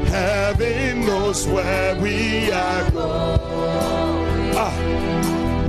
Heaven 0.07 1.05
knows 1.05 1.47
where 1.47 1.95
we 2.01 2.51
are 2.51 2.91
going. 2.91 4.55
Ah, 4.57 4.73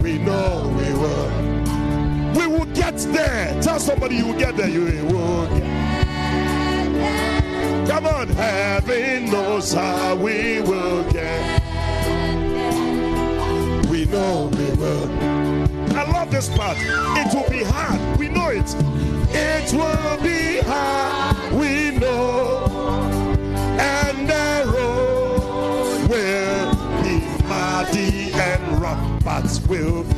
we 0.02 0.18
know 0.20 0.74
we 0.78 0.94
will. 0.94 1.30
We 2.34 2.48
will 2.48 2.64
get 2.74 2.96
there. 3.12 3.62
Tell 3.62 3.78
somebody 3.78 4.16
you 4.16 4.28
will 4.28 4.40
get 4.40 4.56
there. 4.56 4.70
You 4.70 4.86
will 4.86 5.48
get 5.48 5.60
there. 5.60 5.76
Come 7.88 8.06
on, 8.08 8.30
heaven 8.30 9.26
knows 9.32 9.74
how 9.74 10.16
we 10.16 10.62
will 10.62 11.04
get. 11.12 11.62
We 13.90 14.06
know 14.06 14.48
we 14.54 14.72
will. 14.80 15.12
I 15.98 16.04
love 16.10 16.32
this 16.32 16.48
part. 16.56 16.78
It 16.80 17.34
will 17.34 17.50
be 17.50 17.64
hard. 17.66 18.00
Know 18.46 18.52
it. 18.52 18.76
It 19.34 19.74
will 19.74 20.22
be 20.22 20.60
hard. 20.60 21.52
We 21.54 21.98
know. 21.98 22.68
And 23.80 24.30
the 24.30 24.72
road 24.72 26.08
will 26.08 26.76
be 27.02 27.16
muddy 27.48 28.32
and 28.34 28.80
rough, 28.80 29.24
but 29.24 29.60
will 29.68 30.04
be. 30.04 30.14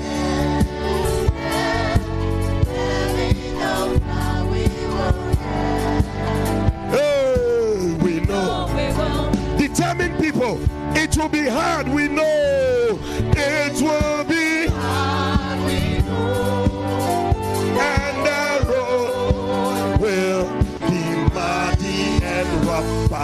we 8.04 8.20
know. 8.26 8.68
Determined 9.58 10.20
people, 10.20 10.60
it 10.98 11.16
will 11.16 11.30
be 11.30 11.48
hard. 11.48 11.88
We 11.88 12.10
know 12.10 12.77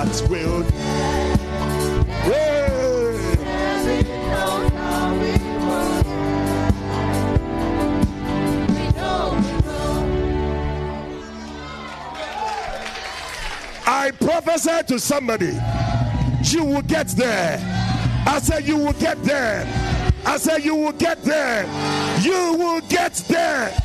hearts 0.04 0.22
will. 0.24 0.64
I 13.86 14.12
prophesy 14.12 14.84
to 14.88 15.00
somebody, 15.00 15.58
you 16.44 16.66
will 16.66 16.82
get 16.82 17.08
there. 17.10 17.60
I 18.26 18.40
said, 18.42 18.68
You 18.68 18.78
will 18.78 18.94
get 18.94 19.22
there. 19.24 19.66
I 20.26 20.38
said, 20.38 20.64
You 20.64 20.76
will 20.76 20.94
get 20.94 21.24
there. 21.24 21.64
You 22.22 22.56
will 22.58 22.82
get 22.82 23.14
there 23.28 23.83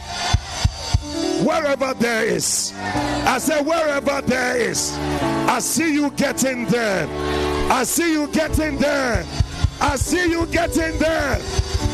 wherever 1.45 1.95
there 1.95 2.25
is. 2.25 2.73
I 2.77 3.39
said, 3.39 3.67
wherever 3.67 4.21
there 4.23 4.57
is, 4.57 4.93
I 5.49 5.59
see 5.61 5.95
you 5.95 6.11
getting 6.13 6.67
there. 6.67 7.09
I 7.71 7.85
see 7.85 8.13
you 8.13 8.29
getting 8.29 8.79
there. 8.79 9.25
I 9.81 9.97
see 9.97 10.31
you 10.31 10.47
getting 10.47 10.99
there. 10.99 11.39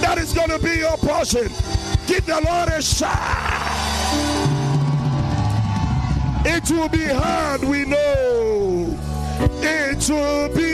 That 0.00 0.18
is 0.18 0.32
going 0.32 0.50
to 0.50 0.58
be 0.58 0.78
your 0.78 0.96
portion. 0.96 1.48
Give 2.06 2.24
the 2.24 2.40
Lord 2.44 2.68
a 2.68 2.82
shout. 2.82 3.64
It 6.46 6.70
will 6.70 6.88
be 6.88 7.06
hard, 7.06 7.64
we 7.64 7.84
know. 7.84 8.98
It 9.62 10.08
will 10.08 10.48
be 10.54 10.73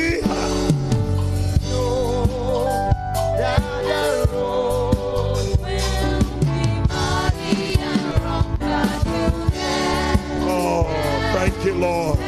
Lord. 11.80 12.18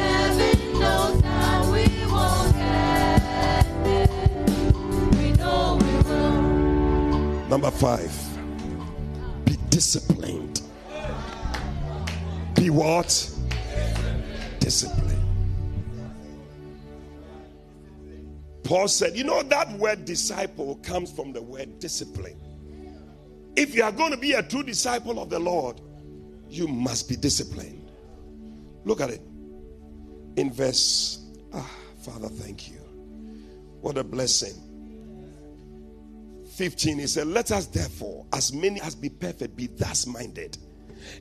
Number 7.49 7.69
five, 7.69 8.11
be 9.45 9.57
disciplined. 9.69 10.61
Be 12.55 12.71
what? 12.71 13.29
Disciplined. 14.59 15.11
Paul 18.63 18.87
said, 18.87 19.15
you 19.15 19.23
know, 19.23 19.43
that 19.43 19.71
word 19.73 20.05
disciple 20.05 20.77
comes 20.77 21.11
from 21.11 21.31
the 21.31 21.43
word 21.43 21.77
discipline. 21.77 22.39
If 23.55 23.75
you 23.75 23.83
are 23.83 23.91
going 23.91 24.11
to 24.11 24.17
be 24.17 24.33
a 24.33 24.41
true 24.41 24.63
disciple 24.63 25.21
of 25.21 25.29
the 25.29 25.37
Lord, 25.37 25.79
you 26.49 26.67
must 26.67 27.07
be 27.07 27.15
disciplined. 27.15 27.91
Look 28.83 28.99
at 28.99 29.11
it. 29.11 29.21
In 30.35 30.51
verse, 30.51 31.25
ah, 31.53 31.69
Father, 32.01 32.27
thank 32.27 32.69
you. 32.69 32.79
What 33.81 33.97
a 33.97 34.03
blessing. 34.03 34.55
15, 36.55 36.99
he 36.99 37.07
said, 37.07 37.27
Let 37.27 37.51
us 37.51 37.65
therefore, 37.67 38.25
as 38.33 38.53
many 38.53 38.79
as 38.81 38.95
be 38.95 39.09
perfect, 39.09 39.55
be 39.55 39.67
thus 39.67 40.05
minded. 40.05 40.57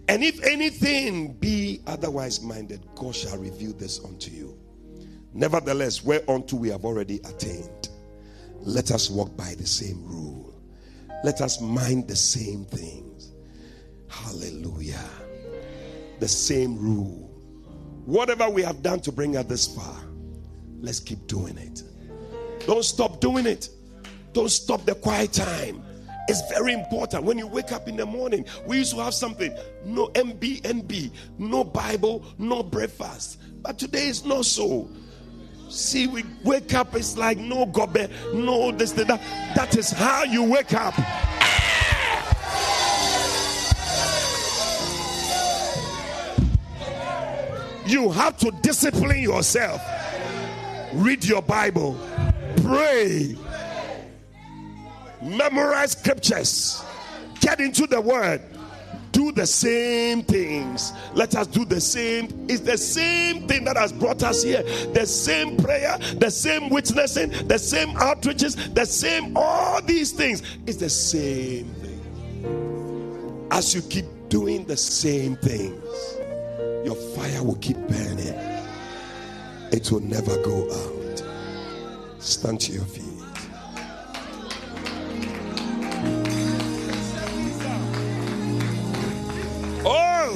And 0.09 0.23
if 0.23 0.43
anything 0.45 1.35
be 1.35 1.81
otherwise 1.87 2.41
minded, 2.41 2.87
God 2.95 3.15
shall 3.15 3.37
reveal 3.39 3.73
this 3.73 4.05
unto 4.05 4.31
you. 4.31 4.59
Nevertheless, 5.33 6.05
whereunto 6.05 6.57
we 6.57 6.69
have 6.69 6.85
already 6.85 7.17
attained, 7.25 7.89
let 8.61 8.91
us 8.91 9.11
walk 9.11 9.37
by 9.37 9.55
the 9.59 9.67
same 9.67 10.05
rule. 10.05 10.55
Let 11.25 11.41
us 11.41 11.61
mind 11.61 12.09
the 12.09 12.17
same 12.17 12.65
things. 12.65 13.33
Hallelujah. 14.09 15.09
The 16.21 16.29
same 16.29 16.79
rule. 16.79 17.32
Whatever 18.05 18.51
we 18.51 18.63
have 18.63 18.83
done 18.83 19.01
to 19.01 19.13
bring 19.13 19.37
us 19.37 19.45
this 19.47 19.67
far, 19.67 19.97
let's 20.81 21.01
keep 21.01 21.27
doing 21.27 21.57
it. 21.57 21.83
Don't 22.67 22.85
stop 22.85 23.21
doing 23.21 23.47
it. 23.47 23.69
Don't 24.33 24.51
stop 24.51 24.85
the 24.85 24.95
quiet 24.95 25.33
time. 25.33 25.83
It's 26.29 26.43
very 26.51 26.73
important. 26.73 27.25
When 27.25 27.39
you 27.39 27.47
wake 27.47 27.73
up 27.73 27.89
in 27.89 27.97
the 27.97 28.07
morning, 28.07 28.45
we 28.67 28.79
used 28.79 28.93
to 28.93 29.01
have 29.01 29.15
something 29.15 29.57
no 29.85 30.09
NBNB, 30.09 31.13
no 31.39 31.65
Bible, 31.65 32.25
no 32.39 32.63
breakfast. 32.63 33.41
But 33.63 33.79
today 33.79 34.07
is 34.07 34.25
not 34.25 34.47
so. 34.47 34.89
See, 35.69 36.07
we 36.07 36.25
wake 36.45 36.75
up, 36.75 36.95
it's 36.95 37.17
like 37.17 37.39
no 37.39 37.67
gobe, 37.67 38.11
no 38.35 38.73
this, 38.73 38.93
that. 38.93 39.07
That 39.57 39.77
is 39.77 39.91
how 39.91 40.25
you 40.25 40.45
wake 40.45 40.75
up. 40.75 40.95
You 47.87 48.11
have 48.11 48.37
to 48.39 48.51
discipline 48.63 49.21
yourself. 49.23 49.83
Read 50.93 51.25
your 51.25 51.43
Bible, 51.43 51.99
pray, 52.63 53.37
memorize 55.23 55.93
scriptures, 55.93 56.85
get 57.41 57.61
into 57.61 57.87
the 57.87 58.01
word, 58.01 58.43
do 59.13 59.33
the 59.33 59.47
same 59.47 60.23
things. 60.23 60.93
Let 61.15 61.35
us 61.35 61.47
do 61.47 61.65
the 61.65 61.81
same. 61.81 62.47
It's 62.49 62.61
the 62.61 62.77
same 62.77 63.47
thing 63.47 63.65
that 63.65 63.77
has 63.77 63.93
brought 63.93 64.23
us 64.23 64.43
here. 64.43 64.63
The 64.93 65.07
same 65.07 65.57
prayer, 65.57 65.99
the 66.19 66.31
same 66.31 66.69
witnessing, 66.71 67.31
the 67.47 67.59
same 67.59 67.89
outreaches, 67.95 68.75
the 68.75 68.85
same, 68.85 69.37
all 69.37 69.81
these 69.83 70.13
things. 70.13 70.43
It's 70.67 70.79
the 70.79 70.91
same 70.91 71.67
thing. 71.75 73.49
As 73.51 73.75
you 73.75 73.83
keep 73.83 74.07
doing 74.29 74.65
the 74.65 74.77
same 74.77 75.37
things, 75.37 75.83
your 76.85 76.95
fire 76.95 77.43
will 77.43 77.57
keep 77.57 77.77
burning. 77.89 78.35
It 79.73 79.91
will 79.91 80.01
never 80.01 80.37
go 80.43 80.71
out. 80.71 81.23
Stand 82.19 82.61
to 82.63 82.73
your 82.73 82.85
feet. 82.85 83.05
Oh! 89.85 90.33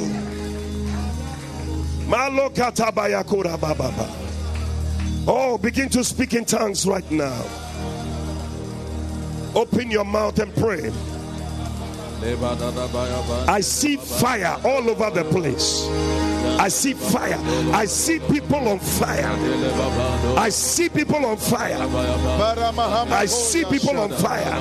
Oh, 5.29 5.59
begin 5.59 5.89
to 5.91 6.05
speak 6.05 6.35
in 6.35 6.45
tongues 6.45 6.87
right 6.87 7.09
now. 7.11 7.45
Open 9.55 9.91
your 9.91 10.05
mouth 10.05 10.39
and 10.39 10.55
pray. 10.55 10.93
I 13.49 13.61
see 13.61 13.97
fire 13.97 14.59
all 14.65 14.89
over 14.91 15.11
the 15.11 15.25
place. 15.25 16.16
I 16.59 16.69
see 16.69 16.95
fire. 16.95 17.39
I 17.75 17.85
see 17.87 18.19
people 18.19 18.69
on 18.69 18.79
fire. 18.79 19.31
I 20.37 20.49
see 20.49 20.89
people 20.89 21.25
on 21.25 21.37
fire. 21.37 21.77
I 23.13 23.27
see 23.27 23.65
people 23.65 23.99
on 23.99 24.11
fire. 24.11 24.57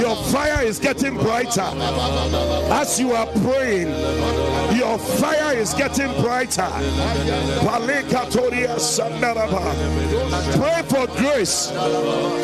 Your 0.00 0.16
fire 0.32 0.62
is 0.64 0.78
getting 0.78 1.16
brighter 1.16 1.60
as 2.72 2.98
you 2.98 3.12
are 3.12 3.26
praying. 3.26 4.49
Your 4.72 4.98
fire 4.98 5.56
is 5.56 5.74
getting 5.74 6.12
brighter. 6.20 6.68
Pray 10.56 10.82
for 10.88 11.06
grace. 11.18 11.70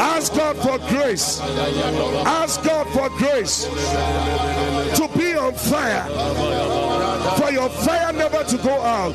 Ask 0.01 0.35
God 0.35 0.57
for 0.57 0.79
grace. 0.89 1.41
Ask 1.41 2.63
God 2.65 2.87
for 2.89 3.09
grace 3.19 3.65
to 4.97 5.09
be 5.17 5.26
on 5.47 5.55
fire. 5.55 6.05
For 7.39 7.51
your 7.53 7.69
fire 7.69 8.13
never 8.13 8.43
to 8.45 8.57
go 8.59 8.81
out. 8.81 9.15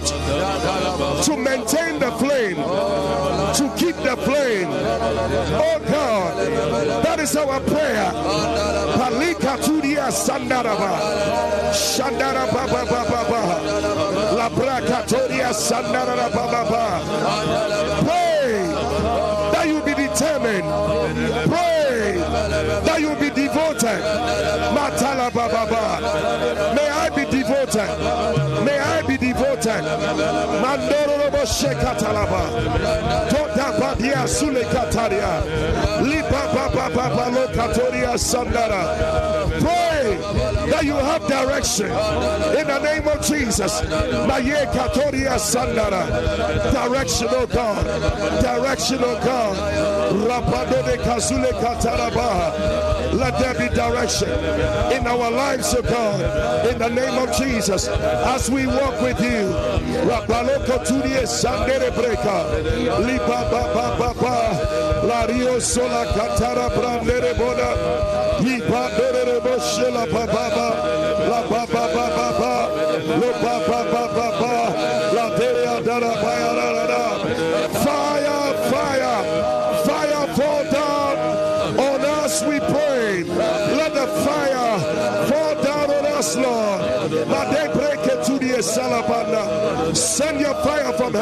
To 1.25 1.37
maintain 1.37 1.99
the 1.99 2.11
flame. 2.13 2.55
To 2.55 3.71
keep 3.77 3.95
the 3.97 4.15
flame. 4.17 4.67
Oh 4.69 5.79
God, 5.87 7.03
that 7.03 7.19
is 7.19 7.35
our 7.35 7.59
prayer. 7.61 8.11
Sandaraba. 10.11 10.91
Sandaraba. 11.73 12.61
Mandoro 31.41 31.45
robo 31.45 31.45
shekatalaba. 31.45 33.29
Toda 33.29 33.79
badia 33.79 34.27
sule 34.27 34.63
kataria. 34.65 35.41
Liba 36.03 36.47
baba 36.53 36.89
baba 36.89 37.29
lo 37.29 37.47
katoria 37.47 38.17
sandara. 38.17 39.49
Pray 39.59 40.17
that 40.71 40.85
you 40.85 40.95
have 40.95 41.27
direction 41.27 41.87
in 41.87 42.65
the 42.67 42.79
name 42.79 43.07
of 43.07 43.21
Jesus. 43.25 43.81
Direction, 46.71 47.27
oh 47.31 47.45
God. 47.47 47.85
Direction, 48.41 48.99
oh 49.01 49.19
God. 49.19 49.57
Let 53.13 53.39
there 53.39 53.53
be 53.53 53.75
direction 53.75 54.29
in 54.93 55.05
our 55.07 55.29
lives, 55.29 55.75
oh 55.77 55.81
God. 55.81 56.67
In 56.71 56.77
the 56.79 56.89
name 56.89 57.17
of 57.17 57.35
Jesus, 57.35 57.87
as 57.87 58.49
we 58.49 58.65
walk 58.65 59.01
with 59.01 59.19
you. 59.19 59.53
La 65.03 65.25
rio 65.25 65.59
sola 65.59 66.05
katara 66.13 66.69
brandere 66.69 67.33
bona. 67.37 68.31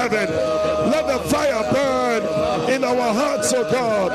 Heaven. 0.09 0.35
Let 0.91 1.07
the 1.07 1.19
fire 1.29 1.63
burn 1.71 2.71
in 2.71 2.83
our 2.83 3.13
hearts, 3.13 3.53
oh 3.53 3.63
God. 3.71 4.11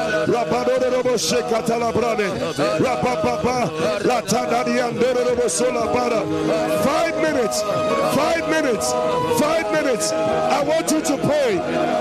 Five 6.85 7.17
minutes. 7.23 7.63
Five 7.63 8.51
minutes. 8.51 8.93
Five 9.41 9.73
minutes. 9.73 10.13
I 10.13 10.63
want 10.63 10.91
you 10.91 11.01
to 11.01 11.17
pray. 11.19 11.57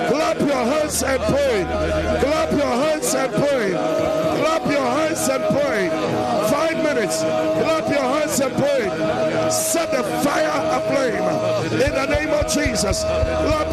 Clap 0.10 0.40
your 0.40 0.66
hands 0.66 1.04
and 1.04 1.22
pray. 1.24 1.64
Clap 2.22 2.52
your 2.52 2.62
hands 2.62 3.14
and 3.14 3.34
pray. 3.34 3.72
Clap 3.74 4.66
your 4.66 4.86
hands 4.86 5.30
and 5.30 5.44
pray. 5.44 5.90
Five 6.50 6.84
minutes. 6.84 7.22
Clap 7.22 7.90
your 7.90 8.02
hands 8.02 8.40
and 8.40 8.54
pray. 8.56 9.50
Set 9.52 9.92
the 9.92 10.04
fire 10.24 10.54
aflame 10.78 11.82
in 11.82 11.92
the 11.92 12.06
name 12.08 12.30
of 12.30 12.48
Jesus. 12.52 13.04
Clap 13.04 13.73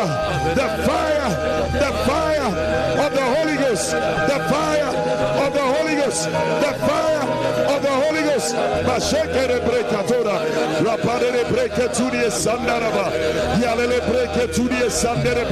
The 3.91 4.39
fire 4.49 4.87
of 5.45 5.53
the 5.53 5.59
Holy 5.59 5.95
Ghost. 5.95 6.23
The 6.25 6.73
fire 6.87 7.10
Mashekere 8.91 9.59
brekatora. 9.65 10.35
Rapare 10.83 11.31
breketuri 11.51 12.29
sandaraba. 12.29 13.05
Sandere. 14.89 15.45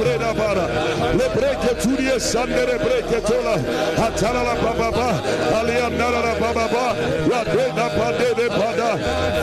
Le 1.16 2.20
sandere 2.20 2.76
breketola. 2.84 3.54
Atala 3.96 4.42
la 4.42 4.54
bababa. 4.62 5.08
Aliandara 5.58 6.20
la 6.26 6.34
bababa. 6.40 6.84
Radena 7.30 7.88
pande 7.96 8.30
de 8.36 8.48
pada. 8.58 8.90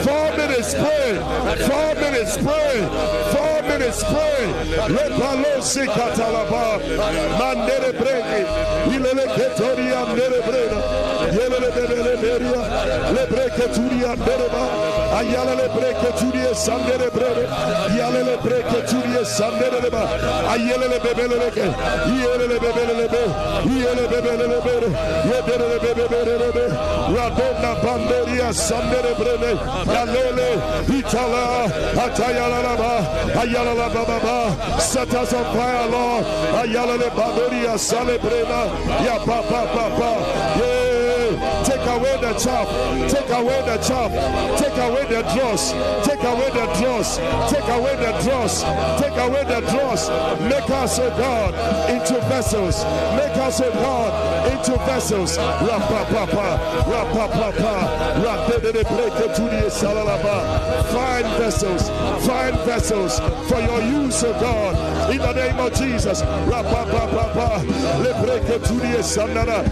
Four 0.04 0.28
minutes. 0.36 0.74
pray. 0.74 1.10
Four 1.68 1.94
minutes, 2.02 2.36
pray. 2.38 2.76
Four 3.34 3.62
minutes, 3.68 4.04
pray. 4.10 4.42
Le 4.94 5.04
palosi 5.18 5.84
katalaba. 5.86 6.78
Mandere 7.38 7.92
breki. 7.98 8.40
Ilele 8.94 9.26
ketoria. 9.34 9.98
Le 13.14 13.26
breke 13.26 13.68
turia 13.88 14.16
bereba. 14.16 14.64
Ayala 15.18 15.54
le 15.56 15.68
breke 15.74 16.10
turia 16.18 16.54
sandere 16.54 17.10
brene. 17.10 17.44
Yale 17.96 18.22
le 18.24 18.36
breke 18.44 18.78
turia 18.88 19.24
sandere 19.24 19.80
leba. 19.80 20.02
Ayele 20.52 20.88
le 20.88 20.98
bebele 21.00 21.36
leke. 21.42 21.66
Yele 22.20 22.46
le. 22.48 22.58
Yele 23.80 24.04
bebele. 24.12 24.88
Yedere 25.28 25.66
le 25.72 25.78
bebele 25.78 26.34
banderia 27.82 28.52
sandere 28.52 29.12
brene. 29.18 29.52
Yalele. 29.94 30.48
Itala. 30.98 31.44
Atayala 32.04 32.60
baba. 33.96 34.80
Set 34.80 35.14
us 35.14 35.32
on 35.32 35.44
fire, 35.54 35.88
Lord. 35.90 36.24
Ayala 36.60 36.96
le 36.98 37.10
banderia 37.10 37.78
sale 37.78 38.18
brena. 38.18 38.60
Ya 39.04 39.18
pa. 39.24 39.38
Yeah. 40.58 40.77
Take 41.98 42.06
away 42.06 42.20
the 42.20 42.38
chaff. 42.38 43.10
Take 43.10 43.30
away 43.30 43.62
the 43.66 43.76
chaff. 43.82 44.12
Take 44.56 44.78
away 44.78 45.04
the 45.06 45.22
dross. 45.34 45.72
Take 46.06 46.22
away 46.22 46.48
the 46.50 46.66
dross. 46.78 47.16
Take 47.50 47.68
away 47.68 47.96
the 47.96 48.12
dross. 48.22 48.62
Take 49.02 49.16
away 49.18 49.42
the 49.42 49.60
dross. 49.66 50.08
Make 50.42 50.70
us, 50.70 50.98
O 51.00 51.10
God, 51.18 51.54
into 51.90 52.20
vessels. 52.28 52.84
Make 53.16 53.36
us, 53.38 53.60
O 53.60 53.70
God, 53.72 54.52
into 54.52 54.78
vessels. 54.86 55.38
Rapa 55.38 56.04
papa. 56.06 56.48
Rapa 56.86 57.28
papa. 57.32 57.74
Rapa 58.22 58.62
de 58.62 58.72
break 58.72 59.34
to 59.34 59.42
the 59.42 59.66
salalaba. 59.68 60.84
Fine 60.92 61.24
vessels. 61.40 61.90
Fine 62.24 62.54
vessels 62.64 63.18
for 63.48 63.58
your 63.58 63.82
use, 64.04 64.22
O 64.22 64.32
God. 64.34 65.10
In 65.10 65.18
the 65.18 65.32
name 65.32 65.58
of 65.58 65.74
Jesus. 65.74 66.22
Rapa 66.22 66.88
papa. 66.88 67.64
Le 67.98 68.14
break 68.24 68.46
to 68.46 68.74
the 68.74 69.02
sanara. 69.02 69.66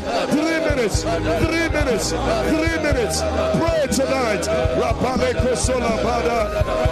Three 0.67 0.75
minutes. 0.75 1.03
Three 1.03 1.69
minutes. 1.69 2.11
Three 2.11 2.77
minutes. 2.83 3.21
Pray 3.23 3.87
tonight. 3.87 4.45
Rapale 4.81 5.31
kosola 5.39 5.95
bada. 6.03 6.39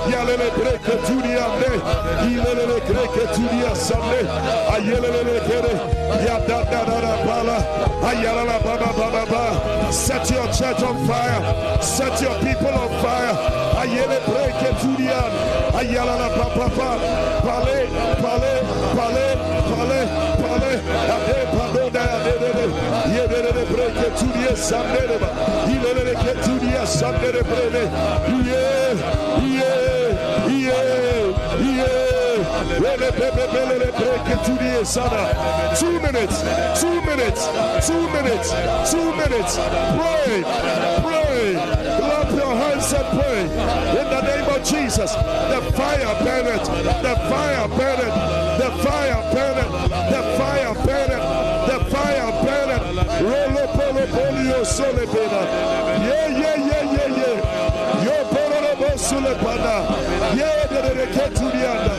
Yalele 0.06 0.48
breke 0.54 0.94
tudiande. 1.06 1.72
Ilele 2.22 2.78
breke 2.86 3.26
tudia 3.34 3.74
sande. 3.74 4.20
Ayelele 4.74 5.40
kere. 5.46 5.74
Yada 6.24 6.64
da 6.70 6.84
da 6.84 7.00
da 7.00 7.26
bala. 7.26 7.58
Ayala 8.10 8.58
baba 8.62 8.92
baba 8.96 9.26
ba. 9.26 9.92
Set 9.92 10.30
your 10.30 10.46
church 10.52 10.82
on 10.82 11.06
fire. 11.08 11.82
Set 11.82 12.20
your 12.22 12.38
people 12.40 12.68
on 12.68 12.90
fire. 13.02 13.34
Ayele 13.82 14.18
breke 14.28 14.70
tudian. 14.80 15.32
Ayala 15.74 16.28
pa 16.36 16.46
pa 16.54 16.68
pa. 16.76 16.90
Pale 17.42 17.88
pale 18.22 18.52
pale 18.94 19.26
pale 19.66 20.00
pale. 20.38 21.53
Two 35.78 36.00
minutes. 36.00 36.40
Two 36.80 37.00
minutes. 37.02 37.46
Two 37.86 38.08
minutes. 38.10 38.50
Two 38.90 39.10
minutes. 39.16 39.56
Pray. 39.56 40.42
Pray. 41.02 41.52
Clap 41.98 42.30
your 42.30 42.54
hands 42.54 42.92
and 42.92 43.08
pray. 43.18 43.42
In 43.42 44.06
the 44.10 44.22
name 44.22 44.48
of 44.54 44.64
Jesus. 44.64 45.12
The 45.14 45.72
fire 45.74 46.14
burn 46.22 46.46
it. 46.46 46.64
The 47.02 47.16
fire 47.28 47.68
burn 47.68 47.98
it. 47.98 48.14
The 48.58 48.70
fire 48.84 49.34
burn 49.34 49.58
it. 49.58 49.70
The 50.10 50.22
fire 50.38 50.73
sole 54.64 55.06
pena. 55.06 55.40
Yeah, 56.04 56.28
yeah, 56.28 56.56
yeah, 56.56 56.84
yeah, 56.92 57.08
yeah. 57.20 58.04
Yo 58.04 58.16
polo 58.32 58.72
bosule 58.80 59.34
pana. 59.42 59.76
Yeah, 60.34 60.66
de 60.66 60.80
de 60.94 61.06
keturianda. 61.14 61.94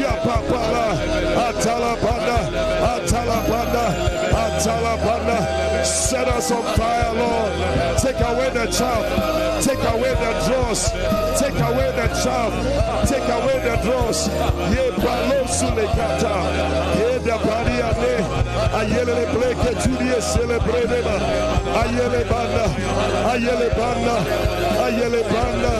Ya 0.00 0.12
papala. 0.24 0.84
Atala 1.46 1.96
panda. 2.02 2.38
Atala 2.92 3.38
panda. 3.48 3.84
Atala 4.32 4.96
panda. 5.04 5.84
Set 5.84 6.28
us 6.28 6.50
on 6.50 6.62
fire, 6.76 7.12
Lord. 7.14 7.52
Take 8.00 8.20
away 8.20 8.50
the 8.50 8.66
chaff. 8.66 9.04
Take 9.62 9.84
away 9.92 10.14
the 10.14 10.32
dross. 10.46 10.90
Take 11.38 11.60
away 11.60 11.90
the 11.92 12.08
chaff. 12.22 12.52
Take 13.08 13.28
away 13.28 13.58
the 13.60 13.76
dross. 13.84 14.28
Ye 14.72 14.90
palo 15.02 15.44
sule 15.46 15.86
kata. 15.94 16.34
Ye 16.98 17.18
da 17.24 17.38
pariane. 17.38 17.55
Ayele 18.76 19.26
bleke 19.32 19.72
tudie 19.82 20.20
celebrate 20.20 21.00
ba. 21.06 21.16
Ayele 21.80 22.22
banda. 22.30 22.64
Ayele 23.32 23.68
banda. 23.78 24.16
Ayele 24.84 25.22
banda. 25.32 25.72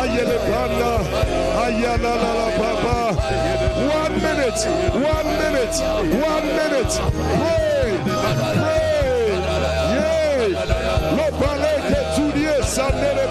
Ayele 0.00 0.38
banda. 0.48 0.90
Ayala 1.64 2.12
la 2.22 2.32
la 2.38 2.48
baba. 2.58 2.96
One 4.00 4.14
minute. 4.26 4.60
One 5.14 5.30
minute. 5.40 5.76
One 6.30 6.46
minute. 6.58 6.94
Pray. 7.40 7.90
Pray. 8.60 9.28
Yay. 9.96 10.52
Lo 11.16 11.26
baleke 11.40 12.00
tudie 12.16 12.56
sanere 12.62 13.26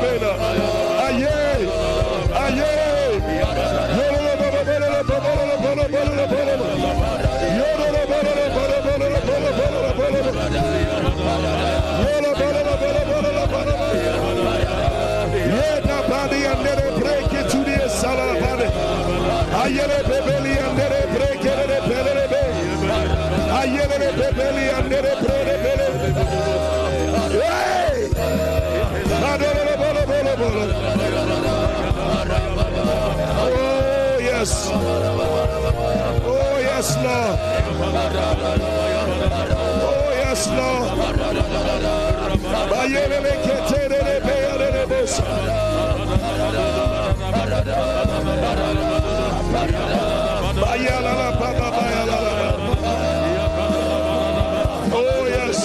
Oh 54.98 55.26
yes. 55.28 55.58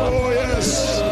Oh 0.00 0.30
yes. 0.30 1.02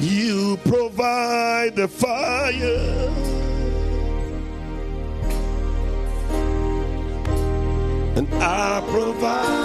You 0.00 0.58
provide 0.64 1.76
the 1.76 1.88
fire. 1.88 3.01
I 8.44 8.82
provide 8.90 9.61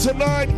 tonight. 0.00 0.49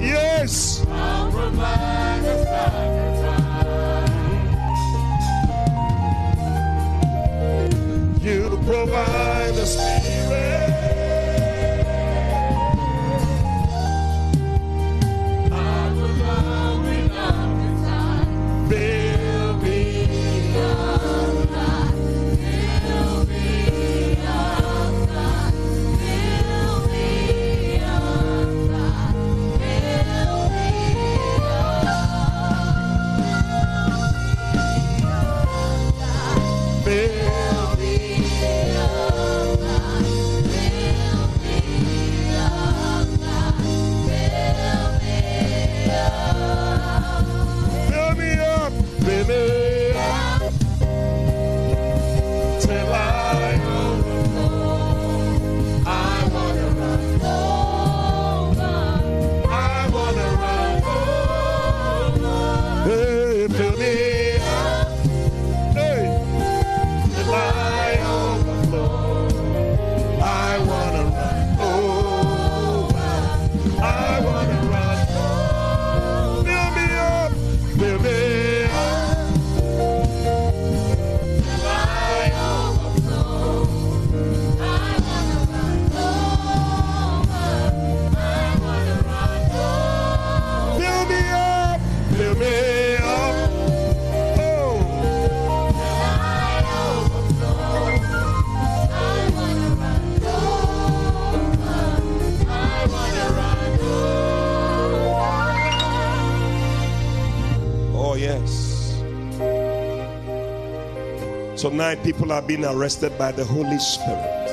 Tonight, 111.63 112.03
people 112.03 112.33
are 112.33 112.43
being 112.43 112.65
arrested 112.65 113.17
by 113.17 113.31
the 113.31 113.45
Holy 113.45 113.79
Spirit. 113.79 114.49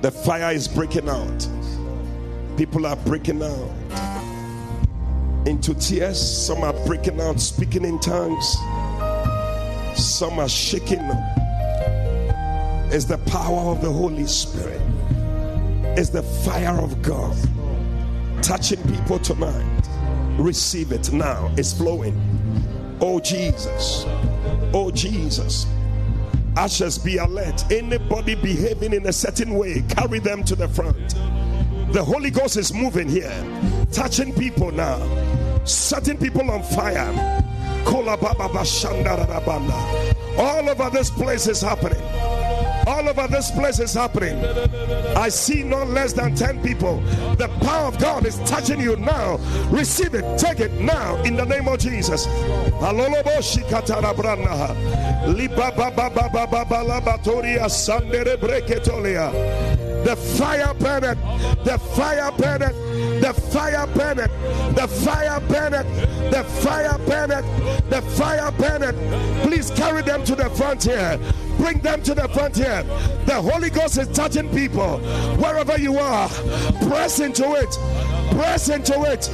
The 0.00 0.10
fire 0.10 0.50
is 0.54 0.66
breaking 0.66 1.10
out. 1.10 1.46
People 2.56 2.86
are 2.86 2.96
breaking 2.96 3.42
out 3.42 3.70
into 5.46 5.74
tears. 5.74 6.18
Some 6.18 6.64
are 6.64 6.72
breaking 6.86 7.20
out, 7.20 7.38
speaking 7.38 7.84
in 7.84 8.00
tongues. 8.00 8.54
Some 9.94 10.38
are 10.38 10.48
shaking. 10.48 11.06
It's 12.90 13.04
the 13.04 13.18
power 13.26 13.72
of 13.72 13.82
the 13.82 13.92
Holy 13.92 14.26
Spirit. 14.26 14.80
It's 15.98 16.08
the 16.08 16.22
fire 16.22 16.80
of 16.80 17.02
God 17.02 17.36
touching 18.42 18.82
people 18.84 19.18
tonight. 19.18 19.86
Receive 20.38 20.92
it 20.92 21.12
now. 21.12 21.52
It's 21.58 21.74
flowing. 21.74 22.27
Oh 23.00 23.20
Jesus. 23.20 24.04
Oh 24.74 24.90
Jesus. 24.90 25.66
Ashes 26.56 26.98
be 26.98 27.18
alert. 27.18 27.70
Anybody 27.70 28.34
behaving 28.34 28.92
in 28.92 29.06
a 29.06 29.12
certain 29.12 29.54
way, 29.54 29.82
carry 29.88 30.18
them 30.18 30.42
to 30.44 30.56
the 30.56 30.68
front. 30.68 31.14
The 31.92 32.04
Holy 32.04 32.30
Ghost 32.30 32.56
is 32.56 32.74
moving 32.74 33.08
here, 33.08 33.32
touching 33.92 34.34
people 34.34 34.72
now, 34.72 34.98
setting 35.64 36.18
people 36.18 36.50
on 36.50 36.62
fire. 36.62 37.44
All 37.86 38.08
over 40.68 40.90
this 40.90 41.10
place 41.10 41.46
is 41.46 41.60
happening. 41.60 42.02
All 42.86 43.08
over 43.08 43.28
this 43.28 43.50
place 43.52 43.78
is 43.78 43.94
happening. 43.94 44.36
I 45.18 45.30
see 45.30 45.64
no 45.64 45.82
less 45.82 46.12
than 46.12 46.36
10 46.36 46.62
people. 46.62 47.00
The 47.38 47.48
power 47.60 47.88
of 47.88 47.98
God 47.98 48.24
is 48.24 48.38
touching 48.48 48.80
you 48.80 48.94
now. 48.94 49.38
Receive 49.68 50.14
it, 50.14 50.38
take 50.38 50.60
it 50.60 50.72
now 50.74 51.16
in 51.24 51.34
the 51.34 51.44
name 51.44 51.66
of 51.66 51.80
Jesus. 51.80 52.26
The 60.04 60.16
fire 60.16 60.74
burneth, 60.74 61.18
the 61.64 61.78
fire 61.96 62.30
burneth, 62.38 63.17
the 63.28 63.34
fire 63.34 63.86
burneth, 63.88 64.30
the 64.74 64.88
fire 64.88 65.40
burneth, 65.40 65.86
the 66.30 66.44
fire 66.62 66.98
burneth, 67.06 67.90
the 67.90 68.00
fire 68.00 68.50
burneth. 68.52 68.96
Please 69.42 69.70
carry 69.72 70.00
them 70.00 70.24
to 70.24 70.34
the 70.34 70.48
front 70.50 70.82
here. 70.82 71.18
Bring 71.58 71.78
them 71.80 72.02
to 72.04 72.14
the 72.14 72.26
front 72.28 72.56
here. 72.56 72.82
The 73.26 73.34
Holy 73.34 73.68
Ghost 73.68 73.98
is 73.98 74.08
touching 74.08 74.48
people 74.48 74.98
wherever 75.36 75.78
you 75.78 75.98
are. 75.98 76.28
Press 76.88 77.20
into 77.20 77.52
it. 77.54 77.76
Press 78.30 78.70
into 78.70 79.02
it. 79.02 79.28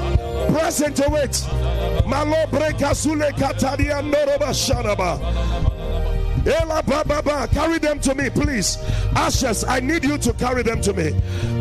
Press 0.53 0.81
into 0.81 1.05
it. 1.15 1.47
Malo 2.09 2.47
breka 2.47 2.95
sule 2.97 3.31
kataria 3.33 4.03
noroba 4.03 4.51
sharaba. 4.51 5.21
Carry 7.53 7.79
them 7.79 8.01
to 8.01 8.15
me, 8.15 8.29
please. 8.29 8.77
Ashes, 9.15 9.65
I 9.65 9.79
need 9.79 10.05
you 10.05 10.19
to 10.19 10.33
carry 10.33 10.65
them 10.65 10.81
to 10.83 10.93
me. 10.93 11.12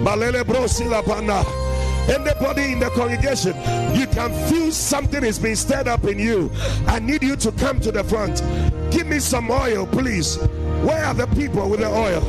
Malele 0.01 0.43
bro. 0.45 1.72
Anybody 2.09 2.73
in 2.73 2.79
the 2.79 2.89
congregation, 2.89 3.55
you 3.97 4.07
can 4.07 4.33
feel 4.49 4.71
something 4.71 5.23
is 5.23 5.39
being 5.39 5.55
stirred 5.55 5.87
up 5.87 6.03
in 6.03 6.19
you. 6.19 6.51
I 6.87 6.99
need 6.99 7.23
you 7.23 7.35
to 7.37 7.51
come 7.53 7.79
to 7.79 7.91
the 7.91 8.03
front. 8.03 8.43
Give 8.91 9.07
me 9.07 9.19
some 9.19 9.49
oil, 9.49 9.87
please. 9.87 10.37
Where 10.83 11.05
are 11.05 11.13
the 11.13 11.27
people 11.27 11.69
with 11.69 11.79
the 11.79 11.87
oil? 11.87 12.21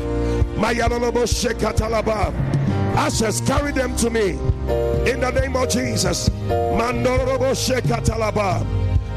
Ashes, 2.97 3.41
carry 3.41 3.73
them 3.73 3.97
to 3.97 4.11
me. 4.11 4.31
In 5.11 5.21
the 5.21 5.31
name 5.35 5.57
of 5.57 5.69
Jesus. 5.69 6.29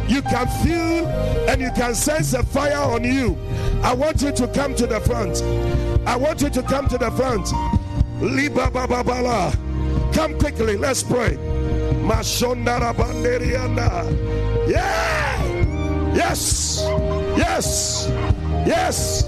You 0.08 0.22
can 0.22 0.48
feel 0.64 1.08
and 1.48 1.62
you 1.62 1.70
can 1.76 1.94
sense 1.94 2.34
a 2.34 2.42
fire 2.44 2.78
on 2.78 3.04
you. 3.04 3.38
I 3.84 3.94
want 3.94 4.22
you 4.24 4.32
to 4.32 4.48
come 4.48 4.74
to 4.76 4.88
the 4.88 5.00
front. 5.02 5.44
I 6.08 6.16
want 6.16 6.42
you 6.42 6.50
to 6.50 6.64
come 6.64 6.88
to 6.88 6.98
the 6.98 7.12
front. 7.12 7.52
Liba 8.20 8.72
baba 8.72 9.04
bala. 9.04 9.54
Come 10.14 10.38
quickly. 10.38 10.78
Let's 10.78 11.04
pray. 11.04 11.38
Yeah. 14.68 15.44
Yes. 16.14 16.82
Yes. 17.38 18.10
Yes. 18.66 19.24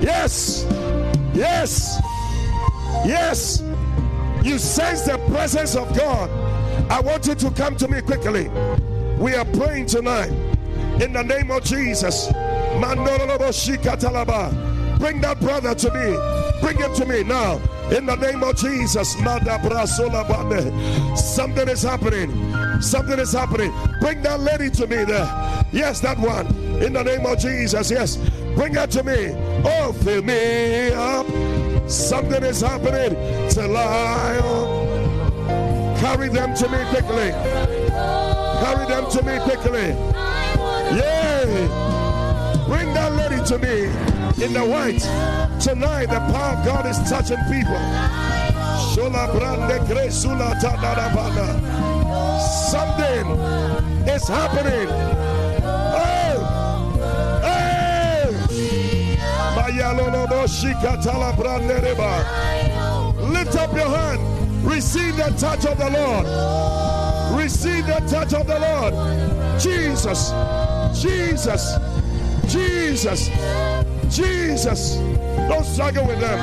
Yes. 0.00 0.66
Yes. 1.34 2.00
Yes. 3.04 3.62
You 4.42 4.58
sense 4.58 5.02
the 5.02 5.18
presence 5.28 5.76
of 5.76 5.94
God. 5.96 6.30
I 6.90 7.00
want 7.00 7.26
you 7.26 7.34
to 7.34 7.50
come 7.50 7.76
to 7.76 7.88
me 7.88 8.00
quickly. 8.00 8.48
We 9.18 9.34
are 9.34 9.44
praying 9.44 9.86
tonight 9.86 10.30
in 11.00 11.12
the 11.12 11.22
name 11.22 11.50
of 11.50 11.62
Jesus. 11.62 12.26
Bring 14.98 15.20
that 15.20 15.38
brother 15.40 15.74
to 15.74 15.92
me. 15.92 16.60
Bring 16.60 16.76
him 16.78 16.94
to 16.94 17.06
me 17.06 17.22
now. 17.22 17.60
In 17.90 18.06
the 18.06 18.14
name 18.16 18.42
of 18.44 18.56
Jesus. 18.56 19.12
Something 21.34 21.68
is 21.68 21.82
happening. 21.82 22.80
Something 22.80 23.18
is 23.18 23.32
happening. 23.32 23.72
Bring 24.00 24.22
that 24.22 24.40
lady 24.40 24.70
to 24.70 24.86
me 24.86 25.04
there. 25.04 25.26
Yes, 25.72 26.00
that 26.00 26.18
one. 26.18 26.46
In 26.82 26.92
the 26.92 27.02
name 27.02 27.26
of 27.26 27.38
Jesus. 27.38 27.90
Yes. 27.90 28.16
Bring 28.54 28.74
her 28.74 28.86
to 28.86 29.02
me. 29.02 29.34
Oh, 29.64 29.92
fill 29.92 30.22
me 30.22 30.92
up. 30.92 31.26
Something 31.90 32.44
is 32.44 32.60
happening. 32.60 33.16
Till 33.50 33.76
I 33.76 34.38
carry 36.00 36.28
them 36.28 36.54
to 36.54 36.68
me 36.68 36.78
quickly. 36.90 37.30
Carry 38.60 38.86
them 38.86 39.10
to 39.10 39.22
me 39.22 39.38
quickly. 39.40 39.94
Yay! 40.96 41.68
Bring 42.66 42.94
that 42.94 43.12
lady 43.16 43.44
to 43.46 43.58
me 43.58 43.84
in 44.44 44.52
the 44.52 44.64
white. 44.64 45.49
Tonight, 45.60 46.06
the 46.06 46.18
power 46.32 46.56
of 46.56 46.64
God 46.64 46.86
is 46.86 46.96
touching 47.10 47.36
people. 47.50 47.76
Something 52.70 53.26
is 54.08 54.26
happening. 54.26 54.88
Oh! 55.92 56.36
Hey! 57.42 58.34
Lift 63.18 63.56
up 63.56 63.74
your 63.74 63.88
hand. 63.88 64.66
Receive 64.66 65.16
the 65.16 65.30
touch 65.38 65.66
of 65.66 65.76
the 65.76 65.90
Lord. 65.90 66.26
Receive 67.38 67.86
the 67.86 68.00
touch 68.08 68.32
of 68.32 68.46
the 68.46 68.58
Lord. 68.58 68.94
Jesus. 69.60 70.32
Jesus. 71.00 71.76
Jesus. 72.48 73.30
Jesus. 74.10 74.96
Don't 75.48 75.64
struggle 75.64 76.06
with 76.06 76.20
them. 76.20 76.38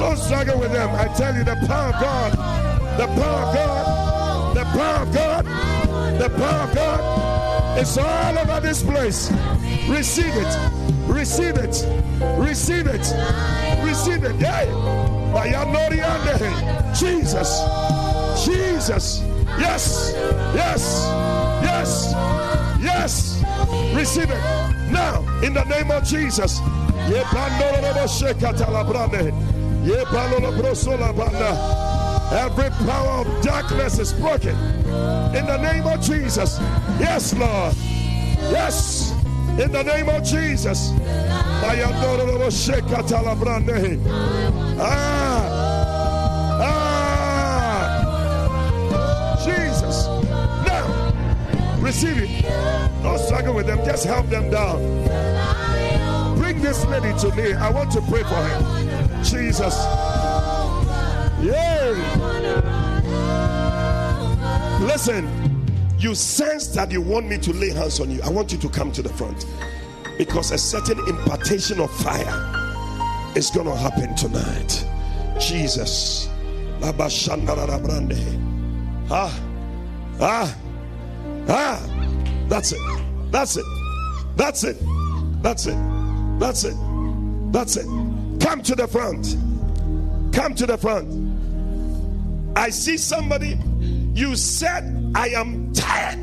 Don't 0.00 0.18
struggle 0.18 0.58
with 0.58 0.72
them. 0.72 0.90
I 0.94 1.08
tell 1.16 1.34
you, 1.34 1.44
the 1.44 1.56
power 1.66 1.92
of 1.92 2.00
God, 2.00 2.32
the 2.98 3.06
power 3.06 3.42
of 3.42 3.54
God, 3.54 4.56
the 4.56 4.64
power 4.64 5.02
of 5.02 5.14
God, 5.14 5.44
the 6.20 6.28
power 6.30 6.68
of 6.68 6.74
God 6.74 7.78
is 7.78 7.98
all 7.98 8.38
over 8.38 8.60
this 8.60 8.82
place. 8.82 9.30
Receive 9.88 10.34
it. 10.34 10.58
Receive 11.06 11.56
it. 11.56 11.86
Receive 12.38 12.86
it. 12.86 13.12
Receive 13.82 14.24
it. 14.24 14.36
Hey. 14.36 14.70
By 15.32 15.46
your. 15.46 15.64
Jesus. 16.94 17.60
Jesus. 18.44 19.20
Yes. 19.58 20.12
Yes. 20.54 21.04
Yes. 21.62 22.12
Yes. 22.80 23.44
Receive 23.94 24.30
it. 24.30 24.73
Now, 24.94 25.26
in 25.42 25.52
the 25.52 25.64
name 25.64 25.90
of 25.90 26.04
Jesus. 26.04 26.60
Every 32.32 32.70
power 32.86 33.26
of 33.26 33.42
darkness 33.42 33.98
is 33.98 34.12
broken. 34.12 34.56
In 35.34 35.46
the 35.46 35.58
name 35.60 35.86
of 35.86 36.00
Jesus. 36.00 36.58
Yes, 37.00 37.34
Lord. 37.34 37.74
Yes. 38.54 39.12
In 39.58 39.72
the 39.72 39.82
name 39.82 40.08
of 40.08 40.22
Jesus. 40.22 40.92
Ah. 44.80 45.43
Receive 51.84 52.16
it. 52.18 52.42
Don't 53.02 53.18
struggle 53.18 53.54
with 53.54 53.66
them. 53.66 53.84
Just 53.84 54.06
help 54.06 54.28
them 54.28 54.50
down. 54.50 54.78
Bring 56.38 56.60
this 56.60 56.84
lady 56.86 57.16
to 57.20 57.34
me. 57.36 57.52
I 57.52 57.70
want 57.70 57.90
to 57.92 58.00
pray 58.02 58.22
for 58.22 58.34
her. 58.34 59.22
Jesus. 59.22 59.76
Yay. 61.42 61.92
Listen, 64.80 65.28
you 65.98 66.14
sense 66.14 66.68
that 66.68 66.90
you 66.90 67.00
want 67.00 67.28
me 67.28 67.38
to 67.38 67.52
lay 67.52 67.70
hands 67.70 68.00
on 68.00 68.10
you. 68.10 68.20
I 68.22 68.30
want 68.30 68.52
you 68.52 68.58
to 68.58 68.68
come 68.68 68.90
to 68.92 69.02
the 69.02 69.10
front 69.10 69.46
because 70.18 70.52
a 70.52 70.58
certain 70.58 70.98
impartation 71.08 71.80
of 71.80 71.90
fire 71.98 73.32
is 73.36 73.50
going 73.50 73.66
to 73.66 73.74
happen 73.76 74.14
tonight. 74.16 74.86
Jesus. 75.38 76.28
Ah, 79.10 79.40
ah, 80.20 80.56
ah. 81.48 81.80
That's 82.48 82.72
it. 82.72 82.80
That's 83.30 83.56
it. 83.56 83.64
That's 84.36 84.64
it. 84.64 84.76
That's 85.42 85.66
it. 85.66 85.76
That's 86.38 86.64
it. 86.64 86.76
That's 87.52 87.76
it. 87.76 87.86
Come 88.40 88.62
to 88.62 88.74
the 88.74 88.86
front. 88.86 89.36
Come 90.34 90.54
to 90.54 90.66
the 90.66 90.76
front. 90.76 92.56
I 92.56 92.70
see 92.70 92.96
somebody. 92.96 93.58
You 94.14 94.36
said, 94.36 95.12
I 95.14 95.28
am 95.28 95.72
tired 95.72 96.18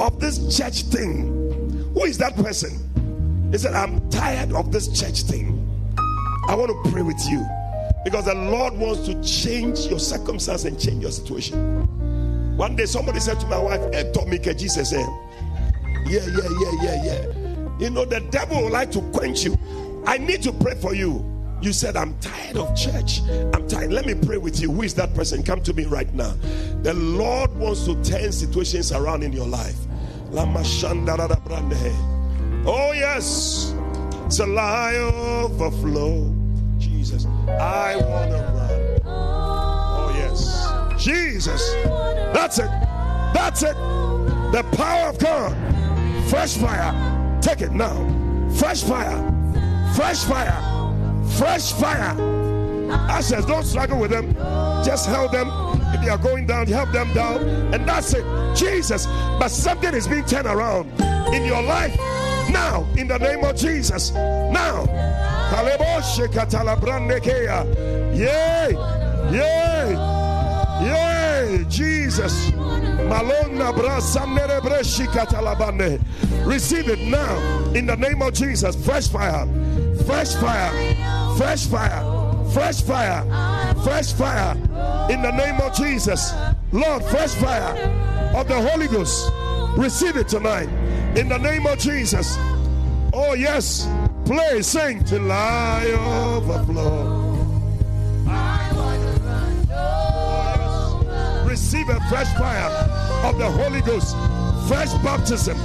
of 0.00 0.20
this 0.20 0.56
church 0.56 0.82
thing. 0.84 1.90
Who 1.94 2.04
is 2.04 2.18
that 2.18 2.34
person? 2.36 3.50
He 3.52 3.58
said, 3.58 3.74
I'm 3.74 4.08
tired 4.10 4.52
of 4.52 4.72
this 4.72 4.88
church 4.88 5.22
thing. 5.22 5.60
I 6.48 6.54
want 6.54 6.70
to 6.70 6.90
pray 6.90 7.02
with 7.02 7.20
you 7.28 7.46
because 8.04 8.26
the 8.26 8.34
Lord 8.34 8.74
wants 8.74 9.06
to 9.06 9.22
change 9.22 9.86
your 9.86 9.98
circumstance 9.98 10.64
and 10.64 10.78
change 10.78 11.02
your 11.02 11.12
situation. 11.12 11.88
One 12.56 12.76
day 12.76 12.86
somebody 12.86 13.20
said 13.20 13.40
to 13.40 13.46
my 13.46 13.58
wife, 13.58 13.80
eh, 13.92 14.04
Hey, 14.04 14.12
Tommy, 14.12 14.38
Jesus 14.38 14.90
said, 14.90 15.06
Yeah, 16.06 16.20
yeah, 16.26 16.48
yeah, 16.60 16.82
yeah, 16.82 17.04
yeah. 17.04 17.78
You 17.80 17.90
know, 17.90 18.04
the 18.04 18.20
devil 18.30 18.62
would 18.62 18.72
like 18.72 18.92
to 18.92 19.00
quench 19.12 19.44
you. 19.44 19.58
I 20.06 20.18
need 20.18 20.42
to 20.42 20.52
pray 20.52 20.74
for 20.76 20.94
you. 20.94 21.24
You 21.60 21.72
said, 21.72 21.96
I'm 21.96 22.16
tired 22.18 22.56
of 22.56 22.76
church. 22.76 23.20
I'm 23.54 23.66
tired. 23.66 23.90
Let 23.92 24.06
me 24.06 24.14
pray 24.14 24.36
with 24.36 24.60
you. 24.60 24.70
Who 24.70 24.82
is 24.82 24.94
that 24.94 25.14
person? 25.14 25.42
Come 25.42 25.62
to 25.62 25.72
me 25.72 25.84
right 25.84 26.12
now. 26.12 26.34
The 26.82 26.94
Lord 26.94 27.54
wants 27.56 27.86
to 27.86 27.94
turn 28.04 28.30
situations 28.32 28.92
around 28.92 29.22
in 29.22 29.32
your 29.32 29.46
life. 29.46 29.78
Oh, 32.66 32.92
yes. 32.92 33.74
It's 34.26 34.38
a 34.40 34.46
lie 34.46 34.94
overflow. 34.94 36.34
Jesus. 36.78 37.26
I 37.48 37.96
want 37.96 38.30
to 38.30 38.52
run. 38.54 38.73
Jesus. 41.04 41.74
That's 42.32 42.58
it. 42.58 42.70
That's 43.34 43.62
it. 43.62 43.76
The 43.76 44.66
power 44.72 45.10
of 45.10 45.18
God. 45.18 45.52
Fresh 46.30 46.56
fire. 46.56 47.38
Take 47.42 47.60
it 47.60 47.72
now. 47.72 47.94
Fresh 48.56 48.84
fire. 48.84 49.20
Fresh 49.94 50.24
fire. 50.24 51.22
Fresh 51.36 51.72
fire. 51.74 52.16
I 52.90 53.20
says, 53.20 53.44
don't 53.44 53.64
struggle 53.64 53.98
with 53.98 54.12
them. 54.12 54.34
Just 54.82 55.06
help 55.06 55.32
them. 55.32 55.50
If 55.92 56.00
they 56.00 56.08
are 56.08 56.16
going 56.16 56.46
down, 56.46 56.68
help 56.68 56.90
them 56.90 57.12
down. 57.12 57.42
And 57.74 57.86
that's 57.86 58.14
it. 58.14 58.24
Jesus. 58.56 59.04
But 59.06 59.48
something 59.48 59.92
is 59.92 60.08
being 60.08 60.24
turned 60.24 60.46
around 60.46 60.90
in 61.34 61.44
your 61.44 61.62
life 61.62 61.94
now, 62.50 62.86
in 62.96 63.08
the 63.08 63.18
name 63.18 63.44
of 63.44 63.56
Jesus. 63.56 64.12
Now. 64.12 64.86
Yay! 68.14 68.72
Yay! 69.30 70.13
Yay! 70.84 71.64
Jesus. 71.68 72.52
Receive 76.44 76.88
it 76.88 77.00
now 77.00 77.72
in 77.74 77.86
the 77.86 77.96
name 77.96 78.22
of 78.22 78.34
Jesus. 78.34 78.76
Fresh 78.84 79.08
fire. 79.08 79.46
Fresh 80.04 80.34
fire. 80.34 81.36
Fresh 81.36 81.66
fire. 81.66 82.44
Fresh 82.52 82.82
fire. 82.82 83.74
Fresh 83.82 84.12
fire. 84.12 84.54
In 85.10 85.22
the 85.22 85.32
name 85.32 85.60
of 85.60 85.74
Jesus. 85.74 86.32
Lord, 86.72 87.04
fresh 87.04 87.34
fire 87.34 87.74
of 88.34 88.48
the 88.48 88.60
Holy 88.60 88.88
Ghost. 88.88 89.30
Receive 89.76 90.16
it 90.16 90.28
tonight. 90.28 90.68
In 91.16 91.28
the 91.28 91.38
name 91.38 91.66
of 91.66 91.78
Jesus. 91.78 92.36
Oh, 93.12 93.34
yes. 93.36 93.88
Play, 94.24 94.62
sing 94.62 95.04
till 95.04 95.30
I 95.30 95.84
overflow. 95.92 97.23
Receive 101.84 102.02
a 102.02 102.08
fresh 102.08 102.32
fire 102.38 102.70
of 103.24 103.36
the 103.36 103.50
Holy 103.50 103.82
Ghost. 103.82 104.16
Fresh 104.68 104.90
baptism. 105.02 105.58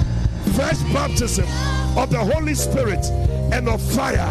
Fresh 0.52 0.78
baptism 0.92 1.46
of 1.96 2.10
the 2.10 2.18
Holy 2.18 2.52
Spirit 2.52 3.02
and 3.52 3.66
of 3.66 3.80
fire 3.80 4.28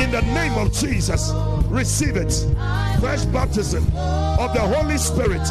in 0.00 0.12
the 0.12 0.20
name 0.22 0.52
of 0.54 0.72
Jesus. 0.72 1.32
Receive 1.66 2.16
it. 2.16 2.32
Fresh 3.00 3.24
baptism 3.26 3.84
of 4.38 4.54
the 4.54 4.60
Holy 4.60 4.96
Spirit 4.96 5.42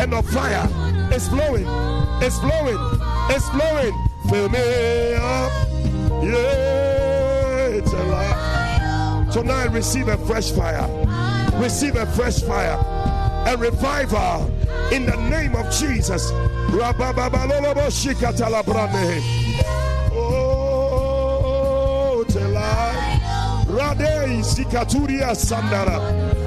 and 0.00 0.12
of 0.12 0.28
fire. 0.28 0.66
It's 1.12 1.28
flowing. 1.28 1.66
It's 2.20 2.38
flowing. 2.40 3.00
It's 3.30 3.48
flowing. 3.50 4.08
Fill 4.28 4.48
me 4.48 5.14
up. 5.14 5.52
Yeah. 6.24 7.78
It's 7.78 7.92
alive. 7.92 9.32
Tonight, 9.32 9.66
receive 9.66 10.08
a 10.08 10.16
fresh 10.26 10.50
fire. 10.50 10.88
Receive 11.62 11.94
a 11.94 12.06
fresh 12.06 12.40
fire. 12.40 12.76
A 13.46 13.56
revival 13.56 14.57
in 14.92 15.06
the 15.06 15.16
name 15.28 15.54
of 15.54 15.70
Jesus. 15.72 16.30
Oh, 20.12 20.68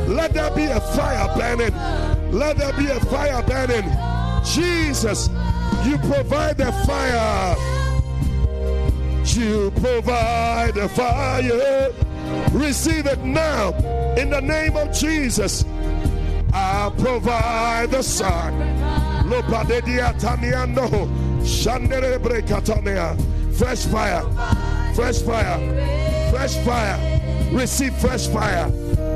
Let 0.08 0.34
there 0.34 0.52
be 0.52 0.66
a 0.66 0.80
fire 0.80 1.28
burning. 1.38 1.74
Let 2.32 2.58
there 2.58 2.74
be 2.74 2.88
a 2.88 3.00
fire 3.02 3.42
burning. 3.44 3.90
Jesus, 4.44 5.30
you 5.86 5.98
provide 6.00 6.58
the 6.58 6.72
fire. 6.86 7.56
You 9.26 9.72
provide 9.72 10.76
the 10.76 10.90
fire. 10.90 11.92
Receive 12.52 13.06
it 13.06 13.24
now 13.24 13.74
in 14.18 14.30
the 14.30 14.42
name 14.42 14.76
of 14.76 14.92
Jesus. 14.92 15.64
I'll 16.54 16.92
provide 16.92 17.92
the 17.92 18.02
sun. 18.02 18.54
Lopadedia 19.30 20.14
Taniano. 20.20 21.08
Shandere 21.44 22.20
Brekatanea. 22.20 23.16
Fresh 23.58 23.86
fire. 23.86 24.24
Fresh 24.94 25.22
fire. 25.22 26.32
Fresh 26.32 26.56
fire. 26.66 26.98
Receive 27.52 27.94
fresh 27.96 28.28
fire. 28.28 28.70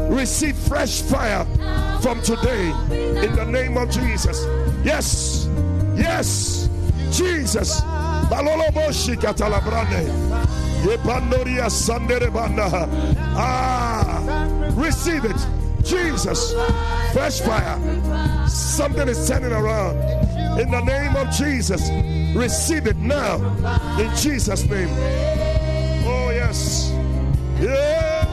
Receive 0.10 0.56
fresh 0.56 1.02
fire 1.02 1.45
from 2.02 2.22
today 2.22 2.72
in 3.26 3.36
the 3.36 3.45
name 3.45 3.78
of 3.78 3.90
Jesus. 3.90 4.45
Yes. 4.84 5.48
Yes. 5.95 6.70
Jesus. 7.12 7.82
Ah. 13.38 14.72
Receive 14.76 15.26
it. 15.26 15.65
Jesus. 15.86 16.53
Fresh 17.14 17.41
fire. 17.41 17.80
Something 18.48 19.07
is 19.07 19.28
turning 19.28 19.52
around. 19.52 19.98
In 20.60 20.72
the 20.72 20.82
name 20.82 21.16
of 21.16 21.30
Jesus. 21.32 21.90
Receive 22.36 22.88
it 22.88 22.98
now. 22.98 23.36
In 23.99 24.14
Jesus' 24.16 24.64
name. 24.66 24.90
Oh, 26.07 26.32
yes. 26.34 26.91
Yeah. 27.60 28.24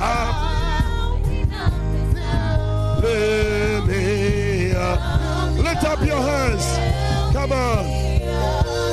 Ah, 0.00 1.16
uh, 1.16 1.52
Lift 5.56 5.84
up 5.84 6.04
your 6.04 6.16
hands. 6.16 6.64
Come 7.32 7.52
on. 7.52 7.84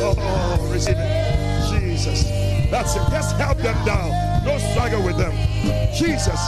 Oh, 0.01 0.69
receive 0.71 0.95
it. 0.97 1.69
Jesus. 1.69 2.23
That's 2.69 2.95
it. 2.95 3.01
Just 3.11 3.35
help 3.37 3.57
them 3.57 3.85
down. 3.85 4.28
Don't 4.49 4.71
struggle 4.71 5.03
with 5.03 5.15
them. 5.15 5.31
Jesus. 5.93 6.41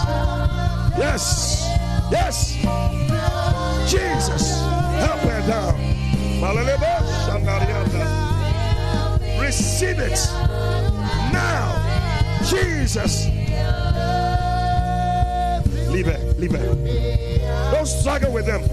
Yes. 0.98 1.70
Yes. 2.12 2.56
Jesus. 3.88 4.60
Help 4.98 5.20
her 5.20 5.42
down. 5.46 5.78
Receive 9.40 10.00
it 10.00 10.18
now. 11.32 11.78
Jesus. 12.44 13.28
Leave 15.94 16.08
it. 16.08 16.40
Leave 16.40 16.56
it. 16.56 17.72
Don't 17.72 17.86
struggle 17.86 18.34
with 18.34 18.48
them. 18.48 18.64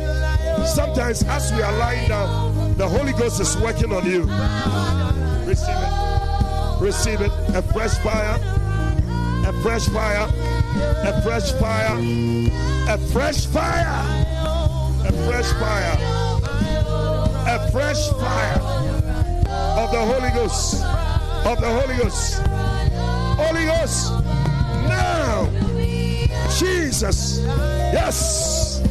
Sometimes, 0.66 1.22
as 1.24 1.52
we 1.52 1.60
are 1.60 1.76
lying 1.76 2.08
down, 2.08 2.78
the 2.78 2.88
Holy 2.88 3.12
Ghost 3.12 3.42
is 3.42 3.58
working 3.58 3.92
on 3.92 4.06
you. 4.06 4.22
Receive 5.46 5.76
it. 5.76 6.80
Receive 6.80 7.20
it. 7.20 7.32
A 7.54 7.60
fresh 7.60 7.98
fire. 7.98 8.57
Fresh 9.62 9.88
fire. 9.88 10.28
A 11.04 11.22
fresh 11.22 11.52
fire. 11.52 11.96
A 12.88 12.98
fresh 13.12 13.46
fire. 13.46 14.02
A 15.04 15.12
fresh 15.26 15.52
fire. 15.52 15.98
A 17.46 17.70
fresh 17.72 18.08
fire 18.10 18.88
of 19.78 19.90
the 19.90 19.98
Holy 19.98 20.30
Ghost. 20.30 20.82
Of 21.46 21.60
the 21.60 21.68
Holy 21.68 21.96
Ghost. 21.96 22.42
Holy 23.38 23.64
Ghost. 23.64 24.12
Now. 24.88 25.48
Jesus. 26.58 27.40
Yes. 27.92 28.82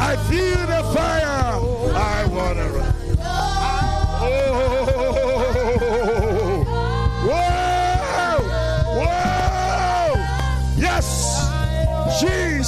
I 0.00 0.16
feel 0.28 0.66
the 0.66 0.82
fire. 0.94 1.60
I 1.94 2.26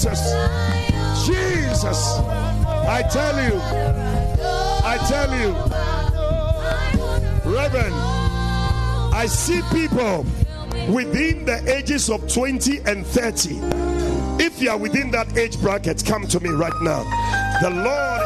Jesus. 0.04 1.26
Jesus. 1.26 2.18
I 2.86 3.02
tell 3.10 3.36
you. 3.42 3.58
I 4.84 4.98
tell 5.08 5.32
you. 5.40 5.54
Reverend, 7.50 7.94
I 9.14 9.24
see 9.26 9.62
people 9.72 10.26
within 10.92 11.46
the 11.46 11.62
ages 11.74 12.10
of 12.10 12.30
20 12.30 12.80
and 12.80 13.06
30. 13.06 13.58
If 14.44 14.60
you 14.60 14.68
are 14.68 14.76
within 14.76 15.10
that 15.12 15.38
age 15.38 15.58
bracket, 15.58 16.04
come 16.04 16.26
to 16.26 16.38
me 16.38 16.50
right 16.50 16.82
now. 16.82 17.02
The 17.62 17.70
Lord. 17.70 18.20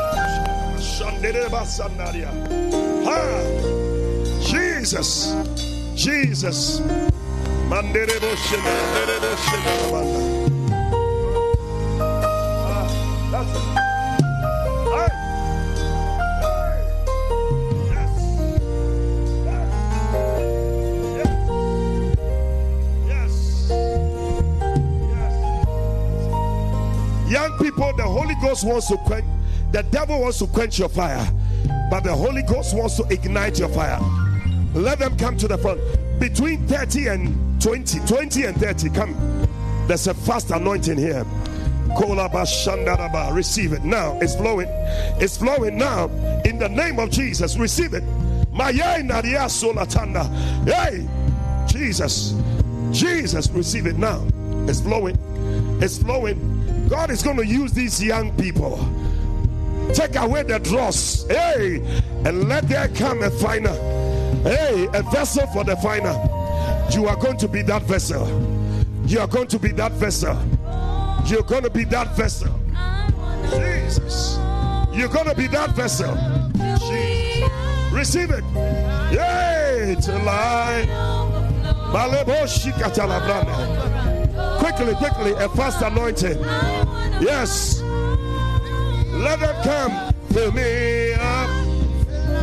Ah, 3.07 3.45
Jesus. 4.43 5.33
Jesus. 5.95 6.81
Manderebo. 7.71 8.35
Ghost 28.59 28.67
wants 28.67 28.89
to 28.89 28.97
quench, 28.97 29.25
the 29.71 29.85
devil 29.85 30.21
wants 30.21 30.41
to 30.41 30.47
quench 30.49 30.81
your 30.81 30.89
fire, 30.89 31.25
but 31.91 32.03
the 32.03 32.13
Holy 32.13 32.43
Ghost 32.43 32.77
wants 32.77 32.97
to 32.97 33.05
ignite 33.09 33.57
your 33.61 33.69
fire. 33.69 34.01
Let 34.75 34.99
them 34.99 35.17
come 35.17 35.37
to 35.37 35.47
the 35.47 35.57
front. 35.57 35.81
Between 36.19 36.67
30 36.67 37.07
and 37.07 37.63
20, 37.63 38.01
20 38.01 38.45
and 38.47 38.57
30, 38.57 38.91
come. 38.91 39.47
There's 39.87 40.09
a 40.09 40.15
fast 40.15 40.51
anointing 40.51 40.99
here. 40.99 41.25
Receive 43.33 43.73
it 43.73 43.85
now. 43.85 44.19
It's 44.21 44.35
flowing. 44.35 44.67
It's 45.21 45.37
flowing 45.37 45.79
now. 45.79 46.07
In 46.45 46.59
the 46.59 46.69
name 46.69 46.99
of 46.99 47.11
Jesus, 47.11 47.57
receive 47.57 47.95
it. 47.95 48.03
Hey, 50.65 51.09
Jesus, 51.69 52.35
Jesus, 52.91 53.49
receive 53.51 53.87
it 53.87 53.99
now. 53.99 54.27
It's 54.69 54.81
flowing. 54.81 55.17
It's 55.81 55.99
flowing. 55.99 56.48
God 56.89 57.11
is 57.11 57.23
going 57.23 57.37
to 57.37 57.47
use 57.47 57.73
these 57.73 58.03
young 58.03 58.35
people. 58.37 58.79
Take 59.93 60.17
away 60.17 60.43
the 60.43 60.59
dross. 60.59 61.27
Hey, 61.29 61.83
and 62.25 62.49
let 62.49 62.69
there 62.69 62.89
come 62.89 63.23
a 63.23 63.31
final. 63.31 63.75
Hey, 64.43 64.89
a 64.95 65.03
vessel 65.03 65.47
for 65.49 65.65
the 65.65 65.77
final. 65.77 66.17
You 66.91 67.07
are 67.07 67.17
going 67.17 67.37
to 67.39 67.49
be 67.49 67.63
that 67.63 67.83
vessel. 67.83 68.27
You 69.07 69.21
are 69.21 69.27
going 69.27 69.49
to 69.49 69.59
be 69.59 69.73
that 69.73 69.93
vessel. 69.93 70.37
You're 71.27 71.43
going 71.43 71.65
to 71.65 71.71
be 71.71 71.85
that 71.85 72.17
vessel. 72.17 72.55
Jesus. 73.51 74.39
You're 74.93 75.09
going 75.09 75.27
to 75.27 75.35
be 75.35 75.47
that 75.49 75.71
vessel. 75.77 76.15
Jesus. 76.89 77.51
Receive 77.93 78.31
it. 78.31 78.45
Yay, 79.13 79.97
to 80.03 80.19
lie. 80.25 80.87
Quickly, 84.69 84.95
quickly, 84.97 85.33
a 85.33 85.49
fast 85.49 85.81
anointing. 85.81 86.39
Yes. 87.25 87.81
Let 87.81 89.41
them 89.41 89.63
come. 89.65 90.13
Fill 90.31 90.53
me 90.53 91.15
up. 91.15 91.49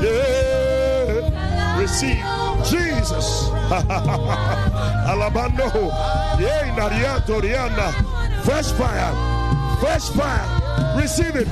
Yeah. 0.02 1.80
Receive 1.80 2.18
Jesus. 2.66 3.50
Alabando. 5.06 5.70
Toriana. 7.28 7.94
Fresh 8.44 8.72
fire. 8.72 9.14
Fresh 9.80 10.10
fire. 10.10 10.98
Receive 11.00 11.36
it. 11.36 11.48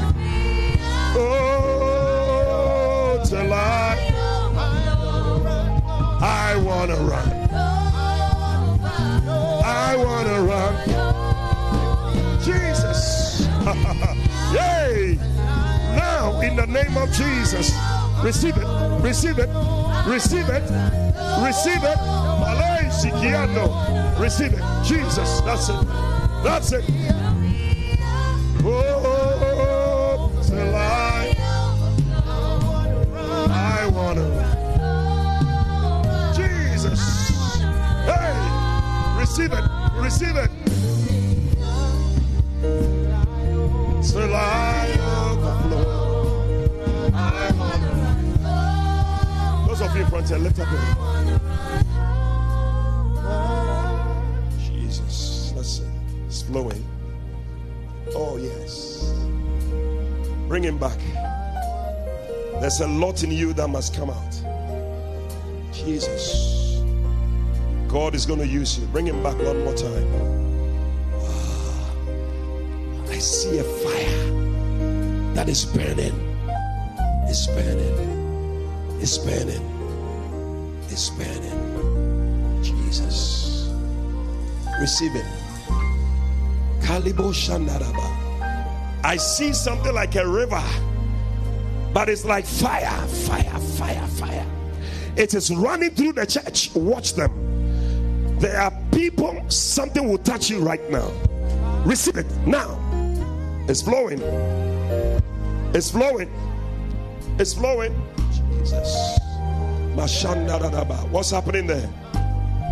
Oh, 1.15 2.41
till 3.23 3.53
I, 3.53 4.11
I 6.19 6.55
want 6.65 6.89
to 6.89 6.97
run. 6.97 7.82
I 9.93 9.95
want 9.95 10.27
to 10.27 10.41
run. 10.41 10.73
Jesus. 12.41 13.41
Yay. 14.53 15.19
Now, 15.95 16.41
in 16.41 16.55
the 16.55 16.65
name 16.65 16.97
of 16.97 17.11
Jesus, 17.11 17.71
receive 18.23 18.57
it. 18.57 18.65
Receive 19.03 19.37
it. 19.37 19.49
Receive 20.07 20.49
it. 20.49 20.63
Receive 21.45 21.83
it. 21.83 21.97
Receive 24.19 24.53
it. 24.53 24.63
Jesus. 24.83 25.41
That's 25.41 25.69
it. 25.69 25.87
That's 26.43 26.71
it. 26.71 27.12
Receive 40.03 40.35
it. 40.35 40.51
Those 49.65 49.81
of 49.81 49.95
you 49.95 50.03
in 50.03 50.07
front 50.09 50.27
here, 50.27 50.37
lift 50.39 50.59
up 50.59 50.69
your 50.69 50.79
hand. 50.81 51.41
Jesus. 54.59 55.53
It. 55.55 55.81
It's 56.27 56.41
flowing. 56.41 56.85
Oh, 58.13 58.35
yes. 58.35 59.13
Bring 60.49 60.63
him 60.63 60.77
back. 60.77 60.99
There's 62.59 62.81
a 62.81 62.87
lot 62.87 63.23
in 63.23 63.31
you 63.31 63.53
that 63.53 63.69
must 63.69 63.95
come 63.95 64.09
out. 64.09 64.33
Jesus. 65.71 66.52
God 67.93 68.15
is 68.15 68.25
going 68.25 68.39
to 68.39 68.47
use 68.47 68.79
you. 68.79 68.87
Bring 68.87 69.05
him 69.05 69.21
back 69.21 69.37
one 69.37 69.63
more 69.63 69.75
time. 69.75 70.07
Ah, 71.13 71.91
I 73.09 73.19
see 73.19 73.59
a 73.59 73.63
fire 73.63 75.33
that 75.35 75.47
is 75.47 75.63
burning. 75.63 76.11
It's 77.29 77.45
burning. 77.45 78.97
It's 78.99 79.19
burning. 79.19 79.61
It's 80.89 81.11
burning. 81.11 82.63
Jesus. 82.63 83.69
Receive 84.81 85.15
it. 85.15 85.25
Kalibo 86.81 87.31
Shandaraba. 87.31 89.03
I 89.03 89.17
see 89.17 89.53
something 89.53 89.93
like 89.93 90.15
a 90.15 90.27
river, 90.27 90.63
but 91.93 92.09
it's 92.09 92.25
like 92.25 92.47
fire, 92.47 92.89
fire, 93.27 93.59
fire, 93.77 94.07
fire. 94.07 94.47
It 95.15 95.35
is 95.35 95.55
running 95.55 95.91
through 95.91 96.13
the 96.13 96.25
church. 96.25 96.73
Watch 96.73 97.13
them. 97.13 97.42
There 98.39 98.59
are 98.59 98.71
people, 98.91 99.43
something 99.49 100.07
will 100.07 100.17
touch 100.17 100.49
you 100.49 100.59
right 100.59 100.89
now. 100.89 101.09
Receive 101.85 102.17
it 102.17 102.31
now. 102.45 102.79
It's 103.67 103.81
flowing. 103.81 104.21
It's 105.73 105.89
flowing. 105.91 106.29
It's 107.39 107.53
flowing. 107.53 107.93
Jesus. 108.31 109.19
What's 109.95 111.31
happening 111.31 111.67
there? 111.67 111.89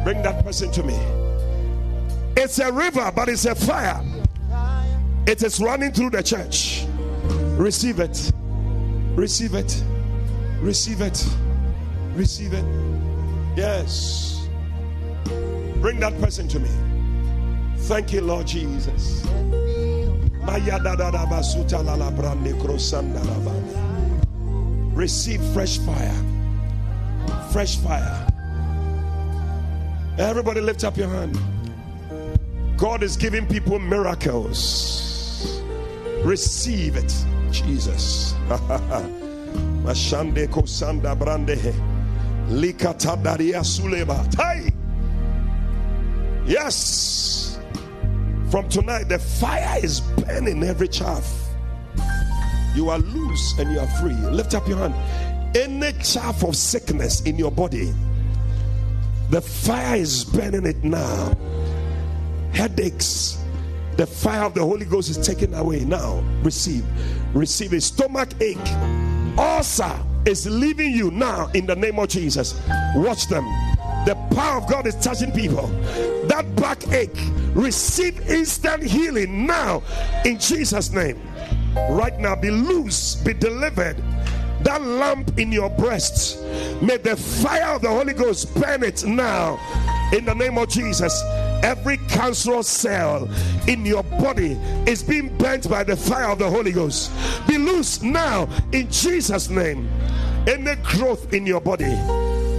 Bring 0.03 0.21
that 0.23 0.43
person 0.43 0.71
to 0.71 0.83
me. 0.83 0.97
It's 2.35 2.59
a 2.59 2.71
river, 2.71 3.11
but 3.15 3.29
it's 3.29 3.45
a 3.45 3.55
fire. 3.55 4.01
It 5.27 5.43
is 5.43 5.59
running 5.59 5.91
through 5.91 6.09
the 6.09 6.23
church. 6.23 6.85
Receive 7.57 7.99
it. 7.99 8.31
Receive 9.15 9.53
it. 9.53 9.83
Receive 10.59 11.01
it. 11.01 11.25
Receive 12.15 12.53
it. 12.53 12.65
Yes. 13.55 14.40
Bring 15.81 15.99
that 15.99 16.17
person 16.21 16.47
to 16.49 16.59
me. 16.59 16.69
Thank 17.87 18.13
you, 18.13 18.21
Lord 18.21 18.45
Jesus. 18.45 19.25
Receive 24.95 25.43
fresh 25.53 25.79
fire. 25.79 26.13
Fresh 27.51 27.77
fire. 27.77 28.27
Everybody 30.19 30.61
lift 30.61 30.83
up 30.83 30.97
your 30.97 31.09
hand. 31.09 31.39
God 32.77 33.01
is 33.01 33.17
giving 33.17 33.47
people 33.47 33.79
miracles. 33.79 35.61
Receive 36.23 36.95
it, 36.95 37.11
Jesus. 37.51 38.33
Suleba. 43.61 44.80
Yes. 46.45 47.59
From 48.49 48.67
tonight, 48.69 49.05
the 49.05 49.19
fire 49.19 49.79
is 49.81 50.01
burning 50.01 50.63
every 50.63 50.87
chaff. 50.87 51.41
You 52.75 52.89
are 52.89 52.99
loose 52.99 53.57
and 53.59 53.71
you 53.71 53.79
are 53.79 53.87
free. 53.99 54.13
Lift 54.13 54.53
up 54.55 54.67
your 54.67 54.77
hand. 54.77 54.95
Any 55.55 55.91
chaff 55.99 56.43
of 56.43 56.55
sickness 56.55 57.21
in 57.21 57.37
your 57.37 57.51
body, 57.51 57.93
the 59.29 59.41
fire 59.41 59.97
is 59.97 60.23
burning 60.25 60.65
it 60.65 60.83
now. 60.83 61.33
Headaches, 62.53 63.37
the 63.97 64.05
fire 64.05 64.43
of 64.43 64.53
the 64.53 64.61
Holy 64.61 64.85
Ghost 64.85 65.09
is 65.09 65.17
taken 65.17 65.53
away 65.53 65.85
now. 65.85 66.19
Receive, 66.43 66.85
receive 67.33 67.73
a 67.73 67.81
stomach 67.81 68.29
ache, 68.41 68.57
ulcer 69.37 69.97
is 70.25 70.47
leaving 70.49 70.93
you 70.93 71.11
now 71.11 71.47
in 71.53 71.65
the 71.65 71.75
name 71.75 71.99
of 71.99 72.09
Jesus. 72.09 72.59
Watch 72.95 73.27
them. 73.27 73.45
The 74.05 74.15
power 74.35 74.57
of 74.57 74.67
God 74.67 74.87
is 74.87 74.95
touching 74.95 75.31
people. 75.31 75.67
That 76.27 76.45
backache, 76.55 77.15
receive 77.53 78.19
instant 78.29 78.83
healing 78.83 79.45
now 79.45 79.83
in 80.25 80.39
Jesus' 80.39 80.91
name. 80.91 81.21
Right 81.75 82.17
now, 82.19 82.35
be 82.35 82.51
loose, 82.51 83.15
be 83.15 83.33
delivered. 83.33 83.97
That 84.63 84.81
lump 84.81 85.39
in 85.39 85.51
your 85.51 85.69
breast, 85.69 86.39
may 86.81 86.97
the 86.97 87.15
fire 87.15 87.75
of 87.75 87.81
the 87.81 87.89
Holy 87.89 88.13
Ghost 88.13 88.53
burn 88.55 88.83
it 88.83 89.05
now 89.05 89.59
in 90.13 90.25
the 90.25 90.35
name 90.35 90.57
of 90.57 90.69
Jesus. 90.69 91.21
Every 91.63 91.97
cancerous 92.09 92.67
cell 92.67 93.29
in 93.67 93.85
your 93.85 94.03
body 94.03 94.53
is 94.87 95.03
being 95.03 95.35
burnt 95.37 95.69
by 95.69 95.83
the 95.83 95.95
fire 95.95 96.29
of 96.29 96.39
the 96.39 96.49
Holy 96.49 96.71
Ghost. 96.71 97.11
Be 97.47 97.57
loose 97.57 98.01
now 98.01 98.47
in 98.71 98.89
Jesus' 98.91 99.49
name. 99.49 99.89
Any 100.47 100.75
growth 100.83 101.33
in 101.33 101.45
your 101.45 101.61
body, 101.61 101.95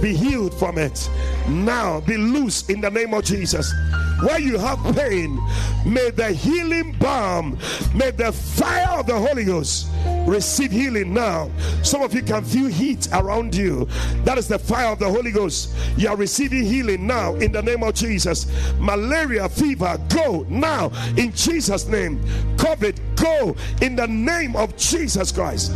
be 0.03 0.13
healed 0.13 0.53
from 0.53 0.77
it. 0.77 1.09
Now 1.47 2.01
be 2.01 2.17
loose 2.17 2.69
in 2.69 2.81
the 2.81 2.91
name 2.91 3.13
of 3.13 3.23
Jesus. 3.23 3.73
Where 4.21 4.39
you 4.39 4.57
have 4.57 4.79
pain, 4.95 5.39
may 5.85 6.09
the 6.09 6.33
healing 6.33 6.91
balm, 6.99 7.57
may 7.95 8.11
the 8.11 8.33
fire 8.33 8.99
of 8.99 9.07
the 9.07 9.17
Holy 9.17 9.45
Ghost 9.45 9.87
receive 10.27 10.71
healing 10.71 11.13
now. 11.13 11.49
Some 11.83 12.01
of 12.01 12.13
you 12.13 12.21
can 12.21 12.43
feel 12.43 12.67
heat 12.67 13.07
around 13.13 13.55
you. 13.55 13.87
That 14.25 14.37
is 14.37 14.49
the 14.49 14.59
fire 14.59 14.87
of 14.87 14.99
the 14.99 15.09
Holy 15.09 15.31
Ghost. 15.31 15.73
You 15.95 16.09
are 16.09 16.17
receiving 16.17 16.65
healing 16.65 17.07
now 17.07 17.35
in 17.35 17.53
the 17.53 17.61
name 17.61 17.81
of 17.81 17.95
Jesus. 17.95 18.47
Malaria, 18.79 19.47
fever, 19.47 19.97
go 20.09 20.45
now 20.49 20.91
in 21.15 21.31
Jesus' 21.31 21.87
name. 21.87 22.19
COVID, 22.57 22.99
go 23.15 23.55
in 23.81 23.95
the 23.95 24.07
name 24.07 24.57
of 24.57 24.75
Jesus 24.75 25.31
Christ. 25.31 25.71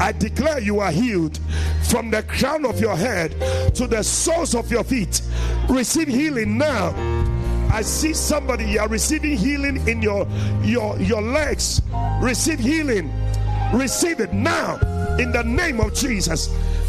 I 0.00 0.12
declare 0.12 0.60
you 0.60 0.80
are 0.80 0.90
healed 0.90 1.38
from 1.88 2.10
the 2.10 2.22
crown 2.22 2.64
of 2.66 2.80
your 2.80 2.96
head 2.96 3.32
to 3.74 3.86
the 3.86 4.02
soles 4.02 4.54
of 4.54 4.70
your 4.70 4.84
feet. 4.84 5.22
Receive 5.68 6.08
healing 6.08 6.58
now. 6.58 6.94
I 7.72 7.82
see 7.82 8.14
somebody 8.14 8.64
you 8.64 8.80
are 8.80 8.88
receiving 8.88 9.36
healing 9.36 9.86
in 9.88 10.02
your 10.02 10.26
your 10.62 10.98
your 10.98 11.22
legs. 11.22 11.82
Receive 12.20 12.58
healing. 12.58 13.12
Receive 13.72 14.20
it 14.20 14.32
now 14.32 14.76
in 15.18 15.32
the 15.32 15.42
name 15.42 15.80
of 15.80 15.94
Jesus. 15.94 16.46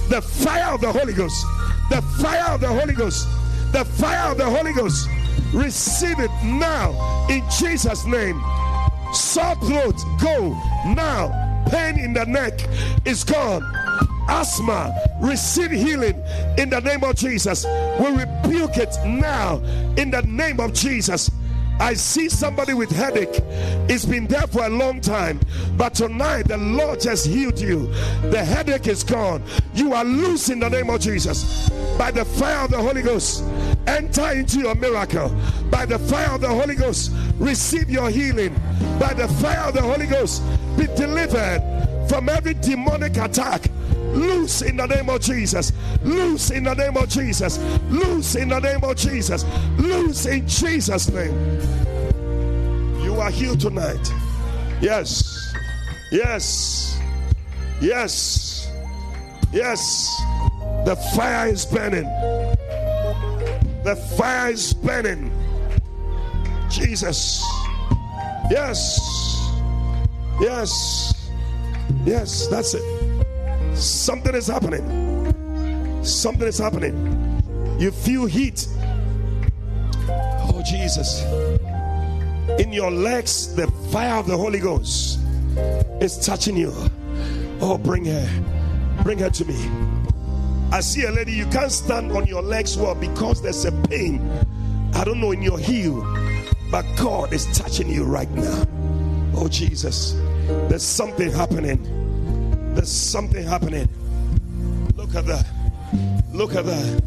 The 0.10 0.22
fire 0.22 0.74
of 0.74 0.82
the 0.82 0.92
Holy 0.92 1.14
Ghost. 1.14 1.46
The 1.90 2.02
fire 2.22 2.54
of 2.54 2.62
the 2.62 2.68
Holy 2.68 2.94
Ghost. 2.94 3.28
The 3.72 3.86
fire 3.86 4.32
of 4.32 4.38
the 4.38 4.46
Holy 4.46 4.74
Ghost. 4.74 5.10
Receive 5.54 6.20
it 6.20 6.32
now 6.44 7.28
in 7.30 7.44
Jesus' 7.60 8.06
name. 8.06 8.42
Sore 9.14 9.56
throat, 9.56 9.96
go 10.20 10.50
now. 10.94 11.47
Pain 11.70 12.00
in 12.00 12.14
the 12.14 12.26
neck 12.26 12.60
is 13.06 13.24
gone. 13.24 13.64
Asthma, 14.30 14.94
receive 15.22 15.72
healing 15.72 16.22
in 16.58 16.70
the 16.70 16.82
name 16.82 17.04
of 17.04 17.16
Jesus. 17.16 17.66
We 18.00 18.08
rebuke 18.08 18.78
it 18.78 18.96
now 19.06 19.58
in 19.98 20.12
the 20.12 20.22
name 20.24 20.60
of 20.60 20.74
Jesus. 20.74 21.32
I 21.80 21.94
see 21.94 22.28
somebody 22.28 22.74
with 22.74 22.90
headache. 22.90 23.42
It's 23.90 24.06
been 24.06 24.28
there 24.28 24.48
for 24.48 24.66
a 24.66 24.70
long 24.70 25.00
time, 25.00 25.40
but 25.78 25.94
tonight 25.94 26.48
the 26.48 26.58
Lord 26.58 27.00
just 27.00 27.28
healed 27.28 27.60
you. 27.60 27.88
The 28.30 28.44
headache 28.44 28.88
is 28.88 29.04
gone. 29.04 29.44
You 29.74 29.94
are 29.94 30.04
loose 30.04 30.50
in 30.50 30.60
the 30.60 30.70
name 30.70 30.90
of 30.90 31.02
Jesus. 31.02 31.70
By 31.98 32.12
the 32.12 32.26
fire 32.26 32.66
of 32.66 32.72
the 32.72 32.82
Holy 32.82 33.02
Ghost, 33.02 33.44
enter 33.86 34.32
into 34.32 34.60
your 34.60 34.76
miracle. 34.76 35.30
By 35.70 35.86
the 35.86 36.00
fire 36.00 36.32
of 36.32 36.42
the 36.42 36.50
Holy 36.50 36.76
Ghost, 36.76 37.12
receive 37.38 37.90
your 37.90 38.10
healing. 38.10 38.56
By 39.00 39.14
the 39.14 39.28
fire 39.28 39.68
of 39.68 39.76
the 39.76 39.82
Holy 39.82 40.08
Ghost, 40.08 40.42
be 40.78 40.88
delivered 40.96 41.62
from 42.10 42.30
every 42.30 42.56
demonic 42.56 43.18
attack. 43.18 43.70
Loose 44.14 44.62
in 44.62 44.78
the 44.78 44.86
name 44.86 45.10
of 45.10 45.22
Jesus. 45.22 45.72
Loose 46.04 46.52
in 46.52 46.64
the 46.64 46.74
name 46.74 46.98
of 46.98 47.10
Jesus. 47.10 47.58
Loose 47.90 48.36
in 48.36 48.50
the 48.50 48.60
name 48.60 48.84
of 48.84 48.96
Jesus. 48.96 49.46
Loose 49.78 50.26
in 50.26 50.48
Jesus' 50.48 51.10
name. 51.10 51.60
You 53.04 53.16
are 53.20 53.32
healed 53.32 53.60
tonight. 53.60 54.12
Yes. 54.82 55.56
Yes. 56.12 57.00
Yes. 57.82 58.72
Yes. 59.52 60.22
The 60.86 60.96
fire 61.16 61.50
is 61.50 61.66
burning. 61.66 62.06
The 63.84 63.96
fire 64.18 64.52
is 64.52 64.74
burning. 64.74 65.32
Jesus. 66.70 67.44
Yes. 68.50 69.00
Yes. 70.40 71.30
Yes, 72.06 72.48
that's 72.48 72.74
it. 72.74 73.07
Something 73.78 74.34
is 74.34 74.48
happening. 74.48 76.04
Something 76.04 76.48
is 76.48 76.58
happening. 76.58 77.42
You 77.80 77.92
feel 77.92 78.26
heat. 78.26 78.68
Oh, 80.10 80.64
Jesus. 80.66 81.24
In 82.60 82.74
your 82.74 82.90
legs, 82.90 83.54
the 83.56 83.68
fire 83.92 84.16
of 84.16 84.26
the 84.26 84.36
Holy 84.36 84.60
Ghost 84.60 85.20
is 86.02 86.18
touching 86.26 86.58
you. 86.58 86.74
Oh, 87.62 87.78
bring 87.78 88.06
her. 88.06 88.44
Bring 89.04 89.20
her 89.20 89.30
to 89.30 89.46
me. 89.46 89.56
I 90.72 90.80
see 90.80 91.04
a 91.06 91.12
lady, 91.12 91.34
you 91.34 91.46
can't 91.46 91.72
stand 91.72 92.12
on 92.12 92.26
your 92.26 92.42
legs 92.42 92.78
well 92.78 92.96
because 92.96 93.42
there's 93.42 93.64
a 93.66 93.72
pain. 93.72 94.28
I 94.96 95.04
don't 95.04 95.20
know 95.22 95.32
in 95.32 95.44
your 95.44 95.60
heel, 95.60 96.02
but 96.72 96.84
God 96.98 97.32
is 97.32 97.46
touching 97.58 97.90
you 97.90 98.06
right 98.06 98.30
now. 98.32 98.64
Oh, 99.36 99.48
Jesus. 99.48 100.14
There's 100.68 100.84
something 100.84 101.32
happening. 101.32 102.07
There's 102.78 102.92
something 102.92 103.44
happening. 103.44 103.90
Look 104.96 105.16
at 105.16 105.26
that. 105.26 105.48
Look 106.32 106.54
at 106.54 106.64
that. 106.68 107.02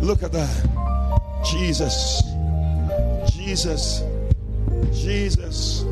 Look 0.00 0.24
at 0.24 0.32
that. 0.32 1.42
Jesus. 1.44 2.24
Jesus. 3.32 4.02
Jesus. 4.92 5.84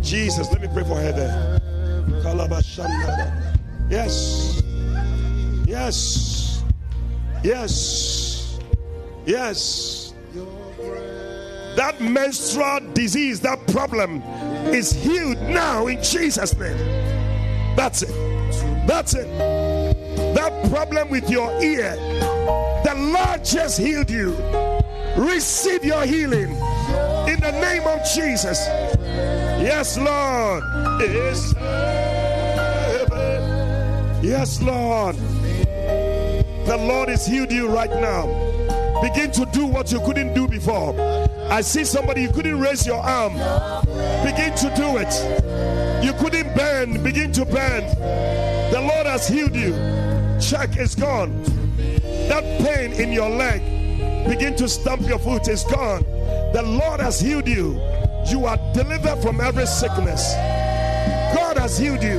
Jesus. 0.00 0.48
Let 0.52 0.62
me 0.62 0.68
pray 0.72 0.84
for 0.84 0.94
her 0.94 1.10
there. 1.10 1.60
Yes. 3.90 4.62
Yes. 5.66 6.62
Yes. 7.42 8.60
Yes. 9.26 10.14
That 11.74 12.00
menstrual 12.00 12.78
disease, 12.92 13.40
that 13.40 13.66
problem 13.66 14.22
is 14.72 14.92
healed 14.92 15.42
now 15.42 15.88
in 15.88 16.00
Jesus' 16.00 16.56
name. 16.56 17.07
That's 17.78 18.02
it. 18.02 18.10
That's 18.88 19.14
it. 19.14 19.28
That 20.34 20.68
problem 20.68 21.10
with 21.10 21.30
your 21.30 21.48
ear, 21.62 21.94
the 22.82 22.94
Lord 22.96 23.44
just 23.44 23.78
healed 23.78 24.10
you. 24.10 24.36
Receive 25.16 25.84
your 25.84 26.04
healing 26.04 26.50
in 27.30 27.38
the 27.38 27.52
name 27.62 27.86
of 27.86 28.00
Jesus. 28.12 28.58
Yes, 29.62 29.96
Lord. 29.96 30.64
Yes, 34.24 34.60
Lord. 34.60 35.14
The 36.66 36.76
Lord 36.76 37.10
has 37.10 37.26
healed 37.28 37.52
you 37.52 37.68
right 37.68 37.90
now. 37.90 38.26
Begin 39.00 39.30
to 39.30 39.46
do 39.52 39.66
what 39.66 39.92
you 39.92 40.00
couldn't 40.00 40.34
do 40.34 40.48
before. 40.48 40.96
I 41.48 41.60
see 41.60 41.84
somebody, 41.84 42.22
you 42.22 42.32
couldn't 42.32 42.58
raise 42.58 42.84
your 42.84 43.00
arm. 43.00 43.34
Begin 44.24 44.52
to 44.56 44.72
do 44.74 44.96
it. 44.98 45.47
You 46.02 46.12
couldn't 46.14 46.54
bend. 46.54 47.02
Begin 47.02 47.32
to 47.32 47.44
bend. 47.44 47.86
The 48.72 48.80
Lord 48.80 49.06
has 49.06 49.26
healed 49.26 49.56
you. 49.56 49.72
Check, 50.40 50.76
it's 50.76 50.94
gone. 50.94 51.42
That 52.28 52.44
pain 52.60 52.92
in 52.92 53.12
your 53.12 53.28
leg, 53.28 53.60
begin 54.28 54.54
to 54.56 54.68
stamp 54.68 55.02
your 55.02 55.18
foot, 55.18 55.48
it's 55.48 55.64
gone. 55.64 56.02
The 56.52 56.62
Lord 56.62 57.00
has 57.00 57.18
healed 57.18 57.48
you. 57.48 57.80
You 58.28 58.44
are 58.46 58.58
delivered 58.72 59.20
from 59.22 59.40
every 59.40 59.66
sickness. 59.66 60.34
God 61.34 61.56
has 61.56 61.78
healed 61.78 62.02
you. 62.02 62.18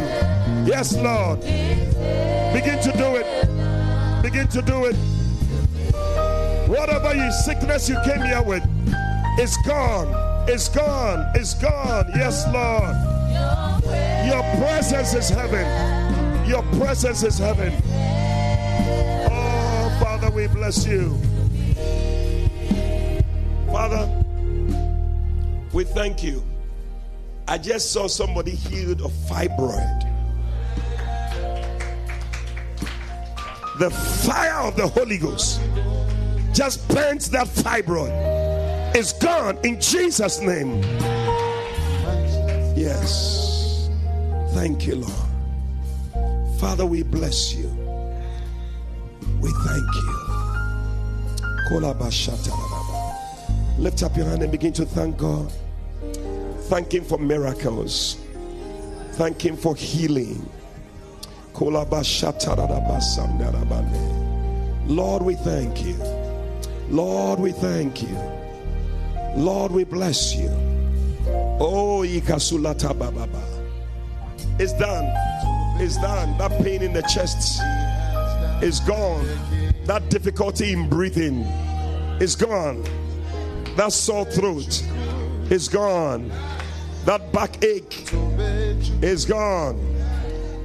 Yes, 0.66 0.96
Lord. 0.96 1.42
Begin 1.42 2.82
to 2.82 2.92
do 2.98 3.16
it. 3.16 4.24
Begin 4.24 4.48
to 4.48 4.62
do 4.62 4.86
it. 4.86 4.96
Whatever 6.68 7.16
you 7.16 7.32
sickness 7.32 7.88
you 7.88 7.98
came 8.06 8.22
here 8.22 8.42
with, 8.44 8.64
it's 9.38 9.58
gone. 9.66 10.08
It's 10.50 10.68
gone. 10.70 11.32
It's 11.36 11.54
gone. 11.54 12.10
Yes, 12.16 12.46
Lord. 12.52 13.19
Your 14.40 14.56
presence 14.56 15.14
is 15.16 15.30
heaven. 15.30 16.48
Your 16.48 16.64
presence 16.80 17.24
is 17.24 17.38
heaven. 17.38 17.74
Oh, 19.30 19.98
Father, 20.00 20.32
we 20.32 20.48
bless 20.48 20.88
you. 20.88 21.18
Father, 23.70 24.08
we 25.74 25.84
thank 25.84 26.24
you. 26.24 26.42
I 27.50 27.58
just 27.58 27.92
saw 27.92 28.08
somebody 28.08 28.52
healed 28.52 29.02
of 29.02 29.12
fibroid. 29.12 30.00
The 33.78 33.90
fire 33.90 34.62
of 34.62 34.78
the 34.78 34.88
Holy 34.88 35.18
Ghost 35.18 35.60
just 36.54 36.88
burns 36.88 37.30
that 37.32 37.48
fibroid. 37.48 38.14
It's 38.96 39.12
gone 39.12 39.58
in 39.66 39.82
Jesus' 39.82 40.40
name. 40.40 40.82
Yes. 42.78 43.49
Thank 44.54 44.88
you, 44.88 44.96
Lord. 44.96 46.60
Father, 46.60 46.86
we 46.86 47.04
bless 47.04 47.54
you. 47.54 47.68
We 49.42 49.50
thank 49.66 49.96
you. 49.96 50.16
Lift 53.78 54.04
up 54.04 54.18
your 54.18 54.26
hand 54.26 54.42
and 54.42 54.52
begin 54.52 54.74
to 54.74 54.86
thank 54.86 55.18
God. 55.18 55.52
Thank 56.70 56.94
Him 56.94 57.04
for 57.04 57.18
miracles. 57.18 58.18
Thank 59.14 59.42
Him 59.46 59.56
for 59.56 59.76
healing. 59.76 60.50
Lord, 64.88 65.24
we 65.24 65.36
thank 65.36 65.86
you. 65.86 65.96
Lord, 66.90 67.40
we 67.40 67.52
thank 67.52 68.02
you. 68.02 68.18
Lord, 69.36 69.72
we 69.72 69.84
bless 69.84 70.34
you. 70.36 70.50
Oh, 71.60 72.04
Ikasulata 72.06 72.94
Bababa. 72.98 73.49
It's 74.60 74.74
done. 74.74 75.12
It's 75.82 75.98
done. 75.98 76.38
That 76.38 76.52
pain 76.62 76.82
in 76.82 76.94
the 76.94 77.02
chest 77.04 77.62
is 78.62 78.80
gone. 78.82 79.28
That 79.86 80.10
difficulty 80.10 80.74
in 80.74 80.90
breathing 80.90 81.42
is 82.20 82.36
gone. 82.36 82.84
That 83.76 83.94
sore 83.94 84.26
throat 84.26 84.84
is 85.50 85.68
gone. 85.70 86.32
That 87.06 87.32
backache 87.32 88.12
is 89.02 89.26
gone. 89.26 89.80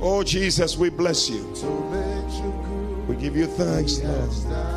Oh, 0.01 0.23
Jesus, 0.25 0.77
we 0.77 0.91
bless 0.91 1.31
you. 1.31 1.45
We 3.09 3.17
give 3.17 3.37
you 3.37 3.47
thanks, 3.47 4.01
Lord. 4.01 4.74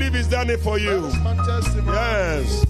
Believe 0.00 0.14
he's 0.14 0.28
done 0.28 0.48
it 0.48 0.60
for 0.60 0.78
you? 0.78 1.10
Yes. 1.84 2.64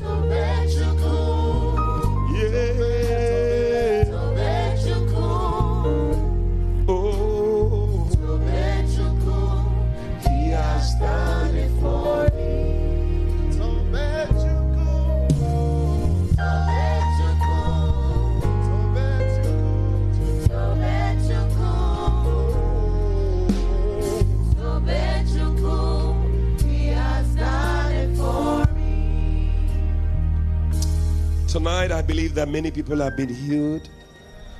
Tonight, 31.60 31.92
I 31.92 32.00
believe 32.00 32.34
that 32.36 32.48
many 32.48 32.70
people 32.70 32.96
have 33.00 33.18
been 33.18 33.28
healed 33.28 33.86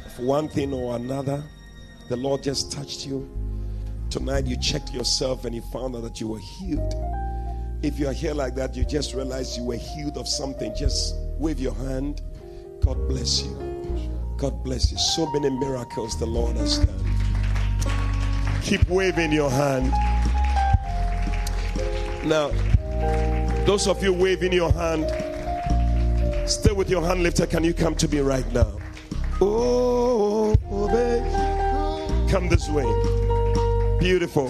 of 0.04 0.18
one 0.18 0.50
thing 0.50 0.74
or 0.74 0.96
another. 0.96 1.42
The 2.10 2.16
Lord 2.16 2.42
just 2.42 2.70
touched 2.70 3.06
you. 3.06 3.26
Tonight, 4.10 4.44
you 4.44 4.58
checked 4.58 4.92
yourself 4.92 5.46
and 5.46 5.54
you 5.54 5.62
found 5.72 5.96
out 5.96 6.02
that 6.02 6.20
you 6.20 6.28
were 6.28 6.38
healed. 6.38 6.92
If 7.82 7.98
you 7.98 8.06
are 8.06 8.12
here 8.12 8.34
like 8.34 8.54
that, 8.56 8.76
you 8.76 8.84
just 8.84 9.14
realize 9.14 9.56
you 9.56 9.64
were 9.64 9.78
healed 9.78 10.18
of 10.18 10.28
something. 10.28 10.74
Just 10.76 11.14
wave 11.38 11.58
your 11.58 11.72
hand. 11.72 12.20
God 12.80 13.08
bless 13.08 13.44
you. 13.44 13.56
God 14.36 14.62
bless 14.62 14.92
you. 14.92 14.98
So 14.98 15.24
many 15.32 15.48
miracles 15.48 16.18
the 16.18 16.26
Lord 16.26 16.56
has 16.58 16.80
done. 16.80 18.60
Keep 18.60 18.90
waving 18.90 19.32
your 19.32 19.50
hand. 19.50 19.90
Now, 22.26 22.50
those 23.64 23.88
of 23.88 24.02
you 24.02 24.12
waving 24.12 24.52
your 24.52 24.70
hand, 24.70 25.29
stay 26.50 26.72
with 26.72 26.90
your 26.90 27.02
hand 27.02 27.22
lifted. 27.22 27.50
Can 27.50 27.64
you 27.64 27.72
come 27.72 27.94
to 27.96 28.08
me 28.08 28.20
right 28.20 28.50
now? 28.52 28.78
Oh. 29.40 30.56
Come 32.30 32.48
this 32.48 32.68
way. 32.68 32.84
Beautiful. 33.98 34.46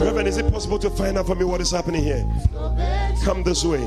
Reverend, 0.00 0.28
is 0.28 0.38
it 0.38 0.50
possible 0.52 0.78
to 0.78 0.88
find 0.88 1.18
out 1.18 1.26
for 1.26 1.34
me 1.34 1.44
what 1.44 1.60
is 1.60 1.72
happening 1.72 2.04
here? 2.04 2.24
Come 3.24 3.42
this 3.42 3.64
way. 3.64 3.82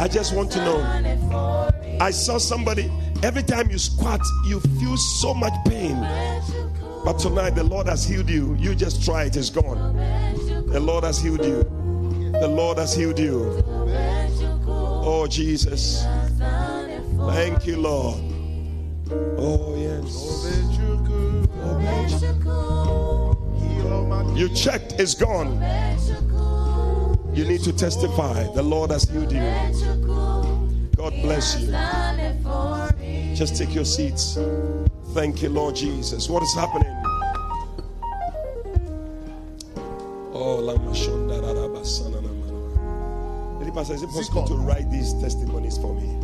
I 0.00 0.08
just 0.08 0.34
want 0.34 0.50
to 0.52 0.58
know. 0.58 1.70
I 2.00 2.10
saw 2.10 2.38
somebody, 2.38 2.90
every 3.22 3.44
time 3.44 3.70
you 3.70 3.78
squat, 3.78 4.20
you 4.48 4.58
feel 4.60 4.96
so 4.96 5.32
much 5.32 5.52
pain. 5.66 5.94
But 7.04 7.20
tonight, 7.20 7.50
the 7.50 7.62
Lord 7.62 7.86
has 7.86 8.04
healed 8.04 8.28
you. 8.28 8.56
You 8.58 8.74
just 8.74 9.04
try 9.04 9.24
it, 9.24 9.36
it's 9.36 9.48
gone. 9.48 9.96
The 10.66 10.80
Lord 10.80 11.04
has 11.04 11.22
healed 11.22 11.44
you. 11.44 11.62
The 12.32 12.48
Lord 12.48 12.78
has 12.78 12.96
healed 12.96 13.20
you. 13.20 13.62
Oh, 15.06 15.26
Jesus. 15.26 16.02
Thank 17.28 17.66
you, 17.66 17.76
Lord. 17.76 18.20
Oh, 19.36 19.74
yes. 19.76 20.50
You 24.34 24.48
checked, 24.48 24.94
it's 24.98 25.14
gone. 25.14 25.60
You 27.34 27.44
need 27.44 27.62
to 27.64 27.72
testify. 27.72 28.44
The 28.54 28.62
Lord 28.62 28.90
has 28.92 29.04
healed 29.08 29.30
you. 29.30 29.40
God 30.96 31.12
bless 31.20 31.60
you. 31.60 31.70
Just 33.34 33.56
take 33.56 33.74
your 33.74 33.84
seats. 33.84 34.38
Thank 35.08 35.42
you, 35.42 35.50
Lord 35.50 35.76
Jesus. 35.76 36.30
What 36.30 36.42
is 36.42 36.54
happening? 36.54 36.90
Oh, 40.32 40.56
Lama 40.62 40.94
Pastor, 43.74 43.94
is 43.94 44.02
it 44.04 44.10
possible 44.10 44.46
to 44.46 44.54
write 44.54 44.88
these 44.90 45.12
testimonies 45.14 45.76
for 45.78 45.94
me? 45.94 46.20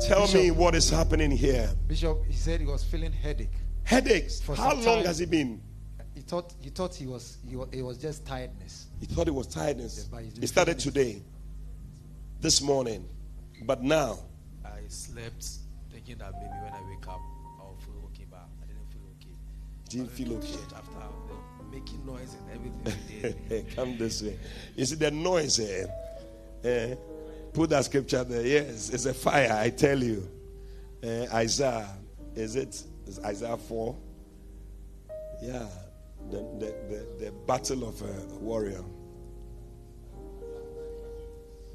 Tell 0.00 0.26
me 0.32 0.50
what 0.50 0.74
is 0.74 0.88
happening 0.88 1.30
here. 1.30 1.70
Bishop, 1.86 2.24
he 2.26 2.32
said 2.32 2.60
he 2.60 2.66
was 2.66 2.82
feeling 2.82 3.12
headache. 3.12 3.50
Headaches. 3.84 4.40
For 4.40 4.54
How 4.56 4.74
long 4.74 4.84
time. 4.84 5.04
has 5.04 5.20
it 5.20 5.30
been? 5.30 5.60
He 6.14 6.20
thought 6.22 6.54
he 6.60 6.70
thought 6.70 6.94
he 6.94 7.06
was 7.06 7.36
he 7.46 7.56
was, 7.56 7.68
it 7.72 7.82
was 7.82 7.98
just 7.98 8.24
tiredness. 8.26 8.86
He 9.00 9.06
thought 9.06 9.28
it 9.28 9.34
was 9.34 9.46
tiredness. 9.46 10.08
Yes, 10.10 10.24
he's 10.24 10.38
It 10.44 10.46
started 10.46 10.78
today, 10.78 11.22
this 12.40 12.62
morning, 12.62 13.06
but 13.64 13.82
now. 13.82 14.20
I 14.64 14.80
slept 14.88 15.46
thinking 15.92 16.18
that 16.18 16.32
maybe 16.32 16.54
when 16.62 16.72
I 16.72 16.80
wake 16.88 17.06
up 17.06 17.20
I'll 17.60 17.76
feel 17.84 18.02
okay, 18.06 18.26
but 18.30 18.46
I 18.62 18.66
didn't 18.66 18.88
feel 18.90 19.02
okay. 19.18 19.36
Didn't 19.90 20.10
feel 20.10 20.32
okay. 20.38 20.74
After 20.74 20.92
the 21.23 21.23
making 21.74 22.06
noise 22.06 22.36
and 22.38 22.50
everything. 22.54 23.66
Come 23.74 23.98
this 23.98 24.22
way. 24.22 24.38
You 24.76 24.84
see 24.84 24.94
the 24.94 25.10
noise 25.10 25.58
eh? 25.60 25.86
Eh, 26.62 26.94
Put 27.52 27.70
that 27.70 27.84
scripture 27.84 28.24
there. 28.24 28.46
Yes, 28.46 28.90
it's 28.90 29.06
a 29.06 29.14
fire, 29.14 29.52
I 29.52 29.70
tell 29.70 30.02
you. 30.02 30.28
Eh, 31.02 31.26
Isaiah, 31.32 31.88
is 32.34 32.56
it? 32.56 32.82
Is 33.06 33.18
Isaiah 33.20 33.56
4? 33.56 33.96
Yeah. 35.42 35.66
The, 36.30 36.38
the, 36.58 36.74
the, 36.88 37.24
the 37.26 37.30
battle 37.46 37.86
of 37.88 38.00
a 38.02 38.34
warrior. 38.40 38.82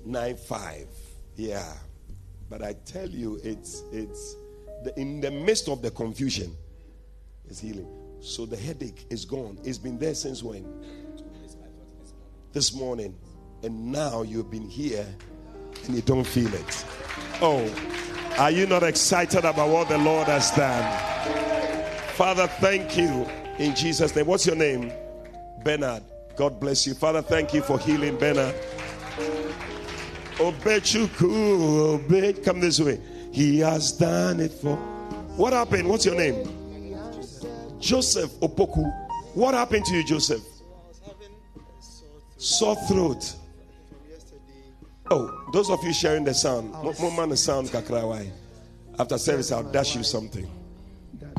9 0.06 0.36
5. 0.38 0.88
Yeah. 1.36 1.74
But 2.50 2.64
I 2.64 2.74
tell 2.86 3.08
you, 3.08 3.40
it's 3.44 3.84
it's 3.92 4.36
the, 4.84 4.94
in 5.00 5.22
the 5.22 5.30
midst 5.30 5.70
of 5.70 5.82
the 5.84 5.92
confusion, 5.92 6.56
it's 7.48 7.60
healing. 7.60 7.99
So 8.22 8.46
the 8.46 8.58
headache 8.58 9.06
is 9.10 9.26
gone. 9.26 9.58
It's 9.64 9.78
been 9.78 9.98
there 9.98 10.14
since 10.14 10.44
when? 10.44 10.66
This 12.52 12.74
morning. 12.74 13.16
And 13.64 13.91
now 13.91 14.22
you've 14.22 14.50
been 14.50 14.70
here 14.70 15.06
and 15.86 15.96
you 15.96 16.02
don't 16.02 16.26
feel 16.26 16.54
it. 16.54 16.86
Oh, 17.41 17.70
are 18.38 18.52
you 18.52 18.66
not 18.66 18.84
excited 18.84 19.46
about 19.46 19.70
what 19.70 19.90
the 19.90 19.98
Lord 19.98 20.28
has 20.28 20.52
done? 20.52 20.84
Father, 22.16 22.48
thank 22.48 22.98
you 22.98 23.28
in 23.58 23.76
Jesus' 23.76 24.16
name. 24.16 24.26
What's 24.28 24.46
your 24.46 24.56
name? 24.56 24.91
Bernard. 25.64 26.04
God 26.36 26.60
bless 26.60 26.88
you. 26.88 26.94
Father, 26.94 27.22
thank 27.22 27.54
you 27.54 27.62
for 27.62 27.78
healing 27.80 28.18
Bernard. 28.18 28.56
Obechuku, 30.36 31.96
Obe, 31.96 32.44
come 32.44 32.62
this 32.62 32.80
way. 32.80 33.00
He 33.32 33.60
has 33.60 33.91
done 33.91 34.40
it 34.40 34.54
for. 34.54 34.78
What 35.36 35.52
happened? 35.52 35.88
What's 35.90 36.06
your 36.06 36.16
name? 36.16 36.59
Joseph 37.80 38.31
Opoku. 38.41 38.84
What 39.35 39.53
happened 39.53 39.85
to 39.85 39.95
you, 39.95 40.03
Joseph? 40.03 40.41
Sore 42.38 42.76
throat. 42.88 43.35
Oh, 45.11 45.49
those 45.51 45.69
of 45.69 45.84
you 45.84 45.91
sharing 45.93 46.23
the 46.23 46.34
sound, 46.34 46.72
mo- 46.72 46.93
mo 46.99 47.10
man 47.11 47.30
the 47.30 47.38
sound 47.38 47.69
kakrawai. 47.69 48.30
After 48.99 49.18
service, 49.18 49.51
I'll 49.51 49.64
dash 49.64 49.95
you 49.95 50.03
something. 50.03 50.49
that 51.19 51.35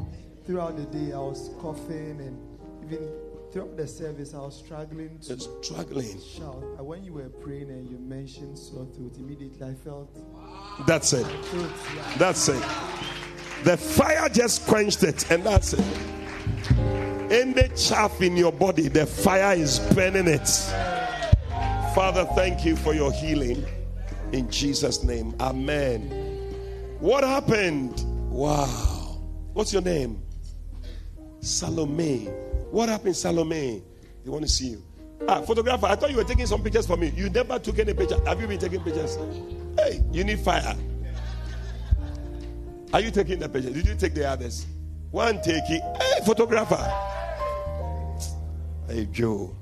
throughout 0.46 0.76
the 0.76 0.84
day 0.86 1.12
I 1.12 1.18
was 1.18 1.50
coughing 1.60 2.20
and 2.20 2.36
even 2.84 3.08
throughout 3.52 3.76
the 3.76 3.86
service 3.86 4.34
I 4.34 4.38
was 4.38 4.56
struggling 4.56 5.18
to 5.20 5.38
struggling. 5.62 6.18
shout. 6.20 6.62
And 6.78 6.86
when 6.86 7.04
you 7.04 7.12
were 7.12 7.28
praying 7.28 7.70
and 7.70 7.88
you 7.88 7.98
mentioned 7.98 8.58
sore 8.58 8.86
throat, 8.96 9.14
immediately 9.18 9.64
I 9.66 9.74
felt 9.74 10.10
That's 10.86 11.12
it. 11.12 11.24
throat. 11.44 11.70
Yeah. 11.94 12.14
That's 12.18 12.48
it. 12.48 12.62
The 13.64 13.76
fire 13.76 14.28
just 14.30 14.66
quenched 14.66 15.02
it, 15.04 15.30
and 15.30 15.44
that's 15.44 15.74
it. 15.74 15.84
Any 17.31 17.69
chaff 17.77 18.20
in 18.20 18.37
your 18.37 18.53
body, 18.53 18.89
the 18.89 19.07
fire 19.07 19.57
is 19.57 19.78
burning 19.95 20.27
it. 20.27 20.49
Father, 21.95 22.24
thank 22.35 22.65
you 22.65 22.77
for 22.77 22.95
your 22.95 23.12
healing. 23.12 23.65
In 24.32 24.51
Jesus' 24.51 25.03
name, 25.03 25.35
Amen. 25.41 26.09
What 27.01 27.24
happened? 27.24 28.05
Wow. 28.31 29.20
What's 29.53 29.73
your 29.73 29.82
name? 29.82 30.23
Salome. 31.41 32.27
What 32.70 32.89
happened, 32.89 33.16
Salome? 33.16 33.82
They 34.24 34.31
want 34.31 34.43
to 34.43 34.49
see 34.49 34.69
you. 34.69 34.82
Ah, 35.28 35.43
photographer, 35.43 35.87
I 35.87 35.97
thought 35.97 36.11
you 36.11 36.16
were 36.16 36.24
taking 36.24 36.47
some 36.47 36.62
pictures 36.62 36.87
for 36.87 36.97
me. 36.97 37.12
You 37.16 37.31
never 37.31 37.59
took 37.59 37.78
any 37.78 37.95
picture. 37.95 38.19
Have 38.27 38.41
you 38.41 38.47
been 38.47 38.59
taking 38.59 38.81
pictures? 38.81 39.19
Hey, 39.77 40.03
you 40.12 40.24
need 40.24 40.41
fire. 40.41 40.77
Are 42.93 43.01
you 43.01 43.11
taking 43.11 43.39
the 43.39 43.49
picture? 43.49 43.70
Did 43.70 43.87
you 43.87 43.95
take 43.95 44.15
the 44.15 44.28
others? 44.28 44.66
One 45.11 45.41
take 45.43 45.69
it. 45.69 45.82
Hey, 45.82 46.24
photographer. 46.24 46.77
Hey, 48.89 49.07
Joe. 49.11 49.57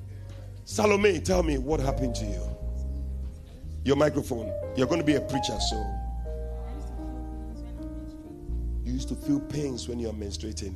Salome, 0.65 1.21
tell 1.21 1.43
me 1.43 1.59
what 1.59 1.81
happened 1.81 2.15
to 2.17 2.25
you. 2.25 2.43
Your 3.85 3.97
microphone. 3.97 4.53
You're 4.77 4.87
going 4.87 5.01
to 5.01 5.07
be 5.07 5.15
a 5.15 5.21
preacher, 5.21 5.59
so. 5.71 5.77
You 8.85 8.93
used 8.93 9.09
to 9.09 9.15
feel 9.15 9.41
pains 9.41 9.89
when 9.89 9.99
you're 9.99 10.13
menstruating. 10.13 10.75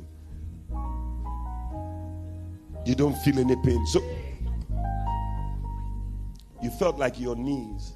You 2.85 2.95
don't 2.95 3.15
feel 3.19 3.39
any 3.39 3.55
pain. 3.63 3.85
So, 3.87 4.01
you 6.61 6.69
felt 6.71 6.97
like 6.97 7.19
your 7.19 7.35
knees 7.35 7.93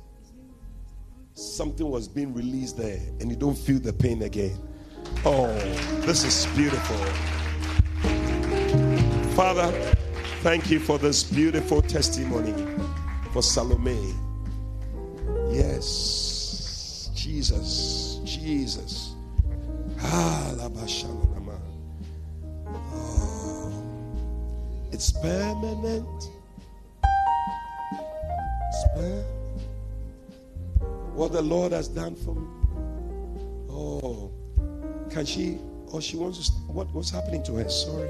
something 1.38 1.88
was 1.88 2.08
being 2.08 2.34
released 2.34 2.78
there 2.78 3.00
and 3.20 3.30
you 3.30 3.36
don't 3.36 3.58
feel 3.58 3.80
the 3.80 3.94
pain 3.94 4.24
again. 4.24 4.58
Oh, 5.26 5.54
this 6.06 6.24
is 6.24 6.46
beautiful. 6.56 6.98
Father, 9.36 9.72
thank 10.42 10.70
you 10.72 10.80
for 10.80 10.98
this 10.98 11.24
beautiful 11.24 11.82
testimony 11.82 12.54
for 13.34 13.42
Salome. 13.42 14.14
Yes, 15.50 17.10
Jesus, 17.16 18.20
Jesus. 18.24 19.14
Ah. 20.02 20.54
Oh, 22.70 23.84
it's 24.92 25.12
permanent. 25.12 26.30
It's 28.70 28.84
permanent 28.96 29.38
what 31.18 31.32
the 31.32 31.42
Lord 31.42 31.72
has 31.72 31.88
done 31.88 32.16
for 32.16 32.36
me. 32.36 32.48
Oh, 33.72 34.32
can 35.10 35.26
she? 35.26 35.60
Or 35.92 36.02
she 36.02 36.18
wants 36.18 36.50
to. 36.50 36.56
What, 36.72 36.92
what's 36.94 37.10
happening 37.10 37.44
to 37.44 37.56
her? 37.56 37.70
Sorry. 37.70 38.10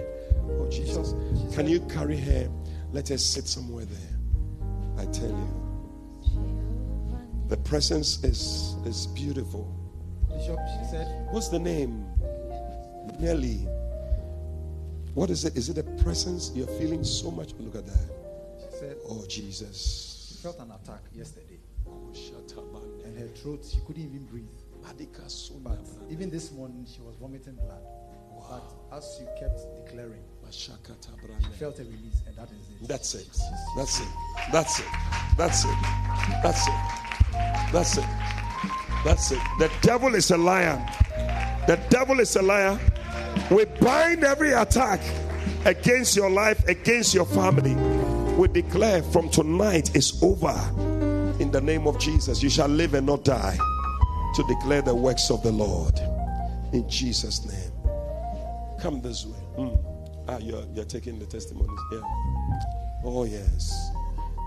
Oh, 0.60 0.68
Jesus. 0.70 1.14
Can 1.56 1.68
you 1.68 1.80
carry 1.82 2.18
her? 2.18 2.50
Let 2.92 3.10
her 3.10 3.18
sit 3.18 3.48
somewhere 3.48 3.86
there. 3.86 4.18
I 4.98 5.06
tell 5.12 5.30
you. 5.30 5.54
The 7.50 7.58
presence 7.58 8.24
is, 8.24 8.76
is 8.86 9.08
beautiful. 9.08 9.74
Bishop, 10.30 10.60
she 10.68 10.90
said 10.92 11.28
What's 11.32 11.48
the 11.50 11.60
name? 11.60 12.06
Nelly. 13.20 13.68
What 15.14 15.30
is 15.30 15.46
it? 15.46 15.56
Is 15.58 15.70
it 15.70 15.78
a 15.78 15.84
presence? 16.04 16.52
You're 16.54 16.68
feeling 16.68 17.04
so 17.04 17.32
much. 17.32 17.54
Look 17.60 17.76
at 17.76 17.86
that. 17.86 18.10
she 18.60 18.78
said 18.80 18.98
Oh, 19.10 19.26
Jesus. 19.28 20.30
she 20.36 20.44
felt 20.44 20.60
an 20.60 20.72
attack 20.72 21.02
yesterday. 21.14 21.58
Oh, 21.88 22.12
Shatabane. 22.14 23.06
And 23.06 23.18
her 23.18 23.28
throat, 23.28 23.66
she 23.70 23.80
couldn't 23.86 24.04
even 24.04 24.26
breathe. 24.26 24.46
But 25.64 25.80
even 26.10 26.30
this 26.30 26.52
morning 26.52 26.86
she 26.90 27.02
was 27.02 27.16
vomiting 27.16 27.56
blood. 27.56 27.82
But 28.50 28.98
as 28.98 29.20
you 29.20 29.28
kept 29.38 29.60
declaring, 29.86 30.24
she 30.52 30.72
felt 31.60 31.80
a 31.80 31.84
release, 31.84 32.22
and 32.26 32.36
that 32.38 32.50
is 32.52 32.82
it. 32.82 32.88
That's 32.88 33.16
it. 33.16 33.28
That's 33.76 34.00
it. 34.00 34.08
That's 34.52 34.80
it. 34.80 34.86
That's 35.38 35.66
it. 35.66 35.72
That's 36.42 36.68
it. 36.68 36.74
That's 37.74 37.98
it. 37.98 38.06
That's 39.04 39.32
it. 39.32 39.40
The 39.60 39.72
devil 39.82 40.16
is 40.16 40.32
a 40.32 40.38
liar. 40.38 40.84
The 41.68 41.78
devil 41.90 42.20
is 42.22 42.36
a 42.38 42.42
liar. 42.42 42.80
We 43.52 43.66
bind 43.66 44.24
every 44.24 44.54
attack 44.54 45.02
against 45.66 46.16
your 46.16 46.30
life, 46.30 46.66
against 46.68 47.14
your 47.14 47.26
family. 47.26 47.76
We 48.36 48.48
declare 48.48 49.04
from 49.04 49.30
tonight 49.30 49.96
is 49.96 50.22
over. 50.24 50.56
In 51.42 51.52
the 51.52 51.62
name 51.62 51.88
of 51.88 52.00
Jesus, 52.00 52.42
you 52.42 52.50
shall 52.50 52.70
live 52.70 52.94
and 52.94 53.06
not 53.06 53.26
die 53.26 53.58
to 54.38 54.44
declare 54.44 54.84
the 54.84 54.94
works 54.94 55.32
of 55.32 55.42
the 55.42 55.52
Lord. 55.52 56.00
In 56.72 56.88
Jesus' 56.88 57.44
name. 57.44 57.72
Come 58.80 59.02
this 59.02 59.26
way. 59.26 59.40
Mm. 59.58 59.80
Ah, 60.28 60.38
you're, 60.38 60.64
you're 60.76 60.86
taking 60.86 61.18
the 61.18 61.26
testimonies. 61.26 61.80
Yeah. 61.92 62.02
Oh, 63.04 63.26
yes. 63.26 63.90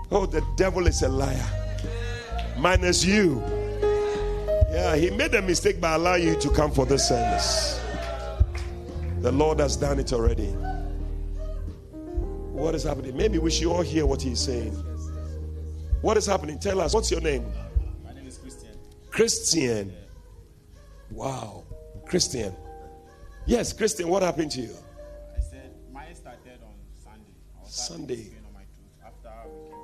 Oh, 0.09 0.25
the 0.25 0.41
devil 0.55 0.87
is 0.87 1.01
a 1.01 1.09
liar. 1.09 1.45
Minus 2.57 3.03
you. 3.03 3.43
Yeah, 4.71 4.95
he 4.95 5.09
made 5.09 5.35
a 5.35 5.41
mistake 5.41 5.81
by 5.81 5.95
allowing 5.95 6.23
you 6.25 6.35
to 6.39 6.49
come 6.51 6.71
for 6.71 6.85
this 6.85 7.09
service. 7.09 7.81
The 9.19 9.33
Lord 9.33 9.59
has 9.59 9.75
done 9.75 9.99
it 9.99 10.13
already. 10.13 10.47
What 12.53 12.75
is 12.75 12.83
happening? 12.83 13.17
Maybe 13.17 13.39
we 13.39 13.51
should 13.51 13.67
all 13.67 13.81
hear 13.81 14.05
what 14.05 14.21
he's 14.21 14.39
saying. 14.39 14.71
What 16.01 16.15
is 16.15 16.25
happening? 16.25 16.59
Tell 16.59 16.79
us. 16.79 16.93
What's 16.93 17.11
your 17.11 17.19
name? 17.19 17.45
My 19.11 19.17
Christian. 19.17 19.93
Wow. 21.11 21.63
Christian. 22.05 22.55
Yes, 23.45 23.73
Christian, 23.73 24.07
what 24.07 24.23
happened 24.23 24.51
to 24.51 24.61
you? 24.61 24.75
I 25.35 25.41
said 25.41 25.71
mine 25.91 26.15
started 26.15 26.59
on 26.63 26.73
Sunday. 27.03 27.35
I 27.57 27.63
was 27.63 27.73
Sunday. 27.73 28.31
on 28.47 28.53
my 28.53 28.63
tooth 28.71 28.95
after 29.03 29.49
we 29.51 29.67
came 29.67 29.75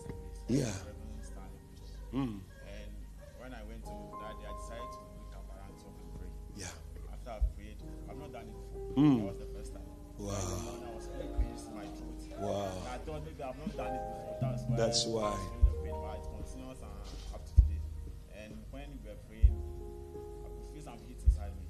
for 0.00 0.08
the 0.08 0.56
evening 0.56 1.20
service. 1.20 1.68
Yeah. 2.12 2.18
Mm. 2.18 2.40
And 2.40 2.90
when 3.38 3.52
I 3.52 3.62
went 3.68 3.84
to 3.84 3.92
that 4.22 4.40
day, 4.40 4.48
I 4.48 4.56
decided 4.56 4.92
to 4.96 5.00
wake 5.12 5.36
up 5.36 5.44
around 5.52 5.76
12 5.76 5.92
and 6.00 6.10
pray. 6.16 6.32
Yeah. 6.56 7.12
After 7.12 7.30
I 7.30 7.40
prayed, 7.52 7.76
I've 8.08 8.16
not 8.16 8.32
done 8.32 8.48
it 8.48 8.56
before. 8.56 8.96
Mm. 8.96 9.16
That 9.18 9.26
was 9.28 9.38
the 9.44 9.50
first 9.52 9.72
time. 9.74 9.88
Wow. 10.16 10.32
I 10.32 10.94
was 10.96 11.68
my. 11.74 11.84
Wow. 12.40 12.64
And 12.64 12.88
I 12.88 12.98
thought 13.04 13.24
maybe 13.24 13.42
I've 13.42 13.58
not 13.58 13.76
done 13.76 13.92
it 13.92 14.02
before. 14.08 14.36
That's 14.40 14.62
why. 14.64 14.76
That's 14.76 15.06
why. 15.06 15.57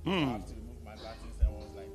Inside 0.08 0.16
me. 0.16 0.24
Mm. 0.24 0.28
I 0.28 0.32
have 0.32 0.46
to 0.46 0.54
remove 0.54 0.84
my 0.84 0.94
buttons 0.96 1.36
and 1.40 1.48
I 1.48 1.52
was 1.52 1.70
like, 1.76 1.92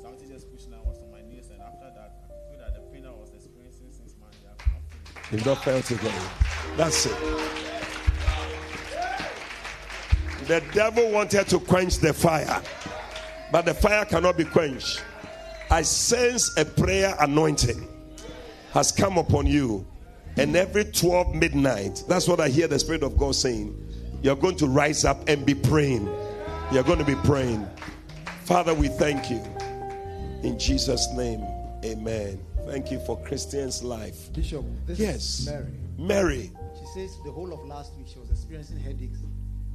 something 0.00 0.28
just 0.28 0.52
pushing 0.52 0.74
I 0.74 0.80
was 0.80 0.98
on 1.02 1.10
my 1.10 1.22
knees. 1.22 1.50
And 1.50 1.60
after 1.60 1.90
that, 1.94 2.10
I 2.24 2.50
feel 2.50 2.58
that 2.60 2.74
the 2.74 2.80
pain 2.92 3.06
I 3.06 3.10
was 3.10 3.30
experiencing 3.34 3.92
since 3.92 4.14
Monday, 4.20 4.46
I've 4.46 4.58
not 4.66 4.82
felt 4.90 5.24
it. 5.24 5.32
You've 5.32 5.46
not 5.46 5.64
felt 5.64 5.90
it 5.90 6.00
again. 6.00 6.30
That's 6.76 7.06
it. 7.06 7.64
The 10.46 10.62
devil 10.74 11.10
wanted 11.10 11.48
to 11.48 11.58
quench 11.58 11.98
the 11.98 12.12
fire, 12.12 12.60
but 13.50 13.64
the 13.64 13.72
fire 13.72 14.04
cannot 14.04 14.36
be 14.36 14.44
quenched. 14.44 15.02
I 15.70 15.80
sense 15.80 16.54
a 16.58 16.66
prayer 16.66 17.14
anointing 17.18 17.88
has 18.72 18.92
come 18.92 19.16
upon 19.16 19.46
you, 19.46 19.86
and 20.36 20.54
every 20.54 20.84
12 20.84 21.34
midnight, 21.34 22.04
that's 22.08 22.28
what 22.28 22.40
I 22.40 22.50
hear 22.50 22.68
the 22.68 22.78
Spirit 22.78 23.02
of 23.02 23.16
God 23.16 23.34
saying. 23.34 23.74
You're 24.22 24.36
going 24.36 24.56
to 24.56 24.66
rise 24.66 25.06
up 25.06 25.26
and 25.28 25.46
be 25.46 25.54
praying. 25.54 26.06
You're 26.74 26.82
going 26.82 26.98
to 26.98 27.04
be 27.04 27.14
praying. 27.14 27.64
Father, 28.46 28.74
we 28.74 28.88
thank 28.88 29.30
you. 29.30 29.40
In 30.42 30.58
Jesus' 30.58 31.06
name, 31.14 31.40
amen. 31.84 32.44
Thank 32.66 32.90
you 32.90 32.98
for 33.06 33.16
Christian's 33.22 33.84
life. 33.84 34.32
Bishop, 34.32 34.64
this 34.84 34.98
Yes. 34.98 35.38
is 35.40 35.46
Mary. 35.46 35.70
Mary. 35.96 36.52
She 36.80 36.86
says 37.00 37.16
the 37.24 37.30
whole 37.30 37.52
of 37.52 37.64
last 37.64 37.94
week 37.96 38.08
she 38.12 38.18
was 38.18 38.28
experiencing 38.32 38.80
headaches, 38.80 39.20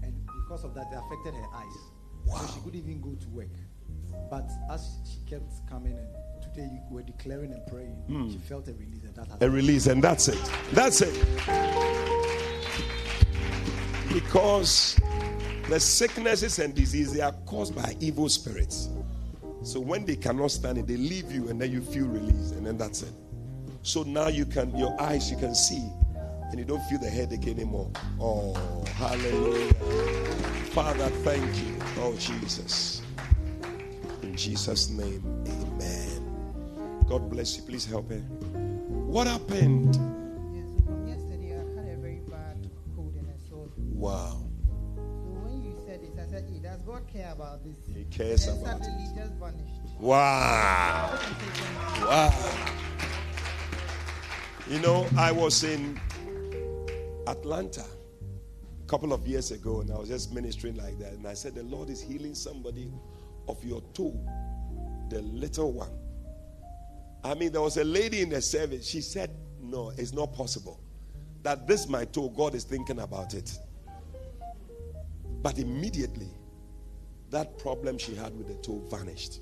and 0.04 0.14
because 0.44 0.66
of 0.66 0.74
that, 0.76 0.92
they 0.92 0.98
affected 0.98 1.36
her 1.36 1.48
eyes. 1.56 1.78
So 2.48 2.54
she 2.54 2.60
couldn't 2.66 2.80
even 2.80 3.00
go 3.02 3.16
to 3.16 3.28
work. 3.30 3.48
But 4.30 4.50
as 4.70 4.86
she 5.06 5.20
kept 5.30 5.52
coming, 5.70 5.94
and 5.98 6.44
today 6.44 6.70
you 6.70 6.82
were 6.94 7.04
declaring 7.04 7.54
and 7.54 7.66
praying, 7.68 7.96
Hmm. 8.08 8.30
she 8.30 8.40
felt 8.40 8.68
a 8.68 8.74
release, 8.74 9.04
and 9.06 9.16
that 9.16 9.42
a 9.42 9.50
release, 9.50 9.88
and 9.88 10.04
that's 10.04 10.28
it. 10.28 10.52
That's 10.74 11.00
it. 11.02 11.14
Because 14.14 15.00
the 15.70 15.80
sicknesses 15.80 16.60
and 16.60 16.74
diseases 16.74 17.14
they 17.14 17.22
are 17.22 17.36
caused 17.46 17.76
by 17.76 17.96
evil 18.00 18.28
spirits. 18.28 18.90
So 19.62 19.80
when 19.80 20.06
they 20.06 20.16
cannot 20.16 20.52
stand 20.52 20.78
it, 20.78 20.88
they 20.88 20.98
leave 20.98 21.32
you, 21.32 21.50
and 21.50 21.62
then 21.62 21.72
you 21.72 21.82
feel 21.82 22.06
released, 22.08 22.56
and 22.56 22.66
then 22.66 22.78
that's 22.78 23.04
it. 23.04 23.12
So 23.84 24.04
now 24.04 24.28
you 24.28 24.46
can, 24.46 24.76
your 24.76 25.00
eyes, 25.02 25.30
you 25.30 25.38
can 25.38 25.54
see, 25.54 25.84
and 26.50 26.58
you 26.58 26.66
don't 26.66 26.82
feel 26.84 27.00
the 27.00 27.10
headache 27.10 27.48
anymore. 27.48 27.92
Oh, 28.20 28.54
hallelujah. 28.96 29.74
Father, 30.72 31.10
thank 31.24 31.44
you. 31.58 31.76
Oh, 31.98 32.16
Jesus. 32.18 33.02
In 34.24 34.36
Jesus' 34.36 34.90
name, 34.90 35.24
amen. 35.46 37.06
God 37.08 37.30
bless 37.30 37.58
you. 37.58 37.64
Please 37.64 37.86
help 37.86 38.10
her. 38.10 38.18
What 38.18 39.28
happened? 39.28 39.96
Yes, 40.54 41.18
yesterday 41.18 41.56
I 41.56 41.60
had 41.80 41.98
a 41.98 42.02
very 42.02 42.22
bad 42.30 42.70
cold 42.96 43.14
and 43.16 43.28
a 43.30 43.50
sore 43.50 43.68
throat. 43.68 43.88
Wow. 43.94 44.49
Care 47.20 47.32
about 47.34 47.64
this? 47.64 47.78
He 47.94 48.06
cares 48.06 48.48
and 48.48 48.62
about 48.62 48.84
suddenly 48.84 49.04
it 49.04 49.16
just 49.16 49.34
vanished. 49.34 50.00
Wow. 50.00 51.20
Wow. 52.02 52.66
You 54.70 54.80
know, 54.80 55.08
I 55.18 55.32
was 55.32 55.64
in 55.64 56.00
Atlanta 57.28 57.84
a 57.84 58.88
couple 58.88 59.14
of 59.14 59.28
years 59.28 59.52
ago 59.52 59.82
and 59.82 59.92
I 59.92 59.98
was 59.98 60.10
just 60.10 60.34
ministering 60.34 60.78
like 60.78 60.98
that. 61.00 61.14
And 61.14 61.28
I 61.28 61.34
said, 61.34 61.56
The 61.56 61.64
Lord 61.64 61.90
is 61.90 62.02
healing 62.02 62.36
somebody 62.36 62.92
of 63.48 63.64
your 63.66 63.82
toe, 63.94 64.18
the 65.10 65.22
little 65.22 65.74
one. 65.74 65.92
I 67.24 67.34
mean, 67.34 67.52
there 67.52 67.62
was 67.62 67.76
a 67.78 67.84
lady 67.84 68.22
in 68.22 68.30
the 68.30 68.42
service. 68.42 68.88
She 68.88 69.02
said, 69.02 69.32
No, 69.62 69.92
it's 69.98 70.14
not 70.14 70.34
possible. 70.34 70.80
That 71.44 71.68
this, 71.68 71.88
my 71.88 72.06
toe, 72.06 72.30
God 72.30 72.56
is 72.56 72.64
thinking 72.64 73.00
about 73.00 73.34
it. 73.34 73.58
But 75.42 75.58
immediately, 75.58 76.30
that 77.32 77.58
problem 77.58 77.98
she 77.98 78.16
had 78.16 78.36
with 78.38 78.48
the 78.48 78.56
toe 78.56 78.82
vanished. 78.90 79.40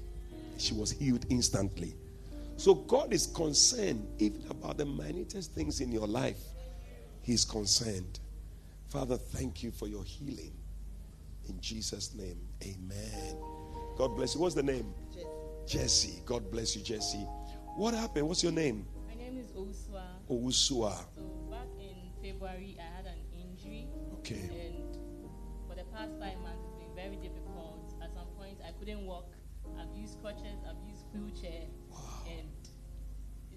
She 0.57 0.73
was 0.73 0.91
healed 0.91 1.25
instantly. 1.29 1.95
So 2.57 2.73
God 2.73 3.13
is 3.13 3.27
concerned 3.27 4.07
even 4.17 4.43
about 4.49 4.77
the 4.77 4.85
minutest 4.85 5.53
things 5.53 5.79
in 5.79 5.91
your 5.91 6.07
life. 6.07 6.39
He's 7.21 7.45
concerned. 7.45 8.19
Father, 8.87 9.17
thank 9.17 9.61
you 9.61 9.71
for 9.71 9.87
your 9.87 10.03
healing. 10.03 10.53
In 11.47 11.59
Jesus' 11.61 12.15
name, 12.15 12.39
amen. 12.63 13.37
God 13.97 14.15
bless 14.15 14.35
you. 14.35 14.41
What's 14.41 14.55
the 14.55 14.63
name? 14.63 14.93
Jesse. 15.67 16.21
God 16.25 16.49
bless 16.49 16.75
you, 16.75 16.81
Jesse. 16.81 17.25
What 17.75 17.93
happened? 17.93 18.27
What's 18.27 18.41
your 18.41 18.53
name? 18.53 18.87
My 19.07 19.15
name 19.15 19.37
is 19.37 19.51
Oswa. 19.51 20.03
Owusua. 20.29 20.95
So 21.15 21.21
back 21.51 21.67
in 21.79 22.09
February, 22.23 22.77
I 22.79 22.95
had 22.95 23.05
an 23.05 23.19
injury. 23.33 23.87
Okay. 24.19 24.49
And 24.49 24.97
for 25.67 25.75
the 25.75 25.83
past 25.93 26.13
five 26.19 26.39
months, 26.39 26.56
couldn't 28.87 29.05
walk. 29.05 29.27
I've 29.75 29.91
used 29.99 30.15
crutches. 30.21 30.63
I've 30.63 30.79
used 30.87 31.03
wheelchair. 31.11 31.67
And 32.23 32.47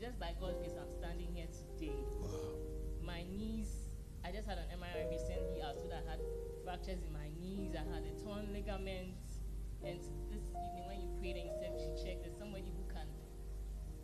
just 0.00 0.18
by 0.18 0.34
God's 0.40 0.58
grace, 0.58 0.74
I'm 0.74 0.90
standing 0.98 1.30
here 1.32 1.46
today. 1.46 1.94
My 3.00 3.22
knees. 3.22 3.70
I 4.24 4.32
just 4.32 4.48
had 4.48 4.58
an 4.58 4.66
MRI 4.74 5.08
recently. 5.08 5.62
I 5.62 5.70
told 5.78 5.94
I 5.94 6.02
had 6.10 6.18
fractures 6.64 6.98
in 7.06 7.12
my 7.14 7.30
knees. 7.38 7.78
I 7.78 7.86
had 7.94 8.02
a 8.02 8.14
torn 8.18 8.50
ligament. 8.52 9.22
And 9.86 10.02
this 10.34 10.42
evening, 10.50 10.90
when 10.90 10.98
you 10.98 11.08
prayed 11.22 11.38
and 11.38 11.46
you 11.46 11.54
said 11.62 11.70
we 11.78 11.78
should 11.78 12.04
check, 12.04 12.26
there's 12.26 12.36
somebody 12.36 12.74
who 12.74 12.82
can 12.92 13.06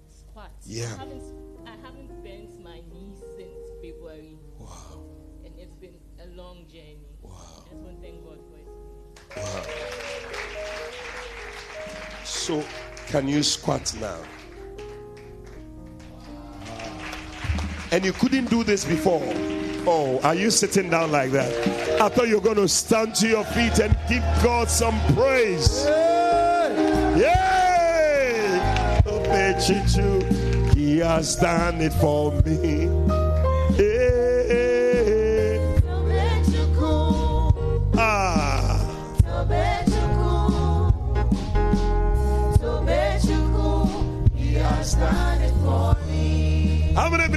squat. 0.06 0.54
Yeah. 0.62 0.94
I 0.94 1.10
haven't, 1.10 1.26
I 1.66 1.74
haven't 1.82 2.22
bent 2.22 2.54
my 2.62 2.86
knees 2.86 3.18
since 3.34 3.66
February. 3.82 4.38
Wow. 4.60 5.02
And 5.44 5.58
it's 5.58 5.74
been 5.74 5.98
a 6.22 6.30
long 6.38 6.70
journey. 6.70 7.02
Wow. 7.20 7.66
I 7.66 7.74
just 7.74 7.82
want 7.82 7.98
to 7.98 8.02
thank 8.06 8.22
God 8.22 8.38
for 8.46 8.62
his 8.62 8.70
Wow. 9.36 10.85
So, 12.46 12.62
can 13.08 13.26
you 13.26 13.42
squat 13.42 13.92
now? 14.00 14.20
And 17.90 18.04
you 18.04 18.12
couldn't 18.12 18.48
do 18.50 18.62
this 18.62 18.84
before. 18.84 19.20
Oh, 19.84 20.20
are 20.22 20.36
you 20.36 20.52
sitting 20.52 20.88
down 20.88 21.10
like 21.10 21.32
that? 21.32 22.00
I 22.00 22.08
thought 22.08 22.28
you 22.28 22.36
were 22.36 22.44
going 22.44 22.58
to 22.58 22.68
stand 22.68 23.16
to 23.16 23.26
your 23.26 23.42
feet 23.46 23.80
and 23.80 23.98
give 24.08 24.22
God 24.44 24.70
some 24.70 24.96
praise. 25.16 25.86
Oh, 25.88 26.72
He 30.72 30.98
has 30.98 31.34
done 31.34 31.80
it 31.80 31.94
for 31.94 32.30
me. 32.42 32.88
Hey. 33.74 34.35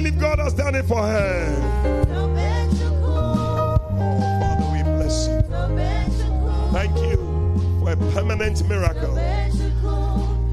Believe 0.00 0.18
God 0.18 0.38
has 0.38 0.54
done 0.54 0.74
it 0.74 0.86
for 0.86 1.02
her? 1.02 1.56
Oh, 3.04 3.76
Father, 4.40 4.66
we 4.72 4.82
bless 4.82 5.28
you. 5.28 5.42
Thank 6.72 6.96
you 6.96 7.16
for 7.80 7.92
a 7.92 7.96
permanent 8.14 8.66
miracle. 8.66 9.14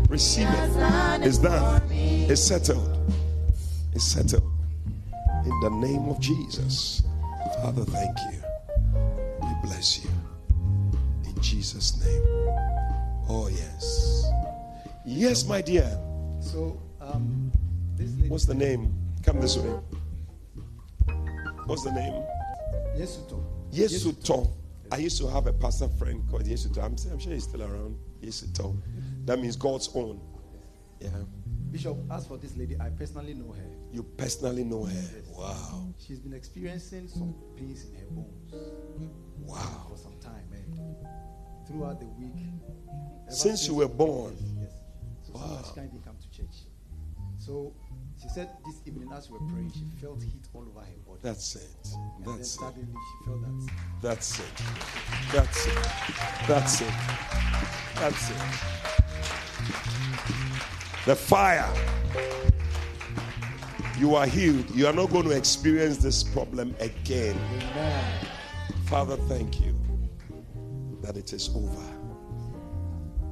Receive 0.10 0.50
it. 0.50 1.26
It's 1.26 1.38
done. 1.38 1.82
It's 1.92 2.42
settled. 2.44 3.14
It's 3.94 4.04
settled. 4.04 4.44
In 5.46 5.60
the 5.62 5.70
name 5.70 6.10
of 6.10 6.20
Jesus. 6.20 7.04
Father, 7.62 7.86
thank 7.86 8.18
you. 8.30 8.44
We 9.44 9.54
bless 9.64 10.04
you. 10.04 10.10
In 11.24 11.42
Jesus' 11.42 12.04
name. 12.06 12.24
Oh, 13.30 13.48
yes. 13.50 14.26
Yes, 15.06 15.48
my 15.48 15.62
dear. 15.62 15.88
So, 16.42 16.82
um, 17.00 17.50
this 17.96 18.14
lady, 18.18 18.28
What's 18.28 18.46
the 18.46 18.54
name? 18.54 19.07
Come 19.28 19.42
this 19.42 19.58
way. 19.58 19.78
What's 21.66 21.84
the 21.84 21.92
name? 21.92 22.24
Yesuto. 22.98 23.44
Yesuto. 23.74 24.50
I 24.90 25.00
used 25.00 25.18
to 25.18 25.28
have 25.28 25.48
a 25.48 25.52
pastor 25.52 25.90
friend 25.90 26.24
called 26.32 26.46
Yesuto. 26.46 26.78
I'm, 26.78 26.96
I'm 27.12 27.20
sure 27.20 27.34
he's 27.34 27.44
still 27.44 27.62
around. 27.62 27.98
Yesuto. 28.22 28.82
That 29.26 29.38
means 29.42 29.58
God's 29.58 29.90
own. 29.94 30.22
Yeah. 31.02 31.10
Bishop, 31.72 31.98
as 32.10 32.26
for 32.26 32.38
this 32.38 32.56
lady, 32.56 32.78
I 32.80 32.88
personally 32.88 33.34
know 33.34 33.52
her. 33.52 33.70
You 33.92 34.04
personally 34.04 34.64
know 34.64 34.86
her. 34.86 35.04
Wow. 35.38 35.90
She's 36.00 36.20
been 36.20 36.32
experiencing 36.34 37.10
some 37.10 37.36
pains 37.58 37.84
in 37.84 37.96
her 38.00 38.06
bones 38.12 38.54
Wow. 39.40 39.88
for 39.90 39.98
some 39.98 40.18
time. 40.22 40.48
And 40.54 40.96
throughout 41.68 42.00
the 42.00 42.06
week, 42.06 42.32
ever 43.28 43.36
Since 43.36 43.68
you 43.68 43.76
were 43.76 43.90
born. 43.90 44.38
yes. 44.62 44.72
So 45.24 45.34
sometimes 45.34 45.68
she 45.68 45.74
can't 45.74 45.88
even 45.88 46.00
come 46.00 46.16
to 46.16 46.32
church. 46.38 46.56
So 47.40 47.74
she 47.87 47.87
said 48.38 48.50
this 48.68 48.80
evening 48.86 49.10
as 49.16 49.32
we 49.32 49.40
were 49.40 49.46
praying, 49.48 49.72
she 49.74 49.84
felt 50.00 50.22
heat 50.22 50.48
all 50.54 50.62
over 50.62 50.82
her 50.82 50.86
body. 51.08 51.20
That's 51.24 51.56
it. 51.56 51.88
and 52.18 52.24
then 52.24 52.38
That's 52.38 52.54
it. 52.54 52.60
she 52.60 53.26
felt 53.26 53.42
that 53.42 53.72
That's 54.00 54.40
it. 54.40 54.46
That's 55.32 55.66
it. 55.66 55.74
That's 56.48 56.82
it. 56.82 56.94
That's 57.96 58.30
it. 58.30 58.38
The 61.08 61.16
fire. 61.16 61.68
You 63.98 64.14
are 64.14 64.28
healed. 64.28 64.70
You 64.76 64.86
are 64.86 64.94
not 64.94 65.10
going 65.10 65.24
to 65.26 65.32
experience 65.32 65.98
this 65.98 66.24
problem 66.24 66.76
again. 66.80 67.36
Amen. 67.56 68.28
Father, 68.86 69.16
thank 69.16 69.60
you 69.60 69.74
that 71.02 71.18
it 71.18 71.34
is 71.34 71.50
over. 71.56 71.88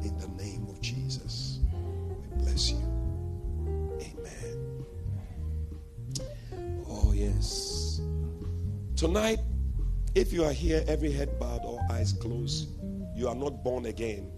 In 0.02 0.18
the 0.18 0.30
name 0.44 0.66
of 0.68 0.82
Jesus, 0.82 1.60
we 1.72 2.44
bless 2.44 2.72
you. 2.72 2.95
Yes. 7.16 8.02
Tonight, 8.96 9.40
if 10.16 10.32
you 10.32 10.44
are 10.44 10.52
here, 10.52 10.84
every 10.88 11.12
head 11.12 11.40
bowed 11.40 11.62
or 11.66 11.80
eyes 11.92 12.14
closed, 12.14 12.70
you 13.16 13.28
are 13.28 13.36
not 13.36 13.64
born 13.64 13.88
again. 13.88 14.32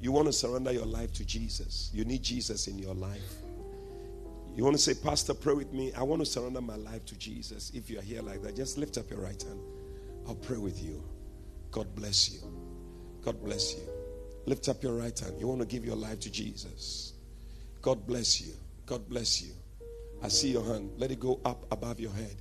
You 0.00 0.12
want 0.12 0.26
to 0.26 0.32
surrender 0.32 0.72
your 0.72 0.86
life 0.86 1.12
to 1.14 1.24
Jesus. 1.24 1.90
You 1.92 2.04
need 2.04 2.22
Jesus 2.22 2.66
in 2.66 2.78
your 2.78 2.94
life. 2.94 3.36
You 4.54 4.62
want 4.62 4.76
to 4.76 4.82
say, 4.82 4.94
Pastor, 4.94 5.34
pray 5.34 5.54
with 5.54 5.72
me. 5.72 5.92
I 5.94 6.02
want 6.02 6.20
to 6.20 6.26
surrender 6.26 6.60
my 6.60 6.76
life 6.76 7.04
to 7.06 7.18
Jesus. 7.18 7.72
If 7.74 7.90
you 7.90 7.98
are 7.98 8.02
here 8.02 8.22
like 8.22 8.42
that, 8.42 8.54
just 8.54 8.78
lift 8.78 8.98
up 8.98 9.10
your 9.10 9.20
right 9.20 9.42
hand. 9.42 9.58
I'll 10.28 10.36
pray 10.36 10.58
with 10.58 10.82
you. 10.82 11.02
God 11.70 11.92
bless 11.96 12.30
you. 12.30 12.40
God 13.24 13.42
bless 13.42 13.74
you. 13.74 13.82
Lift 14.46 14.68
up 14.68 14.82
your 14.82 14.92
right 14.92 15.18
hand. 15.18 15.34
You 15.40 15.48
want 15.48 15.60
to 15.60 15.66
give 15.66 15.84
your 15.84 15.96
life 15.96 16.20
to 16.20 16.30
Jesus. 16.30 17.14
God 17.82 18.06
bless 18.06 18.40
you. 18.40 18.52
God 18.86 19.08
bless 19.08 19.42
you. 19.42 19.52
I 20.24 20.28
see 20.28 20.52
your 20.52 20.64
hand. 20.64 20.90
Let 20.96 21.10
it 21.10 21.20
go 21.20 21.38
up 21.44 21.70
above 21.70 22.00
your 22.00 22.10
head. 22.12 22.36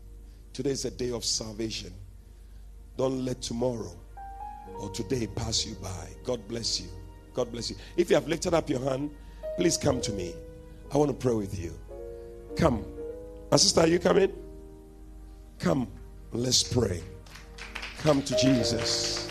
Today 0.54 0.70
is 0.70 0.86
a 0.86 0.92
day 0.92 1.12
of 1.12 1.26
salvation. 1.26 1.92
Don't 2.96 3.26
let 3.26 3.42
tomorrow 3.42 3.94
or 4.80 4.90
today 4.92 5.28
pass 5.28 5.66
you 5.66 5.76
by. 5.76 6.08
God 6.24 6.48
bless 6.48 6.80
you. 6.80 6.88
God 7.34 7.52
bless 7.52 7.70
you. 7.70 7.76
If 7.98 8.10
you 8.10 8.16
have 8.16 8.26
lifted 8.26 8.54
up 8.54 8.70
your 8.70 8.80
hand, 8.80 9.12
please 9.58 9.76
come 9.76 10.00
to 10.00 10.14
me. 10.14 10.34
I 10.94 10.98
want 10.98 11.12
to 11.12 11.18
pray 11.18 11.34
with 11.34 11.60
you. 11.60 11.78
Come. 12.56 12.86
My 13.52 13.58
sister, 13.58 13.82
are 13.82 13.88
you 13.88 14.00
coming? 14.00 14.32
Come. 15.60 15.90
Let's 16.32 16.64
pray. 16.64 17.04
Come 17.98 18.22
to 18.22 18.38
Jesus. 18.38 19.30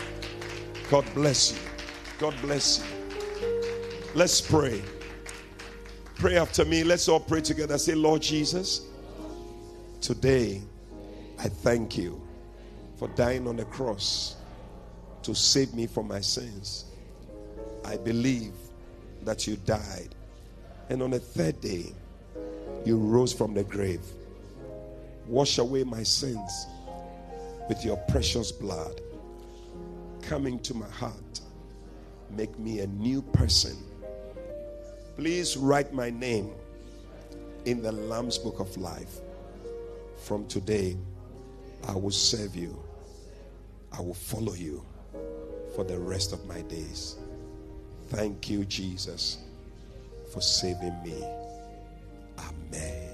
God 0.91 1.05
bless 1.15 1.53
you. 1.53 1.59
God 2.19 2.35
bless 2.43 2.85
you. 2.85 2.85
Let's 4.13 4.41
pray. 4.41 4.79
Pray 6.15 6.37
after 6.37 6.63
me. 6.65 6.83
Let's 6.83 7.07
all 7.09 7.19
pray 7.19 7.41
together. 7.41 7.77
Say, 7.77 7.95
Lord 7.95 8.21
Jesus, 8.21 8.87
today 10.01 10.61
I 11.39 11.49
thank 11.49 11.97
you 11.97 12.21
for 12.97 13.07
dying 13.09 13.47
on 13.47 13.57
the 13.57 13.65
cross 13.65 14.35
to 15.23 15.33
save 15.33 15.73
me 15.73 15.87
from 15.87 16.07
my 16.07 16.21
sins. 16.21 16.85
I 17.85 17.97
believe 17.97 18.53
that 19.23 19.47
you 19.47 19.57
died. 19.57 20.15
And 20.89 21.01
on 21.01 21.11
the 21.11 21.19
third 21.19 21.59
day, 21.61 21.93
you 22.85 22.97
rose 22.97 23.33
from 23.33 23.53
the 23.53 23.63
grave. 23.63 24.03
Wash 25.27 25.57
away 25.57 25.83
my 25.83 26.03
sins 26.03 26.67
with 27.69 27.83
your 27.83 27.97
precious 28.09 28.51
blood. 28.51 29.01
Come 30.21 30.47
into 30.47 30.73
my 30.73 30.89
heart. 30.89 31.41
Make 32.29 32.57
me 32.59 32.79
a 32.79 32.87
new 32.87 33.21
person. 33.21 33.77
Please 35.15 35.55
write 35.55 35.93
my 35.93 36.09
name 36.09 36.51
in 37.65 37.83
the 37.83 37.91
Lamb's 37.91 38.39
Book 38.39 38.59
of 38.59 38.75
Life. 38.77 39.19
From 40.17 40.47
today, 40.47 40.97
I 41.87 41.93
will 41.93 42.09
serve 42.09 42.55
you. 42.55 42.81
I 43.91 44.01
will 44.01 44.15
follow 44.15 44.53
you 44.53 44.83
for 45.75 45.83
the 45.83 45.99
rest 45.99 46.33
of 46.33 46.43
my 46.47 46.61
days. 46.63 47.17
Thank 48.07 48.49
you, 48.49 48.65
Jesus, 48.65 49.37
for 50.31 50.41
saving 50.41 50.95
me. 51.03 51.23
Amen. 52.39 53.09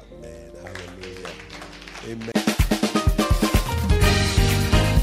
Amen. 0.00 0.50
Hallelujah. 0.64 1.30
Amen. 2.08 2.32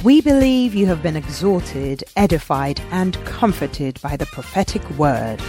We 0.03 0.19
believe 0.19 0.75
you 0.75 0.87
have 0.87 1.01
been 1.01 1.15
exhorted, 1.15 2.03
edified, 2.17 2.81
and 2.91 3.15
comforted 3.25 4.01
by 4.01 4.17
the 4.17 4.25
prophetic 4.25 4.87
word. 4.91 5.41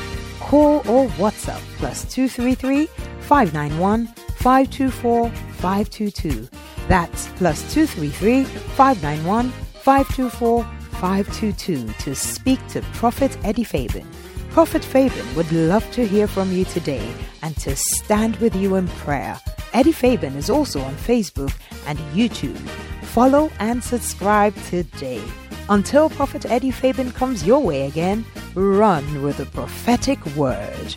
Call 0.47 0.77
or 0.89 1.09
WhatsApp 1.19 1.61
plus 1.77 2.05
233 2.15 2.87
591 3.23 4.07
524 4.07 5.29
522. 5.31 6.49
That's 6.87 7.27
plus 7.31 7.75
233 7.75 8.45
591 8.45 9.51
524 9.51 10.63
522 11.01 11.89
to 11.89 12.15
speak 12.15 12.65
to 12.69 12.81
Prophet 12.95 13.37
Eddie 13.43 13.65
Fabin. 13.65 14.07
Prophet 14.51 14.85
Fabin 14.85 15.35
would 15.35 15.51
love 15.51 15.91
to 15.91 16.07
hear 16.07 16.29
from 16.29 16.53
you 16.53 16.65
today 16.67 17.13
and 17.43 17.57
to 17.57 17.75
stand 17.75 18.37
with 18.37 18.55
you 18.55 18.77
in 18.77 18.87
prayer. 18.87 19.41
Eddie 19.73 19.91
Fabin 19.91 20.37
is 20.37 20.49
also 20.49 20.81
on 20.81 20.95
Facebook 20.95 21.53
and 21.89 21.99
YouTube. 22.15 22.57
Follow 23.03 23.51
and 23.59 23.83
subscribe 23.83 24.55
today. 24.67 25.23
Until 25.69 26.09
Prophet 26.09 26.47
Eddie 26.47 26.71
Fabin 26.71 27.11
comes 27.11 27.45
your 27.45 27.61
way 27.61 27.87
again, 27.87 28.25
run 28.55 29.23
with 29.23 29.39
the 29.39 29.47
prophetic 29.47 30.25
word. 30.37 30.95